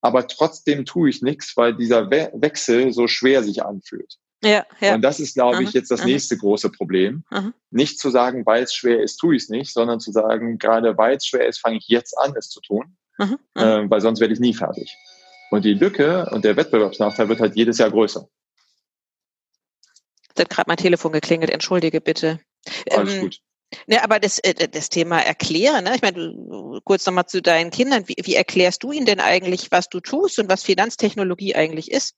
Aber 0.00 0.26
trotzdem 0.28 0.84
tue 0.84 1.10
ich 1.10 1.22
nichts, 1.22 1.56
weil 1.56 1.74
dieser 1.74 2.10
We 2.10 2.30
Wechsel 2.34 2.92
so 2.92 3.08
schwer 3.08 3.42
sich 3.42 3.64
anfühlt. 3.64 4.18
Ja, 4.44 4.64
ja. 4.80 4.94
Und 4.94 5.02
das 5.02 5.18
ist, 5.18 5.34
glaube 5.34 5.62
ich, 5.62 5.72
jetzt 5.72 5.90
das 5.90 6.00
aha. 6.00 6.08
nächste 6.08 6.36
große 6.36 6.70
Problem. 6.70 7.24
Aha. 7.30 7.52
Nicht 7.70 7.98
zu 7.98 8.10
sagen, 8.10 8.44
weil 8.44 8.64
es 8.64 8.74
schwer 8.74 9.02
ist, 9.02 9.16
tue 9.16 9.36
ich 9.36 9.44
es 9.44 9.48
nicht, 9.48 9.72
sondern 9.72 9.98
zu 9.98 10.12
sagen, 10.12 10.58
gerade 10.58 10.96
weil 10.98 11.16
es 11.16 11.26
schwer 11.26 11.46
ist, 11.46 11.58
fange 11.58 11.78
ich 11.78 11.88
jetzt 11.88 12.16
an, 12.18 12.34
es 12.36 12.50
zu 12.50 12.60
tun, 12.60 12.96
aha. 13.18 13.38
äh, 13.54 13.90
weil 13.90 14.00
sonst 14.00 14.20
werde 14.20 14.34
ich 14.34 14.40
nie 14.40 14.54
fertig. 14.54 14.94
Und 15.50 15.64
die 15.64 15.74
Lücke 15.74 16.28
und 16.30 16.44
der 16.44 16.56
Wettbewerbsnachteil 16.56 17.28
wird 17.28 17.40
halt 17.40 17.56
jedes 17.56 17.78
Jahr 17.78 17.90
größer. 17.90 18.28
Da 20.34 20.42
hat 20.42 20.50
gerade 20.50 20.68
mein 20.68 20.76
Telefon 20.76 21.12
geklingelt, 21.12 21.50
entschuldige 21.50 22.00
bitte. 22.00 22.40
Alles 22.90 23.14
ähm, 23.14 23.20
gut. 23.22 23.40
Ne, 23.86 24.02
aber 24.02 24.20
das, 24.20 24.38
äh, 24.38 24.68
das 24.68 24.88
Thema 24.88 25.18
Erklären, 25.18 25.84
ne? 25.84 25.96
ich 25.96 26.02
meine, 26.02 26.80
kurz 26.84 27.04
nochmal 27.04 27.26
zu 27.26 27.42
deinen 27.42 27.70
Kindern, 27.70 28.08
wie, 28.08 28.16
wie 28.22 28.36
erklärst 28.36 28.82
du 28.82 28.92
ihnen 28.92 29.06
denn 29.06 29.20
eigentlich, 29.20 29.72
was 29.72 29.88
du 29.88 30.00
tust 30.00 30.38
und 30.38 30.48
was 30.48 30.62
Finanztechnologie 30.62 31.54
eigentlich 31.56 31.90
ist? 31.90 32.14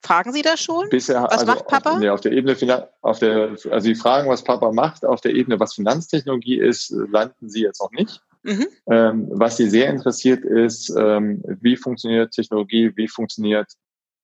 Fragen 0.00 0.32
Sie 0.32 0.42
das 0.42 0.60
schon? 0.60 0.88
Bisher, 0.90 1.22
was 1.24 1.40
also 1.40 1.46
macht 1.46 1.66
Papa? 1.66 1.94
Auf, 1.94 1.98
nee, 1.98 2.08
auf 2.08 2.20
der 2.20 2.32
Ebene, 2.32 2.88
auf 3.02 3.18
der, 3.18 3.50
also 3.50 3.80
Sie 3.80 3.94
fragen, 3.94 4.28
was 4.28 4.44
Papa 4.44 4.70
macht. 4.70 5.04
Auf 5.04 5.20
der 5.20 5.34
Ebene, 5.34 5.58
was 5.58 5.74
Finanztechnologie 5.74 6.60
ist, 6.60 6.90
landen 6.90 7.50
Sie 7.50 7.62
jetzt 7.62 7.80
noch 7.80 7.90
nicht. 7.90 8.22
Mhm. 8.44 8.66
Ähm, 8.88 9.28
was 9.32 9.56
Sie 9.56 9.68
sehr 9.68 9.90
interessiert 9.90 10.44
ist, 10.44 10.90
ähm, 10.96 11.42
wie 11.60 11.76
funktioniert 11.76 12.32
Technologie, 12.32 12.92
wie 12.94 13.08
funktioniert 13.08 13.72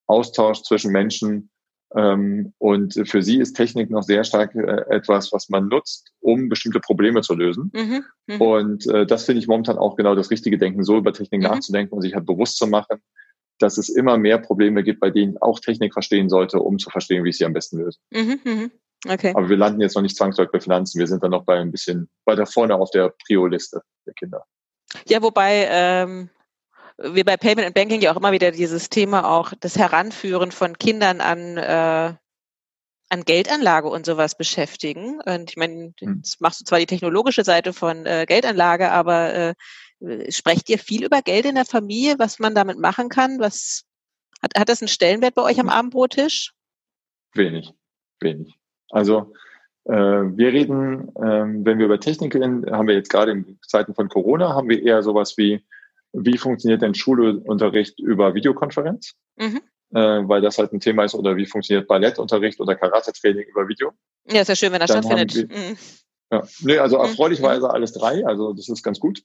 Austausch 0.07 0.61
zwischen 0.61 0.91
Menschen. 0.91 1.49
Ähm, 1.95 2.53
und 2.57 2.93
für 3.07 3.21
Sie 3.21 3.39
ist 3.39 3.53
Technik 3.53 3.89
noch 3.89 4.03
sehr 4.03 4.23
stark 4.23 4.55
äh, 4.55 4.85
etwas, 4.89 5.31
was 5.31 5.49
man 5.49 5.67
nutzt, 5.67 6.11
um 6.19 6.49
bestimmte 6.49 6.79
Probleme 6.79 7.21
zu 7.21 7.35
lösen. 7.35 7.71
Mhm. 7.73 8.03
Mhm. 8.27 8.41
Und 8.41 8.87
äh, 8.87 9.05
das 9.05 9.25
finde 9.25 9.39
ich 9.39 9.47
momentan 9.47 9.77
auch 9.77 9.95
genau 9.95 10.15
das 10.15 10.31
richtige 10.31 10.57
Denken, 10.57 10.83
so 10.83 10.97
über 10.97 11.13
Technik 11.13 11.41
mhm. 11.41 11.47
nachzudenken 11.47 11.93
und 11.93 12.01
sich 12.01 12.15
halt 12.15 12.25
bewusst 12.25 12.57
zu 12.57 12.67
machen, 12.67 13.01
dass 13.59 13.77
es 13.77 13.89
immer 13.89 14.17
mehr 14.17 14.37
Probleme 14.37 14.83
gibt, 14.83 14.99
bei 14.99 15.11
denen 15.11 15.37
auch 15.37 15.59
Technik 15.59 15.93
verstehen 15.93 16.29
sollte, 16.29 16.59
um 16.59 16.79
zu 16.79 16.89
verstehen, 16.89 17.23
wie 17.23 17.29
ich 17.29 17.37
sie 17.37 17.45
am 17.45 17.53
besten 17.53 17.79
löse. 17.79 17.99
Mhm, 18.11 18.39
mhm. 18.43 18.71
Okay. 19.07 19.33
Aber 19.35 19.49
wir 19.49 19.57
landen 19.57 19.81
jetzt 19.81 19.95
noch 19.95 20.01
nicht 20.01 20.17
zwangsläufig 20.17 20.51
bei 20.51 20.59
Finanzen. 20.59 20.99
Wir 20.99 21.07
sind 21.07 21.23
dann 21.23 21.31
noch 21.31 21.45
bei 21.45 21.59
ein 21.59 21.71
bisschen 21.71 22.09
weiter 22.25 22.45
vorne 22.45 22.75
auf 22.75 22.89
der 22.91 23.13
Prio-Liste 23.25 23.81
der 24.05 24.13
Kinder. 24.15 24.43
Ja, 25.07 25.21
wobei 25.21 25.67
ähm, 25.69 26.29
wir 26.97 27.25
bei 27.25 27.37
Payment 27.37 27.65
and 27.65 27.75
Banking 27.75 28.01
ja 28.01 28.11
auch 28.11 28.17
immer 28.17 28.31
wieder 28.31 28.51
dieses 28.51 28.89
Thema 28.89 29.29
auch 29.29 29.53
das 29.59 29.77
Heranführen 29.77 30.51
von 30.51 30.77
Kindern 30.77 31.21
an 31.21 31.57
äh, 31.57 32.13
an 33.07 33.23
Geldanlage 33.23 33.87
und 33.87 34.05
sowas 34.05 34.35
beschäftigen. 34.35 35.21
Und 35.21 35.51
ich 35.51 35.57
meine, 35.57 35.93
hm. 35.99 36.15
jetzt 36.17 36.41
machst 36.41 36.61
du 36.61 36.65
zwar 36.65 36.79
die 36.79 36.87
technologische 36.87 37.43
Seite 37.43 37.71
von 37.71 38.05
äh, 38.05 38.25
Geldanlage, 38.27 38.91
aber 38.91 39.33
äh, 39.33 39.53
Sprecht 40.29 40.69
ihr 40.69 40.77
viel 40.77 41.05
über 41.05 41.21
Geld 41.21 41.45
in 41.45 41.55
der 41.55 41.65
Familie, 41.65 42.15
was 42.19 42.39
man 42.39 42.53
damit 42.53 42.77
machen 42.77 43.09
kann? 43.09 43.39
Was 43.39 43.85
hat, 44.41 44.51
hat 44.57 44.69
das 44.69 44.81
einen 44.81 44.89
Stellenwert 44.89 45.35
bei 45.35 45.41
euch 45.41 45.59
am 45.59 45.69
Abendbrottisch? 45.69 46.53
Wenig, 47.33 47.73
wenig. 48.19 48.55
Also 48.89 49.33
äh, 49.85 49.93
wir 49.93 50.53
reden, 50.53 51.09
äh, 51.15 51.65
wenn 51.65 51.79
wir 51.79 51.85
über 51.85 51.99
Technik 51.99 52.35
reden, 52.35 52.69
haben 52.69 52.87
wir 52.87 52.95
jetzt 52.95 53.09
gerade 53.09 53.31
in 53.31 53.57
Zeiten 53.65 53.95
von 53.95 54.09
Corona, 54.09 54.53
haben 54.53 54.69
wir 54.69 54.83
eher 54.83 55.01
sowas 55.01 55.37
wie, 55.37 55.65
wie 56.17 56.37
funktioniert 56.37 56.81
denn 56.81 56.95
Schulunterricht 56.95 57.99
über 57.99 58.33
Videokonferenz? 58.33 59.15
Mhm. 59.37 59.61
Äh, 59.93 60.27
weil 60.27 60.41
das 60.41 60.57
halt 60.57 60.73
ein 60.73 60.79
Thema 60.79 61.03
ist, 61.03 61.15
oder 61.15 61.35
wie 61.35 61.45
funktioniert 61.45 61.87
Ballettunterricht 61.87 62.59
oder 62.59 62.75
Karate-Training 62.75 63.47
über 63.47 63.67
Video? 63.67 63.91
Ja, 64.27 64.41
ist 64.41 64.47
ja 64.47 64.55
schön, 64.55 64.71
wenn 64.71 64.79
das 64.79 64.91
Dann 64.91 65.03
stattfindet. 65.03 65.49
Wir, 65.49 65.57
mhm. 65.57 65.77
ja, 66.31 66.43
nee, 66.61 66.77
also 66.79 66.97
mhm. 66.97 67.03
erfreulicherweise 67.03 67.69
alles 67.69 67.93
drei, 67.93 68.25
also 68.25 68.53
das 68.53 68.67
ist 68.67 68.83
ganz 68.83 68.99
gut. 68.99 69.21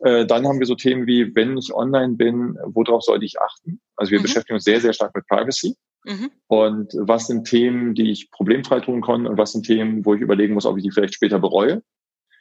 Äh, 0.00 0.26
dann 0.26 0.46
haben 0.46 0.58
wir 0.58 0.66
so 0.66 0.74
Themen 0.74 1.06
wie, 1.06 1.34
wenn 1.34 1.56
ich 1.56 1.72
online 1.72 2.14
bin, 2.14 2.58
worauf 2.64 3.02
sollte 3.02 3.24
ich 3.24 3.40
achten? 3.40 3.80
Also 3.96 4.10
wir 4.10 4.18
mhm. 4.18 4.24
beschäftigen 4.24 4.54
uns 4.54 4.64
sehr, 4.64 4.80
sehr 4.80 4.92
stark 4.92 5.14
mit 5.14 5.26
Privacy. 5.26 5.76
Mhm. 6.04 6.30
Und 6.48 6.92
was 6.98 7.28
sind 7.28 7.46
Themen, 7.46 7.94
die 7.94 8.10
ich 8.10 8.30
problemfrei 8.30 8.80
tun 8.80 9.00
kann 9.00 9.26
und 9.26 9.38
was 9.38 9.52
sind 9.52 9.64
Themen, 9.64 10.04
wo 10.04 10.14
ich 10.14 10.20
überlegen 10.20 10.54
muss, 10.54 10.66
ob 10.66 10.76
ich 10.76 10.82
die 10.82 10.90
vielleicht 10.90 11.14
später 11.14 11.38
bereue? 11.38 11.82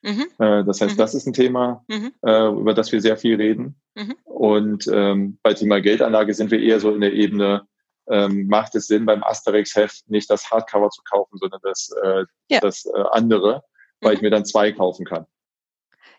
Mhm. 0.01 0.27
Äh, 0.39 0.63
das 0.63 0.81
heißt, 0.81 0.93
mhm. 0.93 0.97
das 0.97 1.13
ist 1.13 1.27
ein 1.27 1.33
Thema, 1.33 1.83
mhm. 1.87 2.13
äh, 2.23 2.47
über 2.47 2.73
das 2.73 2.91
wir 2.91 3.01
sehr 3.01 3.17
viel 3.17 3.35
reden. 3.35 3.79
Mhm. 3.95 4.15
Und 4.23 4.87
ähm, 4.91 5.37
bei 5.43 5.53
Thema 5.53 5.79
Geldanlage 5.79 6.33
sind 6.33 6.51
wir 6.51 6.59
eher 6.59 6.79
so 6.79 6.93
in 6.93 7.01
der 7.01 7.13
Ebene, 7.13 7.67
ähm, 8.09 8.47
macht 8.47 8.75
es 8.75 8.87
Sinn, 8.87 9.05
beim 9.05 9.23
Asterix-Heft 9.23 10.09
nicht 10.09 10.29
das 10.29 10.49
Hardcover 10.49 10.89
zu 10.89 11.01
kaufen, 11.03 11.37
sondern 11.37 11.59
das, 11.63 11.89
äh, 12.03 12.25
ja. 12.49 12.59
das 12.59 12.85
äh, 12.85 13.03
andere, 13.11 13.63
weil 14.01 14.15
ich 14.15 14.21
mir 14.21 14.31
dann 14.31 14.45
zwei 14.45 14.71
kaufen 14.71 15.05
kann. 15.05 15.25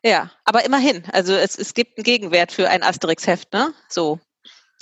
Ja, 0.05 0.31
aber 0.45 0.65
immerhin. 0.65 1.05
Also 1.13 1.35
es, 1.35 1.59
es 1.59 1.75
gibt 1.75 1.99
einen 1.99 2.05
Gegenwert 2.05 2.53
für 2.53 2.69
ein 2.69 2.83
Asterix-Heft, 2.83 3.53
ne? 3.53 3.73
So. 3.89 4.21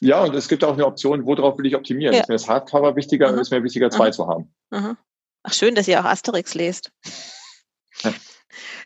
Ja, 0.01 0.23
und 0.25 0.35
es 0.35 0.49
gibt 0.49 0.65
auch 0.65 0.73
eine 0.73 0.87
Option, 0.87 1.27
worauf 1.27 1.59
will 1.59 1.67
ich 1.67 1.77
optimieren? 1.77 2.15
Ja. 2.15 2.21
Ist 2.21 2.29
mir 2.29 2.37
das 2.37 2.49
Hardcover 2.49 2.97
wichtiger 2.97 3.31
oder 3.31 3.41
ist 3.41 3.51
mir 3.51 3.63
wichtiger, 3.63 3.91
zwei 3.91 4.07
Aha. 4.07 4.13
zu 4.13 4.27
haben? 4.29 4.55
Ach, 5.43 5.53
schön, 5.53 5.75
dass 5.75 5.89
ihr 5.89 6.01
auch 6.01 6.05
Asterix 6.05 6.55
lest. 6.55 6.91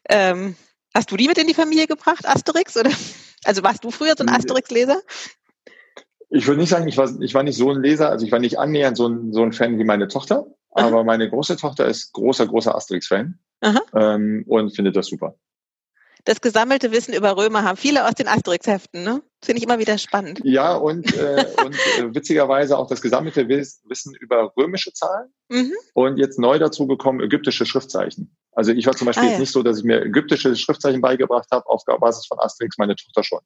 Ähm, 0.09 0.57
hast 0.95 1.11
du 1.11 1.17
die 1.17 1.29
mit 1.29 1.39
in 1.39 1.47
die 1.47 1.55
Familie 1.55 1.87
gebracht, 1.87 2.27
Asterix? 2.27 2.77
Oder? 2.77 2.91
Also 3.45 3.63
warst 3.63 3.85
du 3.85 3.91
früher 3.91 4.15
so 4.17 4.25
ein 4.25 4.31
Asterix-Leser? 4.31 5.03
Ich 6.31 6.47
würde 6.47 6.61
nicht 6.61 6.71
sagen, 6.71 6.89
ich 6.89 6.97
war, 6.97 7.11
ich 7.21 7.35
war 7.35 7.43
nicht 7.43 7.57
so 7.57 7.71
ein 7.71 7.83
Leser, 7.83 8.09
also 8.09 8.25
ich 8.25 8.33
war 8.33 8.39
nicht 8.39 8.59
annähernd 8.59 8.97
so 8.97 9.07
ein, 9.07 9.33
so 9.33 9.43
ein 9.43 9.53
Fan 9.53 9.79
wie 9.79 9.85
meine 9.85 10.09
Tochter, 10.09 10.47
Aha. 10.73 10.87
aber 10.87 11.05
meine 11.05 11.29
große 11.29 11.57
Tochter 11.57 11.87
ist 11.87 12.13
großer, 12.13 12.47
großer 12.47 12.75
Asterix-Fan 12.75 13.39
ähm, 13.95 14.45
und 14.49 14.75
findet 14.75 14.97
das 14.97 15.07
super. 15.07 15.37
Das 16.25 16.41
gesammelte 16.41 16.91
Wissen 16.91 17.13
über 17.13 17.37
Römer 17.37 17.65
haben 17.65 17.77
viele 17.77 18.07
aus 18.07 18.15
den 18.15 18.29
Asterix-Heften, 18.29 19.03
ne? 19.03 19.23
Finde 19.45 19.59
ich 19.59 19.65
immer 19.65 19.79
wieder 19.79 19.99
spannend. 19.99 20.41
Ja, 20.43 20.75
und, 20.75 21.15
äh, 21.17 21.47
und 21.65 21.75
äh, 21.75 22.15
witzigerweise 22.15 22.79
auch 22.79 22.87
das 22.89 23.03
gesammelte 23.03 23.47
Wissen 23.49 24.15
über 24.15 24.53
römische 24.57 24.93
Zahlen 24.93 25.33
mhm. 25.51 25.75
und 25.93 26.17
jetzt 26.17 26.39
neu 26.39 26.59
dazu 26.59 26.87
gekommen 26.87 27.21
ägyptische 27.21 27.67
Schriftzeichen. 27.67 28.35
Also 28.53 28.73
ich 28.73 28.87
war 28.87 28.95
zum 28.95 29.07
Beispiel 29.07 29.25
ah, 29.25 29.27
ja. 29.27 29.33
jetzt 29.33 29.41
nicht 29.41 29.53
so, 29.53 29.63
dass 29.63 29.79
ich 29.79 29.85
mir 29.85 30.01
ägyptische 30.01 30.57
Schriftzeichen 30.57 31.03
beigebracht 31.03 31.49
habe, 31.51 31.67
auf 31.67 31.83
Basis 31.85 32.27
von 32.27 32.39
Asterix, 32.39 32.79
meine 32.79 32.97
Tochter 32.97 33.23
schon. 33.23 33.41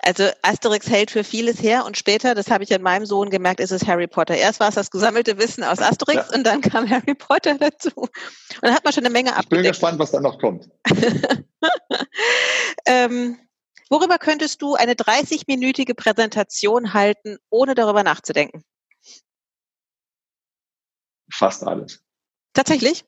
Also 0.00 0.28
Asterix 0.42 0.90
hält 0.90 1.10
für 1.10 1.24
vieles 1.24 1.62
her 1.62 1.86
und 1.86 1.96
später, 1.96 2.34
das 2.34 2.50
habe 2.50 2.64
ich 2.64 2.74
an 2.74 2.82
meinem 2.82 3.06
Sohn 3.06 3.30
gemerkt, 3.30 3.60
ist 3.60 3.70
es 3.70 3.86
Harry 3.86 4.06
Potter. 4.06 4.34
Erst 4.34 4.60
war 4.60 4.68
es 4.68 4.74
das 4.74 4.90
gesammelte 4.90 5.38
Wissen 5.38 5.64
aus 5.64 5.78
Asterix 5.78 6.28
ja. 6.28 6.36
und 6.36 6.44
dann 6.44 6.60
kam 6.60 6.88
Harry 6.88 7.14
Potter 7.14 7.54
dazu. 7.58 7.90
Und 7.96 8.10
dann 8.60 8.74
hat 8.74 8.84
man 8.84 8.92
schon 8.92 9.04
eine 9.04 9.12
Menge 9.12 9.30
abgedeckt. 9.30 9.52
Ich 9.52 9.62
bin 9.62 9.70
gespannt, 9.70 9.98
was 9.98 10.10
da 10.10 10.20
noch 10.20 10.38
kommt. 10.38 10.68
ähm, 12.86 13.38
worüber 13.88 14.18
könntest 14.18 14.60
du 14.62 14.74
eine 14.74 14.92
30-minütige 14.92 15.94
Präsentation 15.94 16.92
halten, 16.92 17.38
ohne 17.48 17.74
darüber 17.74 18.02
nachzudenken? 18.02 18.62
Fast 21.30 21.64
alles. 21.64 22.02
Tatsächlich? 22.52 23.04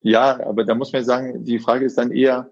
Ja, 0.00 0.40
aber 0.44 0.64
da 0.64 0.74
muss 0.74 0.92
man 0.92 1.04
sagen, 1.04 1.44
die 1.44 1.58
Frage 1.58 1.84
ist 1.84 1.98
dann 1.98 2.12
eher, 2.12 2.50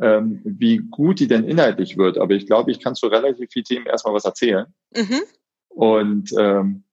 ähm, 0.00 0.40
wie 0.44 0.78
gut 0.78 1.20
die 1.20 1.28
denn 1.28 1.44
inhaltlich 1.44 1.96
wird. 1.96 2.18
Aber 2.18 2.34
ich 2.34 2.46
glaube, 2.46 2.70
ich 2.70 2.80
kann 2.80 2.94
zu 2.94 3.06
relativ 3.06 3.50
vielen 3.52 3.64
Themen 3.64 3.86
erstmal 3.86 4.14
was 4.14 4.24
erzählen. 4.24 4.66
Mhm. 4.94 5.22
Und 5.68 6.32
ähm, 6.38 6.84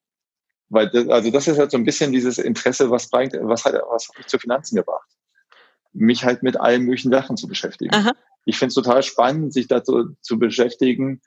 weil 0.69 0.89
das, 0.89 1.07
also 1.07 1.31
das 1.31 1.47
ist 1.47 1.59
halt 1.59 1.71
so 1.71 1.77
ein 1.77 1.85
bisschen 1.85 2.11
dieses 2.11 2.37
Interesse, 2.37 2.89
was 2.89 3.09
bringt, 3.09 3.33
was 3.39 3.65
hat, 3.65 3.73
was 3.89 4.07
hat 4.07 4.17
mich 4.17 4.27
zu 4.27 4.39
Finanzen 4.39 4.75
gebracht? 4.75 5.07
Mich 5.93 6.25
halt 6.25 6.43
mit 6.43 6.59
allen 6.59 6.83
möglichen 6.83 7.11
Sachen 7.11 7.37
zu 7.37 7.47
beschäftigen. 7.47 7.93
Aha. 7.93 8.11
Ich 8.45 8.57
finde 8.57 8.69
es 8.69 8.75
total 8.75 9.01
spannend, 9.03 9.53
sich 9.53 9.67
dazu 9.67 10.15
zu 10.21 10.37
beschäftigen, 10.37 11.21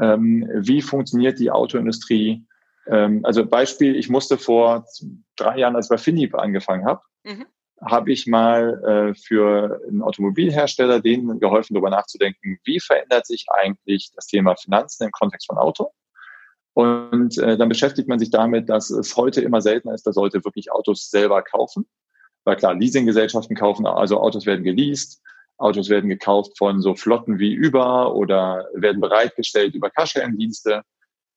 ähm, 0.00 0.48
wie 0.54 0.80
funktioniert 0.80 1.38
die 1.38 1.50
Autoindustrie. 1.50 2.46
Ähm, 2.86 3.20
also 3.24 3.44
Beispiel, 3.44 3.96
ich 3.96 4.08
musste 4.08 4.38
vor 4.38 4.86
drei 5.36 5.58
Jahren, 5.58 5.76
als 5.76 5.86
ich 5.86 5.90
bei 5.90 5.98
Finip 5.98 6.34
angefangen 6.34 6.86
habe, 6.86 7.02
mhm 7.24 7.46
habe 7.84 8.12
ich 8.12 8.26
mal 8.26 8.82
äh, 8.84 9.14
für 9.14 9.80
einen 9.88 10.02
Automobilhersteller 10.02 11.00
denen 11.00 11.40
geholfen, 11.40 11.74
darüber 11.74 11.90
nachzudenken, 11.90 12.58
wie 12.64 12.80
verändert 12.80 13.26
sich 13.26 13.46
eigentlich 13.48 14.10
das 14.14 14.26
Thema 14.26 14.54
Finanzen 14.56 15.04
im 15.04 15.10
Kontext 15.10 15.46
von 15.48 15.58
Auto. 15.58 15.90
Und 16.74 17.36
äh, 17.38 17.58
dann 17.58 17.68
beschäftigt 17.68 18.08
man 18.08 18.18
sich 18.18 18.30
damit, 18.30 18.68
dass 18.68 18.90
es 18.90 19.16
heute 19.16 19.42
immer 19.42 19.60
seltener 19.60 19.94
ist, 19.94 20.06
dass 20.06 20.16
Leute 20.16 20.44
wirklich 20.44 20.72
Autos 20.72 21.10
selber 21.10 21.42
kaufen. 21.42 21.86
Weil 22.44 22.56
klar, 22.56 22.74
Leasinggesellschaften 22.74 23.56
kaufen, 23.56 23.86
also 23.86 24.20
Autos 24.20 24.46
werden 24.46 24.64
geleast, 24.64 25.20
Autos 25.58 25.88
werden 25.90 26.08
gekauft 26.08 26.56
von 26.58 26.80
so 26.80 26.94
Flotten 26.94 27.38
wie 27.38 27.58
Uber 27.58 28.14
oder 28.14 28.68
werden 28.74 29.00
bereitgestellt 29.00 29.74
über 29.74 29.90
Carsharing-Dienste. 29.90 30.82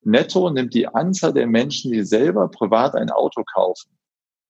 Netto 0.02 0.50
nimmt 0.50 0.74
die 0.74 0.86
Anzahl 0.86 1.32
der 1.32 1.46
Menschen, 1.46 1.92
die 1.92 2.02
selber 2.02 2.48
privat 2.48 2.94
ein 2.94 3.10
Auto 3.10 3.44
kaufen, 3.44 3.90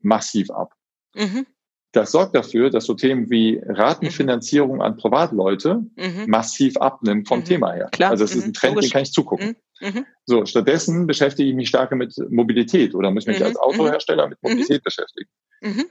massiv 0.01 0.51
ab. 0.51 0.73
Mhm. 1.15 1.47
Das 1.93 2.13
sorgt 2.13 2.35
dafür, 2.35 2.71
dass 2.71 2.85
so 2.85 2.95
Themen 2.95 3.31
wie 3.31 3.61
Ratenfinanzierung 3.65 4.83
an 4.83 4.97
Privatleute 4.97 5.83
mhm. 5.97 6.25
massiv 6.27 6.77
abnimmt 6.77 7.29
vom 7.29 7.41
mhm. 7.41 7.45
Thema 7.45 7.73
her. 7.73 7.89
Klar. 7.91 8.11
Also 8.11 8.25
es 8.25 8.35
ist 8.35 8.45
ein 8.45 8.49
mhm. 8.49 8.55
Trend, 8.55 8.75
Logisch. 8.75 8.91
den 8.91 8.93
kann 8.93 9.03
ich 9.03 9.13
zugucken. 9.13 9.57
Mhm. 9.81 9.89
mhm. 9.89 10.07
So, 10.27 10.45
stattdessen 10.45 11.07
beschäftige 11.07 11.49
ich 11.49 11.55
mich 11.55 11.69
stärker 11.69 11.97
mit 11.97 12.15
Mobilität 12.31 12.95
oder 12.95 13.11
muss 13.11 13.27
mich 13.27 13.39
mhm. 13.39 13.47
als 13.47 13.57
Autohersteller 13.57 14.29
mit 14.29 14.43
Mobilität 14.43 14.83
beschäftigen. 14.83 15.31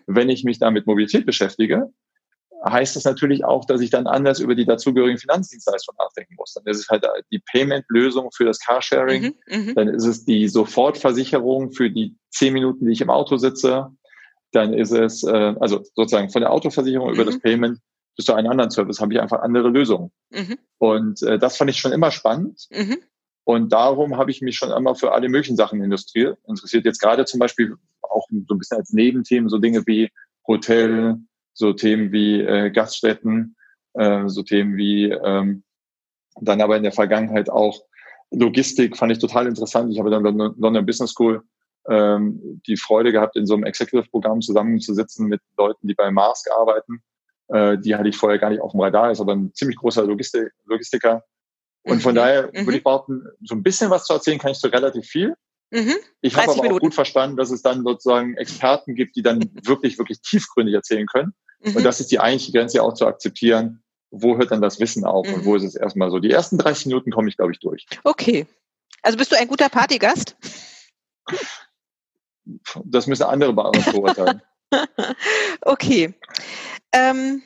Wenn 0.06 0.30
ich 0.30 0.44
mich 0.44 0.60
da 0.60 0.70
mit 0.70 0.86
Mobilität 0.86 1.26
beschäftige, 1.26 1.90
heißt 2.64 2.96
das 2.96 3.04
natürlich 3.04 3.44
auch, 3.44 3.66
dass 3.66 3.82
ich 3.82 3.90
dann 3.90 4.08
anders 4.08 4.40
über 4.40 4.56
die 4.56 4.66
dazugehörigen 4.66 5.18
Finanzdienstleistungen 5.18 5.98
nachdenken 5.98 6.36
muss. 6.38 6.54
Dann 6.54 6.66
ist 6.66 6.80
es 6.80 6.90
halt 6.90 7.06
die 7.32 7.40
Payment-Lösung 7.40 8.32
für 8.32 8.46
das 8.46 8.60
Carsharing, 8.60 9.36
dann 9.76 9.88
ist 9.90 10.06
es 10.06 10.26
die 10.26 10.48
Sofortversicherung 10.48 11.72
für 11.72 11.90
die 11.90 12.16
zehn 12.30 12.54
Minuten, 12.54 12.86
die 12.86 12.94
ich 12.94 13.02
im 13.02 13.10
Auto 13.10 13.38
sitze, 13.38 13.90
dann 14.56 14.74
ist 14.74 14.92
es, 14.92 15.24
äh, 15.24 15.54
also 15.60 15.84
sozusagen 15.96 16.30
von 16.30 16.42
der 16.42 16.52
Autoversicherung 16.52 17.10
mhm. 17.10 17.16
über 17.16 17.26
das 17.26 17.36
mhm. 17.36 17.42
Payment 17.42 17.80
bis 18.16 18.26
zu 18.26 18.34
einem 18.34 18.50
anderen 18.50 18.72
Service 18.72 19.02
habe 19.02 19.14
ich 19.14 19.20
einfach 19.20 19.42
andere 19.42 19.70
Lösungen. 19.70 20.12
Mhm. 20.32 20.58
Und 20.78 21.22
äh, 21.24 21.38
das 21.38 21.58
fand 21.58 21.70
ich 21.70 21.78
schon 21.78 21.92
immer 21.92 22.12
spannend. 22.12 22.68
Mhm. 22.72 22.98
Und 23.44 23.74
darum 23.74 24.18
habe 24.18 24.32
ich 24.32 24.42
mich 24.42 24.58
schon 24.58 24.72
immer 24.72 24.96
für 24.96 25.12
alle 25.12 25.30
möglichen 25.30 25.58
Sachen 25.58 25.84
interessiert. 25.84 26.40
Interessiert 26.48 26.86
jetzt 26.86 27.00
gerade 27.00 27.26
zum 27.26 27.40
Beispiel 27.40 27.76
auch 28.02 28.26
so 28.30 28.56
ein 28.56 28.58
bisschen 28.58 28.78
als 28.78 28.92
Nebenthemen 28.92 29.50
so 29.50 29.60
Dinge 29.60 29.84
wie 29.86 30.10
Hotel, 30.48 31.18
so 31.54 31.74
Themen 31.74 32.12
wie 32.12 32.42
äh, 32.42 32.72
Gaststätten, 32.72 33.56
äh, 33.94 34.28
so 34.28 34.44
Themen 34.44 34.78
wie 34.78 35.12
ähm, 35.12 35.64
dann 36.42 36.62
aber 36.62 36.78
in 36.78 36.84
der 36.84 36.92
Vergangenheit 36.92 37.50
auch 37.50 37.82
Logistik 38.32 38.98
fand 38.98 39.12
ich 39.12 39.20
total 39.20 39.48
interessant. 39.48 39.92
Ich 39.92 40.00
habe 40.00 40.10
dann 40.10 40.24
London 40.24 40.86
Business 40.86 41.12
School 41.12 41.44
ähm, 41.90 42.62
die 42.68 42.78
Freude 42.78 43.12
gehabt, 43.12 43.36
in 43.36 43.46
so 43.46 43.54
einem 43.54 43.64
Executive-Programm 43.64 44.42
zusammenzusitzen 44.42 45.28
mit 45.28 45.42
Leuten, 45.58 45.88
die 45.88 45.94
bei 45.94 46.12
Mask 46.12 46.50
arbeiten. 46.52 47.02
Äh, 47.48 47.78
die 47.78 47.96
hatte 47.96 48.10
ich 48.10 48.18
vorher 48.18 48.40
gar 48.40 48.50
nicht 48.50 48.62
auf 48.62 48.72
dem 48.72 48.82
Radar, 48.82 49.12
ist 49.12 49.22
aber 49.22 49.36
ein 49.36 49.54
ziemlich 49.54 49.78
großer 49.78 50.04
Logistik 50.04 50.52
Logistiker. 50.66 51.24
Und 51.84 52.02
von 52.02 52.14
mhm. 52.14 52.18
daher 52.18 52.48
mhm. 52.48 52.66
würde 52.66 52.78
ich 52.78 52.84
behaupten, 52.84 53.24
so 53.44 53.54
ein 53.54 53.62
bisschen 53.62 53.92
was 53.92 54.06
zu 54.06 54.14
erzählen 54.14 54.40
kann 54.40 54.52
ich 54.52 54.58
so 54.58 54.68
relativ 54.68 55.06
viel. 55.06 55.36
Mhm. 55.72 55.96
Ich 56.22 56.36
habe 56.36 56.50
aber 56.50 56.56
Minuten. 56.56 56.76
auch 56.76 56.80
gut 56.80 56.94
verstanden, 56.96 57.38
dass 57.38 57.52
es 57.52 57.62
dann 57.62 57.84
sozusagen 57.84 58.36
Experten 58.38 58.96
gibt, 58.96 59.16
die 59.16 59.22
dann 59.22 59.40
wirklich, 59.64 59.98
wirklich 59.98 60.22
tiefgründig 60.22 60.74
erzählen 60.74 61.06
können. 61.06 61.34
Mhm. 61.62 61.78
Und 61.78 61.84
das 61.84 62.00
ist 62.00 62.12
die 62.12 62.20
eigentliche 62.20 62.52
Grenze 62.54 62.82
auch 62.82 62.94
zu 62.94 63.06
akzeptieren. 63.06 63.84
Wo 64.10 64.38
hört 64.38 64.52
dann 64.52 64.62
das 64.62 64.80
Wissen 64.80 65.04
auf 65.04 65.28
und 65.28 65.46
wo 65.46 65.52
mhm. 65.52 65.58
ist 65.58 65.64
es 65.64 65.76
erstmal 65.76 66.10
so? 66.10 66.20
Die 66.20 66.32
ersten 66.32 66.58
30 66.58 66.88
Minuten 66.88 67.12
komme 67.12 67.30
ich, 67.30 67.38
glaube 67.38 67.52
ich, 67.52 67.60
durch. 67.60 67.86
Okay. 68.04 68.48
Also 69.02 69.18
bist 69.18 69.32
du 69.32 69.38
ein 69.38 69.48
guter 69.48 69.70
Partygast? 69.70 70.36
das 72.84 73.08
müssen 73.08 73.24
andere 73.24 73.54
beurteilen. 73.54 74.42
okay. 75.62 76.14
Ähm, 76.92 77.42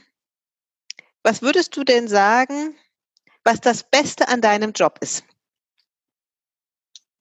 was 1.24 1.42
würdest 1.42 1.76
du 1.76 1.84
denn 1.84 2.08
sagen, 2.08 2.76
was 3.44 3.62
das 3.62 3.84
Beste 3.84 4.28
an 4.28 4.42
deinem 4.42 4.72
Job 4.74 5.00
ist? 5.02 5.24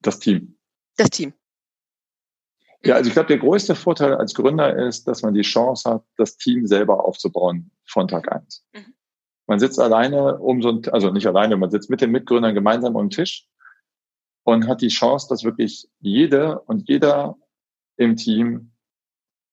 Das 0.01 0.19
Team. 0.19 0.57
Das 0.95 1.09
Team. 1.09 1.33
Ja, 2.83 2.95
also 2.95 3.09
ich 3.09 3.13
glaube, 3.13 3.27
der 3.27 3.39
größte 3.39 3.75
Vorteil 3.75 4.15
als 4.15 4.33
Gründer 4.33 4.87
ist, 4.87 5.07
dass 5.07 5.21
man 5.21 5.33
die 5.33 5.41
Chance 5.41 5.89
hat, 5.89 6.03
das 6.15 6.37
Team 6.37 6.65
selber 6.65 7.03
aufzubauen 7.03 7.71
von 7.85 8.07
Tag 8.07 8.31
eins. 8.31 8.65
Mhm. 8.73 8.93
Man 9.47 9.59
sitzt 9.59 9.79
alleine 9.79 10.37
um 10.37 10.61
so 10.61 10.69
ein, 10.69 10.87
also 10.89 11.09
nicht 11.09 11.27
alleine, 11.27 11.57
man 11.57 11.71
sitzt 11.71 11.89
mit 11.89 12.01
den 12.01 12.11
Mitgründern 12.11 12.53
gemeinsam 12.53 12.95
um 12.95 13.05
den 13.05 13.09
Tisch 13.09 13.47
und 14.43 14.67
hat 14.67 14.81
die 14.81 14.89
Chance, 14.89 15.27
dass 15.29 15.43
wirklich 15.43 15.89
jede 15.99 16.59
und 16.61 16.87
jeder 16.87 17.35
im 17.99 18.15
Team 18.15 18.71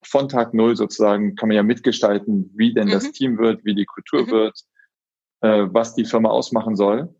von 0.03 0.29
Tag 0.29 0.53
Null 0.53 0.75
sozusagen 0.75 1.35
kann 1.35 1.49
man 1.49 1.57
ja 1.57 1.63
mitgestalten, 1.63 2.51
wie 2.55 2.73
denn 2.73 2.87
mhm. 2.87 2.91
das 2.91 3.11
Team 3.11 3.37
wird, 3.37 3.65
wie 3.65 3.75
die 3.75 3.85
Kultur 3.85 4.23
mhm. 4.23 4.31
wird, 4.31 4.59
äh, 5.41 5.67
was 5.69 5.95
die 5.95 6.05
Firma 6.05 6.29
ausmachen 6.29 6.75
soll. 6.75 7.13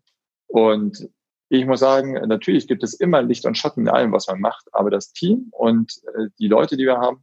Und 0.46 1.08
ich 1.50 1.66
muss 1.66 1.80
sagen, 1.80 2.12
natürlich 2.26 2.66
gibt 2.66 2.82
es 2.82 2.94
immer 2.94 3.22
Licht 3.22 3.44
und 3.44 3.58
Schatten 3.58 3.82
in 3.82 3.88
allem, 3.88 4.12
was 4.12 4.26
man 4.26 4.40
macht, 4.40 4.66
aber 4.72 4.90
das 4.90 5.12
Team 5.12 5.48
und 5.50 5.92
äh, 6.14 6.28
die 6.38 6.48
Leute, 6.48 6.76
die 6.76 6.84
wir 6.84 6.98
haben, 6.98 7.22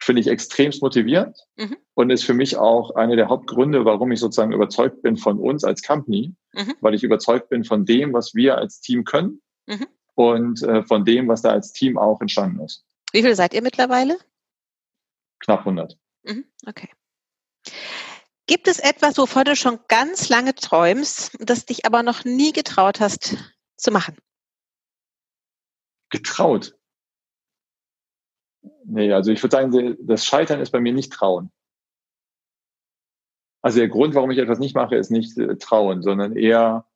finde 0.00 0.20
ich 0.20 0.28
extremst 0.28 0.82
motivierend 0.82 1.38
mhm. 1.56 1.76
und 1.94 2.10
ist 2.10 2.24
für 2.24 2.34
mich 2.34 2.56
auch 2.56 2.94
einer 2.96 3.16
der 3.16 3.28
Hauptgründe, 3.28 3.84
warum 3.84 4.10
ich 4.10 4.20
sozusagen 4.20 4.52
überzeugt 4.52 5.02
bin 5.02 5.16
von 5.16 5.38
uns 5.38 5.62
als 5.64 5.82
Company, 5.82 6.34
mhm. 6.54 6.74
weil 6.80 6.94
ich 6.94 7.04
überzeugt 7.04 7.50
bin 7.50 7.64
von 7.64 7.84
dem, 7.84 8.12
was 8.12 8.34
wir 8.34 8.58
als 8.58 8.80
Team 8.80 9.04
können 9.04 9.42
mhm. 9.66 9.86
und 10.14 10.62
äh, 10.62 10.82
von 10.82 11.04
dem, 11.04 11.28
was 11.28 11.42
da 11.42 11.50
als 11.50 11.72
Team 11.72 11.98
auch 11.98 12.20
entstanden 12.20 12.60
ist. 12.60 12.84
Wie 13.12 13.22
viele 13.22 13.34
seid 13.34 13.54
ihr 13.54 13.62
mittlerweile? 13.62 14.18
Knapp 15.40 15.60
100. 15.60 15.98
Mhm, 16.24 16.44
okay. 16.66 16.90
Gibt 18.46 18.66
es 18.66 18.78
etwas, 18.78 19.18
wovon 19.18 19.44
du 19.44 19.56
schon 19.56 19.78
ganz 19.88 20.28
lange 20.28 20.54
träumst, 20.54 21.36
das 21.40 21.66
dich 21.66 21.84
aber 21.84 22.02
noch 22.02 22.24
nie 22.24 22.52
getraut 22.52 23.00
hast 23.00 23.36
zu 23.76 23.90
machen? 23.90 24.16
Getraut? 26.10 26.74
Nee, 28.84 29.12
also 29.12 29.30
ich 29.30 29.42
würde 29.42 29.54
sagen, 29.54 29.96
das 30.00 30.24
Scheitern 30.24 30.60
ist 30.60 30.70
bei 30.70 30.80
mir 30.80 30.94
nicht 30.94 31.12
trauen. 31.12 31.50
Also 33.60 33.80
der 33.80 33.88
Grund, 33.88 34.14
warum 34.14 34.30
ich 34.30 34.38
etwas 34.38 34.58
nicht 34.58 34.74
mache, 34.74 34.96
ist 34.96 35.10
nicht 35.10 35.36
äh, 35.36 35.56
trauen, 35.56 36.02
sondern 36.02 36.36
eher 36.36 36.86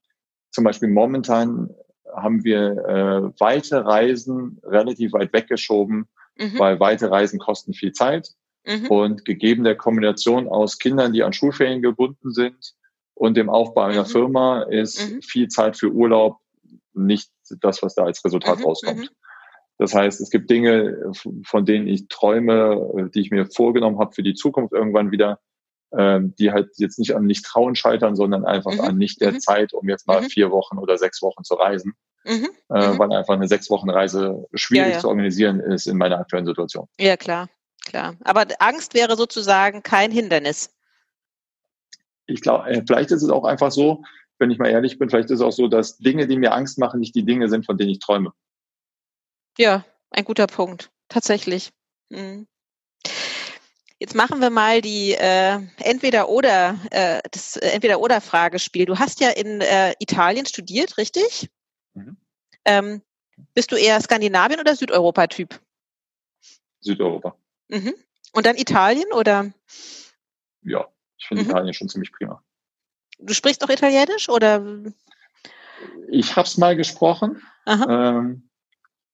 zum 0.51 0.65
Beispiel 0.65 0.89
momentan 0.89 1.75
haben 2.15 2.45
wir 2.45 2.73
äh, 2.87 3.41
weite 3.41 3.85
Reisen 3.85 4.61
relativ 4.65 5.13
weit 5.13 5.33
weggeschoben, 5.33 6.07
mhm. 6.37 6.59
weil 6.59 6.81
weite 6.81 7.11
Reisen 7.11 7.39
kosten 7.39 7.75
viel 7.75 7.93
Zeit. 7.93 8.29
Mhm. 8.65 8.87
Und 8.87 9.25
gegeben 9.25 9.65
der 9.65 9.77
Kombination 9.77 10.49
aus 10.49 10.79
Kindern, 10.79 11.13
die 11.13 11.25
an 11.25 11.33
Schulferien 11.33 11.83
gebunden 11.83 12.33
sind 12.33 12.75
und 13.15 13.37
dem 13.37 13.51
Aufbau 13.51 13.83
einer 13.83 14.03
mhm. 14.03 14.09
Firma 14.09 14.63
ist 14.63 15.11
mhm. 15.11 15.23
viel 15.23 15.49
Zeit 15.49 15.77
für 15.77 15.91
Urlaub 15.91 16.39
nicht 16.95 17.31
das, 17.61 17.83
was 17.83 17.95
da 17.95 18.05
als 18.05 18.25
Resultat 18.25 18.59
mhm. 18.59 18.65
rauskommt. 18.65 19.01
Mhm. 19.01 19.09
Das 19.79 19.95
heißt, 19.95 20.21
es 20.21 20.31
gibt 20.31 20.49
Dinge, 20.51 21.13
von 21.45 21.65
denen 21.65 21.89
ich 21.89 22.07
träume, 22.09 23.11
die 23.15 23.21
ich 23.21 23.31
mir 23.31 23.47
vorgenommen 23.47 23.99
habe 23.99 24.13
für 24.13 24.23
die 24.23 24.35
Zukunft 24.35 24.73
irgendwann 24.73 25.11
wieder, 25.11 25.41
ähm, 25.97 26.35
die 26.39 26.53
halt 26.53 26.71
jetzt 26.77 26.99
nicht 26.99 27.15
an 27.15 27.25
nicht 27.25 27.45
trauen 27.45 27.75
scheitern, 27.75 28.17
sondern 28.17 28.45
einfach 28.45 28.73
mhm. 28.73 28.81
an 28.81 28.97
nicht 28.97 29.21
der 29.21 29.33
mhm. 29.33 29.41
Zeit, 29.41 29.73
um 29.73 29.89
jetzt 29.89 30.07
mal 30.07 30.23
mhm. 30.23 30.27
vier 30.27 30.51
Wochen 30.51 30.79
oder 30.79 30.99
sechs 30.99 31.23
Wochen 31.23 31.45
zu 31.45 31.55
reisen. 31.55 31.95
Mhm. 32.25 32.51
Äh, 32.71 32.89
mhm. 32.89 32.99
weil 32.99 33.13
einfach 33.13 33.35
eine 33.35 33.49
sechs 33.49 33.69
Wochen 33.69 33.91
Reise 33.91 34.47
schwierig 34.55 34.89
ja, 34.89 34.95
ja. 34.95 35.01
zu 35.01 35.09
organisieren 35.09 35.61
ist 35.61 35.87
in 35.87 35.99
meiner 35.99 36.19
aktuellen 36.19 36.47
Situation. 36.47 36.89
Ja, 36.99 37.17
klar, 37.17 37.49
klar. 37.85 38.15
Aber 38.23 38.47
Angst 38.61 38.95
wäre 38.95 39.17
sozusagen 39.17 39.83
kein 39.83 40.11
Hindernis. 40.13 40.71
Ich 42.27 42.41
glaube, 42.41 42.71
äh, 42.71 42.83
vielleicht 42.87 43.11
ist 43.11 43.23
es 43.23 43.31
auch 43.31 43.45
einfach 43.45 43.73
so, 43.73 44.05
wenn 44.39 44.51
ich 44.51 44.59
mal 44.59 44.71
ehrlich 44.71 44.99
bin, 44.99 45.11
vielleicht 45.11 45.31
ist 45.31 45.41
es 45.41 45.45
auch 45.45 45.53
so, 45.53 45.69
dass 45.69 45.99
Dinge, 45.99 46.27
die 46.27 46.39
mir 46.39 46.53
Angst 46.53 46.79
machen, 46.79 47.01
nicht 47.01 47.15
die 47.15 47.25
Dinge 47.25 47.49
sind, 47.49 47.67
von 47.67 47.77
denen 47.77 47.91
ich 47.91 47.99
träume. 47.99 48.33
Ja, 49.59 49.85
ein 50.11 50.25
guter 50.25 50.47
Punkt. 50.47 50.91
Tatsächlich. 51.09 51.71
Mhm. 52.09 52.47
Jetzt 54.03 54.17
machen 54.17 54.41
wir 54.41 54.51
mal 54.51 54.81
die 54.81 55.13
äh, 55.13 55.61
entweder 55.79 56.29
oder 56.29 56.77
äh, 56.91 57.21
das 57.31 57.57
äh, 57.57 57.69
entweder 57.69 58.01
oder 58.01 58.21
Fragespiel. 58.21 58.85
Du 58.85 58.99
hast 58.99 59.21
ja 59.21 59.31
in 59.31 59.61
äh, 59.61 59.95
Italien 60.01 60.45
studiert, 60.45 60.99
richtig? 60.99 61.49
Mhm. 61.95 62.17
Ähm, 62.65 63.03
bist 63.55 63.71
du 63.71 63.77
eher 63.77 64.01
Skandinavien 64.01 64.59
oder 64.59 64.75
Südeuropa-Typ? 64.75 65.61
Südeuropa. 66.81 67.37
Mhm. 67.69 67.95
Und 68.33 68.45
dann 68.45 68.57
Italien 68.57 69.13
oder? 69.13 69.53
Ja, 70.63 70.89
ich 71.17 71.29
finde 71.29 71.45
mhm. 71.45 71.51
Italien 71.51 71.73
schon 71.73 71.89
ziemlich 71.89 72.11
prima. 72.11 72.43
Du 73.21 73.33
sprichst 73.35 73.63
auch 73.63 73.71
Italienisch 73.71 74.29
oder? 74.29 74.83
Ich 76.09 76.35
habe 76.35 76.49
es 76.49 76.59
mal 76.59 76.75
gesprochen. 76.75 77.41
Ähm, 77.69 78.51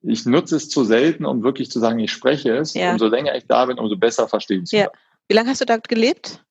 ich 0.02 0.26
nutze 0.26 0.56
es 0.56 0.68
zu 0.68 0.84
selten, 0.84 1.24
um 1.24 1.42
wirklich 1.42 1.70
zu 1.70 1.80
sagen, 1.80 1.98
ich 1.98 2.12
spreche 2.12 2.56
es. 2.56 2.74
Ja. 2.74 2.92
Umso 2.92 3.06
länger 3.08 3.34
ich 3.34 3.46
da 3.46 3.66
bin, 3.66 3.78
umso 3.78 3.96
besser 3.96 4.28
verstehen 4.28 4.66
zu 4.66 4.76
ja. 4.76 4.88
Wie 5.28 5.34
lange 5.34 5.50
hast 5.50 5.60
du 5.60 5.66
dort 5.66 5.88
gelebt? 5.88 6.42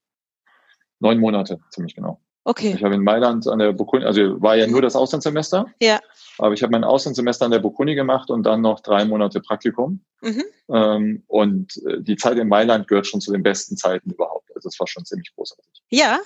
Neun 0.99 1.19
Monate, 1.19 1.59
ziemlich 1.71 1.95
genau. 1.95 2.19
Okay. 2.43 2.73
Ich 2.75 2.83
habe 2.83 2.95
in 2.95 3.03
Mailand 3.03 3.45
an 3.47 3.59
der 3.59 3.73
Bocconi, 3.73 4.05
also 4.05 4.41
war 4.41 4.55
ja 4.55 4.67
nur 4.67 4.81
das 4.81 4.95
Auslandssemester. 4.95 5.65
Ja. 5.81 5.99
Aber 6.37 6.53
ich 6.53 6.63
habe 6.63 6.71
mein 6.71 6.85
Auslandssemester 6.85 7.45
an 7.45 7.51
der 7.51 7.59
Bocconi 7.59 7.93
gemacht 7.93 8.29
und 8.29 8.43
dann 8.43 8.61
noch 8.61 8.79
drei 8.79 9.03
Monate 9.03 9.41
Praktikum. 9.41 9.99
Mhm. 10.21 10.43
Ähm, 10.69 11.23
und 11.27 11.75
äh, 11.85 12.01
die 12.01 12.15
Zeit 12.15 12.37
in 12.37 12.47
Mailand 12.47 12.87
gehört 12.87 13.07
schon 13.07 13.19
zu 13.19 13.33
den 13.33 13.43
besten 13.43 13.75
Zeiten 13.75 14.11
überhaupt. 14.11 14.49
Also 14.55 14.69
es 14.69 14.79
war 14.79 14.87
schon 14.87 15.03
ziemlich 15.03 15.33
großartig. 15.35 15.83
Ja, 15.89 16.19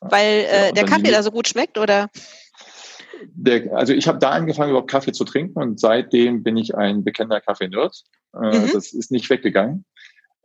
weil 0.00 0.46
äh, 0.48 0.66
ja, 0.66 0.72
der 0.72 0.84
Kaffee 0.84 1.10
da 1.10 1.22
so 1.22 1.30
gut 1.30 1.48
schmeckt, 1.48 1.76
oder? 1.76 2.08
Der, 3.34 3.76
also 3.76 3.92
ich 3.92 4.08
habe 4.08 4.18
da 4.18 4.30
angefangen, 4.30 4.70
überhaupt 4.70 4.90
Kaffee 4.90 5.12
zu 5.12 5.24
trinken 5.24 5.60
und 5.60 5.80
seitdem 5.80 6.42
bin 6.42 6.56
ich 6.56 6.74
ein 6.74 7.04
bekennender 7.04 7.40
Kaffee-Nerd. 7.40 8.02
Äh, 8.34 8.58
mhm. 8.58 8.70
Das 8.72 8.92
ist 8.92 9.10
nicht 9.10 9.30
weggegangen. 9.30 9.84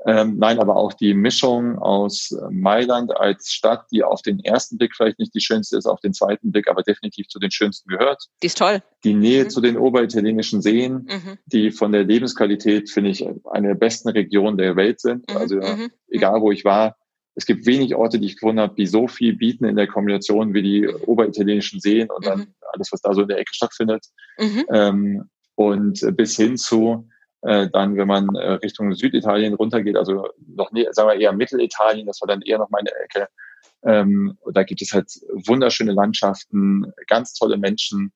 Ähm, 0.06 0.38
nein, 0.38 0.60
aber 0.60 0.78
auch 0.78 0.94
die 0.94 1.14
Mischung 1.14 1.78
aus 1.78 2.34
Mailand 2.50 3.16
als 3.16 3.52
Stadt, 3.52 3.86
die 3.92 4.04
auf 4.04 4.22
den 4.22 4.40
ersten 4.40 4.78
Blick 4.78 4.96
vielleicht 4.96 5.20
nicht 5.20 5.36
die 5.36 5.42
schönste 5.42 5.78
ist, 5.78 5.88
auf 5.88 6.00
den 6.00 6.14
zweiten 6.14 6.52
Blick 6.52 6.70
aber 6.70 6.84
definitiv 6.84 7.28
zu 7.28 7.38
den 7.38 7.52
schönsten 7.52 7.90
gehört. 7.90 8.24
Die 8.42 8.48
ist 8.48 8.58
toll. 8.58 8.82
Die 9.04 9.14
Nähe 9.14 9.44
mhm. 9.44 9.50
zu 9.50 9.60
den 9.60 9.78
oberitalienischen 9.78 10.62
Seen, 10.62 11.08
mhm. 11.10 11.38
die 11.48 11.72
von 11.72 11.92
der 11.92 12.06
Lebensqualität, 12.06 12.90
finde 12.90 13.10
ich, 13.10 13.28
eine 13.52 13.70
der 13.70 13.76
besten 13.76 14.10
Regionen 14.10 14.58
der 14.58 14.78
Welt 14.78 15.02
sind. 15.02 15.30
Mhm. 15.30 15.38
Also 15.38 15.56
mhm. 15.56 15.90
egal, 16.08 16.40
wo 16.40 16.52
ich 16.52 16.64
war, 16.64 16.96
es 17.40 17.46
gibt 17.46 17.66
wenig 17.66 17.96
Orte, 17.96 18.20
die 18.20 18.26
ich 18.26 18.36
gefunden 18.36 18.60
habe, 18.60 18.76
die 18.76 18.86
so 18.86 19.08
viel 19.08 19.34
bieten 19.34 19.64
in 19.64 19.78
der 19.78 19.88
Kombination 19.88 20.54
wie 20.54 20.62
die 20.62 20.88
oberitalienischen 20.88 21.80
Seen 21.80 22.10
und 22.10 22.26
dann 22.26 22.40
mhm. 22.40 22.54
alles, 22.74 22.92
was 22.92 23.00
da 23.00 23.14
so 23.14 23.22
in 23.22 23.30
der 23.30 23.38
Ecke 23.38 23.54
stattfindet. 23.54 24.08
Mhm. 24.38 24.66
Ähm, 24.74 25.30
und 25.56 26.06
bis 26.18 26.36
hin 26.36 26.58
zu 26.58 27.08
äh, 27.44 27.70
dann, 27.72 27.96
wenn 27.96 28.10
man 28.10 28.36
äh, 28.36 28.52
Richtung 28.56 28.94
Süditalien 28.94 29.54
runtergeht, 29.54 29.96
also 29.96 30.28
noch 30.54 30.74
nie, 30.74 30.86
sagen 30.92 31.08
wir 31.08 31.16
eher 31.16 31.32
Mittelitalien, 31.32 32.08
das 32.08 32.20
war 32.20 32.28
dann 32.28 32.42
eher 32.42 32.58
noch 32.58 32.70
meine 32.72 32.92
Ecke. 33.06 33.30
Ähm, 33.84 34.38
da 34.52 34.64
gibt 34.64 34.82
es 34.82 34.92
halt 34.92 35.10
wunderschöne 35.48 35.94
Landschaften, 35.94 36.92
ganz 37.08 37.34
tolle 37.36 37.56
Menschen 37.56 38.12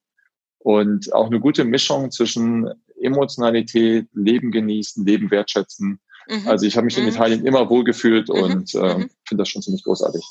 und 0.58 1.10
auch 1.14 1.28
eine 1.28 1.40
gute 1.40 1.64
Mischung 1.64 2.10
zwischen 2.10 2.68
Emotionalität, 3.00 4.06
Leben 4.12 4.50
genießen, 4.50 5.06
Leben 5.06 5.30
wertschätzen 5.30 5.98
Mhm. 6.28 6.48
Also 6.48 6.66
ich 6.66 6.76
habe 6.76 6.84
mich 6.86 6.96
in 6.96 7.04
mhm. 7.04 7.10
Italien 7.10 7.46
immer 7.46 7.68
wohlgefühlt 7.70 8.28
mhm. 8.28 8.34
und 8.34 8.74
äh, 8.74 8.78
mhm. 8.78 9.10
finde 9.26 9.42
das 9.42 9.48
schon 9.48 9.62
ziemlich 9.62 9.84
großartig. 9.84 10.24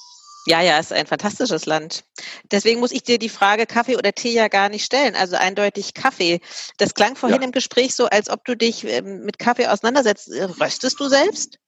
Ja, 0.45 0.61
ja, 0.61 0.77
ist 0.77 0.91
ein 0.91 1.05
fantastisches 1.05 1.65
Land. 1.65 2.03
Deswegen 2.51 2.81
muss 2.81 2.91
ich 2.91 3.03
dir 3.03 3.17
die 3.17 3.29
Frage 3.29 3.65
Kaffee 3.65 3.95
oder 3.95 4.11
Tee 4.11 4.33
ja 4.33 4.49
gar 4.49 4.67
nicht 4.67 4.83
stellen. 4.83 5.15
Also 5.15 5.37
eindeutig 5.37 5.93
Kaffee. 5.93 6.41
Das 6.77 6.93
klang 6.93 7.15
vorhin 7.15 7.39
ja. 7.39 7.45
im 7.45 7.53
Gespräch 7.53 7.95
so, 7.95 8.07
als 8.07 8.29
ob 8.29 8.43
du 8.43 8.57
dich 8.57 8.85
ähm, 8.85 9.23
mit 9.23 9.39
Kaffee 9.39 9.67
auseinandersetzt. 9.67 10.29
Röstest 10.59 10.99
du 10.99 11.07
selbst? 11.07 11.59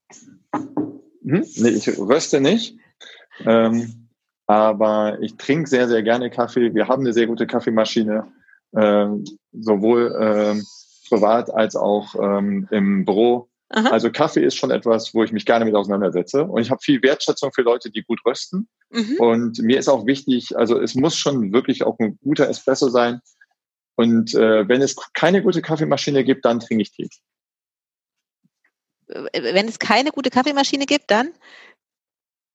Hm? 0.54 1.46
Nee, 1.56 1.70
ich 1.70 1.88
röste 1.98 2.42
nicht. 2.42 2.76
Ähm, 3.46 4.10
aber 4.46 5.20
ich 5.22 5.38
trinke 5.38 5.70
sehr, 5.70 5.88
sehr 5.88 6.04
gerne 6.04 6.30
Kaffee. 6.30 6.74
Wir 6.74 6.88
haben 6.88 7.04
eine 7.04 7.14
sehr 7.14 7.28
gute 7.28 7.48
Kaffeemaschine, 7.48 8.28
ähm, 8.76 9.26
sowohl 9.54 10.16
ähm, 10.20 10.66
privat 11.08 11.50
als 11.50 11.76
auch 11.76 12.16
ähm, 12.16 12.68
im 12.72 13.06
Büro. 13.06 13.50
Aha. 13.70 13.90
Also 13.90 14.12
Kaffee 14.12 14.44
ist 14.44 14.56
schon 14.56 14.72
etwas, 14.72 15.14
wo 15.14 15.24
ich 15.24 15.32
mich 15.32 15.46
gerne 15.46 15.66
mit 15.66 15.76
auseinandersetze. 15.76 16.44
Und 16.44 16.62
ich 16.62 16.70
habe 16.70 16.82
viel 16.82 17.02
Wertschätzung 17.02 17.52
für 17.52 17.64
Leute, 17.64 17.90
die 17.90 18.04
gut 18.04 18.20
rösten. 18.26 18.70
Mhm. 18.92 19.18
Und 19.20 19.60
mir 19.60 19.80
ist 19.80 19.88
auch 19.88 20.06
wichtig, 20.06 20.56
also 20.56 20.80
es 20.80 20.94
muss 20.96 21.18
schon 21.18 21.52
wirklich 21.52 21.84
auch 21.84 21.98
ein 22.00 22.20
guter 22.24 22.48
Espresso 22.48 22.90
sein. 22.90 23.22
Und 23.96 24.36
äh, 24.36 24.68
wenn 24.68 24.82
es 24.82 24.96
keine 25.14 25.42
gute 25.42 25.62
Kaffeemaschine 25.62 26.24
gibt, 26.24 26.46
dann 26.46 26.60
trinke 26.60 26.84
ich 26.84 26.92
Tee. 26.92 27.10
Wenn 29.08 29.68
es 29.68 29.80
keine 29.80 30.12
gute 30.12 30.30
Kaffeemaschine 30.30 30.86
gibt, 30.86 31.10
dann? 31.10 31.34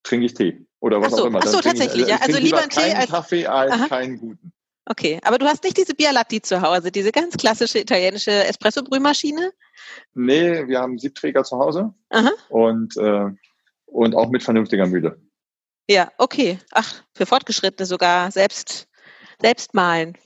Trinke 0.03 0.27
ich 0.27 0.35
Tee. 0.35 0.67
Oder 0.81 1.01
was 1.01 1.13
so, 1.13 1.23
auch 1.23 1.27
immer. 1.27 1.41
Ach 1.43 1.47
so, 1.47 1.61
tatsächlich. 1.61 2.07
Ich, 2.07 2.13
also, 2.13 2.23
ja. 2.23 2.27
also 2.27 2.39
lieber 2.39 2.61
einen 2.61 2.71
Tee 2.71 2.95
als 2.95 3.11
Kaffee 3.11 3.47
als 3.47 3.73
Aha. 3.73 3.89
keinen 3.89 4.19
guten. 4.19 4.53
Okay, 4.87 5.21
aber 5.23 5.39
du 5.39 5.47
hast 5.47 5.63
nicht 5.63 5.77
diese 5.77 5.95
Bialatti 5.95 6.43
zu 6.43 6.63
Hause, 6.63 6.91
diese 6.91 7.13
ganz 7.13 7.37
klassische 7.37 7.79
italienische 7.79 8.33
Espresso-Brühmaschine? 8.45 9.53
Nee, 10.15 10.67
wir 10.69 10.81
haben 10.81 10.99
Siebträger 10.99 11.45
zu 11.45 11.59
Hause 11.59 11.95
Aha. 12.11 12.31
und, 12.49 12.97
äh, 12.97 13.27
und 13.87 14.15
auch 14.15 14.31
mit 14.31 14.43
vernünftiger 14.43 14.87
Mühle. 14.87 15.21
Ja, 15.89 16.11
okay. 16.19 16.59
Ach, 16.73 17.03
für 17.15 17.27
Fortgeschrittene 17.27 17.87
sogar 17.87 18.31
selbst 18.31 18.87
selbst 19.41 19.75
malen. 19.75 20.17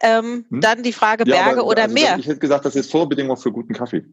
Ähm, 0.00 0.44
hm? 0.48 0.60
Dann 0.60 0.82
die 0.82 0.92
Frage 0.92 1.24
Berge 1.24 1.38
ja, 1.38 1.52
aber, 1.52 1.66
oder 1.66 1.84
also, 1.84 1.94
Meer. 1.94 2.18
Ich 2.18 2.26
hätte 2.26 2.40
gesagt, 2.40 2.64
das 2.64 2.76
ist 2.76 2.90
Vorbedingung 2.90 3.36
für 3.36 3.52
guten 3.52 3.72
Kaffee. 3.72 4.04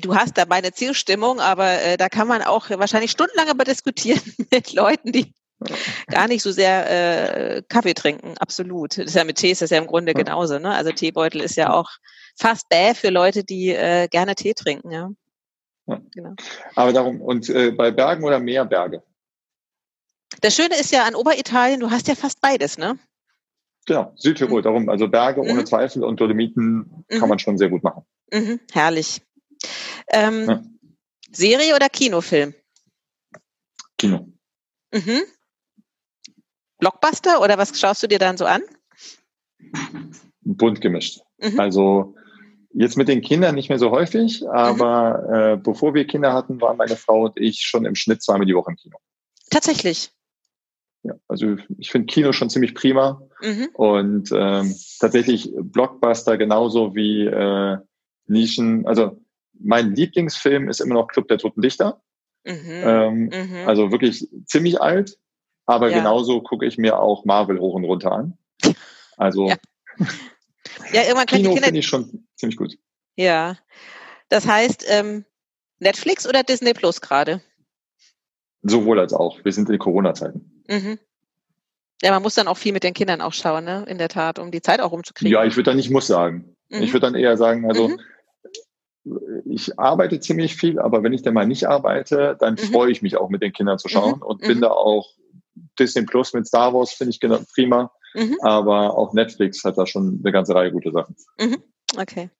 Du 0.00 0.14
hast 0.14 0.38
da 0.38 0.46
meine 0.46 0.72
Zielstimmung, 0.72 1.40
aber 1.40 1.82
äh, 1.82 1.96
da 1.96 2.08
kann 2.08 2.26
man 2.26 2.42
auch 2.42 2.70
wahrscheinlich 2.70 3.10
stundenlang 3.10 3.50
über 3.50 3.64
diskutieren 3.64 4.20
mit 4.50 4.72
Leuten, 4.72 5.12
die 5.12 5.34
gar 6.08 6.28
nicht 6.28 6.42
so 6.42 6.50
sehr 6.52 7.56
äh, 7.56 7.62
Kaffee 7.68 7.94
trinken, 7.94 8.34
absolut. 8.38 8.98
Das 8.98 9.06
ist 9.06 9.14
ja 9.14 9.24
mit 9.24 9.36
Tee 9.36 9.50
ist 9.50 9.62
das 9.62 9.70
ja 9.70 9.78
im 9.78 9.86
Grunde 9.86 10.14
genauso. 10.14 10.58
Ne? 10.58 10.74
Also 10.74 10.92
Teebeutel 10.92 11.40
ist 11.40 11.56
ja 11.56 11.72
auch 11.72 11.90
fast 12.36 12.68
bäh 12.68 12.94
für 12.94 13.10
Leute, 13.10 13.44
die 13.44 13.70
äh, 13.70 14.08
gerne 14.08 14.34
Tee 14.34 14.54
trinken. 14.54 14.90
Ja. 14.90 15.10
ja. 15.86 16.00
Genau. 16.14 16.34
Aber 16.74 16.92
darum, 16.92 17.20
und 17.20 17.48
äh, 17.48 17.70
bei 17.70 17.90
Bergen 17.90 18.24
oder 18.24 18.38
Meerberge? 18.38 19.02
Das 20.40 20.54
Schöne 20.54 20.78
ist 20.78 20.92
ja 20.92 21.04
an 21.04 21.14
Oberitalien, 21.14 21.80
du 21.80 21.90
hast 21.90 22.08
ja 22.08 22.14
fast 22.14 22.40
beides, 22.40 22.78
ne? 22.78 22.98
Genau, 23.86 24.12
Südtirol, 24.16 24.60
mhm. 24.60 24.64
darum. 24.64 24.88
Also 24.88 25.08
Berge 25.08 25.42
mhm. 25.42 25.50
ohne 25.50 25.64
Zweifel 25.64 26.04
und 26.04 26.20
Dolomiten 26.20 27.04
kann 27.08 27.20
mhm. 27.20 27.28
man 27.28 27.38
schon 27.38 27.58
sehr 27.58 27.68
gut 27.68 27.82
machen. 27.82 28.04
Mhm. 28.32 28.60
Herrlich. 28.72 29.22
Ähm, 30.12 30.48
ja. 30.48 30.62
Serie 31.32 31.74
oder 31.74 31.88
Kinofilm? 31.88 32.54
Kino. 33.98 34.28
Mhm. 34.92 35.22
Blockbuster 36.82 37.40
oder 37.40 37.58
was 37.58 37.78
schaust 37.78 38.02
du 38.02 38.08
dir 38.08 38.18
dann 38.18 38.36
so 38.36 38.44
an? 38.44 38.60
Bunt 40.40 40.80
gemischt. 40.80 41.20
Mhm. 41.38 41.60
Also 41.60 42.16
jetzt 42.74 42.96
mit 42.96 43.06
den 43.06 43.20
Kindern 43.20 43.54
nicht 43.54 43.68
mehr 43.68 43.78
so 43.78 43.92
häufig, 43.92 44.42
aber 44.48 45.22
mhm. 45.22 45.34
äh, 45.34 45.56
bevor 45.62 45.94
wir 45.94 46.08
Kinder 46.08 46.32
hatten, 46.32 46.60
waren 46.60 46.76
meine 46.76 46.96
Frau 46.96 47.26
und 47.26 47.38
ich 47.38 47.60
schon 47.60 47.84
im 47.84 47.94
Schnitt 47.94 48.20
zweimal 48.20 48.46
die 48.46 48.56
Woche 48.56 48.72
im 48.72 48.76
Kino. 48.76 48.96
Tatsächlich. 49.48 50.10
Ja, 51.04 51.14
also 51.28 51.56
ich 51.78 51.92
finde 51.92 52.06
Kino 52.06 52.32
schon 52.32 52.50
ziemlich 52.50 52.74
prima 52.74 53.22
mhm. 53.40 53.68
und 53.74 54.30
ähm, 54.34 54.74
tatsächlich 54.98 55.52
Blockbuster 55.56 56.36
genauso 56.36 56.96
wie 56.96 57.26
äh, 57.26 57.76
Nischen. 58.26 58.88
Also 58.88 59.22
mein 59.56 59.94
Lieblingsfilm 59.94 60.68
ist 60.68 60.80
immer 60.80 60.94
noch 60.94 61.06
Club 61.06 61.28
der 61.28 61.38
Toten 61.38 61.62
Dichter. 61.62 62.02
Mhm. 62.44 62.52
Ähm, 62.66 63.24
mhm. 63.26 63.68
Also 63.68 63.92
wirklich 63.92 64.28
ziemlich 64.46 64.80
alt, 64.80 65.16
aber 65.66 65.90
ja. 65.90 65.98
genauso 65.98 66.40
gucke 66.40 66.66
ich 66.66 66.78
mir 66.78 66.98
auch 66.98 67.24
Marvel 67.24 67.58
hoch 67.58 67.74
und 67.74 67.84
runter 67.84 68.12
an. 68.12 68.38
Also 69.16 69.48
ja, 69.48 69.56
ja 70.92 71.02
irgendwann 71.02 71.26
Kino 71.26 71.54
finde 71.56 71.78
ich 71.78 71.86
schon 71.86 72.26
ziemlich 72.36 72.56
gut. 72.56 72.76
Ja, 73.16 73.56
das 74.28 74.46
heißt 74.46 74.86
ähm, 74.88 75.24
Netflix 75.78 76.26
oder 76.28 76.42
Disney 76.42 76.72
Plus 76.72 77.00
gerade? 77.00 77.42
Sowohl 78.62 79.00
als 79.00 79.12
auch. 79.12 79.44
Wir 79.44 79.52
sind 79.52 79.68
in 79.68 79.78
Corona-Zeiten. 79.78 80.62
Mhm. 80.68 80.98
Ja, 82.00 82.10
man 82.12 82.22
muss 82.22 82.34
dann 82.34 82.48
auch 82.48 82.56
viel 82.56 82.72
mit 82.72 82.84
den 82.84 82.94
Kindern 82.94 83.20
auch 83.20 83.32
schauen, 83.32 83.64
ne? 83.64 83.84
In 83.88 83.98
der 83.98 84.08
Tat, 84.08 84.38
um 84.38 84.50
die 84.50 84.62
Zeit 84.62 84.80
auch 84.80 84.92
rumzukriegen. 84.92 85.32
Ja, 85.32 85.44
ich 85.44 85.56
würde 85.56 85.70
dann 85.70 85.76
nicht 85.76 85.90
muss 85.90 86.06
sagen. 86.06 86.56
Mhm. 86.68 86.82
Ich 86.82 86.92
würde 86.92 87.06
dann 87.06 87.14
eher 87.14 87.36
sagen, 87.36 87.68
also 87.68 87.88
mhm. 87.88 88.00
ich 89.44 89.78
arbeite 89.78 90.18
ziemlich 90.20 90.56
viel, 90.56 90.78
aber 90.78 91.02
wenn 91.02 91.12
ich 91.12 91.22
dann 91.22 91.34
mal 91.34 91.46
nicht 91.46 91.68
arbeite, 91.68 92.36
dann 92.38 92.54
mhm. 92.54 92.58
freue 92.58 92.90
ich 92.90 93.02
mich 93.02 93.16
auch 93.16 93.28
mit 93.28 93.42
den 93.42 93.52
Kindern 93.52 93.78
zu 93.78 93.88
schauen 93.88 94.16
mhm. 94.16 94.22
und 94.22 94.40
bin 94.40 94.58
mhm. 94.58 94.62
da 94.62 94.70
auch 94.70 95.10
Disney 95.78 96.02
Plus 96.02 96.32
mit 96.32 96.46
Star 96.46 96.72
Wars, 96.74 96.92
finde 96.92 97.10
ich 97.10 97.20
genau 97.20 97.40
prima. 97.54 97.90
Mhm. 98.14 98.38
Aber 98.42 98.96
auch 98.96 99.12
Netflix 99.14 99.64
hat 99.64 99.78
da 99.78 99.86
schon 99.86 100.20
eine 100.22 100.32
ganze 100.32 100.54
Reihe 100.54 100.70
gute 100.70 100.92
Sachen. 100.92 101.16
Mhm. 101.38 101.62
Okay. 101.96 102.30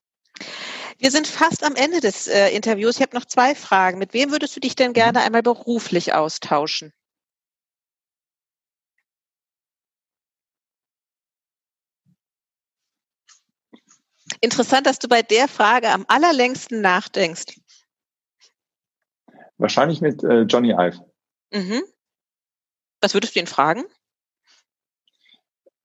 Wir 0.98 1.10
sind 1.10 1.26
fast 1.26 1.64
am 1.64 1.74
Ende 1.74 2.00
des 2.00 2.28
äh, 2.28 2.50
Interviews. 2.50 2.96
Ich 2.96 3.02
habe 3.02 3.16
noch 3.16 3.24
zwei 3.24 3.54
Fragen. 3.54 3.98
Mit 3.98 4.12
wem 4.12 4.30
würdest 4.30 4.54
du 4.54 4.60
dich 4.60 4.76
denn 4.76 4.92
gerne 4.92 5.18
mhm. 5.20 5.24
einmal 5.24 5.42
beruflich 5.42 6.14
austauschen? 6.14 6.92
Interessant, 14.40 14.86
dass 14.86 14.98
du 14.98 15.08
bei 15.08 15.22
der 15.22 15.48
Frage 15.48 15.90
am 15.90 16.04
allerlängsten 16.08 16.80
nachdenkst. 16.80 17.54
Wahrscheinlich 19.58 20.00
mit 20.00 20.24
äh, 20.24 20.42
Johnny 20.42 20.72
Ive. 20.72 21.04
Mhm. 21.52 21.82
Was 23.02 23.12
würdest 23.12 23.36
du 23.36 23.40
ihn 23.40 23.46
fragen? 23.46 23.82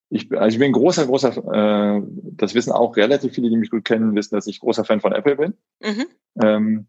Ich, 0.09 0.31
also 0.31 0.55
ich 0.55 0.59
bin 0.59 0.71
großer, 0.71 1.05
großer, 1.05 1.97
äh, 1.97 2.01
das 2.31 2.53
wissen 2.53 2.71
auch 2.71 2.95
relativ 2.95 3.33
viele, 3.33 3.49
die 3.49 3.57
mich 3.57 3.71
gut 3.71 3.83
kennen, 3.83 4.15
wissen, 4.15 4.35
dass 4.35 4.47
ich 4.47 4.61
großer 4.61 4.85
Fan 4.85 5.01
von 5.01 5.11
Apple 5.11 5.35
bin. 5.35 5.53
Mhm. 5.81 6.05
Ähm, 6.41 6.87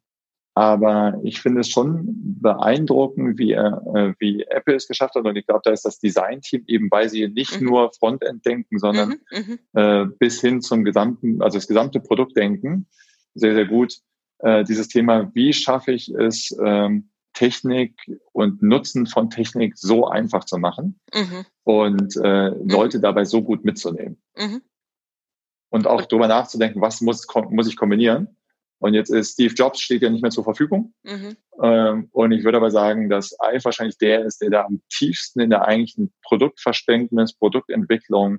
aber 0.54 1.20
ich 1.22 1.40
finde 1.40 1.60
es 1.60 1.68
schon 1.68 2.04
beeindruckend, 2.40 3.38
wie, 3.38 3.52
äh, 3.52 4.14
wie 4.18 4.44
Apple 4.44 4.74
es 4.74 4.86
geschafft 4.88 5.14
hat. 5.14 5.24
Und 5.24 5.36
ich 5.36 5.46
glaube, 5.46 5.62
da 5.64 5.70
ist 5.70 5.84
das 5.84 5.98
Design-Team 5.98 6.64
eben, 6.66 6.90
weil 6.90 7.08
sie 7.08 7.28
nicht 7.28 7.60
mhm. 7.60 7.68
nur 7.68 7.92
Frontend 7.92 8.44
denken, 8.44 8.78
sondern 8.78 9.20
mhm. 9.30 9.38
mhm. 9.38 9.58
äh, 9.72 10.06
bis 10.18 10.40
hin 10.40 10.60
zum 10.60 10.84
gesamten, 10.84 11.42
also 11.42 11.58
das 11.58 11.68
gesamte 11.68 12.00
Produkt 12.00 12.36
denken, 12.36 12.86
sehr, 13.34 13.54
sehr 13.54 13.66
gut. 13.66 13.98
Äh, 14.40 14.64
dieses 14.64 14.88
Thema, 14.88 15.30
wie 15.34 15.52
schaffe 15.52 15.92
ich 15.92 16.08
es, 16.08 16.56
ähm, 16.64 17.10
Technik 17.32 17.94
und 18.32 18.62
Nutzen 18.62 19.06
von 19.06 19.30
Technik 19.30 19.76
so 19.76 20.06
einfach 20.08 20.44
zu 20.44 20.58
machen 20.58 20.98
mhm. 21.14 21.44
und 21.64 22.16
äh, 22.22 22.50
mhm. 22.50 22.68
Leute 22.68 23.00
dabei 23.00 23.24
so 23.24 23.42
gut 23.42 23.64
mitzunehmen. 23.64 24.20
Mhm. 24.36 24.62
Und 25.70 25.86
auch 25.86 26.06
darüber 26.06 26.28
nachzudenken, 26.28 26.80
was 26.80 27.00
muss, 27.00 27.26
muss 27.50 27.68
ich 27.68 27.76
kombinieren. 27.76 28.36
Und 28.80 28.94
jetzt 28.94 29.10
ist 29.10 29.32
Steve 29.32 29.54
Jobs 29.54 29.80
steht 29.80 30.02
ja 30.02 30.10
nicht 30.10 30.22
mehr 30.22 30.30
zur 30.30 30.44
Verfügung. 30.44 30.94
Mhm. 31.02 31.36
Ähm, 31.60 32.08
und 32.12 32.32
ich 32.32 32.44
würde 32.44 32.58
aber 32.58 32.70
sagen, 32.70 33.08
dass 33.08 33.36
Ive 33.42 33.64
wahrscheinlich 33.64 33.98
der 33.98 34.24
ist, 34.24 34.40
der 34.40 34.50
da 34.50 34.64
am 34.64 34.80
tiefsten 34.88 35.40
in 35.40 35.50
der 35.50 35.66
eigentlichen 35.66 36.12
Produktverständnis, 36.22 37.34
Produktentwicklung 37.34 38.38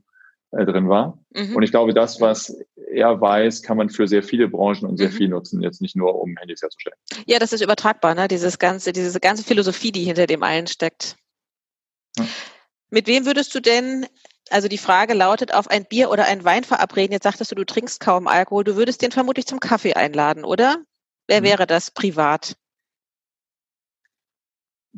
äh, 0.51 0.65
drin 0.65 0.89
war. 0.89 1.19
Mhm. 1.31 1.55
Und 1.55 1.63
ich 1.63 1.71
glaube, 1.71 1.93
das, 1.93 2.21
was 2.21 2.57
er 2.91 3.21
weiß, 3.21 3.61
kann 3.61 3.77
man 3.77 3.89
für 3.89 4.07
sehr 4.07 4.23
viele 4.23 4.47
Branchen 4.47 4.85
und 4.85 4.97
sehr 4.97 5.09
mhm. 5.09 5.13
viel 5.13 5.30
nutzen, 5.30 5.61
jetzt 5.61 5.81
nicht 5.81 5.95
nur 5.95 6.19
um 6.19 6.35
Handys 6.38 6.61
herzustellen. 6.61 6.97
Ja, 7.27 7.39
das 7.39 7.53
ist 7.53 7.61
übertragbar, 7.61 8.15
ne? 8.15 8.27
Dieses 8.27 8.57
ganze, 8.57 8.91
diese 8.91 9.19
ganze 9.19 9.43
Philosophie, 9.43 9.91
die 9.91 10.03
hinter 10.03 10.26
dem 10.26 10.43
allen 10.43 10.67
steckt. 10.67 11.15
Ja. 12.17 12.26
Mit 12.89 13.07
wem 13.07 13.26
würdest 13.26 13.53
du 13.53 13.59
denn, 13.59 14.07
also 14.49 14.67
die 14.67 14.80
Frage 14.80 15.13
lautet, 15.13 15.53
auf 15.53 15.69
ein 15.69 15.85
Bier 15.85 16.09
oder 16.09 16.26
ein 16.26 16.43
Wein 16.43 16.63
verabreden? 16.63 17.13
Jetzt 17.13 17.23
sagtest 17.23 17.51
du, 17.51 17.55
du 17.55 17.65
trinkst 17.65 17.99
kaum 17.99 18.27
Alkohol. 18.27 18.63
Du 18.63 18.76
würdest 18.76 19.01
den 19.03 19.11
vermutlich 19.11 19.45
zum 19.45 19.59
Kaffee 19.59 19.93
einladen, 19.93 20.43
oder? 20.43 20.77
Wer 21.27 21.41
mhm. 21.41 21.45
wäre 21.45 21.67
das 21.67 21.91
privat? 21.91 22.55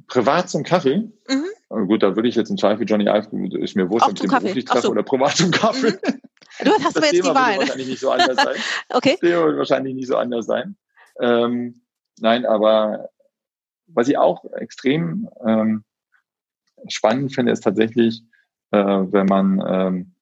Privat 0.07 0.49
zum 0.49 0.64
Kaffee? 0.64 1.11
Mhm. 1.28 1.49
Gut, 1.72 2.03
da 2.03 2.15
würde 2.15 2.27
ich 2.27 2.35
jetzt 2.35 2.49
im 2.49 2.57
Zweifel 2.57 2.85
Johnny 2.85 3.06
Ive, 3.06 3.57
ist 3.57 3.76
mir 3.76 3.89
wurscht, 3.89 4.07
ob 4.07 4.14
ich 4.14 4.19
den 4.19 4.30
beruflich 4.30 4.65
treffe 4.65 4.88
so. 4.88 4.91
oder 4.91 5.03
privat 5.03 5.38
zum 5.38 5.52
Kaffee. 5.52 5.91
Mhm. 5.91 6.22
Du 6.65 6.72
hast 6.84 6.98
aber 6.98 7.06
jetzt 7.06 7.15
Thema 7.15 7.30
die 7.30 7.35
Wahl. 7.35 7.52
Wird 7.52 7.60
wahrscheinlich 7.61 7.88
nicht 7.88 7.99
so 7.99 8.11
anders 8.11 8.35
sein. 8.35 8.56
okay. 8.89 9.11
Das 9.11 9.19
Thema 9.22 9.45
wird 9.45 9.57
wahrscheinlich 9.57 9.95
nicht 9.95 10.07
so 10.07 10.18
anders 10.18 10.45
sein. 10.45 10.76
Ähm, 11.19 11.81
nein, 12.19 12.45
aber 12.45 13.10
was 13.88 14.10
ich 14.10 14.18
auch 14.18 14.43
extrem 14.53 15.30
ähm, 15.45 15.84
spannend 16.89 17.34
finde, 17.34 17.53
ist 17.53 17.61
tatsächlich, 17.64 18.22
äh, 18.72 18.77
wenn 18.77 19.27
man 19.27 19.64
ähm, 19.65 20.15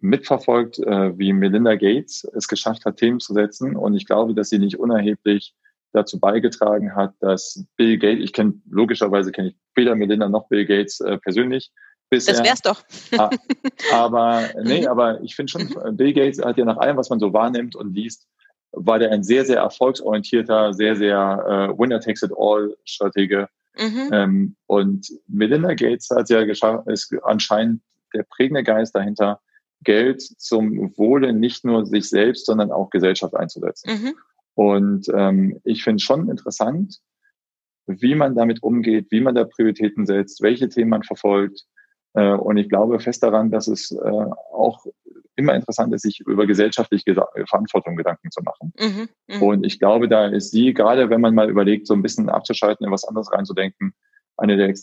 mitverfolgt, 0.00 0.78
äh, 0.78 1.18
wie 1.18 1.32
Melinda 1.32 1.74
Gates 1.74 2.24
es 2.34 2.46
geschafft 2.46 2.84
hat, 2.84 2.98
Themen 2.98 3.18
zu 3.18 3.34
setzen. 3.34 3.74
Und 3.74 3.96
ich 3.96 4.06
glaube, 4.06 4.34
dass 4.34 4.50
sie 4.50 4.58
nicht 4.58 4.78
unerheblich 4.78 5.54
dazu 5.92 6.20
beigetragen 6.20 6.94
hat, 6.94 7.14
dass 7.20 7.64
Bill 7.76 7.98
Gates, 7.98 8.24
ich 8.24 8.32
kenne 8.32 8.54
logischerweise 8.70 9.32
kenne 9.32 9.48
ich 9.48 9.56
weder 9.74 9.94
Melinda 9.94 10.28
noch 10.28 10.48
Bill 10.48 10.66
Gates 10.66 11.00
äh, 11.00 11.18
persönlich. 11.18 11.70
Bisher. 12.10 12.34
Das 12.34 12.44
wär's 12.44 12.62
doch. 12.62 12.82
Ah, 13.18 13.30
aber 13.92 14.48
nee, 14.62 14.86
aber 14.86 15.20
ich 15.22 15.36
finde 15.36 15.50
schon. 15.50 15.96
Bill 15.96 16.14
Gates 16.14 16.42
hat 16.42 16.56
ja 16.56 16.64
nach 16.64 16.78
allem, 16.78 16.96
was 16.96 17.10
man 17.10 17.20
so 17.20 17.32
wahrnimmt 17.32 17.76
und 17.76 17.94
liest, 17.94 18.26
war 18.72 18.98
der 18.98 19.12
ein 19.12 19.22
sehr, 19.22 19.44
sehr 19.44 19.58
erfolgsorientierter, 19.58 20.72
sehr, 20.72 20.96
sehr 20.96 21.18
äh, 21.70 21.78
Winner 21.78 22.00
takes 22.00 22.22
it 22.22 22.32
all 22.36 22.76
Stratege. 22.84 23.48
Mhm. 23.76 24.10
Ähm, 24.12 24.56
und 24.66 25.06
Melinda 25.26 25.74
Gates 25.74 26.08
hat 26.10 26.30
ja 26.30 26.44
geschafft, 26.44 26.88
ist 26.88 27.14
anscheinend 27.22 27.82
der 28.14 28.24
prägende 28.24 28.62
Geist 28.62 28.94
dahinter, 28.94 29.40
Geld 29.82 30.22
zum 30.22 30.96
Wohle 30.96 31.32
nicht 31.32 31.64
nur 31.64 31.86
sich 31.86 32.08
selbst, 32.08 32.46
sondern 32.46 32.72
auch 32.72 32.90
Gesellschaft 32.90 33.34
einzusetzen. 33.36 33.90
Mhm. 33.90 34.14
Und 34.58 35.06
ähm, 35.14 35.60
ich 35.62 35.84
finde 35.84 36.02
schon 36.02 36.28
interessant, 36.28 36.98
wie 37.86 38.16
man 38.16 38.34
damit 38.34 38.60
umgeht, 38.60 39.06
wie 39.10 39.20
man 39.20 39.36
da 39.36 39.44
Prioritäten 39.44 40.04
setzt, 40.04 40.42
welche 40.42 40.68
Themen 40.68 40.90
man 40.90 41.04
verfolgt. 41.04 41.64
Äh, 42.14 42.32
und 42.32 42.56
ich 42.56 42.68
glaube 42.68 42.98
fest 42.98 43.22
daran, 43.22 43.52
dass 43.52 43.68
es 43.68 43.92
äh, 43.92 44.24
auch 44.52 44.84
immer 45.36 45.54
interessant 45.54 45.94
ist, 45.94 46.02
sich 46.02 46.18
über 46.26 46.44
gesellschaftliche 46.44 47.14
Verantwortung 47.48 47.94
Gedanken 47.94 48.32
zu 48.32 48.42
machen. 48.42 48.72
Mhm, 48.80 49.08
mh. 49.28 49.46
Und 49.46 49.64
ich 49.64 49.78
glaube, 49.78 50.08
da 50.08 50.26
ist 50.26 50.50
sie, 50.50 50.74
gerade 50.74 51.08
wenn 51.08 51.20
man 51.20 51.36
mal 51.36 51.48
überlegt, 51.48 51.86
so 51.86 51.94
ein 51.94 52.02
bisschen 52.02 52.28
abzuschalten, 52.28 52.84
in 52.84 52.90
was 52.90 53.04
anderes 53.04 53.30
reinzudenken, 53.30 53.94
eine, 54.36 54.56
der 54.56 54.74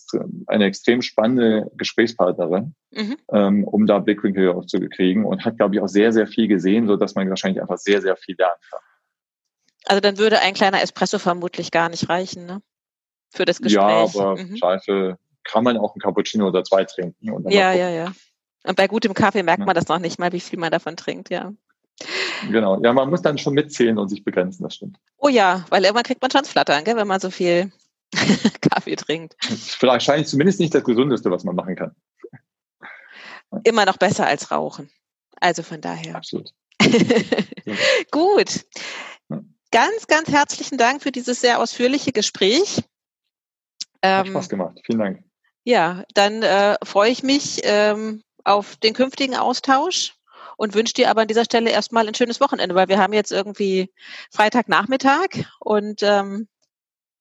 eine 0.48 0.64
extrem 0.64 1.02
spannende 1.02 1.70
Gesprächspartnerin, 1.76 2.76
mhm. 2.92 3.18
ähm, 3.30 3.64
um 3.66 3.88
da 3.88 4.00
Blickwinkel 4.00 4.54
aufzukriegen 4.54 5.26
und 5.26 5.44
hat, 5.44 5.58
glaube 5.58 5.76
ich, 5.76 5.82
auch 5.82 5.90
sehr, 5.90 6.14
sehr 6.14 6.28
viel 6.28 6.48
gesehen, 6.48 6.88
so 6.88 6.96
dass 6.96 7.16
man 7.16 7.28
wahrscheinlich 7.28 7.62
einfach 7.62 7.78
sehr, 7.78 8.02
sehr 8.02 8.16
viel 8.16 8.38
lernen 8.38 8.62
kann. 8.70 8.80
Also 9.86 10.02
dann 10.02 10.18
würde 10.18 10.40
ein 10.40 10.54
kleiner 10.54 10.82
Espresso 10.82 11.20
vermutlich 11.20 11.72
gar 11.72 11.90
nicht 11.90 12.10
reichen, 12.10 12.46
ne? 12.46 12.62
Für 13.30 13.46
das 13.46 13.62
Gespräch. 13.62 13.84
Ja, 13.84 14.04
aber 14.04 14.38
mhm. 14.38 14.58
Zweifel 14.58 15.18
kann 15.44 15.64
man 15.64 15.78
auch 15.78 15.96
ein 15.96 16.00
Cappuccino 16.00 16.48
oder 16.48 16.64
zwei 16.64 16.86
trinken. 16.86 17.50
ja, 17.50 17.72
ja, 17.74 17.90
ja. 17.90 18.14
Und 18.64 18.76
bei 18.76 18.88
gutem 18.88 19.14
Kaffee 19.14 19.44
merkt 19.44 19.60
ja. 19.60 19.66
man 19.66 19.76
das 19.76 19.88
noch 19.88 20.00
nicht 20.00 20.20
mal, 20.20 20.32
wie 20.32 20.40
viel 20.40 20.58
man 20.58 20.72
davon 20.72 20.98
trinkt, 20.98 21.30
ja. 21.30 21.54
Genau, 22.50 22.82
ja, 22.82 22.92
man 22.92 23.10
muss 23.10 23.22
dann 23.22 23.38
schon 23.38 23.54
mitzählen 23.54 23.98
und 23.98 24.10
sich 24.10 24.24
begrenzen, 24.24 24.64
das 24.64 24.76
stimmt. 24.76 24.98
Oh 25.18 25.30
ja, 25.30 25.66
weil 25.70 25.84
irgendwann 25.84 26.04
kriegt 26.04 26.22
man 26.22 26.32
schon 26.32 26.44
Flattern, 26.44 26.84
gell, 26.84 26.98
wenn 26.98 27.08
man 27.08 27.20
so 27.20 27.30
viel 27.30 27.72
Kaffee 28.62 28.96
trinkt. 28.96 29.36
Wahrscheinlich 29.80 30.28
zumindest 30.28 30.60
nicht 30.60 30.74
das 30.74 30.84
Gesundeste, 30.84 31.32
was 31.32 31.44
man 31.44 31.56
machen 31.56 31.76
kann. 31.76 31.96
Immer 33.64 33.86
noch 33.86 33.98
besser 33.98 34.26
als 34.26 34.52
rauchen. 34.52 34.90
Also 35.40 35.64
von 35.64 35.80
daher. 35.80 36.16
Absolut. 36.16 36.50
Gut 38.12 38.66
ganz, 39.72 40.08
ganz 40.08 40.30
herzlichen 40.30 40.78
Dank 40.78 41.02
für 41.02 41.12
dieses 41.12 41.42
sehr 41.42 41.60
ausführliche 41.60 42.12
Gespräch. 42.12 42.78
Hat 44.04 44.26
ähm, 44.28 44.32
Spaß 44.34 44.50
gemacht. 44.50 44.80
Vielen 44.86 45.00
Dank. 45.00 45.24
Ja, 45.64 46.04
dann 46.14 46.44
äh, 46.44 46.76
freue 46.84 47.12
ich 47.12 47.24
mich 47.24 47.62
ähm, 47.64 48.22
auf 48.44 48.76
den 48.78 48.94
künftigen 48.94 49.36
Austausch 49.36 50.14
und 50.58 50.76
wünsche 50.76 50.94
dir 50.94 51.10
aber 51.10 51.22
an 51.22 51.28
dieser 51.28 51.46
Stelle 51.46 51.72
erstmal 51.72 52.08
ein 52.08 52.14
schönes 52.14 52.40
Wochenende, 52.40 52.76
weil 52.76 52.88
wir 52.88 53.00
haben 53.00 53.14
jetzt 53.14 53.32
irgendwie 53.32 53.92
Freitagnachmittag 54.32 55.46
und 55.60 56.04
ähm, 56.04 56.48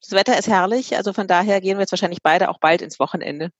das 0.00 0.12
Wetter 0.12 0.38
ist 0.38 0.48
herrlich. 0.48 0.96
Also 0.96 1.12
von 1.12 1.26
daher 1.26 1.60
gehen 1.60 1.78
wir 1.78 1.80
jetzt 1.82 1.92
wahrscheinlich 1.92 2.22
beide 2.22 2.50
auch 2.50 2.58
bald 2.58 2.82
ins 2.82 3.00
Wochenende. 3.00 3.50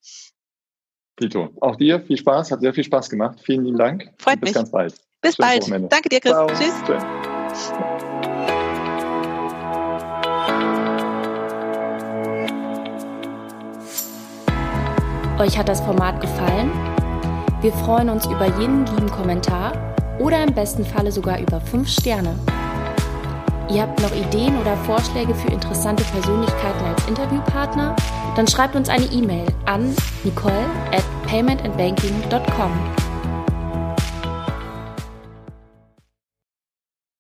Pito, 1.17 1.51
auch 1.61 1.77
dir 1.77 2.01
viel 2.01 2.19
Spaß, 2.19 2.51
hat 2.51 2.61
sehr 2.61 2.75
viel 2.75 2.85
Spaß 2.85 3.09
gemacht. 3.09 3.41
Vielen 3.43 3.65
lieben 3.65 3.79
Dank. 3.79 4.11
Freut 4.19 4.41
bis 4.41 4.49
mich. 4.49 4.53
Bis 4.53 4.55
ganz 4.55 4.71
bald. 4.71 4.95
Bis 5.21 5.37
Schönes 5.37 5.37
bald. 5.37 5.63
Wochenende. 5.63 5.89
Danke 5.89 6.09
dir, 6.09 6.21
Chris. 6.21 6.33
Ciao. 6.33 6.47
Tschüss. 6.49 6.75
Schön. 6.87 8.14
Euch 15.45 15.59
hat 15.59 15.69
das 15.69 15.83
Format 15.83 16.23
gefallen? 16.23 16.73
Wir 17.61 17.71
freuen 17.71 18.09
uns 18.09 18.25
über 18.25 18.47
jeden 18.59 18.87
lieben 18.87 19.11
Kommentar 19.11 19.75
oder 20.19 20.43
im 20.43 20.55
besten 20.55 20.87
Falle 20.87 21.13
sogar 21.13 21.39
über 21.39 21.61
5 21.61 21.87
Sterne. 21.87 22.35
Ihr 23.69 23.83
habt 23.83 24.01
noch 24.01 24.15
Ideen 24.15 24.59
oder 24.59 24.75
Vorschläge 24.87 25.35
für 25.35 25.53
interessante 25.53 26.03
Persönlichkeiten 26.05 26.85
als 26.87 27.07
Interviewpartner? 27.07 27.95
Dann 28.37 28.49
schreibt 28.49 28.75
uns 28.75 28.89
eine 28.89 29.05
E-Mail 29.05 29.45
an 29.67 29.95
nicole 30.25 30.65
at 30.93 31.05
paymentandbanking.com. 31.27 33.04